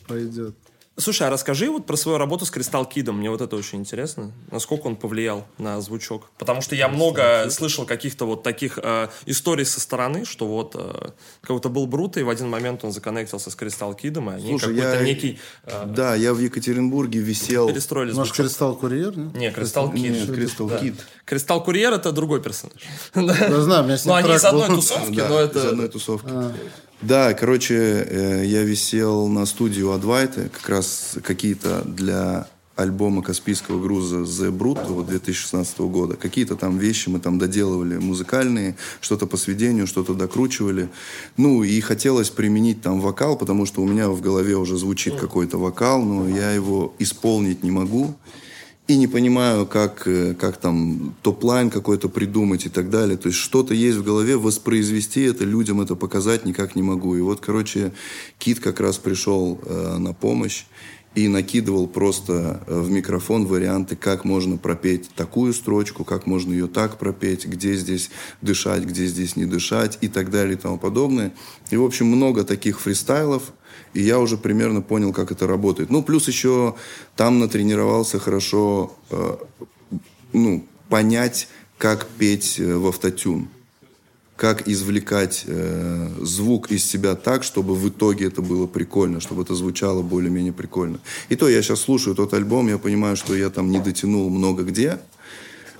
Пойдет. 0.07 0.55
Слушай, 0.97 1.27
а 1.27 1.29
расскажи 1.29 1.69
вот 1.69 1.85
про 1.85 1.97
свою 1.97 2.17
работу 2.17 2.45
с 2.45 2.51
Кристалл 2.51 2.85
Кидом. 2.85 3.17
Мне 3.17 3.29
вот 3.29 3.41
это 3.41 3.57
очень 3.57 3.79
интересно. 3.79 4.31
Насколько 4.49 4.87
он 4.87 4.95
повлиял 4.95 5.45
на 5.57 5.81
звучок. 5.81 6.29
Потому 6.37 6.61
что 6.61 6.73
я 6.73 6.87
много 6.87 7.49
слышал 7.49 7.85
каких-то 7.85 8.25
вот 8.25 8.43
таких 8.43 8.79
э, 8.81 9.09
историй 9.25 9.65
со 9.65 9.81
стороны, 9.81 10.23
что 10.23 10.47
вот 10.47 10.71
э, 10.75 11.09
какой-то 11.41 11.67
был 11.67 11.85
Брут, 11.85 12.15
и 12.15 12.23
в 12.23 12.29
один 12.29 12.49
момент 12.49 12.85
он 12.85 12.93
законнектился 12.93 13.51
с 13.51 13.55
Кристалл 13.55 13.93
Кидом, 13.93 14.29
и 14.29 14.35
они 14.35 14.49
Слушай, 14.51 14.73
какой-то 14.73 14.99
я- 14.99 15.03
некий... 15.03 15.37
э, 15.65 15.83
Да, 15.87 16.15
я 16.15 16.33
в 16.33 16.39
Екатеринбурге 16.39 17.19
висел... 17.19 17.67
перестроили 17.67 18.13
Может, 18.13 18.27
звучок. 18.33 18.45
Кристалл 18.45 18.75
Курьер? 18.77 19.17
нет? 19.17 19.35
Не, 19.35 19.51
Кристалл 19.51 19.91
Кид. 19.91 20.11
Нет, 20.11 20.33
Кристалл 20.33 20.69
Да. 20.69 20.79
Кид. 20.79 20.95
Кристалл 21.25 21.61
Курьер 21.61 21.91
это 21.91 22.13
другой 22.13 22.41
персонаж. 22.41 22.81
Я 23.15 23.61
знаю, 23.61 23.83
у 23.83 23.85
меня 23.87 23.97
с 23.97 24.05
Ну, 24.05 24.11
ним 24.11 24.17
они 24.19 24.27
трек 24.29 24.37
из 24.39 24.45
одной 24.45 24.67
тусовки, 24.69 25.15
Да, 25.15 25.27
но 25.27 25.41
из 25.41 25.49
это... 25.49 25.69
одной 25.71 25.89
тусовки. 25.89 26.29
Да, 27.01 27.33
короче, 27.33 27.75
э, 27.75 28.43
я 28.45 28.63
висел 28.63 29.27
на 29.27 29.45
студии 29.45 29.91
Адвайты, 29.91 30.49
как 30.49 30.69
раз 30.69 31.17
какие-то 31.23 31.83
для 31.83 32.47
альбома 32.75 33.21
Каспийского 33.21 33.81
груза 33.81 34.17
The 34.19 34.51
Брутто 34.51 35.07
2016 35.07 35.79
года. 35.79 36.15
Какие-то 36.15 36.55
там 36.55 36.77
вещи 36.77 37.09
мы 37.09 37.19
там 37.19 37.37
доделывали 37.37 37.97
музыкальные, 37.97 38.75
что-то 38.99 39.27
по 39.27 39.37
сведению, 39.37 39.87
что-то 39.87 40.13
докручивали. 40.13 40.89
Ну, 41.37 41.63
и 41.63 41.79
хотелось 41.79 42.29
применить 42.29 42.81
там 42.81 42.99
вокал, 42.99 43.37
потому 43.37 43.65
что 43.65 43.81
у 43.81 43.87
меня 43.87 44.09
в 44.09 44.21
голове 44.21 44.55
уже 44.57 44.77
звучит 44.77 45.15
какой-то 45.15 45.57
вокал, 45.57 46.01
но 46.01 46.27
я 46.27 46.51
его 46.51 46.93
исполнить 46.99 47.63
не 47.63 47.71
могу. 47.71 48.15
И 48.87 48.97
не 48.97 49.07
понимаю, 49.07 49.65
как, 49.65 50.07
э, 50.07 50.35
как 50.35 50.57
там 50.57 51.15
topline 51.23 51.71
какой-то 51.71 52.07
придумать 52.07 52.67
и 52.67 52.69
так 52.69 52.91
далее. 52.91 53.17
То 53.17 53.29
есть 53.29 53.39
что-то 53.39 53.73
есть 53.73 53.97
в 53.97 54.03
голове, 54.03 54.37
воспроизвести 54.37 55.21
это, 55.21 55.43
людям 55.43 55.81
это 55.81 55.95
показать 55.95 56.45
никак 56.45 56.75
не 56.75 56.83
могу. 56.83 57.15
И 57.15 57.21
вот, 57.21 57.39
короче, 57.41 57.93
Кит 58.37 58.59
как 58.59 58.79
раз 58.79 58.97
пришел 58.97 59.59
э, 59.65 59.97
на 59.97 60.13
помощь 60.13 60.65
и 61.15 61.27
накидывал 61.27 61.87
просто 61.87 62.61
э, 62.67 62.79
в 62.79 62.91
микрофон 62.91 63.47
варианты, 63.47 63.95
как 63.95 64.23
можно 64.23 64.57
пропеть 64.57 65.09
такую 65.15 65.53
строчку, 65.53 66.03
как 66.03 66.27
можно 66.27 66.51
ее 66.51 66.67
так 66.67 66.99
пропеть, 66.99 67.47
где 67.47 67.73
здесь 67.75 68.11
дышать, 68.41 68.83
где 68.83 69.07
здесь 69.07 69.35
не 69.35 69.45
дышать 69.45 69.97
и 70.01 70.09
так 70.09 70.29
далее 70.29 70.55
и 70.55 70.59
тому 70.59 70.77
подобное. 70.77 71.33
И, 71.71 71.77
в 71.77 71.83
общем, 71.83 72.05
много 72.05 72.43
таких 72.43 72.79
фристайлов. 72.79 73.53
И 73.95 74.01
я 74.01 74.19
уже 74.19 74.35
примерно 74.37 74.81
понял, 74.81 75.13
как 75.13 75.31
это 75.31 75.47
работает. 75.47 75.89
Ну, 75.89 76.03
плюс 76.03 76.27
еще 76.27 76.75
там 77.15 77.39
натренировался 77.39 78.19
хорошо, 78.19 78.93
э, 79.09 79.37
ну, 80.33 80.65
понять, 80.89 81.47
как 81.77 82.05
петь 82.05 82.59
э, 82.59 82.75
в 82.75 82.87
автотюн. 82.87 83.47
Как 84.35 84.67
извлекать 84.67 85.45
э, 85.47 86.09
звук 86.19 86.71
из 86.71 86.83
себя 86.83 87.15
так, 87.15 87.43
чтобы 87.43 87.73
в 87.73 87.87
итоге 87.87 88.27
это 88.27 88.41
было 88.41 88.67
прикольно, 88.67 89.21
чтобы 89.21 89.43
это 89.43 89.55
звучало 89.55 90.01
более-менее 90.01 90.51
прикольно. 90.51 90.99
И 91.29 91.37
то 91.37 91.47
я 91.47 91.61
сейчас 91.61 91.79
слушаю 91.79 92.17
тот 92.17 92.33
альбом, 92.33 92.67
я 92.67 92.77
понимаю, 92.77 93.15
что 93.15 93.33
я 93.33 93.49
там 93.49 93.71
не 93.71 93.79
дотянул 93.79 94.29
много 94.29 94.63
где. 94.63 94.99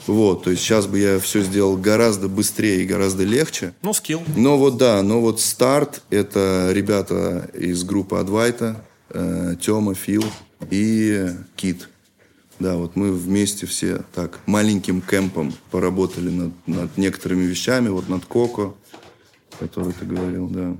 Вот, 0.07 0.43
то 0.43 0.51
есть 0.51 0.61
сейчас 0.61 0.85
бы 0.87 0.99
я 0.99 1.19
все 1.19 1.41
сделал 1.41 1.77
гораздо 1.77 2.27
быстрее 2.27 2.83
и 2.83 2.85
гораздо 2.85 3.23
легче. 3.23 3.73
Ну, 3.81 3.93
скилл. 3.93 4.21
Но 4.35 4.57
вот 4.57 4.77
да, 4.77 5.01
но 5.01 5.19
вот 5.19 5.39
старт 5.39 6.03
это 6.09 6.69
ребята 6.71 7.49
из 7.53 7.83
группы 7.83 8.17
Адвайта, 8.17 8.83
э, 9.09 9.55
Тёма, 9.59 9.95
Фил 9.95 10.23
и 10.69 11.29
Кит. 11.55 11.89
Да, 12.59 12.75
вот 12.75 12.95
мы 12.95 13.11
вместе 13.11 13.65
все 13.65 14.03
так 14.13 14.39
маленьким 14.45 15.01
кемпом 15.01 15.53
поработали 15.71 16.29
над, 16.29 16.53
над 16.67 16.97
некоторыми 16.97 17.43
вещами, 17.43 17.89
вот 17.89 18.07
над 18.07 18.25
Коко, 18.25 18.75
который 19.59 19.93
ты 19.93 20.05
говорил, 20.05 20.47
да. 20.47 20.75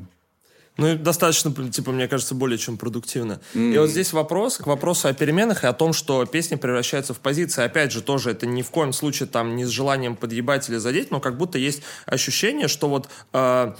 Ну, 0.78 0.96
достаточно, 0.98 1.54
типа, 1.70 1.92
мне 1.92 2.08
кажется, 2.08 2.36
более 2.36 2.58
чем 2.58 2.78
продуктивно. 2.78 3.40
И 3.54 3.78
вот 3.78 3.90
здесь 3.90 4.12
вопрос 4.12 4.58
к 4.58 4.68
вопросу 4.68 5.08
о 5.08 5.14
переменах 5.14 5.64
и 5.64 5.68
о 5.68 5.74
том, 5.74 5.94
что 5.94 6.26
песни 6.26 6.56
превращаются 6.56 7.14
в 7.14 7.20
позиции. 7.20 7.64
Опять 7.64 7.92
же, 7.92 8.02
тоже 8.02 8.32
это 8.32 8.46
ни 8.46 8.62
в 8.62 8.70
коем 8.72 8.92
случае 8.92 9.28
там 9.28 9.56
не 9.56 9.66
с 9.66 9.70
желанием 9.70 10.16
подъебать 10.16 10.68
или 10.70 10.78
задеть, 10.78 11.12
но 11.12 11.20
как 11.20 11.38
будто 11.38 11.58
есть 11.58 11.82
ощущение, 12.06 12.68
что 12.68 12.90
вот 12.90 13.08
э, 13.34 13.74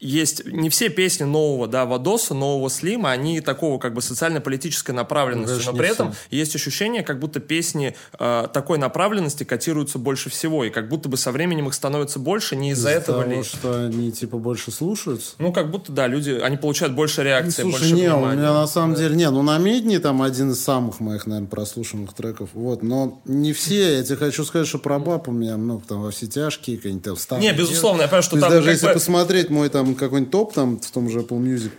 есть 0.00 0.46
не 0.46 0.70
все 0.70 0.88
песни 0.90 1.24
нового, 1.24 1.66
да, 1.66 1.84
Вадоса, 1.84 2.32
нового 2.34 2.70
Слима, 2.70 3.10
они 3.10 3.40
такого 3.40 3.78
как 3.78 3.94
бы 3.94 4.02
социально-политической 4.02 4.92
направленности, 4.92 5.50
конечно, 5.54 5.72
но 5.72 5.78
при 5.78 5.88
этом 5.88 6.12
все. 6.12 6.20
есть 6.30 6.54
ощущение, 6.54 7.02
как 7.02 7.18
будто 7.18 7.40
песни 7.40 7.96
э, 8.18 8.46
такой 8.52 8.78
направленности 8.78 9.42
котируются 9.44 9.98
больше 9.98 10.30
всего, 10.30 10.64
и 10.64 10.70
как 10.70 10.88
будто 10.88 11.08
бы 11.08 11.16
со 11.16 11.32
временем 11.32 11.66
их 11.68 11.74
становится 11.74 12.18
больше 12.20 12.54
не 12.54 12.70
из-за 12.70 12.90
Из-за 12.90 12.98
этого 13.00 13.22
того, 13.24 13.34
ли. 13.34 13.42
что 13.42 13.86
они 13.86 14.12
типа 14.12 14.38
больше 14.38 14.70
слушаются. 14.70 15.32
Ну, 15.38 15.52
как 15.52 15.70
будто, 15.70 15.90
да, 15.90 16.06
люди, 16.06 16.30
они 16.30 16.56
получают 16.56 16.94
больше 16.94 17.24
реакции, 17.24 17.62
Ну, 17.62 17.70
Слушай, 17.70 17.80
больше 17.90 17.94
не, 17.96 18.08
у 18.12 18.16
внимания. 18.18 18.40
меня 18.40 18.52
на 18.52 18.66
самом 18.68 18.94
деле, 18.94 19.16
не, 19.16 19.28
ну 19.30 19.42
на 19.42 19.58
Медне 19.58 19.98
там 19.98 20.22
один 20.22 20.52
из 20.52 20.62
самых 20.62 21.00
моих, 21.00 21.26
наверное, 21.26 21.48
прослушанных 21.50 22.12
треков, 22.14 22.50
вот, 22.54 22.82
но 22.84 23.20
не 23.24 23.52
все, 23.52 23.96
я 23.96 24.02
тебе 24.04 24.16
хочу 24.16 24.44
сказать, 24.44 24.68
что 24.68 24.78
про 24.78 24.98
баб 25.00 25.26
у 25.28 25.32
меня 25.32 25.56
много 25.56 25.82
там 25.88 26.02
во 26.02 26.10
все 26.12 26.26
тяжкие, 26.28 26.76
какие-нибудь 26.76 27.04
там 27.04 27.16
старые. 27.16 27.50
Не, 27.50 27.56
безусловно, 27.58 28.02
я 28.02 28.06
понимаю, 28.08 28.22
что 28.22 28.38
там 28.38 28.50
даже 28.50 28.70
если 28.70 28.86
бы- 28.86 28.92
посмотреть 28.92 29.50
мой 29.50 29.68
там 29.68 29.87
какой-нибудь 29.94 30.32
топ 30.32 30.52
там 30.52 30.78
в 30.78 30.90
том 30.90 31.08
же 31.08 31.20
Apple 31.20 31.40
Music, 31.40 31.72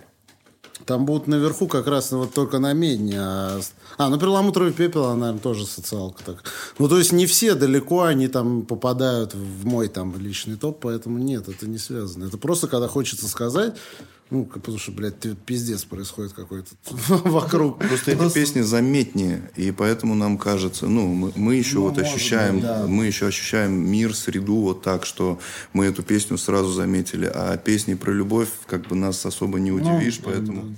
там 0.85 1.05
будут 1.05 1.27
наверху 1.27 1.67
как 1.67 1.87
раз 1.87 2.11
вот 2.11 2.33
только 2.33 2.57
на 2.59 2.73
медне. 2.73 3.17
А, 3.19 3.59
а 3.97 4.09
ну 4.09 4.17
перламутровый 4.17 4.73
пепел, 4.73 5.05
она, 5.05 5.15
наверное, 5.15 5.41
тоже 5.41 5.65
социалка 5.65 6.23
так. 6.23 6.43
Ну, 6.79 6.87
то 6.87 6.97
есть 6.97 7.11
не 7.11 7.25
все 7.27 7.53
далеко 7.53 8.03
они 8.03 8.27
там 8.27 8.63
попадают 8.63 9.35
в 9.35 9.65
мой 9.65 9.87
там 9.87 10.17
личный 10.17 10.55
топ, 10.55 10.79
поэтому 10.81 11.19
нет, 11.19 11.47
это 11.47 11.67
не 11.67 11.77
связано. 11.77 12.25
Это 12.25 12.37
просто 12.37 12.67
когда 12.67 12.87
хочется 12.87 13.27
сказать, 13.27 13.75
ну, 14.29 14.45
потому 14.45 14.77
что, 14.77 14.91
блядь, 14.91 15.19
ты- 15.19 15.35
пиздец 15.35 15.83
происходит 15.83 16.33
какой-то 16.33 16.69
вокруг. 17.29 17.79
Просто 17.79 18.11
эти 18.11 18.33
песни 18.33 18.61
заметнее, 18.61 19.51
и 19.55 19.71
поэтому 19.71 20.15
нам 20.15 20.37
кажется, 20.37 20.87
ну, 20.87 21.07
мы, 21.07 21.31
мы 21.35 21.55
еще 21.55 21.79
вот 21.79 21.97
может 21.97 22.13
ощущаем, 22.13 22.55
быть, 22.55 22.63
да. 22.63 22.85
мы 22.87 23.05
еще 23.05 23.27
ощущаем 23.27 23.73
мир, 23.73 24.15
среду 24.15 24.57
вот 24.57 24.81
так, 24.83 25.05
что 25.05 25.39
мы 25.73 25.85
эту 25.85 26.03
песню 26.03 26.37
сразу 26.37 26.71
заметили, 26.71 27.25
а 27.33 27.57
песни 27.57 27.95
про 27.95 28.11
любовь 28.11 28.49
как 28.67 28.87
бы 28.87 28.95
нас 28.95 29.25
особо 29.25 29.59
не 29.59 29.71
удивишь, 29.71 30.19
поэтому... 30.23 30.75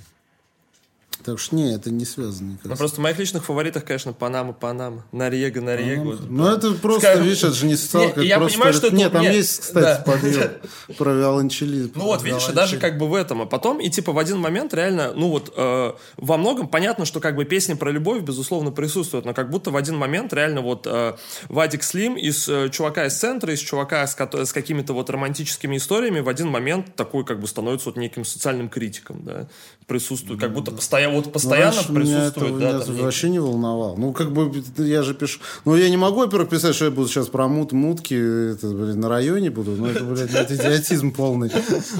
Так 1.24 1.38
что 1.38 1.54
не, 1.56 1.74
это 1.74 1.90
не 1.90 2.04
связано 2.04 2.52
никак. 2.52 2.64
Ну, 2.64 2.76
просто 2.76 2.96
в 2.96 3.02
моих 3.02 3.18
личных 3.18 3.44
фаворитах, 3.44 3.84
конечно, 3.84 4.12
Панама, 4.12 4.52
Панама. 4.52 5.04
Нариега, 5.12 5.60
Нариега. 5.60 6.02
вот. 6.02 6.30
Ну, 6.30 6.46
это 6.48 6.72
просто, 6.72 7.00
Скажем, 7.00 7.24
видишь, 7.24 7.42
это 7.44 7.52
же 7.54 7.66
не 7.66 7.76
социалка. 7.76 8.20
Не, 8.20 8.26
я 8.26 8.38
просто 8.38 8.58
понимаю, 8.58 8.74
что 8.74 8.86
это- 8.88 8.96
Нет, 8.96 9.12
там 9.12 9.22
нет, 9.22 9.34
есть, 9.34 9.60
кстати, 9.60 9.84
да. 9.84 10.02
подъем 10.12 10.50
про 10.98 11.12
виолончели. 11.12 11.90
Ну 11.94 12.04
вот, 12.04 12.22
видишь, 12.22 12.48
и 12.48 12.52
даже 12.52 12.78
как 12.78 12.98
бы 12.98 13.08
в 13.08 13.14
этом. 13.14 13.42
А 13.42 13.46
потом, 13.46 13.80
и 13.80 13.88
типа 13.90 14.12
в 14.12 14.18
один 14.18 14.38
момент 14.38 14.74
реально, 14.74 15.12
ну 15.14 15.28
вот, 15.28 15.52
э, 15.56 15.92
во 16.16 16.36
многом 16.36 16.68
понятно, 16.68 17.04
что 17.04 17.20
как 17.20 17.36
бы 17.36 17.44
песни 17.44 17.74
про 17.74 17.90
любовь, 17.90 18.22
безусловно, 18.22 18.70
присутствуют, 18.70 19.24
но 19.24 19.34
как 19.34 19.50
будто 19.50 19.70
в 19.70 19.76
один 19.76 19.96
момент 19.96 20.32
реально 20.32 20.60
вот 20.60 20.86
э, 20.86 21.14
Вадик 21.48 21.82
Слим 21.82 22.16
из 22.16 22.48
э, 22.48 22.68
чувака 22.70 23.06
из 23.06 23.14
центра, 23.16 23.52
из 23.52 23.60
чувака 23.60 24.06
с, 24.06 24.16
с 24.16 24.52
какими-то 24.52 24.92
вот 24.92 25.10
романтическими 25.10 25.76
историями 25.76 26.20
в 26.20 26.28
один 26.28 26.48
момент 26.48 26.94
такой 26.96 27.24
как 27.24 27.40
бы 27.40 27.46
становится 27.46 27.88
вот 27.88 27.96
неким 27.96 28.24
социальным 28.24 28.68
критиком, 28.68 29.22
да, 29.24 29.46
присутствует. 29.86 30.40
Как 30.40 30.52
будто 30.52 30.70
постоянно, 30.70 31.11
вот 31.12 31.32
постоянно 31.32 31.76
раньше 31.76 31.92
меня 31.92 32.26
это 32.26 32.40
присутствует. 32.40 32.58
да, 32.58 32.72
меня 32.72 32.84
там, 32.84 32.96
вообще 32.96 33.30
не 33.30 33.38
волновало. 33.38 33.96
Ну, 33.96 34.12
как 34.12 34.32
бы, 34.32 34.62
я 34.78 35.02
же 35.02 35.14
пишу... 35.14 35.40
Ну, 35.64 35.76
я 35.76 35.88
не 35.90 35.96
могу, 35.96 36.20
во-первых, 36.20 36.48
писать, 36.48 36.74
что 36.74 36.86
я 36.86 36.90
буду 36.90 37.08
сейчас 37.08 37.28
про 37.28 37.48
мут, 37.48 37.72
мутки 37.72 38.52
это, 38.52 38.68
блин, 38.68 39.00
на 39.00 39.08
районе 39.08 39.50
буду. 39.50 39.72
Ну, 39.72 39.86
это, 39.86 40.04
блядь, 40.04 40.34
это 40.34 40.54
идиотизм 40.54 41.12
полный. 41.12 41.50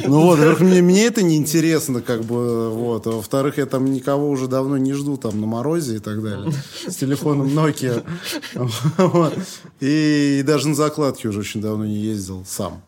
Ну, 0.06 0.22
вот, 0.22 0.38
во-первых, 0.38 0.60
мне, 0.60 0.82
мне 0.82 1.06
это 1.06 1.22
неинтересно, 1.22 2.00
как 2.00 2.22
бы, 2.22 2.70
вот. 2.70 3.06
А 3.06 3.10
во-вторых, 3.10 3.58
я 3.58 3.66
там 3.66 3.92
никого 3.92 4.28
уже 4.28 4.48
давно 4.48 4.76
не 4.76 4.92
жду 4.92 5.16
там 5.16 5.40
на 5.40 5.46
морозе 5.46 5.96
и 5.96 5.98
так 5.98 6.22
далее. 6.22 6.52
С 6.86 6.96
телефоном 6.96 7.48
Nokia. 7.48 8.04
И 9.80 10.42
даже 10.46 10.68
на 10.68 10.74
закладке 10.74 11.28
уже 11.28 11.40
очень 11.40 11.60
давно 11.60 11.84
не 11.84 11.96
ездил 11.96 12.44
сам. 12.46 12.82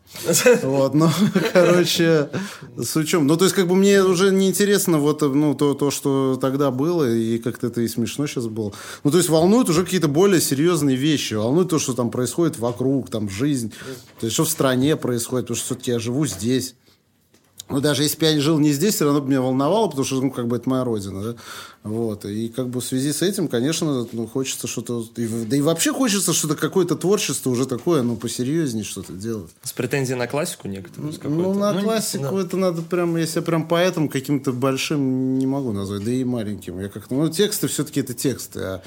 Вот, 0.63 0.93
ну, 0.93 1.09
короче, 1.53 2.29
с 2.77 2.95
учем. 2.95 3.27
Ну, 3.27 3.37
то 3.37 3.45
есть, 3.45 3.55
как 3.55 3.67
бы 3.67 3.75
мне 3.75 4.03
уже 4.03 4.31
неинтересно 4.31 4.97
вот, 4.97 5.21
ну, 5.21 5.53
то, 5.55 5.73
то, 5.73 5.91
что 5.91 6.37
тогда 6.39 6.71
было, 6.71 7.09
и 7.09 7.37
как-то 7.37 7.67
это 7.67 7.81
и 7.81 7.87
смешно 7.87 8.27
сейчас 8.27 8.47
было. 8.47 8.73
Ну, 9.03 9.11
то 9.11 9.17
есть, 9.17 9.29
волнуют 9.29 9.69
уже 9.69 9.83
какие-то 9.83 10.07
более 10.07 10.41
серьезные 10.41 10.95
вещи. 10.95 11.33
Волнует 11.33 11.69
то, 11.69 11.79
что 11.79 11.93
там 11.93 12.09
происходит 12.11 12.57
вокруг, 12.57 13.09
там, 13.09 13.29
жизнь. 13.29 13.73
То 14.19 14.25
есть, 14.25 14.33
что 14.33 14.45
в 14.45 14.49
стране 14.49 14.95
происходит, 14.95 15.45
потому 15.45 15.57
что 15.57 15.65
все-таки 15.65 15.91
я 15.91 15.99
живу 15.99 16.25
здесь. 16.25 16.75
Ну, 17.67 17.81
даже 17.81 18.03
если 18.03 18.19
бы 18.19 18.25
я 18.27 18.39
жил 18.39 18.59
не 18.59 18.71
здесь, 18.71 18.95
все 18.95 19.05
равно 19.05 19.21
бы 19.21 19.29
меня 19.29 19.41
волновало, 19.41 19.87
потому 19.87 20.05
что, 20.05 20.21
ну, 20.21 20.29
как 20.29 20.47
бы 20.47 20.57
это 20.57 20.69
моя 20.69 20.83
родина, 20.83 21.23
да. 21.23 21.35
Вот. 21.83 22.23
И 22.25 22.49
как 22.49 22.69
бы 22.69 22.79
в 22.79 22.85
связи 22.85 23.11
с 23.11 23.23
этим, 23.23 23.47
конечно, 23.47 24.07
ну, 24.11 24.27
хочется 24.27 24.67
что-то... 24.67 25.03
Да 25.15 25.57
и 25.57 25.61
вообще 25.61 25.91
хочется 25.91 26.33
что-то, 26.33 26.55
какое-то 26.55 26.95
творчество 26.95 27.49
уже 27.49 27.65
такое, 27.65 28.03
ну, 28.03 28.17
посерьезнее 28.17 28.83
что-то 28.83 29.13
делать. 29.13 29.51
С 29.63 29.73
претензией 29.73 30.17
на 30.17 30.27
классику 30.27 30.67
некоторую? 30.67 31.13
Ну, 31.23 31.53
на 31.55 31.73
не- 31.73 31.81
классику 31.81 32.35
да. 32.35 32.41
это 32.41 32.57
надо 32.57 32.81
прям... 32.83 33.17
Я 33.17 33.41
прям 33.41 33.67
поэтом 33.67 34.09
каким-то 34.09 34.51
большим 34.51 35.39
не 35.39 35.47
могу 35.47 35.71
назвать, 35.71 36.03
да 36.03 36.11
и 36.11 36.23
маленьким. 36.23 36.79
Я 36.79 36.89
как-то... 36.89 37.15
Ну, 37.15 37.29
тексты 37.29 37.67
все-таки 37.67 37.99
это 37.99 38.13
тексты, 38.13 38.59
а 38.59 38.81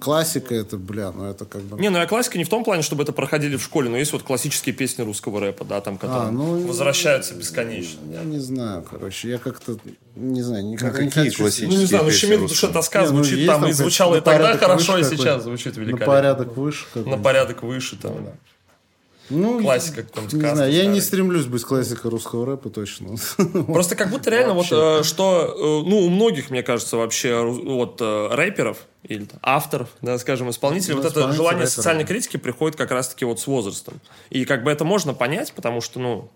классика 0.00 0.54
это, 0.54 0.76
бля, 0.76 1.12
ну, 1.12 1.24
это 1.24 1.44
как 1.44 1.62
бы... 1.62 1.80
Не, 1.80 1.90
ну 1.90 1.98
я 1.98 2.06
классика 2.06 2.38
не 2.38 2.44
в 2.44 2.48
том 2.48 2.64
плане, 2.64 2.82
чтобы 2.82 3.02
это 3.02 3.12
проходили 3.12 3.56
в 3.56 3.62
школе, 3.62 3.88
но 3.88 3.96
есть 3.96 4.12
вот 4.12 4.22
классические 4.22 4.74
песни 4.74 5.02
русского 5.02 5.40
рэпа, 5.40 5.64
да, 5.64 5.80
там, 5.80 5.98
которые 5.98 6.28
А, 6.28 6.30
ну, 6.30 6.66
возвращаются 6.66 7.34
бесконечно. 7.34 8.00
Я 8.12 8.22
не 8.22 8.38
знаю, 8.38 8.84
короче, 8.88 9.28
я 9.30 9.38
как-то, 9.38 9.76
не 10.16 10.42
знаю, 10.42 10.66
никак 10.66 10.94
Ну, 10.94 11.02
не 11.02 11.10
хочу 11.10 11.42
классические? 11.42 11.68
Ну, 11.70 11.76
не 11.76 11.86
знаю, 11.86 12.04
ну 12.04 12.10
«Щемит 12.10 12.40
в 12.40 12.48
душе 12.48 12.68
тоска» 12.68 13.02
Не, 13.02 13.10
ну, 13.10 13.16
звучит 13.16 13.38
есть 13.38 13.46
там, 13.46 13.60
там, 13.60 13.70
и 13.70 13.72
звучало 13.72 14.14
и 14.14 14.18
на 14.18 14.22
тогда 14.22 14.56
хорошо, 14.56 14.98
и 14.98 15.04
сейчас 15.04 15.42
звучит 15.42 15.76
На 15.76 15.80
великолепно. 15.80 16.06
порядок 16.06 16.56
выше. 16.56 16.86
На 16.94 17.18
порядок 17.18 17.62
выше 17.62 17.96
там. 17.96 18.12
Ну, 19.30 19.60
Классика 19.60 20.02
какой-нибудь 20.02 20.34
Не 20.34 20.54
знаю, 20.54 20.72
я 20.72 20.82
не 20.82 21.00
старый. 21.00 21.02
стремлюсь 21.02 21.46
быть 21.46 21.64
классикой 21.64 22.10
русского 22.10 22.44
рэпа 22.44 22.68
точно. 22.68 23.16
Просто 23.66 23.96
как 23.96 24.10
будто 24.10 24.30
реально 24.30 24.52
вот, 24.52 24.66
э, 24.70 25.02
что, 25.02 25.82
э, 25.84 25.88
ну, 25.88 26.00
у 26.00 26.10
многих, 26.10 26.50
мне 26.50 26.62
кажется, 26.62 26.98
вообще, 26.98 27.40
вот, 27.42 28.00
э, 28.02 28.28
рэперов 28.32 28.78
или 29.04 29.24
там, 29.26 29.38
авторов, 29.42 29.88
да, 30.02 30.18
скажем, 30.18 30.48
исполнителей, 30.50 30.94
Ну, 30.96 31.02
вот 31.02 31.10
это 31.10 31.32
желание 31.32 31.60
рэперы, 31.64 31.70
социальной 31.70 32.04
критики 32.04 32.36
приходит 32.38 32.76
как 32.76 32.90
раз-таки 32.90 33.24
вот 33.24 33.38
с 33.38 33.46
возрастом. 33.46 34.00
И 34.30 34.44
как 34.46 34.64
бы 34.64 34.70
это 34.70 34.84
можно 34.84 35.12
понять, 35.14 35.52
потому 35.52 35.80
что, 35.82 36.00
ну, 36.00 36.30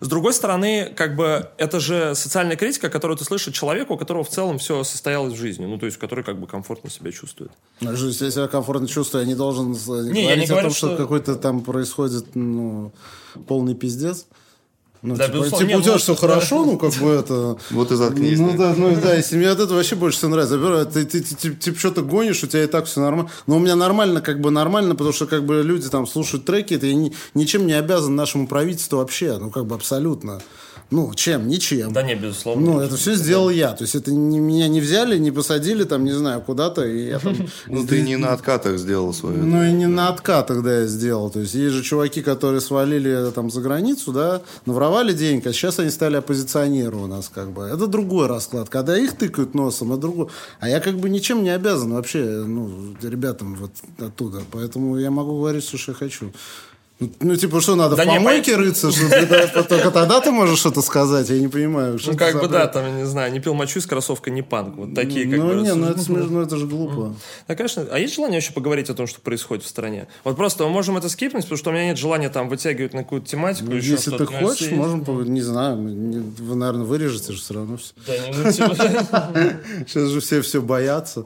с 0.00 0.06
другой 0.06 0.32
стороны, 0.32 0.92
как 0.96 1.16
бы 1.16 1.50
это 1.58 1.80
же 1.80 2.14
социальная 2.14 2.56
критика, 2.56 2.88
которую 2.90 3.16
ты 3.18 3.24
слышишь 3.24 3.48
от 3.48 3.54
человека, 3.54 3.92
у 3.92 3.96
которого 3.96 4.22
в 4.22 4.28
целом 4.28 4.58
все 4.58 4.84
состоялось 4.84 5.32
в 5.34 5.36
жизни, 5.36 5.66
ну, 5.66 5.78
то 5.78 5.86
есть, 5.86 5.98
который 5.98 6.22
как 6.22 6.38
бы 6.38 6.46
комфортно 6.46 6.90
себя 6.90 7.10
чувствует. 7.10 7.50
Ну, 7.80 7.96
что, 7.96 8.06
Если 8.06 8.24
я 8.26 8.30
себя 8.30 8.46
комфортно 8.48 8.86
чувствую, 8.86 9.22
я 9.22 9.28
не 9.28 9.34
должен 9.34 9.74
с- 9.74 9.88
Не, 9.88 10.22
я 10.22 10.26
говорить 10.28 10.38
не 10.38 10.44
о 10.44 10.48
говорю, 10.48 10.68
том, 10.68 10.74
что, 10.76 10.86
что- 10.88 10.96
какой-то 10.96 11.34
там 11.34 11.62
происходит 11.62 12.36
ну, 12.36 12.92
полный 13.48 13.74
пиздец. 13.74 14.26
Ну, 15.02 15.16
Да, 15.16 15.26
типа, 15.26 15.44
типа, 15.44 15.76
у 15.78 15.82
тебя 15.82 15.98
все 15.98 16.14
хорошо, 16.14 16.64
ну, 16.64 16.78
как 16.78 16.94
бы 16.94 17.10
это... 17.10 17.56
Вот 17.70 17.90
и 17.90 17.96
заткнись. 17.96 18.38
Ну 18.38 18.56
да. 18.56 18.72
ну 18.76 18.96
да, 19.02 19.14
если 19.14 19.36
мне 19.36 19.48
от 19.48 19.58
этого 19.58 19.78
вообще 19.78 19.96
больше 19.96 20.18
всего 20.18 20.30
нравится. 20.30 20.56
Во-первых, 20.58 20.92
ты, 20.92 21.04
ты, 21.04 21.20
ты, 21.22 21.34
ты, 21.34 21.54
типа, 21.54 21.78
что-то 21.78 22.02
гонишь, 22.02 22.42
у 22.44 22.46
тебя 22.46 22.62
и 22.62 22.68
так 22.68 22.86
все 22.86 23.00
нормально. 23.00 23.30
Но 23.48 23.56
у 23.56 23.58
меня 23.58 23.74
нормально, 23.74 24.20
как 24.20 24.40
бы 24.40 24.50
нормально, 24.52 24.94
потому 24.94 25.12
что 25.12 25.26
как 25.26 25.44
бы 25.44 25.62
люди 25.62 25.88
там 25.88 26.06
слушают 26.06 26.44
треки, 26.44 26.74
это 26.74 26.86
я 26.86 26.94
ни- 26.94 27.12
ничем 27.34 27.66
не 27.66 27.72
обязан 27.72 28.14
нашему 28.14 28.46
правительству 28.46 28.98
вообще, 28.98 29.38
ну 29.38 29.50
как 29.50 29.66
бы 29.66 29.74
абсолютно. 29.74 30.40
Ну, 30.92 31.14
чем? 31.14 31.48
Ничем. 31.48 31.90
Да 31.92 32.02
не, 32.02 32.14
безусловно. 32.14 32.72
Ну, 32.72 32.80
это 32.80 32.96
все 32.96 33.14
сделал 33.14 33.48
я. 33.48 33.72
То 33.72 33.84
есть 33.84 33.94
это 33.94 34.12
не, 34.12 34.38
меня 34.38 34.68
не 34.68 34.80
взяли, 34.80 35.16
не 35.18 35.30
посадили 35.30 35.84
там, 35.84 36.04
не 36.04 36.12
знаю, 36.12 36.42
куда-то. 36.42 36.86
И 36.86 37.08
я 37.08 37.18
там... 37.18 37.34
Ну, 37.66 37.86
ты 37.86 38.02
не 38.02 38.16
на 38.16 38.32
откатах 38.34 38.78
сделал 38.78 39.14
свое. 39.14 39.38
Ну, 39.38 39.64
и 39.64 39.72
не 39.72 39.86
на 39.86 40.08
откатах, 40.08 40.62
да, 40.62 40.80
я 40.80 40.86
сделал. 40.86 41.30
То 41.30 41.40
есть, 41.40 41.54
есть 41.54 41.74
же 41.74 41.82
чуваки, 41.82 42.20
которые 42.20 42.60
свалили 42.60 43.30
там 43.34 43.50
за 43.50 43.62
границу, 43.62 44.12
да, 44.12 44.42
наворовали 44.66 45.14
денег, 45.14 45.46
а 45.46 45.52
сейчас 45.52 45.78
они 45.78 45.90
стали 45.90 46.16
оппозиционеры 46.16 46.96
у 46.96 47.06
нас, 47.06 47.30
как 47.34 47.52
бы. 47.52 47.62
Это 47.62 47.86
другой 47.86 48.26
расклад. 48.26 48.68
Когда 48.68 48.98
их 48.98 49.16
тыкают 49.16 49.54
носом, 49.54 49.92
это 49.92 50.02
другой. 50.02 50.26
А 50.60 50.68
я 50.68 50.80
как 50.80 50.98
бы 50.98 51.08
ничем 51.08 51.42
не 51.42 51.50
обязан 51.50 51.94
вообще, 51.94 52.44
ну, 52.46 52.94
ребятам 53.00 53.54
вот 53.54 53.70
оттуда. 53.98 54.42
Поэтому 54.50 54.98
я 54.98 55.10
могу 55.10 55.38
говорить 55.38 55.64
что 55.64 55.92
я 55.92 55.94
хочу. 55.94 56.32
Ну, 57.02 57.10
Ну, 57.20 57.36
типа, 57.36 57.60
что 57.60 57.74
надо 57.74 57.96
Да 57.96 58.04
в 58.04 58.06
не, 58.06 58.14
помойке 58.16 58.56
рыться, 58.56 58.90
что 58.92 59.62
только 59.64 59.90
тогда 59.90 60.20
ты 60.20 60.30
можешь 60.30 60.58
что-то 60.60 60.82
сказать, 60.82 61.28
я 61.30 61.38
не 61.38 61.48
понимаю. 61.48 61.98
что 61.98 62.12
Ну, 62.12 62.16
как 62.16 62.40
бы, 62.40 62.48
да, 62.48 62.66
там, 62.66 62.84
я 62.86 62.92
не 62.92 63.04
знаю, 63.06 63.32
не 63.32 63.40
пил 63.40 63.54
мочу 63.54 63.78
из 63.78 63.86
кроссовка, 63.86 64.30
не 64.30 64.42
панк. 64.42 64.76
Вот 64.76 64.94
такие, 64.94 65.26
как 65.28 65.38
Ну, 65.38 65.48
бы, 65.48 65.54
не, 65.62 65.74
ну 65.74 65.86
это 65.86 66.00
смешно, 66.00 66.42
это 66.42 66.56
же 66.56 66.66
глупо. 66.66 67.14
Да, 67.48 67.54
конечно. 67.54 67.86
А 67.90 67.98
есть 67.98 68.14
желание 68.14 68.38
вообще 68.38 68.52
поговорить 68.52 68.90
о 68.90 68.94
том, 68.94 69.06
что 69.06 69.20
происходит 69.20 69.64
в 69.64 69.68
стране? 69.68 70.06
Вот 70.24 70.36
просто 70.36 70.64
мы 70.64 70.70
можем 70.70 70.96
это 70.96 71.08
скипнуть, 71.08 71.42
потому 71.44 71.58
что 71.58 71.70
у 71.70 71.72
меня 71.72 71.86
нет 71.86 71.98
желания 71.98 72.28
там 72.28 72.48
вытягивать 72.48 72.94
на 72.94 73.02
какую-то 73.02 73.28
тематику. 73.28 73.72
еще 73.72 73.90
Ну, 73.90 73.96
Если 73.96 74.10
ты 74.16 74.24
Ну, 74.24 74.26
хочешь, 74.48 74.70
можем, 74.70 75.32
не 75.34 75.42
знаю, 75.42 75.76
не- 75.78 76.18
вы, 76.18 76.54
наверное, 76.56 76.84
вырежете 76.86 77.32
же 77.32 77.38
все 77.40 77.54
равно 77.54 77.76
все. 77.78 77.92
Да, 78.06 78.18
не, 78.18 78.36
ну, 78.36 78.52
типа- 78.52 78.76
Сейчас 79.86 80.08
же 80.10 80.20
все 80.20 80.40
все 80.42 80.60
боятся. 80.62 81.24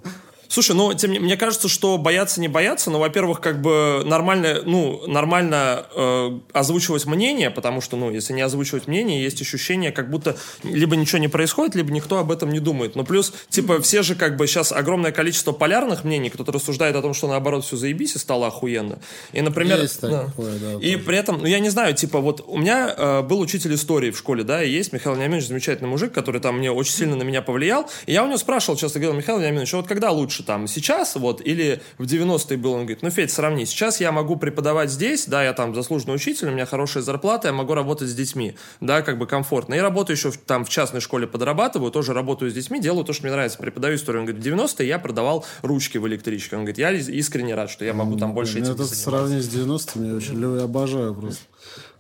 Слушай, 0.49 0.77
ну, 0.77 0.95
тем 0.95 1.13
не 1.13 1.19
мне 1.19 1.37
кажется, 1.37 1.69
что 1.69 1.99
бояться 1.99 2.41
не 2.41 2.49
бояться, 2.49 2.91
но, 2.91 2.99
во-первых, 2.99 3.41
как 3.41 3.61
бы 3.61 4.03
нормально, 4.05 4.63
ну, 4.65 5.03
нормально 5.07 5.87
э, 5.95 6.39
озвучивать 6.53 7.07
мнение, 7.07 7.51
потому 7.51 7.81
что, 7.81 7.97
ну, 7.97 8.11
если 8.11 8.33
не 8.33 8.43
озвучивать 8.43 8.87
мнение, 8.87 9.23
есть 9.23 9.41
ощущение, 9.43 9.93
как 9.93 10.11
будто 10.11 10.37
либо 10.63 10.97
ничего 10.97 11.19
не 11.19 11.29
происходит, 11.29 11.75
либо 11.75 11.93
никто 11.93 12.19
об 12.19 12.31
этом 12.31 12.51
не 12.51 12.61
думает. 12.61 12.97
Но 12.97 13.05
плюс, 13.05 13.33
типа, 13.49 13.81
все 13.81 14.03
же, 14.03 14.15
как 14.15 14.37
бы, 14.37 14.47
сейчас 14.47 14.73
огромное 14.73 15.13
количество 15.13 15.53
полярных 15.53 16.05
мнений, 16.05 16.31
кто-то 16.31 16.53
рассуждает 16.53 16.97
о 16.97 17.03
том, 17.03 17.15
что, 17.15 17.29
наоборот, 17.29 17.65
все 17.65 17.77
заебись 17.77 18.15
и 18.17 18.19
стало 18.19 18.47
охуенно. 18.47 18.99
И, 19.33 19.41
например... 19.41 19.81
Есть 19.81 20.01
такое, 20.01 20.59
да, 20.59 20.79
И 20.81 20.97
при 20.97 21.17
этом, 21.17 21.39
ну, 21.39 21.47
я 21.47 21.59
не 21.59 21.71
знаю, 21.71 21.95
типа, 21.95 22.21
вот 22.21 22.45
у 22.47 22.59
меня 22.59 22.95
э, 22.97 23.23
был 23.23 23.41
учитель 23.41 23.75
истории 23.75 24.11
в 24.11 24.19
школе, 24.19 24.45
да, 24.45 24.63
и 24.63 24.71
есть 24.71 24.93
Михаил 24.93 25.17
Вениаминович, 25.17 25.49
замечательный 25.49 25.89
мужик, 25.89 26.13
который 26.13 26.41
там 26.41 26.59
мне 26.59 26.71
очень 26.71 26.93
сильно 26.93 27.17
на 27.17 27.23
меня 27.23 27.43
повлиял. 27.43 27.89
И 28.07 28.13
я 28.13 28.23
у 28.23 28.27
него 28.27 28.39
спрашивал, 28.39 28.79
часто 28.79 28.99
говорил, 28.99 29.19
Михаил 29.19 29.39
Вениаминович, 29.39 29.75
а 29.75 29.77
вот 29.79 29.87
когда 29.87 30.11
лучше, 30.11 30.36
там, 30.43 30.67
сейчас, 30.67 31.17
вот, 31.17 31.41
или 31.41 31.81
в 31.99 32.05
90-е 32.05 32.57
был? 32.57 32.73
Он 32.73 32.81
говорит, 32.81 33.03
ну, 33.03 33.11
Федь, 33.11 33.31
сравни, 33.31 33.67
сейчас 33.67 34.01
я 34.01 34.13
могу 34.13 34.37
преподавать 34.37 34.91
здесь, 34.91 35.27
да, 35.27 35.43
я 35.45 35.53
там 35.53 35.75
заслуженный 35.75 36.15
учитель, 36.15 36.49
у 36.49 36.53
меня 36.53 36.67
хорошая 36.67 37.03
зарплата, 37.03 37.49
я 37.49 37.53
могу 37.55 37.75
работать 37.75 38.09
с 38.09 38.15
детьми, 38.15 38.57
да, 38.81 39.03
как 39.03 39.19
бы 39.19 39.27
комфортно. 39.27 39.75
И 39.75 39.79
работаю 39.79 40.17
еще 40.17 40.31
в- 40.31 40.39
там 40.39 40.65
в 40.65 40.69
частной 40.69 41.01
школе, 41.01 41.27
подрабатываю, 41.27 41.91
тоже 41.91 42.13
работаю 42.13 42.51
с 42.51 42.55
детьми, 42.55 42.81
делаю 42.81 43.05
то, 43.05 43.13
что 43.13 43.23
мне 43.25 43.33
нравится, 43.33 43.59
преподаю 43.59 43.97
историю. 43.97 44.21
Он 44.23 44.27
говорит, 44.27 44.43
в 44.45 44.47
90-е 44.47 44.87
я 44.89 44.99
продавал 44.99 45.45
ручки 45.63 45.99
в 45.99 46.07
электричке. 46.07 46.57
Он 46.57 46.63
говорит, 46.63 46.79
я 46.79 46.91
искренне 46.93 47.55
рад, 47.55 47.71
что 47.71 47.85
я 47.85 47.95
могу 47.95 48.17
там 48.17 48.33
больше 48.35 48.55
Блин, 48.55 48.65
этим 48.65 48.75
это 48.75 48.85
сравнение 48.87 49.43
с 49.43 49.49
90-ми 49.49 50.09
я 50.09 50.15
очень 50.15 50.35
люблю, 50.35 50.63
обожаю 50.63 51.15
просто. 51.15 51.41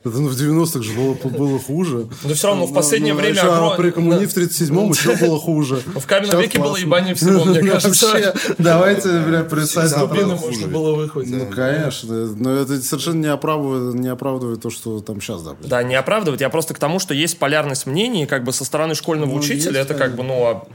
Это 0.07 0.19
ну, 0.21 0.29
в 0.29 0.33
90-х 0.35 0.83
же 0.83 0.93
было, 0.93 1.15
было 1.15 1.59
хуже. 1.59 2.07
Но 2.23 2.35
всё 2.35 2.49
равно 2.49 2.67
в 2.67 2.73
последнее 2.73 3.13
Ну, 3.13 3.21
время 3.21 3.41
огром- 3.41 3.77
При 3.77 3.91
коммуни 3.91 4.27
в 4.27 4.37
37-м 4.37 4.91
еще 4.91 5.17
было 5.17 5.39
хуже. 5.39 5.83
В 5.85 6.07
каменном 6.07 6.41
веке 6.41 6.59
было 6.59 6.77
ебание 6.77 7.15
всего, 7.15 7.45
мне 7.45 7.61
кажется. 7.71 8.07
Вообще, 8.07 8.35
Давайте, 8.59 9.19
бля, 9.21 9.43
представить. 9.43 9.99
Дубины 9.99 10.25
было 10.27 10.37
можно 10.37 10.67
было 10.69 10.95
выхватить. 10.95 11.35
Ну, 11.35 11.47
конечно. 11.47 12.15
Но 12.37 12.53
это 12.53 12.81
совершенно 12.83 13.21
не 13.21 13.27
оправдывает, 13.33 13.95
не 13.97 14.09
оправдывает 14.09 14.61
то, 14.63 14.71
что 14.71 15.01
там 15.01 15.21
сейчас, 15.21 15.43
да. 15.43 15.57
Да, 15.65 15.83
не 15.83 15.95
оправдывать. 15.97 16.41
Я 16.41 16.51
просто 16.51 16.75
к 16.75 16.79
тому, 16.79 16.99
что 16.99 17.13
есть 17.15 17.39
полярность 17.39 17.87
мнений, 17.87 18.27
как 18.27 18.45
бы 18.45 18.53
со 18.53 18.65
стороны 18.65 18.95
школьного 18.95 19.31
Ну, 19.31 19.37
учителя 19.37 19.81
это 19.81 19.95
как 19.95 20.15
бы, 20.15 20.23
ну, 20.23 20.45
а- 20.45 20.67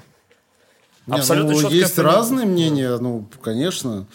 абсолютно 1.09 1.53
ну, 1.53 1.59
четкое 1.61 1.79
есть 1.79 1.97
разные 1.99 2.45
мнения, 2.45 2.97
ну, 2.97 3.27
конечно. 3.41 4.07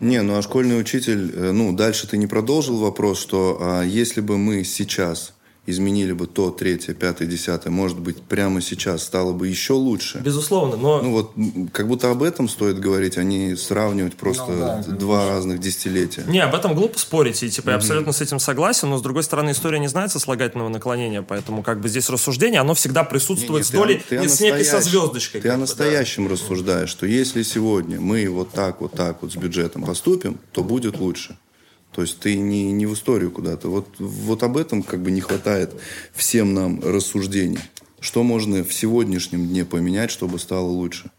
Не, 0.00 0.22
ну 0.22 0.36
а 0.36 0.42
школьный 0.42 0.78
учитель, 0.78 1.32
э, 1.34 1.52
ну, 1.52 1.72
дальше 1.72 2.06
ты 2.06 2.18
не 2.18 2.26
продолжил 2.26 2.76
вопрос, 2.78 3.18
что 3.18 3.58
а, 3.60 3.82
если 3.82 4.20
бы 4.20 4.36
мы 4.36 4.62
сейчас 4.62 5.32
изменили 5.66 6.12
бы 6.12 6.26
то, 6.26 6.50
третье, 6.50 6.94
пятое, 6.94 7.26
десятое, 7.28 7.70
может 7.72 7.98
быть, 7.98 8.22
прямо 8.22 8.60
сейчас 8.60 9.02
стало 9.02 9.32
бы 9.32 9.48
еще 9.48 9.72
лучше. 9.74 10.18
безусловно, 10.24 10.76
но... 10.76 11.02
Ну 11.02 11.10
вот, 11.12 11.32
как 11.72 11.88
будто 11.88 12.10
об 12.10 12.22
этом 12.22 12.48
стоит 12.48 12.78
говорить, 12.78 13.18
а 13.18 13.24
не 13.24 13.56
сравнивать 13.56 14.14
просто 14.14 14.52
Ну 14.52 14.58
да, 14.58 14.82
два 14.96 15.28
разных 15.28 15.60
десятилетия. 15.60 16.24
Не, 16.28 16.40
об 16.40 16.54
этом 16.54 16.74
глупо 16.74 16.98
спорить, 16.98 17.42
и 17.42 17.50
типа 17.50 17.70
я 17.70 17.76
абсолютно 17.76 18.12
с 18.12 18.20
этим 18.20 18.38
согласен, 18.38 18.90
но 18.90 18.98
с 18.98 19.02
другой 19.02 19.22
стороны 19.24 19.50
история 19.50 19.78
не 19.78 19.88
знает 19.88 20.10
сослагательного 20.12 20.68
наклонения, 20.68 21.22
поэтому 21.22 21.62
как 21.62 21.80
бы 21.80 21.88
здесь 21.88 22.08
рассуждение, 22.08 22.60
оно 22.60 22.74
всегда 22.74 23.04
присутствует 23.04 23.66
с 23.66 23.72
Не, 23.72 23.78
не, 23.78 23.84
долей, 23.84 24.02
ты 24.08 24.20
ты 24.20 24.28
с 24.28 24.40
некой 24.40 24.64
со 24.64 24.76
настоящем- 24.76 24.90
звездочкой. 25.00 25.40
Ты 25.40 25.48
о 25.48 25.52
бы, 25.52 25.56
да. 25.56 25.60
настоящем 25.60 26.28
рассуждаешь, 26.28 26.88
что 26.88 27.06
если 27.06 27.42
сегодня 27.42 28.00
мы 28.00 28.28
вот 28.28 28.50
так, 28.52 28.80
вот 28.80 28.92
так 28.92 29.22
вот 29.22 29.32
с 29.32 29.36
бюджетом 29.36 29.82
поступим, 29.84 30.38
то 30.52 30.62
будет 30.62 30.98
лучше. 30.98 31.36
То 31.96 32.02
есть 32.02 32.18
ты 32.18 32.36
не, 32.36 32.72
не 32.72 32.84
в 32.84 32.92
историю 32.92 33.30
куда-то. 33.30 33.68
Вот, 33.68 33.86
вот 33.98 34.42
об 34.42 34.58
этом 34.58 34.82
как 34.82 35.00
бы 35.00 35.10
не 35.10 35.22
хватает 35.22 35.72
всем 36.12 36.52
нам 36.52 36.78
рассуждений. 36.84 37.58
что 38.00 38.22
можно 38.22 38.62
в 38.62 38.74
сегодняшнем 38.74 39.48
дне 39.48 39.64
поменять, 39.64 40.10
чтобы 40.10 40.38
стало 40.38 40.66
лучше? 40.66 41.10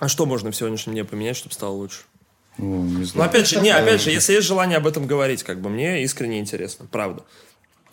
А 0.00 0.08
что 0.08 0.26
можно 0.26 0.50
в 0.50 0.56
сегодняшнем 0.56 0.94
дне 0.94 1.04
поменять, 1.04 1.36
чтобы 1.36 1.54
стало 1.54 1.74
лучше? 1.74 2.00
Ну, 2.56 2.82
не 2.82 3.04
знаю. 3.04 3.30
опять 3.30 3.46
же, 3.46 3.60
не, 3.60 3.70
опять 3.70 4.02
же, 4.02 4.10
если 4.10 4.32
есть 4.32 4.48
желание 4.48 4.78
об 4.78 4.86
этом 4.88 5.06
говорить, 5.06 5.44
как 5.44 5.60
бы 5.60 5.68
мне 5.70 6.02
искренне 6.02 6.40
интересно, 6.40 6.88
правда. 6.90 7.22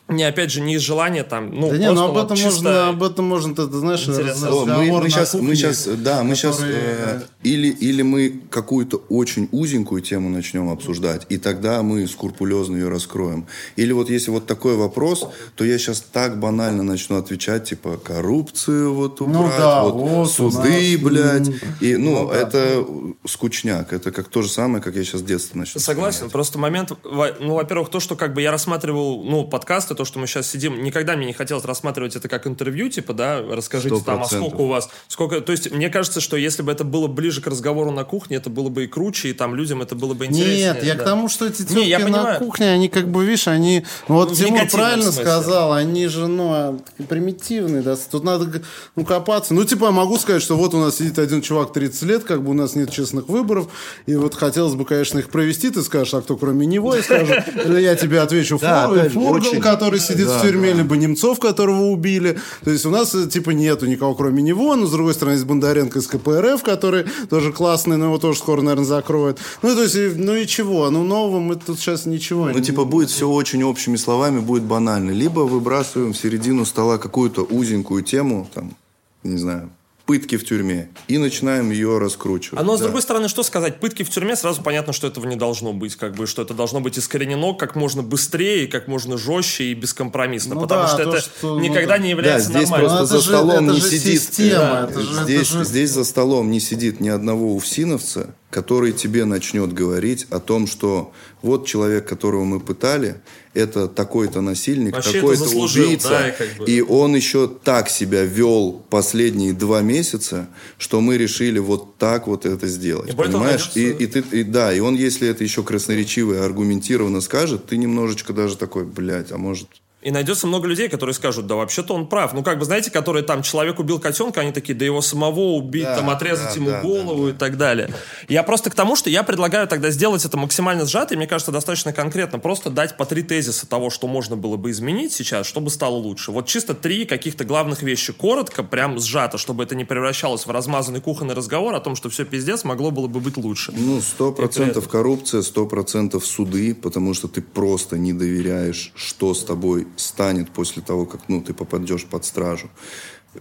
Не, 0.07 0.23
опять 0.23 0.51
же, 0.51 0.61
не 0.61 0.75
из 0.75 0.81
желания 0.81 1.23
там, 1.23 1.49
ну, 1.51 1.71
Да 1.71 1.77
не, 1.77 1.85
просто 1.87 2.03
ну 2.03 2.09
об 2.09 2.13
вот 2.13 2.25
этом 2.25 2.37
чисто- 2.37 2.51
можно, 2.63 2.89
об 2.89 3.03
этом 3.03 3.25
можно, 3.25 3.55
ты, 3.55 3.65
ты 3.67 3.77
знаешь, 3.79 4.05
мы, 4.05 4.19
разговор 4.19 4.67
мы 4.67 4.99
на 5.01 5.09
сейчас, 5.09 5.31
кухне, 5.31 5.47
мы 5.47 5.55
сейчас, 5.55 5.87
да, 5.97 6.23
мы 6.23 6.35
сейчас 6.35 6.57
который- 6.57 7.21
или 7.41 7.67
или 7.69 8.03
мы 8.03 8.41
какую-то 8.51 8.97
очень 9.09 9.49
узенькую 9.51 10.01
тему 10.03 10.29
начнем 10.29 10.69
обсуждать, 10.69 11.25
и 11.29 11.39
тогда 11.39 11.81
мы 11.81 12.07
скрупулезно 12.07 12.75
ее 12.75 12.89
раскроем. 12.89 13.47
Или 13.77 13.93
вот 13.93 14.11
если 14.11 14.29
вот 14.29 14.45
такой 14.45 14.75
вопрос, 14.75 15.27
то 15.55 15.65
я 15.65 15.79
сейчас 15.79 16.01
так 16.01 16.39
банально 16.39 16.83
начну 16.83 17.17
отвечать, 17.17 17.63
типа 17.69 17.97
коррупцию 17.97 18.93
вот 18.93 19.21
убрать, 19.21 19.35
Ну 19.37 19.49
да, 19.57 19.83
вот, 19.85 19.93
вот 19.95 20.31
суды, 20.31 20.69
нас, 20.69 21.01
блядь, 21.01 21.49
и 21.81 21.95
ну, 21.95 22.11
ну 22.25 22.29
да. 22.29 22.35
это 22.35 22.85
скучняк, 23.27 23.91
это 23.91 24.11
как 24.11 24.27
то 24.27 24.43
же 24.43 24.49
самое, 24.49 24.83
как 24.83 24.95
я 24.95 25.03
сейчас 25.03 25.21
с 25.21 25.23
детства 25.23 25.57
начну. 25.57 25.81
Согласен, 25.81 26.29
просто 26.29 26.59
момент, 26.59 26.91
ну, 27.03 27.55
во-первых, 27.55 27.89
то, 27.89 27.99
что 27.99 28.15
как 28.15 28.35
бы 28.35 28.43
я 28.43 28.51
рассматривал, 28.51 29.23
ну, 29.23 29.45
подкасты, 29.47 29.94
то, 29.95 30.05
что 30.05 30.19
мы 30.19 30.27
сейчас 30.27 30.47
сидим, 30.47 30.83
никогда 30.83 31.15
мне 31.15 31.25
не 31.25 31.33
хотелось 31.33 31.65
рассматривать 31.65 32.15
это 32.15 32.27
как 32.27 32.45
интервью, 32.47 32.89
типа, 32.89 33.13
да, 33.13 33.41
расскажите 33.41 33.95
Сто 33.95 34.05
там, 34.05 34.21
а 34.21 34.25
сколько 34.25 34.61
у 34.61 34.67
вас, 34.67 34.89
сколько, 35.07 35.41
то 35.41 35.51
есть 35.51 35.71
мне 35.71 35.89
кажется, 35.89 36.21
что 36.21 36.37
если 36.37 36.61
бы 36.61 36.71
это 36.71 36.83
было 36.83 37.07
ближе 37.07 37.41
к 37.41 37.47
разговору 37.47 37.91
на 37.91 38.03
кухне, 38.03 38.37
это 38.37 38.49
было 38.49 38.69
бы 38.69 38.83
и 38.83 38.87
круче, 38.87 39.29
и 39.29 39.33
там 39.33 39.55
людям 39.55 39.81
это 39.81 39.95
было 39.95 40.13
бы 40.13 40.25
интереснее. 40.25 40.73
Нет, 40.73 40.83
я 40.83 40.95
да. 40.95 41.01
к 41.01 41.03
тому, 41.05 41.29
что 41.29 41.45
эти 41.45 41.61
Не, 41.61 41.67
тетки 41.67 41.87
я 41.87 41.99
на 41.99 42.05
понимаю. 42.05 42.39
кухне, 42.39 42.69
они 42.69 42.89
как 42.89 43.07
бы, 43.09 43.25
видишь, 43.25 43.47
они... 43.47 43.85
Вот 44.07 44.29
Ну, 44.29 44.35
Тимур 44.35 44.67
правильно 44.69 45.03
смысле. 45.05 45.23
сказал, 45.23 45.73
они 45.73 46.07
же, 46.07 46.27
ну, 46.27 46.49
а, 46.51 46.77
примитивные, 47.09 47.81
да, 47.81 47.95
тут 47.95 48.23
надо, 48.23 48.61
ну, 48.95 49.05
копаться. 49.05 49.53
Ну, 49.53 49.63
типа, 49.63 49.85
я 49.85 49.91
могу 49.91 50.17
сказать, 50.17 50.41
что 50.41 50.55
вот 50.57 50.73
у 50.73 50.77
нас 50.79 50.97
сидит 50.97 51.17
один 51.19 51.41
чувак 51.41 51.73
30 51.73 52.01
лет, 52.03 52.23
как 52.23 52.43
бы 52.43 52.51
у 52.51 52.53
нас 52.53 52.75
нет 52.75 52.91
честных 52.91 53.27
выборов, 53.29 53.67
и 54.05 54.15
вот 54.15 54.35
хотелось 54.35 54.73
бы, 54.75 54.85
конечно, 54.85 55.19
их 55.19 55.29
провести, 55.29 55.69
ты 55.69 55.81
скажешь, 55.81 56.13
а 56.13 56.21
кто 56.21 56.35
кроме 56.37 56.65
него, 56.65 56.95
я 56.95 57.03
скажу, 57.03 57.33
или 57.63 57.81
я 57.81 57.95
тебе 57.95 58.19
отвечу, 58.19 58.57
Фургал, 58.57 58.91
очень- 58.91 59.61
который 59.85 59.99
сидит 59.99 60.27
Да, 60.27 60.39
в 60.39 60.41
тюрьме, 60.41 60.73
либо 60.73 60.95
Немцов, 60.95 61.39
которого 61.39 61.85
убили. 61.85 62.39
То 62.63 62.71
есть 62.71 62.85
у 62.85 62.89
нас, 62.89 63.13
э, 63.15 63.27
типа, 63.27 63.51
нету 63.51 63.85
никого, 63.85 64.15
кроме 64.15 64.41
него, 64.41 64.75
но, 64.75 64.85
с 64.85 64.91
другой 64.91 65.13
стороны, 65.13 65.35
есть 65.35 65.45
Бондаренко 65.45 65.99
из 65.99 66.07
КПРФ, 66.07 66.63
который 66.63 67.05
тоже 67.29 67.51
классный, 67.51 67.97
но 67.97 68.05
его 68.05 68.17
тоже 68.17 68.39
скоро, 68.39 68.61
наверное, 68.61 68.85
закроют. 68.85 69.39
Ну, 69.61 69.75
то 69.75 69.83
есть, 69.83 70.17
ну 70.17 70.35
и 70.35 70.47
чего? 70.47 70.89
Ну, 70.89 71.03
нового 71.03 71.39
мы 71.39 71.55
тут 71.55 71.79
сейчас 71.79 72.05
ничего. 72.05 72.49
Ну, 72.49 72.59
типа, 72.59 72.85
будет 72.85 73.09
все 73.09 73.29
очень 73.29 73.63
общими 73.63 73.97
словами, 73.97 74.39
будет 74.39 74.63
банально. 74.63 75.11
Либо 75.11 75.41
выбрасываем 75.41 76.13
в 76.13 76.17
середину 76.17 76.65
стола 76.65 76.97
какую-то 76.97 77.43
узенькую 77.43 78.03
тему, 78.03 78.47
там, 78.53 78.75
не 79.23 79.37
знаю, 79.37 79.69
пытки 80.05 80.37
в 80.37 80.45
тюрьме, 80.45 80.89
и 81.07 81.17
начинаем 81.17 81.71
ее 81.71 81.97
раскручивать. 81.97 82.59
А 82.59 82.63
но, 82.63 82.75
с 82.75 82.79
Да. 82.79 82.85
другой 82.85 83.01
стороны, 83.01 83.27
что 83.27 83.41
сказать? 83.43 83.79
Пытки 83.79 84.03
в 84.03 84.09
тюрьме, 84.09 84.35
сразу 84.35 84.61
понятно, 84.61 84.93
что 84.93 85.07
этого 85.07 85.25
не 85.27 85.35
должно 85.35 85.73
быть. 85.73 85.95
Как 85.95 86.13
бы, 86.15 86.27
что 86.27 86.41
это 86.43 86.53
должно 86.53 86.79
быть 86.79 86.99
искоренено 86.99 87.53
как 87.53 87.75
можно 87.75 88.03
быстрее, 88.03 88.67
как 88.67 88.87
можно 88.87 89.17
жестче 89.17 89.65
и 89.65 89.73
бескомпромиссно. 89.73 90.55
Ну 90.55 90.61
потому 90.61 90.83
да, 90.83 90.87
что 90.89 90.97
то, 91.03 91.09
это 91.09 91.21
что, 91.21 91.55
ну 91.55 91.59
никогда 91.59 91.97
да. 91.97 91.97
не 91.97 92.03
Да, 92.03 92.09
является 92.09 92.49
здесь 92.49 92.69
нормальным. 92.69 92.89
просто 92.97 93.01
Ну, 93.15 93.19
за 93.21 93.25
же- 93.25 93.37
столом 93.37 93.67
не 93.71 93.81
сидит. 93.81 94.21
система, 94.21 94.59
Да, 94.59 94.87
это 94.91 95.01
же- 95.01 95.23
здесь, 95.23 95.47
же- 95.49 95.63
здесь 95.65 95.89
за 95.89 96.03
столом 96.03 96.51
не 96.51 96.59
сидит 96.59 96.99
ни 96.99 97.09
одного 97.09 97.55
уфсиновца, 97.55 98.35
который 98.55 98.93
тебе 98.93 99.25
начнет 99.25 99.73
говорить 99.73 100.27
о 100.29 100.39
том, 100.39 100.65
что 100.65 101.11
вот 101.41 101.67
человек, 101.67 102.07
которого 102.07 102.45
мы 102.45 102.61
пытали, 102.61 103.17
это 103.53 103.89
такой-то 103.89 104.39
насильник, 104.39 104.95
такой-то 104.95 105.43
убийца, 105.49 106.09
да, 106.09 106.29
и 106.29 106.31
как 106.31 106.47
бы- 106.57 106.65
и 106.65 106.79
он 106.79 107.17
еще 107.17 107.49
так 107.49 107.89
себя 107.89 108.23
вел 108.23 108.81
последние 108.89 109.51
два 109.51 109.81
месяца, 109.81 110.47
что 110.77 111.01
мы 111.01 111.17
решили 111.17 111.59
вот 111.59 111.97
так 111.97 112.27
вот 112.27 112.45
это 112.45 112.65
сделать, 112.67 113.11
И 113.11 113.13
понимаешь? 113.13 113.71
И, 113.75 113.89
и 113.89 114.07
ты, 114.07 114.23
и 114.31 114.43
да, 114.43 114.71
и 114.73 114.79
он, 114.79 114.95
если 114.95 115.27
это 115.27 115.43
еще 115.43 115.61
красноречиво 115.61 116.35
и 116.35 116.37
аргументированно 116.37 117.19
скажет, 117.19 117.65
ты 117.65 117.75
немножечко 117.75 118.31
даже 118.31 118.55
такой, 118.55 118.85
блядь, 118.85 119.33
а 119.33 119.37
может... 119.37 119.67
И 120.05 120.11
найдется 120.11 120.45
много 120.45 120.67
людей, 120.67 120.87
которые 120.87 121.15
скажут, 121.15 121.47
да 121.47 121.55
вообще-то 121.55 121.95
он 121.95 122.05
прав. 122.05 122.31
Ну, 122.33 122.43
как 122.43 122.59
бы, 122.59 122.65
знаете, 122.65 122.91
которые 122.91 123.23
там, 123.23 123.41
человек 123.41 123.79
убил 123.79 123.99
котенка, 123.99 124.41
они 124.41 124.51
такие, 124.51 124.75
да 124.75 124.85
его 124.85 125.01
самого 125.01 125.55
убить, 125.55 125.83
Да, 125.83 125.95
там, 125.95 126.11
отрезать 126.11 126.49
да, 126.49 126.53
ему 126.53 126.69
да, 126.69 126.81
голову 126.83 127.29
и 127.29 127.33
так 127.33 127.57
далее. 127.57 127.89
Я 128.29 128.43
просто 128.43 128.69
к 128.69 128.75
тому, 128.75 128.95
что 128.95 129.09
я 129.09 129.23
предлагаю 129.23 129.67
тогда 129.67 129.89
сделать 129.89 130.23
это 130.23 130.37
максимально 130.37 130.85
сжато, 130.85 131.15
и 131.15 131.17
мне 131.17 131.25
кажется, 131.25 131.51
достаточно 131.51 131.91
конкретно. 131.91 132.37
Просто 132.37 132.69
дать 132.69 132.97
по 132.97 133.05
три 133.07 133.23
тезиса 133.23 133.65
того, 133.65 133.89
что 133.89 134.05
можно 134.05 134.35
было 134.35 134.57
бы 134.57 134.69
изменить 134.69 135.11
сейчас, 135.11 135.47
чтобы 135.47 135.71
стало 135.71 135.95
лучше. 135.95 136.31
Вот 136.31 136.45
чисто 136.45 136.75
три 136.75 137.05
каких-то 137.05 137.43
главных 137.43 137.81
вещи. 137.81 138.13
Коротко, 138.13 138.61
прям 138.61 138.99
сжато, 138.99 139.39
чтобы 139.39 139.63
это 139.63 139.73
не 139.73 139.85
превращалось 139.85 140.45
в 140.45 140.51
размазанный 140.51 141.01
кухонный 141.01 141.33
разговор 141.33 141.73
о 141.73 141.79
том, 141.79 141.95
что 141.95 142.11
все 142.11 142.25
пиздец, 142.25 142.63
могло 142.63 142.91
было 142.91 143.07
бы 143.07 143.19
быть 143.19 143.37
лучше. 143.37 143.73
Ну, 143.75 143.99
сто 144.01 144.31
процентов 144.31 144.87
коррупция, 144.87 145.41
сто 145.41 145.65
процентов 145.65 146.27
суды, 146.27 146.75
потому 146.75 147.15
что 147.15 147.27
ты 147.27 147.41
просто 147.41 147.97
не 147.97 148.13
доверяешь, 148.13 148.91
что 148.93 149.33
с 149.33 149.43
тобой 149.43 149.87
станет 149.97 150.51
после 150.51 150.81
того, 150.81 151.05
как 151.05 151.21
ну, 151.27 151.41
ты 151.41 151.53
попадешь 151.53 152.05
под 152.05 152.25
стражу. 152.25 152.69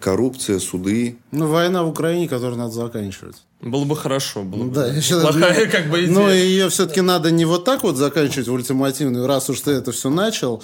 Коррупция, 0.00 0.58
суды. 0.58 1.18
Ну, 1.30 1.46
война 1.46 1.84
в 1.84 1.88
Украине, 1.88 2.28
которую 2.28 2.58
надо 2.58 2.72
заканчивать. 2.72 3.36
Было 3.60 3.84
бы 3.84 3.96
хорошо. 3.96 4.42
Было 4.42 4.64
бы 4.64 4.74
Да, 4.74 4.86
я 4.88 5.00
считаю, 5.00 5.22
плохая 5.22 5.66
ну, 5.66 5.70
как 5.70 5.90
бы 5.90 6.04
идея. 6.04 6.14
Ну, 6.14 6.30
и 6.30 6.36
ее 6.36 6.68
все-таки 6.68 7.00
надо 7.00 7.30
не 7.30 7.44
вот 7.44 7.64
так 7.64 7.82
вот 7.82 7.96
заканчивать 7.96 8.48
в 8.48 8.52
ультимативную, 8.52 9.26
раз 9.26 9.48
уж 9.50 9.60
ты 9.60 9.70
это 9.70 9.92
все 9.92 10.10
начал. 10.10 10.62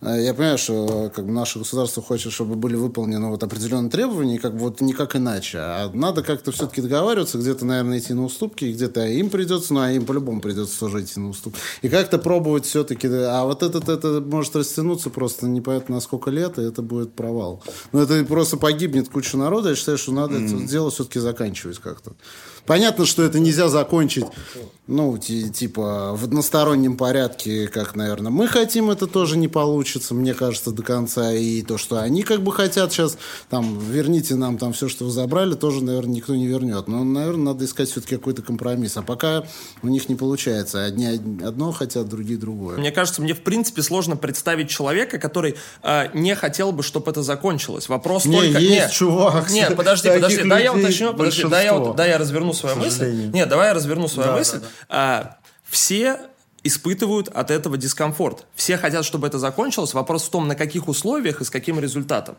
Э, 0.00 0.22
Я 0.22 0.34
понимаю, 0.34 0.58
что 0.58 1.10
как 1.14 1.26
бы, 1.26 1.32
наше 1.32 1.58
государство 1.58 2.02
хочет, 2.02 2.32
чтобы 2.32 2.54
были 2.54 2.76
выполнены 2.76 3.28
вот 3.28 3.42
определенные 3.42 3.90
требования, 3.90 4.38
как 4.38 4.52
бы 4.52 4.60
вот 4.60 4.80
никак 4.80 5.16
иначе. 5.16 5.58
А 5.58 5.90
надо 5.92 6.22
как-то 6.22 6.52
все-таки 6.52 6.82
договариваться, 6.82 7.38
где-то, 7.38 7.64
наверное, 7.64 7.98
идти 7.98 8.12
на 8.12 8.24
уступки, 8.24 8.66
где-то 8.66 9.06
им 9.06 9.30
придется, 9.30 9.74
ну, 9.74 9.80
а 9.80 9.92
им 9.92 10.04
по-любому 10.04 10.40
придется 10.40 10.78
тоже 10.80 11.02
идти 11.02 11.18
на 11.20 11.30
уступки. 11.30 11.60
И 11.82 11.88
как-то 11.88 12.18
пробовать 12.18 12.66
все-таки. 12.66 13.08
А 13.08 13.44
вот 13.44 13.62
этот, 13.62 13.88
это 13.88 14.20
может 14.20 14.54
растянуться 14.56 15.10
просто 15.10 15.46
непонятно 15.46 15.96
на 15.96 16.00
сколько 16.00 16.30
лет, 16.30 16.58
и 16.58 16.62
это 16.62 16.82
будет 16.82 17.14
провал. 17.14 17.62
Ну, 17.92 18.00
это 18.00 18.22
просто 18.24 18.56
погибнет 18.56 19.08
куча 19.08 19.36
народа. 19.36 19.70
Я 19.70 19.76
считаю, 19.76 19.98
что 19.98 20.12
надо 20.12 20.36
это 20.38 20.54
дело 20.66 20.90
все-таки 20.90 21.18
заканчивать 21.20 21.78
как-то. 21.78 22.12
Понятно, 22.66 23.06
что 23.06 23.22
это 23.22 23.38
нельзя 23.38 23.68
закончить, 23.68 24.26
ну, 24.86 25.18
ти- 25.18 25.50
типа, 25.50 26.12
в 26.14 26.24
одностороннем 26.24 26.96
порядке, 26.96 27.66
как, 27.66 27.96
наверное, 27.96 28.30
мы 28.30 28.46
хотим, 28.46 28.90
это 28.90 29.06
тоже 29.08 29.36
не 29.36 29.48
получится, 29.48 30.14
мне 30.14 30.32
кажется, 30.32 30.70
до 30.70 30.82
конца. 30.82 31.32
И 31.32 31.62
то, 31.62 31.76
что 31.76 32.00
они 32.00 32.22
как 32.22 32.42
бы 32.42 32.52
хотят 32.52 32.92
сейчас, 32.92 33.18
там, 33.50 33.78
верните 33.80 34.36
нам 34.36 34.58
там 34.58 34.72
все, 34.72 34.88
что 34.88 35.04
вы 35.04 35.10
забрали, 35.10 35.54
тоже, 35.54 35.82
наверное, 35.82 36.14
никто 36.14 36.36
не 36.36 36.46
вернет. 36.46 36.86
Но, 36.86 37.02
наверное, 37.02 37.46
надо 37.46 37.64
искать 37.64 37.90
все-таки 37.90 38.16
какой-то 38.16 38.42
компромисс. 38.42 38.96
А 38.96 39.02
пока 39.02 39.44
у 39.82 39.88
них 39.88 40.08
не 40.08 40.14
получается. 40.14 40.84
Одни 40.84 41.08
од- 41.08 41.42
одно 41.42 41.72
хотят, 41.72 42.08
другие 42.08 42.38
другое. 42.38 42.76
Мне 42.78 42.92
кажется, 42.92 43.22
мне 43.22 43.34
в 43.34 43.42
принципе 43.42 43.82
сложно 43.82 44.16
представить 44.16 44.68
человека, 44.68 45.18
который 45.18 45.56
э, 45.82 46.08
не 46.14 46.36
хотел 46.36 46.70
бы, 46.70 46.84
чтобы 46.84 47.10
это 47.10 47.22
закончилось. 47.24 47.88
Вопрос 47.88 48.24
Не, 48.24 48.40
только... 48.40 48.58
есть 48.58 48.70
Нет, 48.70 48.90
чувак, 48.92 49.50
Нет, 49.50 49.76
подожди, 49.76 50.08
подожди. 50.08 50.42
Да, 50.44 50.58
я 50.60 50.72
уточню, 50.72 51.12
подожди, 51.12 51.44
да, 51.48 51.60
я, 51.60 51.78
да, 51.78 52.06
я 52.06 52.18
разверну 52.18 52.52
свою 52.56 52.76
мысль. 52.76 53.30
Нет, 53.32 53.48
давай 53.48 53.68
я 53.68 53.74
разверну 53.74 54.08
свою 54.08 54.30
Да, 54.30 54.36
мысль. 54.36 54.60
да, 54.60 54.66
А, 54.88 55.36
все 55.68 56.18
испытывают 56.64 57.28
от 57.28 57.50
этого 57.50 57.76
дискомфорт. 57.76 58.44
Все 58.54 58.76
хотят, 58.76 59.04
чтобы 59.04 59.26
это 59.28 59.38
закончилось. 59.38 59.94
Вопрос 59.94 60.24
в 60.24 60.30
том, 60.30 60.48
на 60.48 60.54
каких 60.56 60.88
условиях 60.88 61.40
и 61.40 61.44
с 61.44 61.50
каким 61.50 61.78
результатом. 61.78 62.36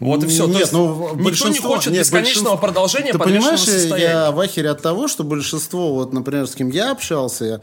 Вот 0.00 0.24
и 0.24 0.26
все. 0.26 0.44
Нет, 0.46 0.54
То 0.54 0.58
есть 0.60 0.72
ну, 0.72 1.14
никто 1.16 1.48
не 1.48 1.58
хочет 1.58 1.92
нет, 1.92 2.00
бесконечного 2.02 2.56
продолжения 2.56 3.12
Ты 3.12 3.18
понимаешь, 3.18 3.60
состояния. 3.60 4.02
я 4.04 4.30
в 4.32 4.40
ахере 4.40 4.70
от 4.70 4.82
того, 4.82 5.08
что 5.08 5.24
большинство, 5.24 5.94
вот, 5.94 6.12
например, 6.12 6.46
с 6.46 6.54
кем 6.54 6.68
я 6.70 6.90
общался, 6.90 7.62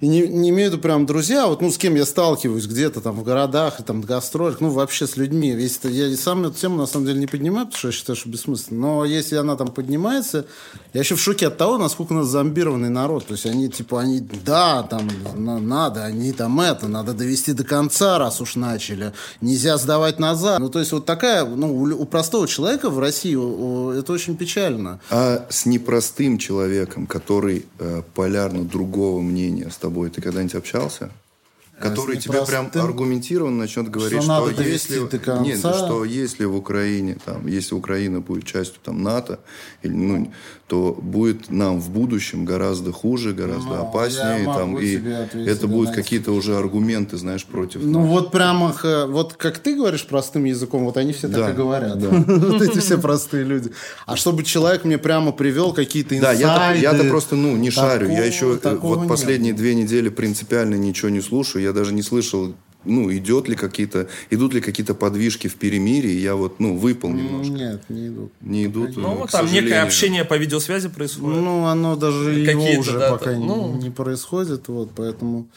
и 0.00 0.08
не, 0.08 0.26
не 0.28 0.48
имею 0.50 0.70
в 0.70 0.72
виду 0.72 0.82
прям 0.82 1.04
друзья, 1.06 1.46
вот, 1.46 1.60
ну, 1.60 1.70
с 1.70 1.76
кем 1.76 1.94
я 1.94 2.06
сталкиваюсь 2.06 2.66
где-то 2.66 3.00
там 3.00 3.14
в 3.16 3.22
городах, 3.22 3.80
и 3.80 3.82
там, 3.82 4.00
гастролях, 4.00 4.60
ну, 4.60 4.70
вообще 4.70 5.06
с 5.06 5.16
людьми. 5.16 5.52
Весь 5.52 5.76
это, 5.78 5.88
я 5.88 6.16
сам 6.16 6.44
эту 6.46 6.54
тему, 6.58 6.76
на 6.78 6.86
самом 6.86 7.06
деле, 7.06 7.18
не 7.20 7.26
поднимаю, 7.26 7.66
потому 7.66 7.78
что 7.78 7.88
я 7.88 7.92
считаю, 7.92 8.16
что 8.16 8.28
бессмысленно. 8.30 8.80
Но 8.80 9.04
если 9.04 9.36
она 9.36 9.56
там 9.56 9.68
поднимается, 9.68 10.46
я 10.94 11.00
еще 11.00 11.16
в 11.16 11.20
шоке 11.20 11.48
от 11.48 11.58
того, 11.58 11.76
насколько 11.76 12.12
у 12.12 12.16
нас 12.16 12.28
зомбированный 12.28 12.88
народ. 12.88 13.26
То 13.26 13.34
есть 13.34 13.44
они, 13.46 13.68
типа, 13.68 14.00
они, 14.00 14.20
да, 14.44 14.82
там, 14.84 15.08
на- 15.36 15.58
надо, 15.58 16.04
они 16.04 16.32
там 16.32 16.60
это, 16.60 16.88
надо 16.88 17.12
довести 17.12 17.52
до 17.52 17.64
конца, 17.64 18.18
раз 18.18 18.40
уж 18.40 18.56
начали. 18.56 19.12
Нельзя 19.42 19.76
сдавать 19.76 20.18
назад. 20.18 20.60
Ну, 20.60 20.70
то 20.70 20.78
есть 20.78 20.92
вот 20.92 21.04
такая, 21.04 21.44
ну, 21.44 21.76
у, 21.76 22.02
у 22.02 22.04
простого 22.06 22.48
человека 22.48 22.88
в 22.88 22.98
России 22.98 23.34
у- 23.34 23.88
у- 23.88 23.90
это 23.90 24.12
очень 24.12 24.36
печально. 24.36 25.00
А 25.10 25.46
с 25.50 25.66
непростым 25.66 26.38
человеком, 26.38 27.06
который 27.06 27.66
э, 27.78 28.02
полярно 28.14 28.64
другого 28.64 29.20
мнения 29.20 29.68
с 29.70 29.76
тобой, 29.90 30.10
ты 30.10 30.20
когда-нибудь 30.20 30.54
общался? 30.54 31.10
Который 31.80 32.16
тебе 32.18 32.44
прям 32.44 32.70
аргументированно 32.74 33.56
начнет 33.56 33.88
говорить, 33.90 34.22
Что 34.22 34.50
что, 34.50 34.62
если, 34.62 34.98
до 35.00 35.18
конца. 35.18 35.42
Нет, 35.42 35.58
что 35.58 36.04
если 36.04 36.44
в 36.44 36.56
Украине, 36.56 37.16
там, 37.24 37.46
если 37.46 37.74
Украина 37.74 38.20
будет 38.20 38.44
частью 38.44 38.80
там, 38.84 39.02
НАТО, 39.02 39.40
или, 39.82 39.92
ну, 39.92 40.32
то 40.66 40.96
будет 41.02 41.50
нам 41.50 41.80
в 41.80 41.90
будущем 41.90 42.44
гораздо 42.44 42.92
хуже, 42.92 43.32
гораздо 43.32 43.70
Ну, 43.70 43.82
опаснее. 43.82 44.44
Там, 44.44 44.78
и 44.78 45.00
это 45.46 45.66
будут 45.66 45.92
какие-то 45.94 46.30
уже 46.32 46.56
аргументы, 46.56 47.16
знаешь, 47.16 47.44
против 47.44 47.80
Ну 47.82 48.00
нас. 48.00 48.08
вот 48.08 48.30
прямо, 48.30 48.72
вот 49.08 49.32
как 49.34 49.58
ты 49.58 49.74
говоришь 49.74 50.06
простым 50.06 50.44
языком, 50.44 50.84
вот 50.84 50.96
они 50.96 51.12
все 51.12 51.28
так 51.28 51.36
Да, 51.40 51.50
и 51.50 51.54
говорят. 51.54 51.98
да. 51.98 52.08
Вот 52.50 52.62
эти 52.62 52.78
все 52.78 52.98
простые 52.98 53.42
люди. 53.44 53.72
А 54.06 54.14
чтобы 54.16 54.44
человек 54.44 54.84
мне 54.84 54.96
прямо 54.98 55.32
привел 55.32 55.72
какие-то 55.72 56.10
Да, 56.20 56.34
инсайды. 56.34 56.42
я-то, 56.42 56.96
я-то 56.98 57.08
просто, 57.10 57.34
ну, 57.34 57.56
не 57.56 57.70
шарю. 57.70 58.08
Я 58.08 58.24
еще 58.24 58.58
э, 58.62 58.76
вот 58.80 59.08
последние 59.08 59.52
две 59.54 59.74
недели 59.74 60.08
принципиально 60.08 60.76
ничего 60.76 61.08
не 61.08 61.20
слушаю. 61.20 61.64
Я 61.70 61.74
даже 61.74 61.92
не 61.92 62.02
слышал, 62.02 62.54
ну, 62.84 63.12
идет 63.12 63.48
ли 63.48 63.54
какие-то, 63.54 64.08
идут 64.30 64.54
ли 64.54 64.60
какие-то 64.60 64.94
подвижки 64.94 65.48
в 65.48 65.54
перемирии. 65.54 66.18
Я 66.18 66.34
вот, 66.34 66.60
ну, 66.60 66.76
выпал 66.76 67.10
Ну, 67.10 67.18
немножко. 67.18 67.52
Нет, 67.52 67.82
не 67.88 68.08
идут. 68.08 68.32
Не 68.40 68.66
идут. 68.66 68.96
Ну, 68.96 69.12
э, 69.12 69.14
вот 69.16 69.28
к 69.28 69.32
там 69.32 69.46
некое 69.46 69.60
сожалению. 69.60 69.86
общение 69.86 70.24
по 70.24 70.36
видеосвязи 70.36 70.88
происходит. 70.88 71.40
Ну, 71.40 71.66
оно 71.66 71.96
даже 71.96 72.32
его 72.32 72.80
уже 72.80 72.98
да, 72.98 73.12
пока 73.12 73.32
ну. 73.32 73.76
не 73.76 73.90
происходит, 73.90 74.66
вот, 74.68 74.90
поэтому... 74.96 75.48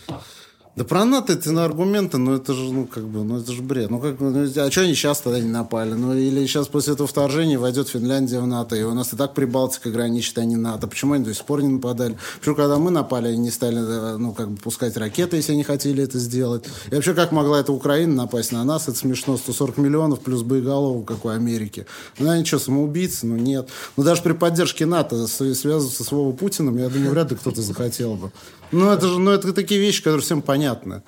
Да 0.75 0.83
про 0.83 1.05
НАТО 1.05 1.33
это 1.33 1.51
на 1.51 1.65
аргументы, 1.65 2.17
ну 2.17 2.33
это 2.33 2.55
же, 2.55 2.73
ну 2.73 2.87
как 2.87 3.03
бы, 3.03 3.23
ну 3.23 3.37
это 3.37 3.51
же 3.51 3.61
бред. 3.61 3.91
Ну 3.91 3.99
как, 3.99 4.19
ну, 4.19 4.43
а 4.43 4.71
что 4.71 4.81
они 4.81 4.95
сейчас 4.95 5.21
тогда 5.21 5.39
не 5.39 5.49
напали? 5.49 5.93
Ну 5.93 6.15
или 6.15 6.47
сейчас 6.47 6.67
после 6.67 6.93
этого 6.93 7.07
вторжения 7.07 7.59
войдет 7.59 7.89
Финляндия 7.89 8.39
в 8.39 8.47
НАТО, 8.47 8.75
и 8.75 8.81
у 8.81 8.95
нас 8.95 9.13
и 9.13 9.15
так 9.15 9.35
Прибалтика 9.35 9.91
граничит, 9.91 10.35
а 10.39 10.45
не 10.45 10.55
НАТО. 10.55 10.87
Почему 10.87 11.13
они 11.13 11.25
до 11.25 11.31
сих 11.31 11.45
пор 11.45 11.61
не 11.61 11.73
нападали? 11.73 12.17
Почему 12.39 12.55
когда 12.55 12.79
мы 12.79 12.89
напали, 12.89 13.27
они 13.27 13.37
не 13.37 13.51
стали, 13.51 13.77
э, 13.77 14.17
ну 14.17 14.33
как 14.33 14.49
бы, 14.49 14.57
пускать 14.57 14.97
ракеты, 14.97 15.35
если 15.35 15.51
они 15.51 15.63
хотели 15.63 16.03
это 16.03 16.17
сделать? 16.17 16.65
И 16.89 16.95
вообще, 16.95 17.13
как 17.13 17.31
могла 17.31 17.59
эта 17.59 17.71
Украина 17.71 18.15
напасть 18.15 18.51
на 18.51 18.63
нас? 18.63 18.87
Это 18.87 18.97
смешно, 18.97 19.37
140 19.37 19.77
миллионов 19.77 20.21
плюс 20.21 20.41
боеголовок, 20.41 21.07
как 21.07 21.23
у 21.25 21.29
Америки. 21.29 21.85
Ну 22.17 22.31
они 22.31 22.45
что, 22.45 22.57
самоубийцы? 22.57 23.27
Ну 23.27 23.35
нет. 23.35 23.69
Ну 23.95 24.03
даже 24.03 24.23
при 24.23 24.33
поддержке 24.33 24.87
НАТО 24.87 25.27
связываться 25.27 26.03
с 26.03 26.11
Вовой 26.11 26.33
Путиным, 26.33 26.77
я 26.77 26.89
думаю, 26.89 27.11
вряд 27.11 27.29
ли 27.29 27.37
кто-то 27.37 27.61
захотел 27.61 28.15
бы. 28.15 28.31
Ну 28.73 28.91
это 28.91 29.07
же, 29.07 29.19
ну 29.19 29.31
это 29.31 29.53
такие 29.53 29.79
вещи, 29.79 30.03
которые 30.03 30.21
всем 30.21 30.41
понятны. 30.41 31.03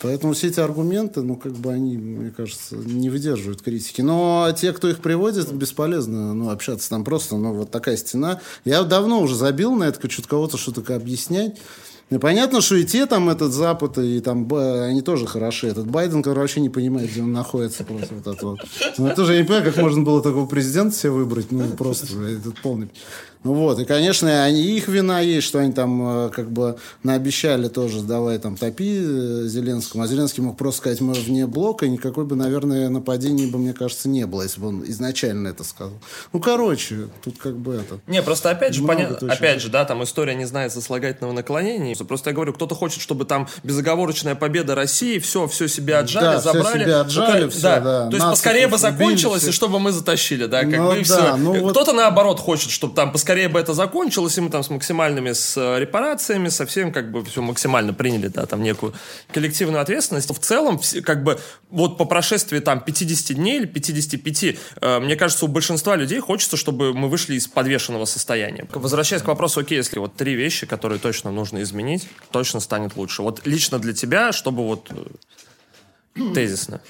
Поэтому 0.00 0.34
все 0.34 0.48
эти 0.48 0.60
аргументы, 0.60 1.22
ну, 1.22 1.36
как 1.36 1.52
бы 1.52 1.72
они, 1.72 1.96
мне 1.96 2.30
кажется, 2.30 2.76
не 2.76 3.08
выдерживают 3.08 3.62
критики. 3.62 4.02
Но 4.02 4.52
те, 4.54 4.72
кто 4.74 4.88
их 4.88 4.98
приводит, 4.98 5.50
бесполезно 5.52 6.34
ну, 6.34 6.50
общаться. 6.50 6.90
Там 6.90 7.02
просто, 7.02 7.36
ну, 7.36 7.54
вот 7.54 7.70
такая 7.70 7.96
стена. 7.96 8.40
Я 8.66 8.82
давно 8.82 9.22
уже 9.22 9.34
забил 9.34 9.74
на 9.74 9.84
это, 9.84 10.10
что-то 10.10 10.28
кого-то 10.28 10.58
что-то 10.58 10.94
объяснять. 10.94 11.56
И 12.10 12.18
понятно, 12.18 12.60
что 12.60 12.76
и 12.76 12.84
те 12.84 13.06
там, 13.06 13.30
этот 13.30 13.52
Запад, 13.52 13.98
и 13.98 14.20
там, 14.20 14.46
они 14.54 15.00
тоже 15.00 15.26
хороши. 15.26 15.68
Этот 15.68 15.86
Байден, 15.86 16.22
который 16.22 16.40
вообще 16.40 16.60
не 16.60 16.68
понимает, 16.68 17.10
где 17.10 17.22
он 17.22 17.32
находится. 17.32 17.82
Просто 17.82 18.14
вот 18.14 18.26
это 18.26 18.46
вот. 18.46 18.60
Ну, 18.98 19.06
я 19.06 19.14
тоже 19.14 19.32
я 19.32 19.40
не 19.40 19.44
понимаю, 19.44 19.64
как 19.64 19.82
можно 19.82 20.02
было 20.02 20.22
такого 20.22 20.46
президента 20.46 20.94
себе 20.94 21.12
выбрать. 21.12 21.50
Ну, 21.50 21.68
просто, 21.70 22.06
этот 22.22 22.60
полный... 22.60 22.90
Ну 23.46 23.54
вот, 23.54 23.78
и, 23.78 23.84
конечно, 23.84 24.42
они, 24.44 24.60
их 24.60 24.88
вина 24.88 25.20
есть, 25.20 25.46
что 25.46 25.60
они 25.60 25.72
там 25.72 26.26
э, 26.26 26.30
как 26.30 26.50
бы 26.50 26.78
наобещали 27.04 27.68
тоже, 27.68 28.00
давай 28.00 28.38
там 28.38 28.56
топи 28.56 28.98
э, 29.00 29.44
Зеленскому, 29.46 30.02
а 30.02 30.08
Зеленский 30.08 30.42
мог 30.42 30.56
просто 30.56 30.78
сказать, 30.80 31.00
мы 31.00 31.12
вне 31.12 31.46
блока, 31.46 31.86
и 31.86 31.88
никакой 31.88 32.24
бы, 32.24 32.34
наверное, 32.34 32.88
нападения 32.88 33.46
бы, 33.46 33.58
мне 33.58 33.72
кажется, 33.72 34.08
не 34.08 34.26
было, 34.26 34.42
если 34.42 34.60
бы 34.60 34.66
он 34.66 34.82
изначально 34.88 35.46
это 35.46 35.62
сказал. 35.62 35.94
Ну, 36.32 36.40
короче, 36.40 37.06
тут 37.22 37.38
как 37.38 37.56
бы 37.56 37.74
это... 37.74 38.00
Не, 38.08 38.20
просто 38.20 38.50
опять 38.50 38.74
же, 38.74 38.82
Много 38.82 39.02
поня- 39.02 39.14
точно. 39.14 39.32
опять 39.32 39.62
же, 39.62 39.68
да, 39.68 39.84
там 39.84 40.02
история 40.02 40.34
не 40.34 40.44
знает 40.44 40.72
сослагательного 40.72 41.32
наклонения. 41.32 41.94
Просто 41.94 42.30
я 42.30 42.34
говорю, 42.34 42.52
кто-то 42.52 42.74
хочет, 42.74 43.00
чтобы 43.00 43.26
там 43.26 43.46
безоговорочная 43.62 44.34
победа 44.34 44.74
России, 44.74 45.20
все, 45.20 45.46
все 45.46 45.68
себе 45.68 45.98
отжали, 45.98 46.24
Да, 46.24 46.40
забрали. 46.40 46.82
себе 46.82 46.94
отжали, 46.96 47.44
Ну, 47.44 47.50
всё, 47.50 47.60
да. 47.62 47.80
да. 47.80 48.06
То 48.10 48.16
есть 48.16 48.26
поскорее 48.28 48.66
бы 48.66 48.76
закончилось, 48.76 49.44
и 49.44 49.52
чтобы 49.52 49.78
мы 49.78 49.92
затащили, 49.92 50.46
да, 50.46 50.62
как 50.62 50.76
Ну 50.76 50.88
бы 50.90 50.96
да, 50.96 51.02
все. 51.04 51.36
ну 51.36 51.60
вот- 51.60 51.70
Кто-то 51.70 51.92
наоборот 51.92 52.40
хочет, 52.40 52.70
чтобы 52.72 52.92
там 52.96 53.12
поскорее 53.12 53.35
бы 53.44 53.60
это 53.60 53.74
закончилось, 53.74 54.38
и 54.38 54.40
мы 54.40 54.50
там 54.50 54.62
с 54.62 54.70
максимальными 54.70 55.32
с 55.32 55.56
э, 55.56 55.78
репарациями, 55.78 56.48
совсем 56.48 56.92
как 56.92 57.10
бы 57.10 57.24
все 57.24 57.42
максимально 57.42 57.92
приняли, 57.92 58.28
да, 58.28 58.46
там 58.46 58.62
некую 58.62 58.94
коллективную 59.32 59.82
ответственность. 59.82 60.30
В 60.30 60.38
целом, 60.38 60.80
как 61.04 61.22
бы, 61.22 61.38
вот 61.70 61.98
по 61.98 62.04
прошествии 62.04 62.60
там 62.60 62.80
50 62.80 63.36
дней 63.36 63.58
или 63.58 63.66
55, 63.66 64.56
э, 64.80 65.00
мне 65.00 65.16
кажется, 65.16 65.44
у 65.44 65.48
большинства 65.48 65.96
людей 65.96 66.20
хочется, 66.20 66.56
чтобы 66.56 66.94
мы 66.94 67.08
вышли 67.08 67.34
из 67.34 67.46
подвешенного 67.46 68.06
состояния. 68.06 68.66
Возвращаясь 68.72 69.22
к 69.22 69.26
вопросу, 69.26 69.60
окей, 69.60 69.76
если 69.76 69.98
вот 69.98 70.14
три 70.14 70.34
вещи, 70.34 70.66
которые 70.66 70.98
точно 70.98 71.30
нужно 71.30 71.62
изменить, 71.62 72.08
точно 72.30 72.60
станет 72.60 72.96
лучше. 72.96 73.22
Вот 73.22 73.46
лично 73.46 73.78
для 73.78 73.92
тебя, 73.92 74.32
чтобы 74.32 74.64
вот 74.64 74.90
э, 76.14 76.32
тезисно. 76.34 76.80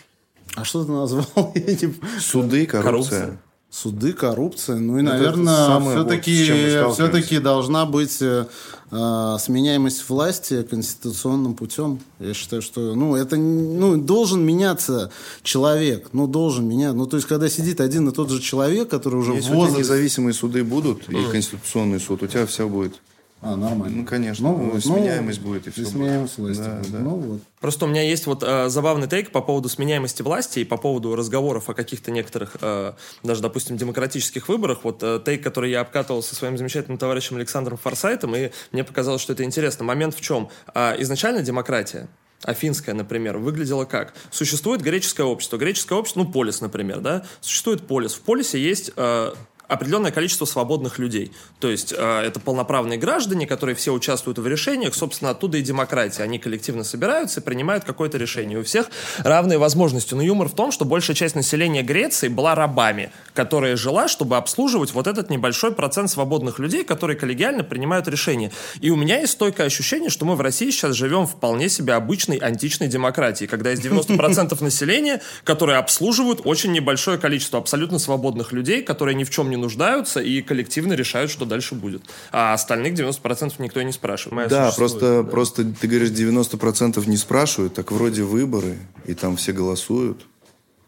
А 0.54 0.64
что 0.64 0.84
ты 0.84 0.92
назвал? 0.92 1.54
Суды, 2.20 2.66
коррупция. 2.66 3.20
Коррупция. 3.20 3.45
Суды, 3.76 4.14
коррупция. 4.14 4.76
Ну 4.76 4.96
и, 4.96 5.02
Это 5.02 5.12
наверное, 5.12 5.78
вот, 5.78 5.92
все-таки, 5.92 6.44
сталкиваемся. 6.46 6.94
все-таки 6.94 7.38
должна 7.40 7.84
быть 7.84 8.22
э, 8.22 8.46
э, 8.90 9.36
сменяемость 9.38 10.08
власти 10.08 10.62
конституционным 10.62 11.52
путем. 11.52 12.00
Я 12.18 12.32
считаю, 12.32 12.62
что 12.62 12.94
ну, 12.94 13.16
это 13.16 13.36
ну, 13.36 13.98
должен 13.98 14.42
меняться 14.42 15.10
человек. 15.42 16.08
Ну, 16.14 16.26
должен 16.26 16.66
меняться. 16.66 16.96
Ну, 16.96 17.04
то 17.04 17.18
есть, 17.18 17.28
когда 17.28 17.50
сидит 17.50 17.82
один 17.82 18.08
и 18.08 18.12
тот 18.12 18.30
же 18.30 18.40
человек, 18.40 18.88
который 18.88 19.16
уже 19.16 19.34
Если 19.34 19.52
в 19.52 19.58
у 19.58 19.66
тебя 19.66 19.80
независимые 19.80 20.32
суды 20.32 20.64
будут, 20.64 21.10
и 21.10 21.30
конституционный 21.30 22.00
суд, 22.00 22.22
у 22.22 22.26
тебя 22.26 22.46
все 22.46 22.66
будет. 22.66 22.94
А, 23.42 23.54
нормально. 23.54 23.98
Ну, 23.98 24.04
конечно. 24.04 24.50
Ну, 24.50 24.80
сменяемость 24.80 25.40
будет, 25.40 25.66
и 25.66 25.70
будет. 25.70 25.88
Сменяемость 25.88 26.38
власти. 26.38 26.62
Да, 26.62 26.76
будет. 26.76 26.92
да. 26.92 26.98
Ну, 26.98 27.10
вот. 27.10 27.40
Просто 27.60 27.84
у 27.84 27.88
меня 27.88 28.02
есть 28.02 28.26
вот 28.26 28.42
э, 28.42 28.68
забавный 28.68 29.08
тейк 29.08 29.30
по 29.30 29.42
поводу 29.42 29.68
сменяемости 29.68 30.22
власти 30.22 30.60
и 30.60 30.64
по 30.64 30.78
поводу 30.78 31.14
разговоров 31.14 31.68
о 31.68 31.74
каких-то 31.74 32.10
некоторых, 32.10 32.56
э, 32.60 32.94
даже, 33.22 33.42
допустим, 33.42 33.76
демократических 33.76 34.48
выборах. 34.48 34.84
Вот 34.84 35.02
э, 35.02 35.20
тейк, 35.24 35.42
который 35.42 35.70
я 35.70 35.80
обкатывал 35.82 36.22
со 36.22 36.34
своим 36.34 36.56
замечательным 36.56 36.98
товарищем 36.98 37.36
Александром 37.36 37.76
Форсайтом, 37.76 38.34
и 38.34 38.50
мне 38.72 38.84
показалось, 38.84 39.20
что 39.20 39.34
это 39.34 39.44
интересно. 39.44 39.84
Момент 39.84 40.14
в 40.14 40.20
чем? 40.20 40.48
А, 40.74 40.96
изначально 40.98 41.42
демократия, 41.42 42.08
Афинская, 42.42 42.94
например, 42.94 43.38
выглядела 43.38 43.84
как? 43.84 44.14
Существует 44.30 44.80
греческое 44.80 45.26
общество. 45.26 45.56
Греческое 45.56 45.98
общество, 45.98 46.20
ну, 46.20 46.32
полис, 46.32 46.60
например, 46.60 47.00
да? 47.00 47.24
Существует 47.40 47.86
полис. 47.86 48.14
В 48.14 48.20
полисе 48.20 48.58
есть 48.58 48.92
э, 48.96 49.32
определенное 49.68 50.10
количество 50.10 50.44
свободных 50.44 50.98
людей. 50.98 51.32
То 51.60 51.68
есть 51.68 51.92
э, 51.96 52.20
это 52.20 52.40
полноправные 52.40 52.98
граждане, 52.98 53.46
которые 53.46 53.74
все 53.74 53.92
участвуют 53.92 54.38
в 54.38 54.46
решениях. 54.46 54.94
Собственно, 54.94 55.30
оттуда 55.30 55.58
и 55.58 55.62
демократия. 55.62 56.22
Они 56.22 56.38
коллективно 56.38 56.84
собираются 56.84 57.40
и 57.40 57.42
принимают 57.42 57.84
какое-то 57.84 58.18
решение. 58.18 58.58
У 58.58 58.64
всех 58.64 58.90
равные 59.18 59.58
возможности. 59.58 60.14
Но 60.14 60.22
юмор 60.22 60.48
в 60.48 60.54
том, 60.54 60.72
что 60.72 60.84
большая 60.84 61.16
часть 61.16 61.34
населения 61.34 61.82
Греции 61.82 62.28
была 62.28 62.54
рабами, 62.54 63.10
которая 63.34 63.76
жила, 63.76 64.08
чтобы 64.08 64.36
обслуживать 64.36 64.92
вот 64.92 65.06
этот 65.06 65.30
небольшой 65.30 65.72
процент 65.72 66.10
свободных 66.10 66.58
людей, 66.58 66.84
которые 66.84 67.16
коллегиально 67.16 67.64
принимают 67.64 68.08
решения. 68.08 68.52
И 68.80 68.90
у 68.90 68.96
меня 68.96 69.20
есть 69.20 69.32
стойкое 69.32 69.66
ощущение, 69.66 70.10
что 70.10 70.24
мы 70.24 70.36
в 70.36 70.40
России 70.40 70.70
сейчас 70.70 70.94
живем 70.94 71.26
вполне 71.26 71.68
себе 71.68 71.94
обычной 71.94 72.36
античной 72.36 72.88
демократии, 72.88 73.46
когда 73.46 73.70
есть 73.70 73.84
90% 73.84 74.62
населения, 74.62 75.20
которые 75.44 75.78
обслуживают 75.78 76.42
очень 76.44 76.72
небольшое 76.72 77.18
количество 77.18 77.58
абсолютно 77.58 77.98
свободных 77.98 78.52
людей, 78.52 78.82
которые 78.82 79.14
ни 79.14 79.24
в 79.24 79.30
чем 79.30 79.50
не 79.50 79.55
нуждаются 79.56 80.20
и 80.20 80.42
коллективно 80.42 80.94
решают, 80.94 81.30
что 81.30 81.44
дальше 81.44 81.74
будет. 81.74 82.02
А 82.32 82.54
остальных 82.54 82.94
90% 82.94 83.54
никто 83.58 83.80
и 83.80 83.84
не 83.84 83.92
спрашивает. 83.92 84.34
Моя 84.36 84.48
Да, 84.48 84.72
просто, 84.72 85.22
да. 85.22 85.30
просто 85.30 85.64
ты 85.64 85.86
говоришь, 85.86 86.10
90% 86.10 87.06
не 87.08 87.16
спрашивают, 87.16 87.74
так 87.74 87.92
вроде 87.92 88.22
выборы, 88.22 88.78
и 89.06 89.14
там 89.14 89.36
все 89.36 89.52
голосуют. 89.52 90.26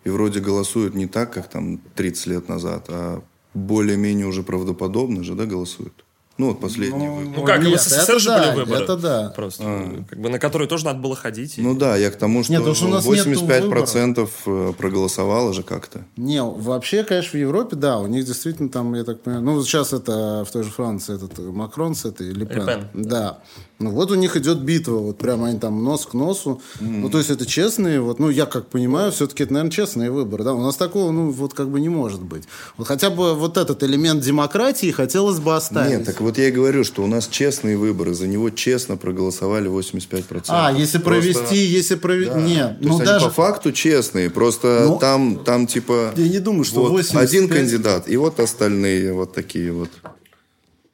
И 0.04 0.10
вроде 0.10 0.40
голосуют 0.40 0.94
не 0.94 1.06
так, 1.06 1.32
как 1.32 1.50
там 1.50 1.78
30 1.94 2.26
лет 2.26 2.48
назад, 2.48 2.86
а 2.88 3.22
более-менее 3.54 4.26
уже 4.26 4.42
правдоподобно 4.42 5.22
же, 5.22 5.34
да, 5.34 5.44
голосуют. 5.44 6.04
Ну, 6.39 6.49
вот 6.51 6.61
последний 6.61 7.09
выбор. 7.09 7.34
Ну 7.36 7.45
как, 7.45 7.62
и 7.62 7.66
в 7.66 7.70
Нет, 7.70 7.80
СССР 7.80 8.03
это 8.03 8.18
же 8.20 8.28
да, 8.28 8.39
были 8.53 8.64
выборы. 8.64 8.84
это 8.84 8.97
да. 8.97 9.32
Просто, 9.34 10.05
как 10.09 10.20
бы, 10.20 10.28
на 10.28 10.39
которые 10.39 10.68
тоже 10.68 10.84
надо 10.84 11.01
было 11.01 11.16
ходить. 11.16 11.59
и- 11.59 11.62
Ну 11.62 11.74
да, 11.74 11.97
я 11.97 12.11
к 12.12 12.16
тому, 12.16 12.45
что 12.45 12.53
Нет, 12.53 12.61
потому 12.61 12.76
что 12.76 12.86
у 12.86 12.91
нас 12.91 13.05
нету 13.05 13.30
85% 13.30 14.28
э, 14.47 14.72
проголосовало 14.78 15.53
же 15.53 15.64
как-то. 15.64 16.05
Не, 16.16 16.43
вообще, 16.43 17.03
конечно, 17.03 17.32
в 17.32 17.41
Европе, 17.41 17.74
да, 17.76 17.99
у 17.99 18.07
них 18.07 18.24
действительно 18.24 18.68
там, 18.68 18.95
я 18.95 19.03
так 19.05 19.20
понимаю, 19.22 19.45
ну, 19.45 19.62
сейчас 19.64 19.93
это 19.93 20.45
в 20.49 20.53
той 20.53 20.62
же 20.62 20.70
Франции 20.70 21.16
этот 21.16 21.39
Макрон 21.39 21.95
с 21.97 22.05
этой 22.05 22.30
Ле 22.30 22.47
Пен. 22.47 22.59
Ле 22.61 22.64
Пен, 22.66 22.89
Да. 23.05 23.39
Ну, 23.80 23.91
вот 23.91 24.11
у 24.11 24.14
них 24.16 24.36
идет 24.36 24.59
битва, 24.61 24.97
вот 24.99 25.18
прямо 25.18 25.47
они 25.49 25.59
там 25.61 25.84
нос 25.84 26.05
к 26.07 26.12
носу. 26.14 26.61
Ну, 26.80 27.09
то 27.11 27.18
есть 27.18 27.30
это 27.30 27.47
честные, 27.47 28.01
вот, 28.01 28.18
ну, 28.18 28.28
я 28.28 28.47
как 28.47 28.66
понимаю, 28.66 29.12
все-таки 29.12 29.45
это, 29.45 29.53
наверное, 29.53 29.70
честный 29.70 30.11
выбор, 30.11 30.43
да. 30.43 30.53
У 30.55 30.61
нас 30.61 30.76
такого, 30.76 31.12
ну, 31.12 31.30
вот 31.30 31.55
как 31.55 31.68
бы 31.68 31.80
не 31.80 31.89
может 31.89 32.20
быть. 32.22 32.45
Вот 32.76 32.89
хотя 32.89 33.11
бы 33.11 33.34
вот 33.34 33.57
этот 33.57 33.82
элемент 33.84 34.22
демократии 34.22 34.91
хотелось 34.91 35.39
бы 35.39 35.55
оставить. 35.55 35.91
Нет, 35.99 36.07
так 36.07 36.20
вот 36.28 36.36
я 36.36 36.48
и 36.48 36.50
говорю, 36.50 36.84
что 36.84 37.02
у 37.02 37.06
нас 37.06 37.26
честные 37.26 37.78
выборы, 37.78 38.12
за 38.12 38.26
него 38.26 38.50
честно 38.50 38.98
проголосовали 38.98 39.70
85%. 39.70 40.44
А, 40.48 40.70
если 40.70 40.98
Просто- 40.98 41.32
провести, 41.32 41.56
если 41.56 41.94
провести... 41.94 42.34
Да. 42.34 42.40
Нет, 42.40 42.80
То 42.80 42.88
ну 42.88 42.94
есть 42.94 43.04
даже... 43.04 43.24
по 43.26 43.30
факту 43.32 43.72
честные, 43.72 44.28
просто 44.28 44.84
Ну, 44.86 44.98
там, 44.98 45.42
там 45.42 45.66
типа... 45.66 46.12
я 46.16 46.28
не 46.28 46.38
думаю, 46.38 46.64
что 46.64 46.80
вот 46.80 46.90
85 46.90 47.28
один 47.28 47.48
кандидат, 47.48 48.10
и 48.10 48.16
вот 48.18 48.40
остальные 48.40 49.14
вот 49.14 49.32
такие 49.32 49.72
вот. 49.72 49.88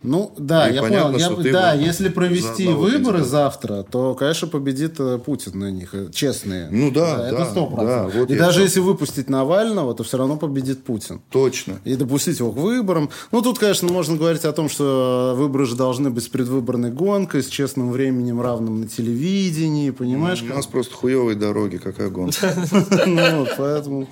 Ну, 0.05 0.33
да, 0.39 0.69
И 0.69 0.75
я 0.75 0.83
понятно, 0.83 1.07
понял. 1.13 1.19
Я 1.19 1.27
что 1.33 1.43
ты 1.43 1.53
да, 1.53 1.73
если 1.73 2.09
провести 2.11 2.65
за 2.67 2.73
выборы 2.73 3.01
кандидата. 3.19 3.25
завтра, 3.25 3.83
то, 3.83 4.15
конечно, 4.15 4.47
победит 4.49 5.01
э, 5.01 5.19
Путин 5.19 5.59
на 5.59 5.71
них. 5.71 5.95
э, 5.95 6.11
Честные. 6.13 6.69
Ну 6.71 6.91
да, 6.91 7.27
Это 7.29 7.39
да, 7.39 7.47
сто 7.47 7.73
да, 7.79 8.09
вот 8.15 8.31
И 8.31 8.37
даже 8.37 8.59
про- 8.59 8.63
если 8.65 8.81
выпустить 8.81 9.31
Навального, 9.31 9.95
то 9.95 10.05
все 10.05 10.19
равно 10.19 10.37
победит 10.37 10.85
Путин. 10.85 11.21
Точно. 11.31 11.81
И 11.85 11.97
допустить 11.97 12.39
его 12.39 12.53
к 12.53 12.57
выборам. 12.57 13.09
Ну, 13.33 13.41
тут, 13.43 13.59
конечно, 13.59 13.89
можно 13.91 14.17
говорить 14.17 14.45
о 14.45 14.53
том, 14.53 14.69
что 14.69 15.33
э, 15.35 15.39
выборы 15.39 15.65
же 15.67 15.75
должны 15.75 16.11
быть 16.11 16.25
с 16.25 16.29
предвыборной 16.29 16.91
гонкой, 16.91 17.43
с 17.43 17.47
честным 17.49 17.91
временем, 17.91 18.41
равным 18.43 18.83
на 18.83 18.87
телевидении, 18.89 19.91
понимаешь? 19.91 20.43
У 20.43 20.55
нас 20.55 20.67
просто 20.67 20.95
хуевые 20.95 21.35
дороги, 21.37 21.79
какая 21.79 22.11
гонка. 22.11 22.55
Ну, 23.07 23.47
поэтому... 23.57 24.07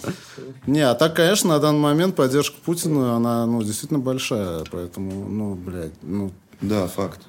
Не, 0.66 0.80
а 0.80 0.95
так, 0.95 1.14
конечно, 1.14 1.51
на 1.51 1.59
данный 1.59 1.80
момент 1.80 2.14
поддержка 2.16 2.57
Путина, 2.64 3.16
она, 3.16 3.45
ну, 3.47 3.62
действительно 3.62 3.99
большая. 4.01 4.64
Поэтому, 4.70 5.28
ну, 5.28 5.55
блядь, 5.83 6.03
ну... 6.03 6.30
Да, 6.61 6.87
факт. 6.87 7.20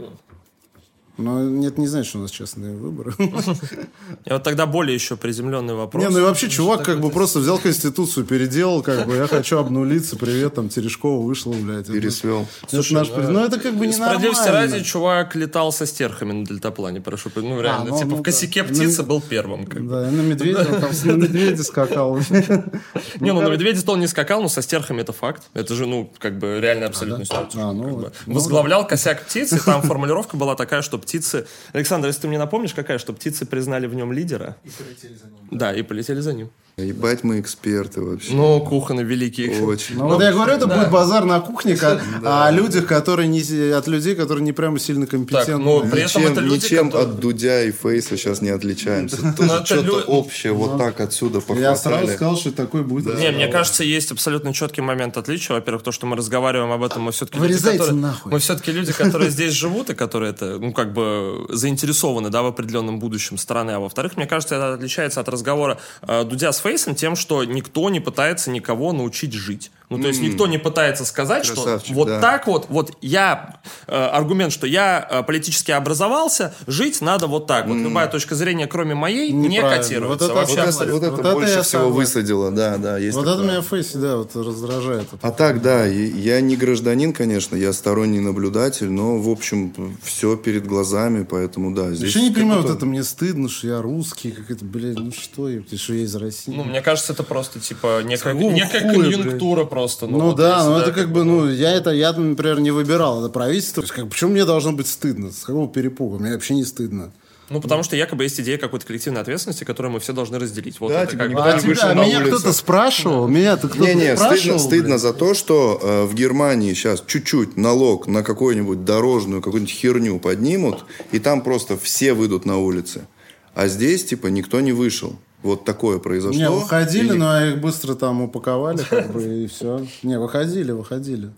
Но 1.17 1.43
нет, 1.43 1.77
не 1.77 1.85
значит, 1.87 2.09
что 2.09 2.17
у 2.17 2.21
нас 2.21 2.31
честные 2.31 2.75
выборы. 2.75 3.13
И 4.25 4.29
вот 4.31 4.41
тогда 4.41 4.65
более 4.65 4.95
еще 4.95 5.15
приземленный 5.15 5.75
вопрос. 5.75 6.03
Не, 6.03 6.09
ну 6.09 6.19
и 6.19 6.21
вообще 6.23 6.49
чувак 6.49 6.83
как 6.83 7.01
бы 7.01 7.11
просто 7.11 7.39
взял 7.39 7.59
Конституцию, 7.59 8.25
переделал, 8.25 8.81
как 8.81 9.05
бы, 9.05 9.15
я 9.15 9.27
хочу 9.27 9.59
обнулиться, 9.59 10.15
привет, 10.15 10.55
там, 10.55 10.69
Терешкова 10.69 11.23
вышла, 11.23 11.53
блядь. 11.53 11.85
Пересвел. 11.87 12.47
Наш 12.71 12.91
приз- 12.91 13.29
Ну, 13.29 13.45
это 13.45 13.59
как 13.59 13.75
бы 13.75 13.85
не 13.85 13.93
Справедливости 13.93 14.47
ради, 14.47 14.83
чувак 14.83 15.35
летал 15.35 15.71
со 15.71 15.85
стерхами 15.85 16.33
на 16.33 16.45
дельтаплане, 16.45 16.99
прошу. 16.99 17.29
Ну, 17.35 17.61
реально, 17.61 17.91
ну, 17.91 17.97
типа 17.97 18.09
ну 18.09 18.15
в 18.17 18.23
косяке 18.23 18.63
Ну, 18.63 18.69
птицы 18.69 19.03
был 19.03 19.21
первым. 19.21 19.65
Да, 19.65 20.09
на 20.09 20.21
медведя, 20.21 20.65
там, 20.65 20.89
на 21.03 21.11
медведя 21.11 21.63
скакал. 21.63 22.17
Не, 23.19 23.33
ну 23.33 23.41
на 23.41 23.49
медведя-то 23.49 23.91
он 23.91 23.99
не 23.99 24.07
скакал, 24.07 24.41
но 24.41 24.49
со 24.49 24.61
стерхами 24.61 25.01
это 25.01 25.13
факт. 25.13 25.43
Это 25.53 25.75
же, 25.75 25.85
ну, 25.85 26.11
как 26.17 26.39
бы 26.39 26.59
реально 26.59 26.87
абсолютно 26.87 27.23
ситуация. 27.23 27.65
А, 27.65 27.71
ну. 27.71 28.09
Ну 28.25 28.33
Возглавлял 28.33 28.87
косяк 28.87 29.25
птиц, 29.25 29.53
и 29.53 29.59
там 29.59 29.81
формулировка 29.83 30.37
была 30.37 30.55
такая, 30.55 30.81
что 30.81 31.02
птицы... 31.03 31.45
Александр, 31.73 32.07
если 32.07 32.21
ты 32.21 32.27
мне 32.27 32.37
напомнишь, 32.37 32.73
какая, 32.73 32.97
что 32.97 33.13
птицы 33.13 33.45
признали 33.45 33.87
в 33.87 33.93
нем 33.93 34.11
лидера. 34.11 34.57
И 34.63 34.69
полетели 34.69 35.15
за 35.15 35.25
ним. 35.27 35.47
Да, 35.51 35.73
и 35.73 35.81
полетели 35.83 36.19
за 36.19 36.33
ним. 36.33 36.49
Ебать 36.77 37.23
мы 37.23 37.39
эксперты 37.39 38.01
вообще. 38.01 38.33
Ну, 38.33 38.59
Куханы 38.59 39.01
великий. 39.01 39.47
Очень. 39.61 39.95
Ну, 39.97 40.07
вот 40.07 40.23
я 40.23 40.31
говорю, 40.31 40.53
это 40.53 40.65
будет 40.65 40.89
базар 40.89 41.23
на 41.23 41.39
кухне 41.39 41.75
ка- 41.77 42.01
о 42.25 42.49
людях, 42.49 42.87
которые 42.87 43.27
не... 43.27 43.41
От 43.71 43.85
людей, 43.87 44.15
которые 44.15 44.43
не 44.43 44.53
прямо 44.53 44.79
сильно 44.79 45.05
компетентны. 45.05 45.57
ну, 45.59 45.81
при 45.81 46.01
этом 46.01 46.23
Ничем, 46.23 46.31
это 46.31 46.41
люди, 46.41 46.65
ничем 46.65 46.85
которые- 46.89 47.11
от 47.13 47.19
Дудя 47.19 47.61
и 47.63 47.71
Фейса 47.71 48.17
сейчас 48.17 48.41
не 48.41 48.49
отличаемся. 48.49 49.17
Ну, 49.21 49.33
Тоже 49.35 49.51
это 49.53 49.65
что-то 49.67 49.83
лю- 49.85 50.03
общее 50.07 50.51
вот 50.53 50.79
так 50.79 50.99
отсюда 50.99 51.43
Я 51.49 51.75
сразу 51.75 51.83
похватали. 51.83 52.15
сказал, 52.15 52.37
что 52.37 52.51
такой 52.51 52.81
будет. 52.81 53.19
Не, 53.19 53.29
мне 53.29 53.47
кажется, 53.49 53.83
есть 53.83 54.11
абсолютно 54.11 54.51
четкий 54.51 54.81
момент 54.81 55.15
отличия. 55.15 55.53
Во-первых, 55.55 55.83
то, 55.83 55.91
что 55.91 56.07
мы 56.07 56.15
разговариваем 56.15 56.71
об 56.71 56.81
этом, 56.81 57.03
мы 57.03 57.11
все-таки 57.11 57.37
Вырезайте 57.37 57.77
которые, 57.77 58.01
нахуй. 58.01 58.31
мы 58.31 58.39
все-таки 58.39 58.71
люди, 58.71 58.93
которые 58.93 59.29
здесь 59.29 59.53
живут 59.53 59.91
и 59.91 59.93
которые 59.93 60.31
это, 60.31 60.57
ну, 60.57 60.73
как 60.73 60.91
бы 60.91 61.45
заинтересованы, 61.49 62.31
да, 62.31 62.41
в 62.41 62.47
определенном 62.47 62.97
будущем 62.97 63.37
страны. 63.37 63.71
А 63.71 63.79
во-вторых, 63.79 64.17
мне 64.17 64.25
кажется, 64.25 64.55
это 64.55 64.73
отличается 64.73 65.19
от 65.19 65.29
разговора 65.29 65.77
э, 66.01 66.23
Дудя 66.23 66.51
с 66.51 66.62
Фейсом 66.63 66.95
тем, 66.95 67.17
что 67.17 67.43
никто 67.43 67.89
не 67.89 67.99
пытается 67.99 68.49
никого 68.49 68.93
научить 68.93 69.33
жить. 69.33 69.69
Ну, 69.89 69.99
то 69.99 70.07
есть 70.07 70.21
никто 70.21 70.47
не 70.47 70.57
пытается 70.57 71.05
сказать, 71.05 71.47
Красавчик, 71.47 71.85
что 71.85 71.93
вот 71.93 72.07
да. 72.07 72.19
так 72.19 72.47
вот, 72.47 72.65
вот 72.69 72.97
я, 73.01 73.59
э, 73.87 73.95
аргумент, 73.95 74.51
что 74.51 74.65
я 74.65 75.07
э, 75.09 75.23
политически 75.23 75.71
образовался, 75.71 76.53
жить 76.67 77.01
надо 77.01 77.27
вот 77.27 77.47
так. 77.47 77.67
Вот 77.67 77.77
любая 77.77 78.07
точка 78.07 78.35
зрения, 78.35 78.67
кроме 78.67 78.95
моей, 78.95 79.31
не 79.31 79.61
котируется. 79.61 80.07
Вот 80.07 80.21
это 80.21 80.33
вообще. 80.33 80.63
Вот 80.63 80.81
это, 80.81 80.93
вот 80.93 81.03
это 81.03 81.15
это 81.21 81.31
больше 81.33 81.53
я 81.53 81.61
всего 81.61 81.83
согласен. 81.83 81.95
высадило, 81.95 82.51
да, 82.51 82.77
да. 82.77 82.97
Есть 82.97 83.15
Вот 83.15 83.23
это 83.23 83.37
такое. 83.37 83.47
меня 83.49 83.61
в 83.61 83.65
фейсе, 83.65 83.97
да, 83.97 84.17
вот 84.17 84.35
раздражает. 84.35 85.07
А 85.21 85.31
так, 85.31 85.61
да, 85.61 85.85
я 85.85 86.41
не 86.41 86.55
гражданин, 86.55 87.13
конечно, 87.13 87.55
я 87.55 87.73
сторонний 87.73 88.19
наблюдатель, 88.19 88.89
но, 88.89 89.17
в 89.19 89.29
общем, 89.29 89.73
все 90.03 90.35
перед 90.35 90.65
глазами, 90.65 91.25
поэтому, 91.29 91.73
да, 91.73 91.91
здесь... 91.91 92.09
Еще 92.09 92.21
не 92.21 92.31
понимаю, 92.31 92.61
вот 92.61 92.71
это 92.71 92.85
мне 92.85 93.03
стыдно, 93.03 93.49
что 93.49 93.67
я 93.67 93.81
русский, 93.81 94.31
как 94.31 94.49
это, 94.49 94.65
блядь, 94.65 94.97
ну 94.97 95.11
что, 95.11 95.49
я, 95.49 95.61
что 95.75 95.93
я 95.93 96.03
из 96.03 96.15
России. 96.15 96.53
Ну, 96.53 96.63
мне 96.63 96.81
кажется, 96.81 97.13
это 97.13 97.23
просто, 97.23 97.59
типа, 97.59 98.01
некая, 98.03 98.33
некая 98.33 98.81
хуя, 98.81 99.11
конъюнктура 99.11 99.65
просто. 99.73 100.07
Ну, 100.07 100.19
вот 100.19 100.35
да, 100.35 100.63
но 100.63 100.79
это 100.79 100.91
как 100.91 101.07
бы, 101.07 101.21
бы, 101.21 101.23
ну, 101.23 101.49
я 101.49 101.71
это, 101.71 101.89
я, 101.91 102.13
например, 102.13 102.59
не 102.59 102.71
выбирал 102.71 103.23
это 103.23 103.33
правительство. 103.33 103.81
То 103.81 103.85
есть, 103.85 103.93
как, 103.93 104.09
почему 104.09 104.31
мне 104.31 104.45
должно 104.45 104.71
быть 104.71 104.87
стыдно? 104.87 105.31
С 105.31 105.43
какого 105.43 105.67
перепуга? 105.67 106.19
Мне 106.19 106.33
вообще 106.33 106.53
не 106.55 106.63
стыдно. 106.63 107.11
Ну, 107.49 107.59
потому 107.61 107.83
что 107.83 107.95
якобы 107.95 108.23
есть 108.23 108.39
идея 108.39 108.57
какой-то 108.57 108.85
коллективной 108.85 109.21
ответственности, 109.21 109.63
которую 109.63 109.91
мы 109.91 109.99
все 109.99 110.13
должны 110.13 110.39
разделить. 110.39 110.79
Вот 110.79 110.89
Да, 110.91 111.03
это 111.03 111.11
типа, 111.11 111.23
как 111.25 111.45
А 111.45 111.53
не 111.53 111.59
тебя, 111.59 111.69
вышел 111.69 111.87
на 111.89 112.05
меня 112.05 112.19
улицу. 112.19 112.37
кто-то 112.37 112.53
спрашивал? 112.53 113.27
Меня 113.27 113.57
ты 113.57 113.67
кто-то 113.67 113.83
Не-не, 113.83 114.15
спрашивал? 114.15 114.59
стыдно, 114.59 114.59
стыдно 114.59 114.97
за 114.97 115.13
то, 115.13 115.33
что 115.33 115.79
э, 115.81 116.03
в 116.05 116.15
Германии 116.15 116.73
сейчас 116.73 117.03
чуть-чуть 117.05 117.57
налог 117.57 118.07
на 118.07 118.23
какую-нибудь 118.23 118.85
дорожную, 118.85 119.41
какую-нибудь 119.41 119.73
херню 119.73 120.19
поднимут, 120.19 120.85
и 121.11 121.19
там 121.19 121.41
просто 121.41 121.77
все 121.77 122.13
выйдут 122.13 122.45
на 122.45 122.57
улицы. 122.57 123.07
А 123.53 123.67
здесь, 123.67 124.05
типа, 124.05 124.27
никто 124.27 124.59
не 124.61 124.71
вышел. 124.71 125.15
Вот 125.43 125.65
такое 125.65 125.99
произошло. 125.99 126.39
Не, 126.39 126.49
выходили, 126.49 127.13
И- 127.13 127.17
но 127.17 127.45
их 127.45 127.59
быстро 127.61 127.95
там 127.95 128.21
упаковали, 128.21 128.81
как 128.89 129.11
бы, 129.11 129.43
и 129.43 129.47
все. 129.47 129.85
Не, 130.01 130.17
выходили, 130.17 130.71
выходили. 130.71 131.31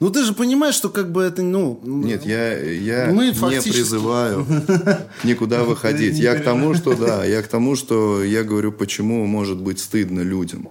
Ну, 0.00 0.08
ты 0.08 0.24
же 0.24 0.32
понимаешь, 0.32 0.74
что 0.74 0.88
как 0.88 1.12
бы 1.12 1.22
это, 1.22 1.42
ну... 1.42 1.78
Нет, 1.84 2.24
я, 2.24 2.58
я 2.58 3.10
Мы 3.12 3.26
не 3.26 3.32
фактически- 3.34 3.72
призываю 3.72 4.46
никуда 5.24 5.62
выходить. 5.64 6.16
Я 6.18 6.34
к 6.36 6.42
тому, 6.42 6.72
что 6.74 6.94
да, 6.96 7.22
я 7.26 7.42
к 7.42 7.48
тому, 7.48 7.76
что 7.76 8.24
я 8.24 8.42
говорю, 8.42 8.72
почему 8.72 9.26
может 9.26 9.58
быть 9.60 9.78
стыдно 9.78 10.20
людям. 10.20 10.70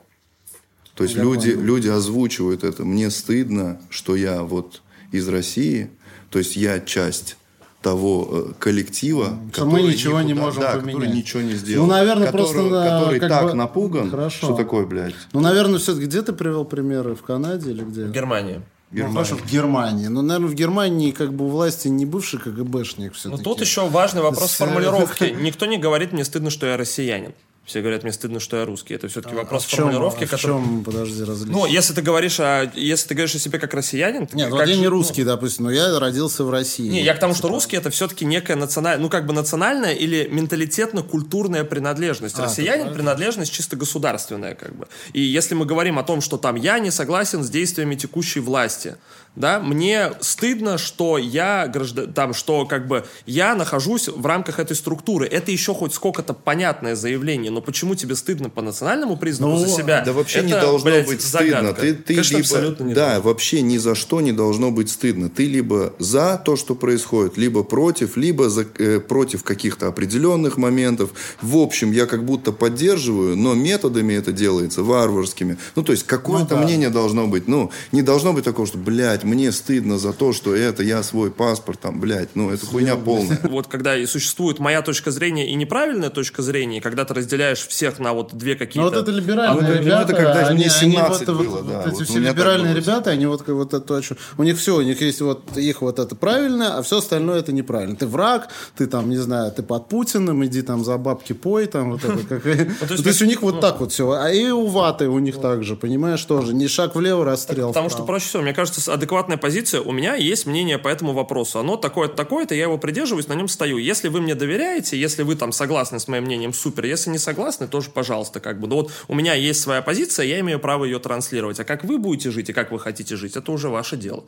То 0.95 1.03
есть 1.03 1.15
люди, 1.15 1.49
люди 1.51 1.87
озвучивают 1.87 2.63
это. 2.63 2.83
Мне 2.83 3.11
стыдно, 3.11 3.79
что 3.91 4.15
я 4.15 4.41
вот 4.41 4.81
из 5.11 5.27
России, 5.29 5.91
то 6.31 6.39
есть 6.39 6.55
я 6.55 6.79
часть 6.79 7.37
того 7.81 8.27
э, 8.31 8.51
коллектива, 8.59 9.37
Что 9.53 9.65
мы 9.65 9.81
ничего 9.81 10.21
не 10.21 10.29
никуда- 10.33 10.45
можем 10.45 10.61
да, 10.61 10.71
поменять. 10.73 10.95
который 10.95 11.15
ничего 11.15 11.41
не 11.41 11.53
сделал. 11.53 11.85
Ну, 11.87 11.91
наверное, 11.93 12.25
который, 12.27 12.41
просто, 12.41 12.69
который 12.69 13.19
как 13.19 13.29
так 13.29 13.43
бы- 13.45 13.53
напуган, 13.53 14.09
Хорошо. 14.11 14.47
что 14.47 14.55
такое, 14.55 14.85
блядь, 14.85 15.15
Ну, 15.33 15.39
наверное, 15.39 15.79
все-таки 15.79 16.05
где 16.05 16.21
ты 16.21 16.33
привел 16.33 16.65
примеры? 16.65 17.15
В 17.15 17.21
Канаде 17.21 17.71
или 17.71 17.83
где? 17.83 18.05
В 18.05 18.11
Германии. 18.11 18.61
Ну, 18.91 19.11
хорошо, 19.13 19.35
в 19.35 19.45
Германии. 19.49 20.07
Ну, 20.07 20.21
наверное, 20.23 20.49
в 20.49 20.55
Германии 20.55 21.11
как 21.11 21.31
бы 21.31 21.45
у 21.45 21.49
власти 21.49 21.87
не 21.89 22.05
бывший 22.07 22.39
КГБшник 22.39 23.13
все-таки. 23.13 23.37
Ну, 23.37 23.43
тут 23.43 23.61
еще 23.61 23.87
важный 23.87 24.21
вопрос 24.23 24.51
С- 24.51 24.55
формулировки. 24.55 25.35
Никто 25.39 25.65
не 25.67 25.77
говорит, 25.77 26.11
мне 26.11 26.25
стыдно, 26.25 26.49
что 26.49 26.65
я 26.65 26.75
россиянин. 26.75 27.33
Все 27.69 27.81
говорят, 27.81 28.01
мне 28.01 28.11
стыдно, 28.11 28.39
что 28.39 28.57
я 28.57 28.65
русский. 28.65 28.95
Это 28.95 29.07
все-таки 29.09 29.35
вопрос 29.35 29.65
А 29.65 29.67
в 29.67 29.69
чем, 29.69 29.77
формулировки, 29.83 30.23
а 30.23 30.25
в 30.25 30.31
который... 30.31 30.41
чем, 30.41 30.83
подожди, 30.83 31.23
различие? 31.23 31.55
Ну, 31.55 31.67
если 31.67 31.93
ты 31.93 32.01
говоришь 32.01 32.39
о, 32.39 32.63
если 32.73 33.09
ты 33.09 33.13
говоришь 33.13 33.35
о 33.35 33.39
себе 33.39 33.59
как 33.59 33.75
россиянин, 33.75 34.25
ты 34.25 34.35
Нет, 34.35 34.49
как 34.49 34.59
вот 34.61 34.67
я 34.67 34.75
не 34.75 34.85
ну, 34.85 34.89
русский, 34.89 35.23
допустим, 35.23 35.65
но 35.65 35.71
я 35.71 35.99
родился 35.99 36.43
в 36.43 36.49
России. 36.49 36.89
Не, 36.89 37.03
я 37.03 37.13
к 37.13 37.19
тому, 37.19 37.35
что 37.35 37.47
русский 37.47 37.77
это 37.77 37.91
все-таки 37.91 38.25
некая 38.25 38.55
национальная, 38.55 39.03
ну 39.03 39.07
как 39.07 39.27
бы 39.27 39.33
национальная 39.33 39.93
или 39.93 40.27
менталитетно-культурная 40.31 41.63
принадлежность. 41.63 42.39
А, 42.39 42.45
Россиянин 42.45 42.91
принадлежность 42.91 43.53
чисто 43.53 43.75
государственная, 43.75 44.55
как 44.55 44.75
бы. 44.75 44.87
И 45.13 45.21
если 45.21 45.53
мы 45.53 45.67
говорим 45.67 45.99
о 45.99 46.03
том, 46.03 46.21
что 46.21 46.37
там 46.37 46.55
я 46.55 46.79
не 46.79 46.89
согласен 46.89 47.43
с 47.43 47.51
действиями 47.51 47.93
текущей 47.93 48.39
власти, 48.39 48.95
да, 49.35 49.59
мне 49.59 50.11
стыдно, 50.21 50.77
что 50.77 51.17
я 51.17 51.67
граждан, 51.67 52.11
там, 52.13 52.33
что 52.33 52.65
как 52.65 52.87
бы 52.87 53.05
я 53.25 53.55
нахожусь 53.55 54.07
в 54.07 54.25
рамках 54.25 54.59
этой 54.59 54.75
структуры. 54.75 55.27
Это 55.27 55.51
еще 55.51 55.73
хоть 55.73 55.93
сколько-то 55.93 56.33
понятное 56.33 56.95
заявление, 56.95 57.51
но 57.59 57.65
почему 57.65 57.93
тебе 57.93 58.15
стыдно 58.15 58.49
по 58.49 58.61
национальному 58.61 59.17
признаку 59.17 59.53
Ну, 59.55 59.59
за 59.59 59.67
себя? 59.67 60.01
Да 60.05 60.13
вообще 60.13 60.39
Это, 60.39 60.47
не 60.47 60.53
должно 60.53 60.89
блядь, 60.89 61.07
быть 61.07 61.21
загадка. 61.21 61.57
стыдно. 61.57 61.73
Ты, 61.73 61.93
ты 61.93 62.13
Конечно, 62.13 62.37
либо, 62.37 62.45
абсолютно 62.47 62.83
не 62.85 62.93
да, 62.93 63.19
вообще 63.19 63.61
ни 63.61 63.77
за 63.77 63.95
что 63.95 64.21
не 64.21 64.31
должно 64.31 64.71
быть 64.71 64.89
стыдно. 64.89 65.29
Ты 65.29 65.45
либо 65.45 65.93
за 65.99 66.41
то, 66.43 66.55
что 66.55 66.73
происходит, 66.73 67.37
либо 67.37 67.63
против, 67.63 68.15
либо 68.15 68.49
за, 68.49 68.65
э, 68.77 69.01
против 69.01 69.43
каких-то 69.43 69.87
определенных 69.87 70.55
моментов. 70.55 71.09
В 71.41 71.57
общем, 71.57 71.91
я 71.91 72.05
как 72.05 72.23
будто 72.23 72.53
поддерживаю, 72.53 73.35
но 73.35 73.55
методами 73.55 74.13
это 74.13 74.31
делается 74.31 74.83
варварскими. 74.83 75.57
Ну, 75.75 75.83
то 75.83 75.91
есть, 75.91 76.05
какое-то 76.07 76.55
Ну 76.55 76.61
да. 76.61 76.65
мнение 76.65 76.89
должно 76.89 77.27
быть. 77.27 77.49
Ну, 77.49 77.71
не 77.91 78.01
должно 78.03 78.31
быть 78.31 78.45
такого, 78.45 78.67
что, 78.67 78.77
блядь, 78.77 79.25
мне 79.25 79.51
стыдно 79.51 79.97
за 79.97 80.13
то, 80.13 80.31
что 80.31 80.55
это, 80.55 80.81
я 80.83 81.03
свой 81.03 81.29
паспорт, 81.29 81.81
там, 81.81 81.99
блядь, 81.99 82.29
ну, 82.35 82.51
это 82.51 82.65
хуйня 82.65 82.95
полная. 82.95 83.37
Вот 83.43 83.67
когда 83.67 83.97
и 83.97 84.05
существует 84.05 84.59
моя 84.59 84.81
точка 84.81 85.11
зрения 85.11 85.49
и 85.51 85.55
неправильная 85.55 86.09
точка 86.09 86.41
зрения, 86.41 86.79
когда 86.79 87.03
ты 87.03 87.13
разделяешь 87.15 87.38
всех 87.55 87.99
на 87.99 88.13
вот 88.13 88.33
две 88.33 88.53
Ну, 88.53 88.59
какие-то... 88.59 88.89
вот 88.89 88.95
это 88.97 89.11
либеральные 89.11 89.61
Ну, 89.61 89.67
это- 89.67 89.83
ребята, 89.83 90.13
это 90.13 90.23
когда 90.23 90.47
они, 90.47 90.55
мне 90.57 90.65
они 90.65 90.93
17 90.93 91.27
вот, 91.27 91.37
было, 91.37 91.55
вот, 91.57 91.67
да, 91.67 91.77
вот 91.77 91.85
вот 91.85 91.93
эти 91.93 92.01
у 92.01 92.05
все 92.05 92.19
либеральные 92.19 92.75
ребята, 92.75 93.09
они 93.11 93.25
вот, 93.25 93.47
вот 93.47 93.73
это, 93.73 94.01
у 94.37 94.43
них 94.43 94.57
все, 94.57 94.75
у 94.77 94.81
них 94.81 95.01
есть 95.01 95.21
вот 95.21 95.57
их 95.57 95.81
вот 95.81 95.99
это 95.99 96.15
правильно, 96.15 96.77
а 96.77 96.81
все 96.81 96.97
остальное 96.99 97.39
это 97.39 97.51
неправильно. 97.51 97.95
Ты 97.95 98.07
враг, 98.07 98.49
ты 98.77 98.87
там, 98.87 99.09
не 99.09 99.17
знаю, 99.17 99.51
ты 99.51 99.63
под 99.63 99.87
Путиным, 99.87 100.45
иди 100.45 100.61
там 100.61 100.83
за 100.83 100.97
бабки 100.97 101.33
пой, 101.33 101.65
там 101.67 101.91
вот 101.91 102.03
это. 102.03 102.25
как- 102.25 102.45
Ну, 102.89 102.97
То 103.03 103.09
есть 103.09 103.21
у 103.21 103.25
них 103.25 103.41
вот 103.41 103.61
так 103.61 103.79
вот 103.79 103.91
все. 103.91 104.11
А 104.11 104.29
и 104.31 104.49
у 104.49 104.67
ваты 104.67 105.07
у 105.07 105.19
них 105.19 105.39
так 105.39 105.63
же, 105.63 105.75
понимаешь, 105.75 106.23
тоже. 106.23 106.53
Не 106.53 106.67
шаг 106.67 106.95
влево, 106.95 107.25
расстрел 107.25 107.69
Потому 107.69 107.89
что 107.89 108.03
проще 108.03 108.27
всего, 108.27 108.43
мне 108.43 108.53
кажется, 108.53 108.93
адекватная 108.93 109.37
позиция, 109.37 109.81
у 109.81 109.91
меня 109.91 110.15
есть 110.15 110.45
мнение 110.45 110.77
по 110.77 110.87
этому 110.87 111.13
вопросу. 111.13 111.59
Оно 111.59 111.77
такое-то, 111.77 112.15
такое-то, 112.15 112.55
я 112.55 112.63
его 112.63 112.77
придерживаюсь, 112.77 113.27
на 113.27 113.33
нем 113.33 113.47
стою. 113.47 113.77
Если 113.77 114.07
вы 114.09 114.21
мне 114.21 114.35
доверяете, 114.35 114.99
если 114.99 115.23
вы 115.23 115.35
там 115.35 115.51
согласны 115.51 115.99
с 115.99 116.07
моим 116.07 116.23
мнением, 116.25 116.53
супер. 116.53 116.85
Если 116.85 117.09
не 117.09 117.17
согласны, 117.17 117.28
тоже 117.67 117.89
пожалуйста, 117.89 118.39
как 118.39 118.59
бы. 118.59 118.67
Но 118.67 118.77
вот 118.77 118.91
у 119.07 119.15
меня 119.15 119.33
есть 119.33 119.61
своя 119.61 119.81
позиция, 119.81 120.25
я 120.25 120.39
имею 120.39 120.59
право 120.59 120.85
ее 120.85 120.99
транслировать. 120.99 121.59
А 121.59 121.63
как 121.63 121.83
вы 121.83 121.97
будете 121.97 122.31
жить 122.31 122.49
и 122.49 122.53
как 122.53 122.71
вы 122.71 122.79
хотите 122.79 123.15
жить, 123.15 123.35
это 123.35 123.51
уже 123.51 123.69
ваше 123.69 123.97
дело. 123.97 124.25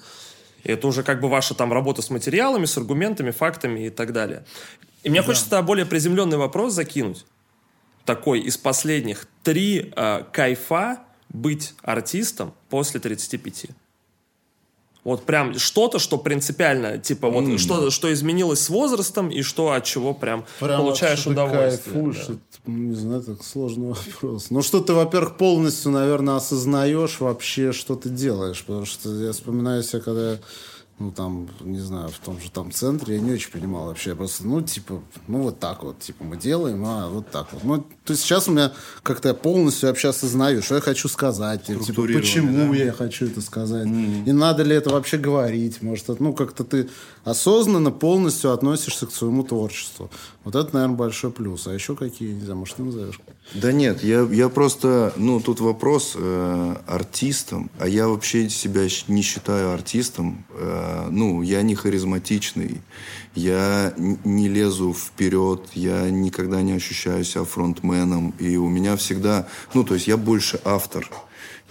И 0.64 0.72
это 0.72 0.88
уже 0.88 1.04
как 1.04 1.22
бы 1.22 1.30
ваша 1.30 1.54
там 1.54 1.74
работа 1.74 2.02
с 2.02 2.10
материалами, 2.10 2.66
с 2.66 2.78
аргументами, 2.78 3.32
фактами 3.32 3.88
и 3.88 3.90
так 3.90 4.14
далее. 4.14 4.46
И 5.04 5.10
мне 5.10 5.22
да. 5.22 5.28
хочется 5.28 5.62
более 5.62 5.86
приземленный 5.86 6.38
вопрос 6.38 6.74
закинуть. 6.74 7.26
Такой 8.06 8.40
из 8.40 8.58
последних. 8.58 9.28
Три 9.44 9.92
э, 9.96 10.24
кайфа 10.32 11.00
быть 11.30 11.74
артистом 11.82 12.54
после 12.70 13.00
35. 13.00 13.68
Вот 15.04 15.24
прям 15.24 15.58
что-то, 15.58 15.98
что 15.98 16.20
принципиально, 16.20 17.00
типа 17.00 17.30
вот 17.30 17.46
mm. 17.46 17.58
что, 17.58 17.90
что 17.90 18.14
изменилось 18.14 18.60
с 18.60 18.70
возрастом 18.70 19.30
и 19.30 19.42
что 19.42 19.72
от 19.72 19.84
чего 19.84 20.14
прям, 20.14 20.46
прям 20.60 20.80
получаешь 20.80 21.26
удовольствие. 21.26 21.96
Кайфуешь, 21.96 22.26
да. 22.28 22.34
это, 22.34 22.72
не 22.72 22.96
знаю, 22.96 23.22
это 23.22 23.44
сложный 23.44 23.90
вопрос. 23.90 24.52
Ну 24.52 24.62
что 24.62 24.80
ты, 24.80 24.94
во-первых, 24.94 25.38
полностью, 25.38 25.92
наверное, 25.92 26.36
осознаешь 26.36 27.20
вообще, 27.20 27.72
что 27.72 27.96
ты 27.96 28.10
делаешь, 28.10 28.64
потому 28.64 28.86
что 28.86 29.10
я 29.10 29.32
вспоминаю 29.32 29.82
себя, 29.82 30.02
когда 30.02 30.32
я 30.34 30.40
ну, 31.02 31.12
там, 31.12 31.50
не 31.62 31.80
знаю, 31.80 32.10
в 32.10 32.20
том 32.20 32.40
же 32.40 32.52
там 32.52 32.72
центре, 32.72 33.16
я 33.16 33.22
не 33.22 33.32
очень 33.32 33.52
понимал 33.52 33.88
вообще. 33.88 34.16
Просто, 34.16 34.46
ну, 34.46 34.62
типа, 34.62 35.02
ну, 35.28 35.42
вот 35.42 35.60
так 35.60 35.84
вот, 35.84 36.00
типа, 36.00 36.24
мы 36.24 36.38
делаем, 36.38 36.84
а 36.86 37.10
вот 37.10 37.30
так 37.32 37.52
вот. 37.52 37.64
Ну, 37.64 37.78
то 38.06 38.14
есть 38.14 38.24
сейчас 38.24 38.48
у 38.48 38.52
меня 38.52 38.72
как-то 39.04 39.30
я 39.30 39.34
полностью 39.34 39.90
вообще 39.90 40.10
осознаю, 40.10 40.62
что 40.62 40.76
я 40.76 40.82
хочу 40.82 41.08
сказать, 41.08 41.66
типа, 41.66 41.84
почему 41.84 42.74
да? 42.74 42.78
я 42.78 42.92
хочу 42.92 43.26
это 43.26 43.42
сказать, 43.42 43.88
mm-hmm. 43.88 44.26
и 44.26 44.32
надо 44.32 44.64
ли 44.64 44.76
это 44.76 44.92
вообще 44.92 45.18
говорить, 45.18 45.82
может, 45.82 46.08
ну, 46.20 46.34
как-то 46.34 46.64
ты 46.64 46.90
осознанно 47.24 47.92
полностью 47.92 48.52
относишься 48.52 49.06
к 49.08 49.12
своему 49.12 49.44
творчеству. 49.44 50.10
Вот 50.44 50.56
это, 50.56 50.74
наверное, 50.74 50.98
большой 50.98 51.32
плюс. 51.32 51.68
А 51.68 51.74
еще 51.74 51.96
какие, 51.96 52.34
не 52.34 52.42
знаю, 52.42 52.60
может, 52.60 52.78
ты 52.78 52.84
назовешь? 52.84 53.20
Да 53.54 53.72
нет, 53.72 54.04
я, 54.04 54.22
я 54.22 54.50
просто, 54.50 55.14
ну, 55.18 55.40
тут 55.40 55.60
вопрос 55.60 56.14
э, 56.16 56.76
артистом, 56.88 57.70
а 57.80 57.88
я 57.88 58.08
вообще 58.08 58.50
себя 58.50 58.88
не 59.08 59.22
считаю 59.22 59.72
артистом. 59.72 60.46
Э, 60.52 61.08
ну, 61.12 61.42
я 61.42 61.62
не 61.62 61.76
харизматичный, 61.76 62.82
я 63.36 63.94
не 63.98 64.48
лезу 64.48 64.94
вперед, 64.94 65.70
я 65.74 66.10
никогда 66.10 66.62
не 66.62 66.74
ощущаю 66.74 67.24
себя 67.24 67.44
фронтменом, 67.44 68.34
и 68.40 68.58
у 68.58 68.68
меня 68.68 68.96
всегда, 68.98 69.48
ну, 69.74 69.84
то 69.84 69.94
есть 69.94 70.08
я 70.08 70.18
больше 70.18 70.60
автор 70.66 71.10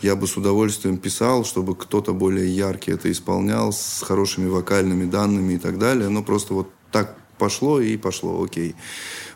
я 0.03 0.16
бы 0.16 0.27
с 0.27 0.37
удовольствием 0.37 0.97
писал, 0.97 1.45
чтобы 1.45 1.77
кто-то 1.77 2.15
более 2.15 2.49
яркий 2.49 2.93
это 2.93 3.11
исполнял, 3.11 3.73
с 3.73 4.03
хорошими 4.03 4.49
вокальными 4.49 5.05
данными 5.05 5.55
и 5.55 5.59
так 5.59 5.78
далее. 5.78 6.09
Но 6.09 6.23
просто 6.23 6.55
вот 6.55 6.70
так 6.91 7.16
пошло 7.39 7.81
и 7.81 7.97
пошло, 7.97 8.43
окей. 8.43 8.74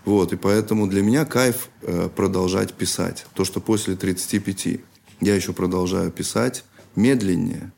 Вот, 0.05 0.33
и 0.33 0.37
поэтому 0.37 0.87
для 0.87 1.03
меня 1.03 1.25
кайф 1.25 1.69
э, 1.83 2.09
продолжать 2.15 2.75
писать. 2.75 3.27
То, 3.35 3.45
что 3.45 3.61
после 3.61 3.95
35 3.95 4.81
я 5.21 5.35
еще 5.35 5.53
продолжаю 5.53 6.11
писать 6.11 6.65
медленнее, 6.97 7.73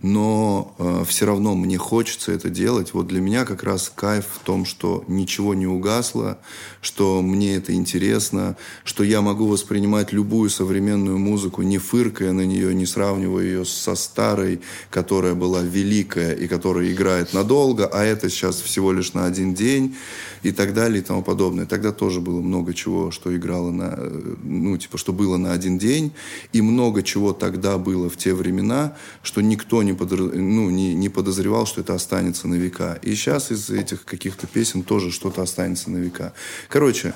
но 0.00 0.76
э, 0.78 1.04
все 1.08 1.26
равно 1.26 1.56
мне 1.56 1.76
хочется 1.76 2.30
это 2.30 2.50
делать. 2.50 2.94
Вот 2.94 3.08
для 3.08 3.20
меня 3.20 3.44
как 3.44 3.64
раз 3.64 3.90
кайф 3.92 4.26
в 4.32 4.44
том, 4.44 4.64
что 4.64 5.04
ничего 5.08 5.54
не 5.54 5.66
угасло, 5.66 6.38
что 6.80 7.20
мне 7.20 7.56
это 7.56 7.74
интересно, 7.74 8.56
что 8.84 9.02
я 9.02 9.22
могу 9.22 9.46
воспринимать 9.46 10.12
любую 10.12 10.50
современную 10.50 11.18
музыку, 11.18 11.62
не 11.62 11.78
фыркая 11.78 12.32
на 12.32 12.42
нее, 12.42 12.72
не 12.74 12.86
сравнивая 12.86 13.44
ее 13.44 13.64
со 13.64 13.96
старой, 13.96 14.60
которая 14.90 15.34
была 15.34 15.62
великая 15.62 16.32
и 16.32 16.46
которая 16.46 16.92
играет 16.92 17.32
надолго, 17.32 17.86
а 17.86 18.04
это 18.04 18.30
сейчас 18.30 18.60
всего 18.60 18.92
лишь 18.92 19.14
на 19.14 19.26
один 19.26 19.52
день 19.52 19.96
и 20.42 20.52
так 20.52 20.74
далее 20.74 21.00
и 21.00 21.04
тому 21.04 21.22
подобное. 21.22 21.66
Тогда 21.66 21.92
тоже 21.92 22.20
было 22.20 22.40
много 22.40 22.74
чего, 22.74 23.10
что 23.10 23.34
играло 23.36 23.70
на, 23.70 23.94
э, 23.96 24.34
ну, 24.42 24.76
типа, 24.76 24.98
что 24.98 25.12
было 25.12 25.36
на 25.36 25.52
один 25.52 25.78
день, 25.78 26.12
и 26.52 26.62
много 26.62 27.02
чего 27.02 27.32
тогда 27.32 27.78
было 27.78 28.08
в 28.08 28.16
те 28.16 28.34
времена, 28.34 28.96
что 29.22 29.40
никто 29.40 29.82
не, 29.82 29.92
подр... 29.92 30.20
ну, 30.34 30.70
не, 30.70 30.94
не 30.94 31.08
подозревал, 31.08 31.66
что 31.66 31.80
это 31.80 31.94
останется 31.94 32.48
на 32.48 32.54
века. 32.54 32.98
И 33.02 33.14
сейчас 33.14 33.50
из 33.50 33.70
этих 33.70 34.04
каких-то 34.04 34.46
песен 34.46 34.82
тоже 34.82 35.10
что-то 35.10 35.42
останется 35.42 35.90
на 35.90 35.98
века. 35.98 36.32
Короче, 36.68 37.14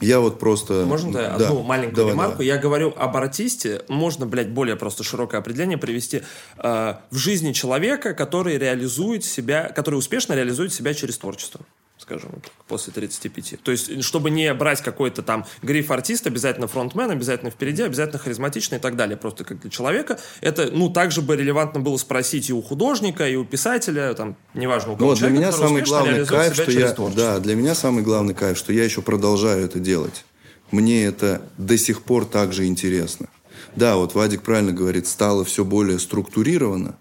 я 0.00 0.20
вот 0.20 0.38
просто... 0.38 0.84
Можно 0.84 1.12
да, 1.12 1.34
одну 1.34 1.62
маленькую 1.62 1.96
давай, 1.96 2.12
ремарку? 2.12 2.32
Давай. 2.32 2.46
Я 2.46 2.58
говорю 2.58 2.92
об 2.96 3.16
артисте. 3.16 3.82
Можно, 3.88 4.26
блядь, 4.26 4.50
более 4.50 4.76
просто 4.76 5.02
широкое 5.04 5.40
определение 5.40 5.78
привести. 5.78 6.22
Э, 6.58 6.96
в 7.10 7.16
жизни 7.16 7.52
человека, 7.52 8.12
который 8.12 8.58
реализует 8.58 9.24
себя, 9.24 9.72
который 9.74 9.96
успешно 9.96 10.34
реализует 10.34 10.72
себя 10.72 10.92
через 10.92 11.16
творчество 11.16 11.62
скажем, 12.06 12.30
после 12.68 12.92
35. 12.92 13.60
То 13.62 13.72
есть, 13.72 14.04
чтобы 14.04 14.30
не 14.30 14.52
брать 14.54 14.80
какой-то 14.80 15.22
там 15.22 15.44
гриф 15.62 15.90
артист, 15.90 16.26
обязательно 16.26 16.68
фронтмен, 16.68 17.10
обязательно 17.10 17.50
впереди, 17.50 17.82
обязательно 17.82 18.20
харизматичный 18.20 18.78
и 18.78 18.80
так 18.80 18.94
далее. 18.94 19.16
Просто 19.16 19.42
как 19.44 19.60
для 19.60 19.70
человека. 19.70 20.18
Это, 20.40 20.70
ну, 20.70 20.88
также 20.88 21.20
бы 21.20 21.36
релевантно 21.36 21.80
было 21.80 21.96
спросить 21.96 22.48
и 22.48 22.52
у 22.52 22.62
художника, 22.62 23.28
и 23.28 23.34
у 23.34 23.44
писателя, 23.44 24.14
там, 24.14 24.36
неважно, 24.54 24.92
у 24.92 24.96
кого 24.96 25.10
ну, 25.10 25.16
для 25.16 25.30
меня 25.30 25.50
самый 25.50 25.82
главный 25.82 26.24
кайф, 26.24 26.54
что 26.54 26.70
я, 26.70 26.94
да, 27.14 27.40
для 27.40 27.56
меня 27.56 27.74
самый 27.74 28.04
главный 28.04 28.34
кайф, 28.34 28.56
что 28.56 28.72
я 28.72 28.84
еще 28.84 29.02
продолжаю 29.02 29.64
это 29.64 29.80
делать. 29.80 30.24
Мне 30.70 31.06
это 31.06 31.42
до 31.58 31.76
сих 31.76 32.02
пор 32.02 32.24
также 32.24 32.66
интересно. 32.66 33.28
Да, 33.74 33.96
вот 33.96 34.14
Вадик 34.14 34.42
правильно 34.42 34.72
говорит, 34.72 35.06
стало 35.06 35.44
все 35.44 35.64
более 35.64 35.98
структурировано, 35.98 36.96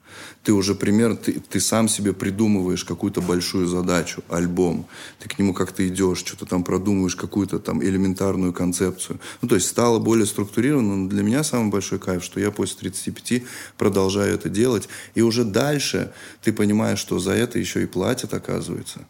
ты 0.45 0.53
уже 0.53 0.75
пример, 0.75 1.15
ты, 1.15 1.39
ты 1.39 1.59
сам 1.59 1.89
себе 1.89 2.13
придумываешь 2.13 2.85
какую-то 2.85 3.19
большую 3.21 3.65
задачу, 3.65 4.23
альбом, 4.29 4.85
ты 5.19 5.27
к 5.27 5.39
нему 5.39 5.55
как-то 5.55 5.85
идешь, 5.87 6.19
что-то 6.19 6.45
там 6.45 6.63
продумываешь, 6.63 7.15
какую-то 7.15 7.57
там 7.57 7.83
элементарную 7.83 8.53
концепцию. 8.53 9.19
Ну, 9.41 9.47
то 9.47 9.55
есть 9.55 9.67
стало 9.67 9.97
более 9.97 10.27
структурировано, 10.27 10.97
но 10.97 11.09
для 11.09 11.23
меня 11.23 11.43
самый 11.43 11.71
большой 11.71 11.97
кайф, 11.97 12.23
что 12.23 12.39
я 12.39 12.51
после 12.51 12.77
35 12.77 13.43
продолжаю 13.75 14.35
это 14.35 14.47
делать, 14.47 14.87
и 15.15 15.21
уже 15.21 15.43
дальше 15.43 16.13
ты 16.43 16.53
понимаешь, 16.53 16.99
что 16.99 17.17
за 17.17 17.31
это 17.31 17.57
еще 17.57 17.81
и 17.81 17.87
платят, 17.87 18.35
оказывается. 18.35 19.07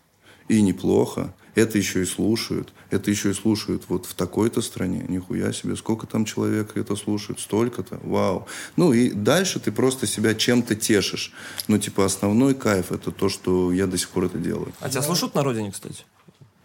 И 0.47 0.61
неплохо 0.61 1.33
это 1.55 1.77
еще 1.77 2.03
и 2.03 2.05
слушают, 2.05 2.73
это 2.89 3.09
еще 3.09 3.31
и 3.31 3.33
слушают 3.33 3.83
вот 3.87 4.05
в 4.05 4.13
такой-то 4.13 4.61
стране, 4.61 5.05
нихуя 5.07 5.51
себе, 5.53 5.75
сколько 5.75 6.05
там 6.05 6.25
человек 6.25 6.75
это 6.75 6.95
слушает, 6.95 7.39
столько-то, 7.39 7.99
вау. 8.03 8.47
Ну 8.75 8.93
и 8.93 9.09
дальше 9.11 9.59
ты 9.59 9.71
просто 9.71 10.05
себя 10.05 10.35
чем-то 10.35 10.75
тешишь. 10.75 11.31
Ну 11.67 11.77
типа 11.77 12.05
основной 12.05 12.53
кайф 12.53 12.91
это 12.91 13.11
то, 13.11 13.29
что 13.29 13.71
я 13.71 13.87
до 13.87 13.97
сих 13.97 14.09
пор 14.09 14.25
это 14.25 14.37
делаю. 14.37 14.73
А 14.81 14.89
тебя 14.89 15.01
слушают 15.01 15.33
на 15.33 15.43
родине, 15.43 15.71
кстати? 15.71 16.03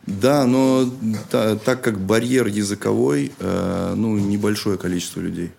Да, 0.07 0.47
но 0.47 0.91
та, 1.31 1.57
так 1.57 1.83
как 1.83 2.01
барьер 2.01 2.47
языковой, 2.47 3.33
э, 3.39 3.95
ну, 3.97 4.17
небольшое 4.19 4.77
количество 4.79 5.21
людей. 5.21 5.53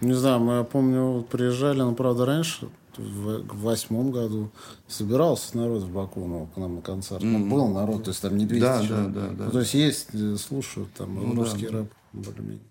Не 0.00 0.14
знаю, 0.14 0.40
мы, 0.40 0.54
я 0.58 0.64
помню, 0.64 1.26
приезжали, 1.30 1.78
но, 1.78 1.94
правда, 1.94 2.24
раньше, 2.24 2.68
в 2.98 3.62
восьмом 3.62 4.10
году 4.10 4.50
собирался 4.88 5.56
народ 5.56 5.82
в 5.82 5.92
Баку 5.92 6.26
ну, 6.26 6.46
к 6.54 6.56
нам 6.56 6.76
на 6.76 6.82
концерт. 6.82 7.22
Mm-hmm. 7.22 7.38
Ну, 7.38 7.50
был 7.50 7.68
народ, 7.68 8.04
то 8.04 8.10
есть 8.10 8.22
там 8.22 8.36
не 8.36 8.46
200 8.46 8.60
да, 8.60 8.86
человек. 8.86 9.12
Да, 9.12 9.20
да, 9.20 9.28
да. 9.28 9.44
Ну, 9.44 9.50
то 9.50 9.60
есть 9.60 9.74
есть, 9.74 10.08
э, 10.14 10.36
слушают 10.36 10.92
там 10.94 11.14
ну, 11.14 11.34
русский 11.34 11.66
да. 11.66 11.78
рэп 11.78 11.92
более-менее. 12.12 12.64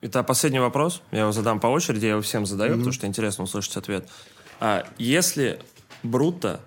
Это 0.00 0.22
последний 0.22 0.60
вопрос. 0.60 1.02
Я 1.10 1.20
его 1.20 1.32
задам 1.32 1.58
по 1.58 1.66
очереди, 1.66 2.04
я 2.04 2.12
его 2.12 2.22
всем 2.22 2.46
задаю, 2.46 2.74
mm-hmm. 2.74 2.78
потому 2.78 2.92
что 2.92 3.06
интересно 3.06 3.44
услышать 3.44 3.76
ответ. 3.76 4.08
А 4.60 4.86
если 4.98 5.60
Бруто 6.02 6.60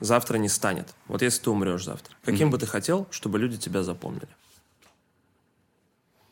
завтра 0.00 0.36
не 0.38 0.48
станет, 0.48 0.94
вот 1.08 1.22
если 1.22 1.42
ты 1.42 1.50
умрешь 1.50 1.84
завтра, 1.84 2.14
каким 2.24 2.48
mm-hmm. 2.48 2.52
бы 2.52 2.58
ты 2.58 2.66
хотел, 2.66 3.06
чтобы 3.10 3.38
люди 3.38 3.56
тебя 3.56 3.82
запомнили? 3.82 4.28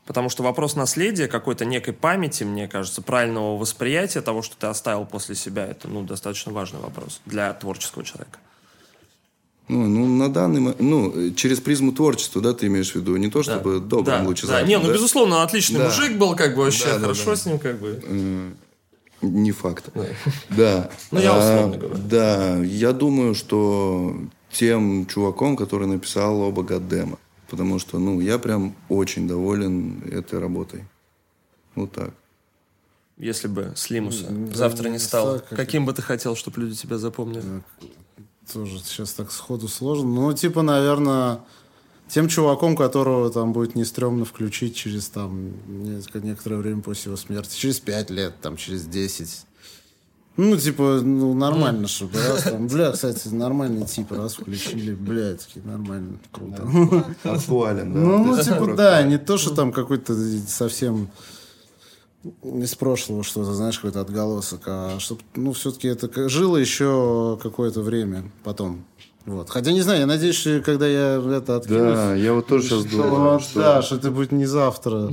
Потому 0.07 0.29
что 0.29 0.43
вопрос 0.43 0.75
наследия, 0.75 1.29
какой-то 1.29 1.65
некой 1.65 1.95
памяти, 1.95 2.43
мне 2.43 2.67
кажется, 2.67 3.03
правильного 3.03 3.57
восприятия 3.57 4.21
того, 4.21 4.43
что 4.43 4.57
ты 4.57 4.67
оставил 4.67 5.07
после 5.07 5.37
себя, 5.37 5.65
это 5.65 5.87
ну, 5.87 6.03
достаточно 6.03 6.53
важный 6.53 6.81
вопрос 6.81 7.21
для 7.25 7.53
творческого 7.53 8.05
человека. 8.05 8.39
Ну, 9.69 9.87
ну, 9.87 10.07
на 10.07 10.29
данный 10.29 10.61
момент, 10.61 10.81
ну, 10.81 11.31
через 11.35 11.61
призму 11.61 11.93
творчества, 11.93 12.43
да, 12.43 12.53
ты 12.53 12.67
имеешь 12.67 12.91
в 12.93 12.97
виду, 12.97 13.17
не 13.17 13.31
то, 13.31 13.45
чтобы 13.45 13.79
да. 13.79 13.87
добрым 13.87 14.23
да, 14.23 14.29
лучезарным. 14.29 14.65
Да, 14.65 14.69
не, 14.69 14.79
ну, 14.79 14.89
да? 14.89 14.93
безусловно, 14.93 15.43
отличный 15.45 15.79
да. 15.79 15.85
мужик 15.87 16.19
был, 16.19 16.35
как 16.35 16.57
бы, 16.57 16.65
вообще, 16.65 16.87
да, 16.87 16.99
хорошо 16.99 17.25
да, 17.25 17.31
да. 17.31 17.37
с 17.37 17.47
ним, 17.47 17.59
как 17.61 17.79
бы. 17.79 18.03
Не 19.23 19.53
факт. 19.53 19.89
Да. 19.95 20.05
да. 20.51 20.91
Ну, 21.13 21.21
я 21.21 21.31
условно 21.33 21.77
а, 21.77 21.79
говорю. 21.79 22.03
Да, 22.09 22.57
я 22.59 22.93
думаю, 22.93 23.37
что 23.37 24.17
тем 24.51 25.07
чуваком, 25.07 25.57
который 25.57 25.87
написал 25.87 26.41
оба 26.41 26.65
Гаддема 26.65 27.19
потому 27.53 27.79
что, 27.79 27.99
ну, 27.99 28.19
я 28.21 28.39
прям 28.39 28.75
очень 28.89 29.29
доволен 29.29 30.03
этой 30.11 30.39
работой. 30.39 30.87
Вот 31.75 31.93
так. 31.93 32.15
Если 33.19 33.47
бы 33.47 33.75
Слимуса 33.77 34.29
да, 34.31 34.55
завтра 34.55 34.89
не 34.89 34.99
стало, 34.99 35.41
как... 35.41 35.59
каким 35.59 35.85
бы 35.85 35.93
ты 35.93 36.01
хотел, 36.01 36.35
чтобы 36.35 36.63
люди 36.63 36.77
тебя 36.77 36.97
запомнили? 36.97 37.45
Тоже 38.51 38.79
сейчас 38.79 39.13
так 39.13 39.31
сходу 39.31 39.69
сложно. 39.69 40.09
Ну, 40.09 40.33
типа, 40.33 40.63
наверное, 40.63 41.41
тем 42.09 42.27
чуваком, 42.29 42.75
которого 42.75 43.31
там 43.31 43.53
будет 43.53 43.75
не 43.75 43.85
стрёмно 43.85 44.25
включить 44.25 44.75
через 44.75 45.11
там 45.11 45.53
некоторое 46.15 46.57
время 46.57 46.81
после 46.81 47.11
его 47.11 47.19
смерти, 47.19 47.55
через 47.55 47.81
пять 47.81 48.09
лет, 48.09 48.35
там, 48.41 48.57
через 48.57 48.87
десять. 48.87 49.45
Ну, 50.37 50.57
типа, 50.57 51.01
ну, 51.03 51.35
нормально, 51.35 51.89
чтобы 51.89 52.15
раз 52.19 52.45
там, 52.45 52.67
бля, 52.67 52.93
кстати, 52.93 53.29
нормальный 53.29 53.85
тип, 53.85 54.13
раз 54.13 54.35
включили, 54.35 54.95
блядь, 54.95 55.47
такие 55.47 55.65
нормально, 55.65 56.19
круто. 56.31 56.67
Актуален, 57.25 57.93
да. 57.93 58.01
Ну, 58.01 58.25
ну 58.25 58.43
типа, 58.43 58.75
да, 58.75 59.03
не 59.03 59.19
то, 59.19 59.37
что 59.37 59.55
там 59.55 59.73
какой-то 59.73 60.15
совсем 60.47 61.11
из 62.43 62.75
прошлого 62.75 63.25
что-то, 63.25 63.53
знаешь, 63.53 63.77
какой-то 63.77 64.01
отголосок, 64.01 64.63
а 64.67 64.99
чтобы, 65.01 65.21
ну, 65.35 65.53
все-таки 65.53 65.89
это 65.89 66.29
жило 66.29 66.57
еще 66.57 67.39
какое-то 67.43 67.83
время 67.83 68.31
потом. 68.43 68.85
Вот. 69.25 69.51
Хотя 69.51 69.71
не 69.71 69.83
знаю, 69.83 70.01
я 70.01 70.07
надеюсь, 70.07 70.35
что 70.35 70.61
когда 70.65 70.87
я 70.87 71.23
это 71.37 71.57
откинусь, 71.57 71.95
Да, 71.95 72.15
я 72.15 72.33
вот 72.33 72.49
тоже 72.49 72.65
сейчас 72.65 72.87
что, 72.87 73.03
думаю, 73.03 73.41
да, 73.55 73.81
что 73.81 73.97
это 73.97 74.11
будет 74.11 74.33
не 74.33 74.47
завтра. 74.47 75.11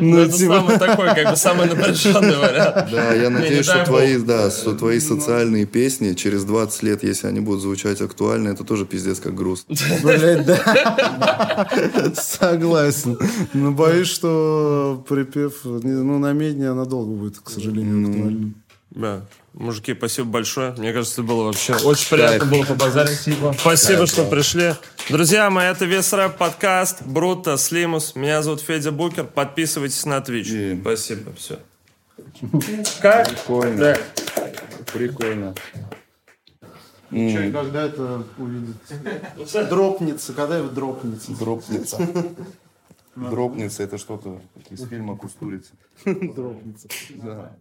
Ну, 0.00 0.18
это 0.18 0.32
самый 0.32 0.78
такой, 0.78 1.14
как 1.14 1.30
бы, 1.30 1.36
самый 1.36 1.68
напряженный 1.68 2.36
вариант. 2.38 2.90
Да, 2.90 3.12
я 3.12 3.28
надеюсь, 3.28 3.66
что 3.66 3.84
твои, 3.84 4.16
да, 4.16 4.50
что 4.50 4.74
твои 4.74 4.98
социальные 4.98 5.66
песни 5.66 6.14
через 6.14 6.44
20 6.44 6.82
лет, 6.84 7.02
если 7.02 7.26
они 7.26 7.40
будут 7.40 7.60
звучать 7.60 8.00
актуально, 8.00 8.48
это 8.48 8.64
тоже 8.64 8.86
пиздец 8.86 9.20
как 9.20 9.34
грустно. 9.34 9.76
Блять, 10.02 10.46
да. 10.46 11.68
Согласен. 12.14 13.18
Но 13.52 13.72
боюсь, 13.72 14.08
что 14.08 15.04
припев, 15.06 15.60
ну, 15.64 16.18
на 16.18 16.32
медне 16.32 16.72
надолго 16.72 17.12
будет, 17.12 17.40
к 17.40 17.50
сожалению, 17.50 18.08
актуальным. 18.08 18.54
Да. 18.90 19.22
Мужики, 19.54 19.94
спасибо 19.94 20.28
большое. 20.28 20.72
Мне 20.78 20.92
кажется, 20.92 21.20
это 21.20 21.22
было 21.24 21.44
вообще 21.44 21.74
очень 21.74 22.08
приятно 22.08 22.46
было 22.46 22.64
побазарить. 22.64 23.18
Спасибо. 23.20 23.54
Спасибо, 23.58 24.06
что 24.06 24.24
пришли. 24.24 24.74
Друзья 25.10 25.50
мои, 25.50 25.66
это 25.66 25.84
весь 25.84 26.10
рэп 26.12 26.36
подкаст. 26.38 27.02
Бруто, 27.02 27.58
Слимус. 27.58 28.14
Меня 28.16 28.42
зовут 28.42 28.62
Федя 28.62 28.92
Букер. 28.92 29.24
Подписывайтесь 29.24 30.06
на 30.06 30.18
Twitch. 30.18 30.74
И- 30.76 30.80
Спасибо. 30.80 31.32
Все. 31.34 31.58
Как? 33.02 33.28
Прикольно. 33.28 33.76
Да. 33.76 33.98
Прикольно. 34.92 35.54
Когда 37.10 37.82
это 37.84 38.24
увидит? 38.38 38.76
Дропнется, 39.68 40.32
когда 40.32 40.58
это 40.58 40.68
дропнется? 40.70 41.32
Дропница. 41.32 41.98
Дропница 43.16 43.82
это 43.82 43.98
что-то 43.98 44.40
из 44.70 44.88
фильма 44.88 45.14
Кустурица. 45.16 45.72
Дропнется. 46.06 46.88
Да. 47.16 47.52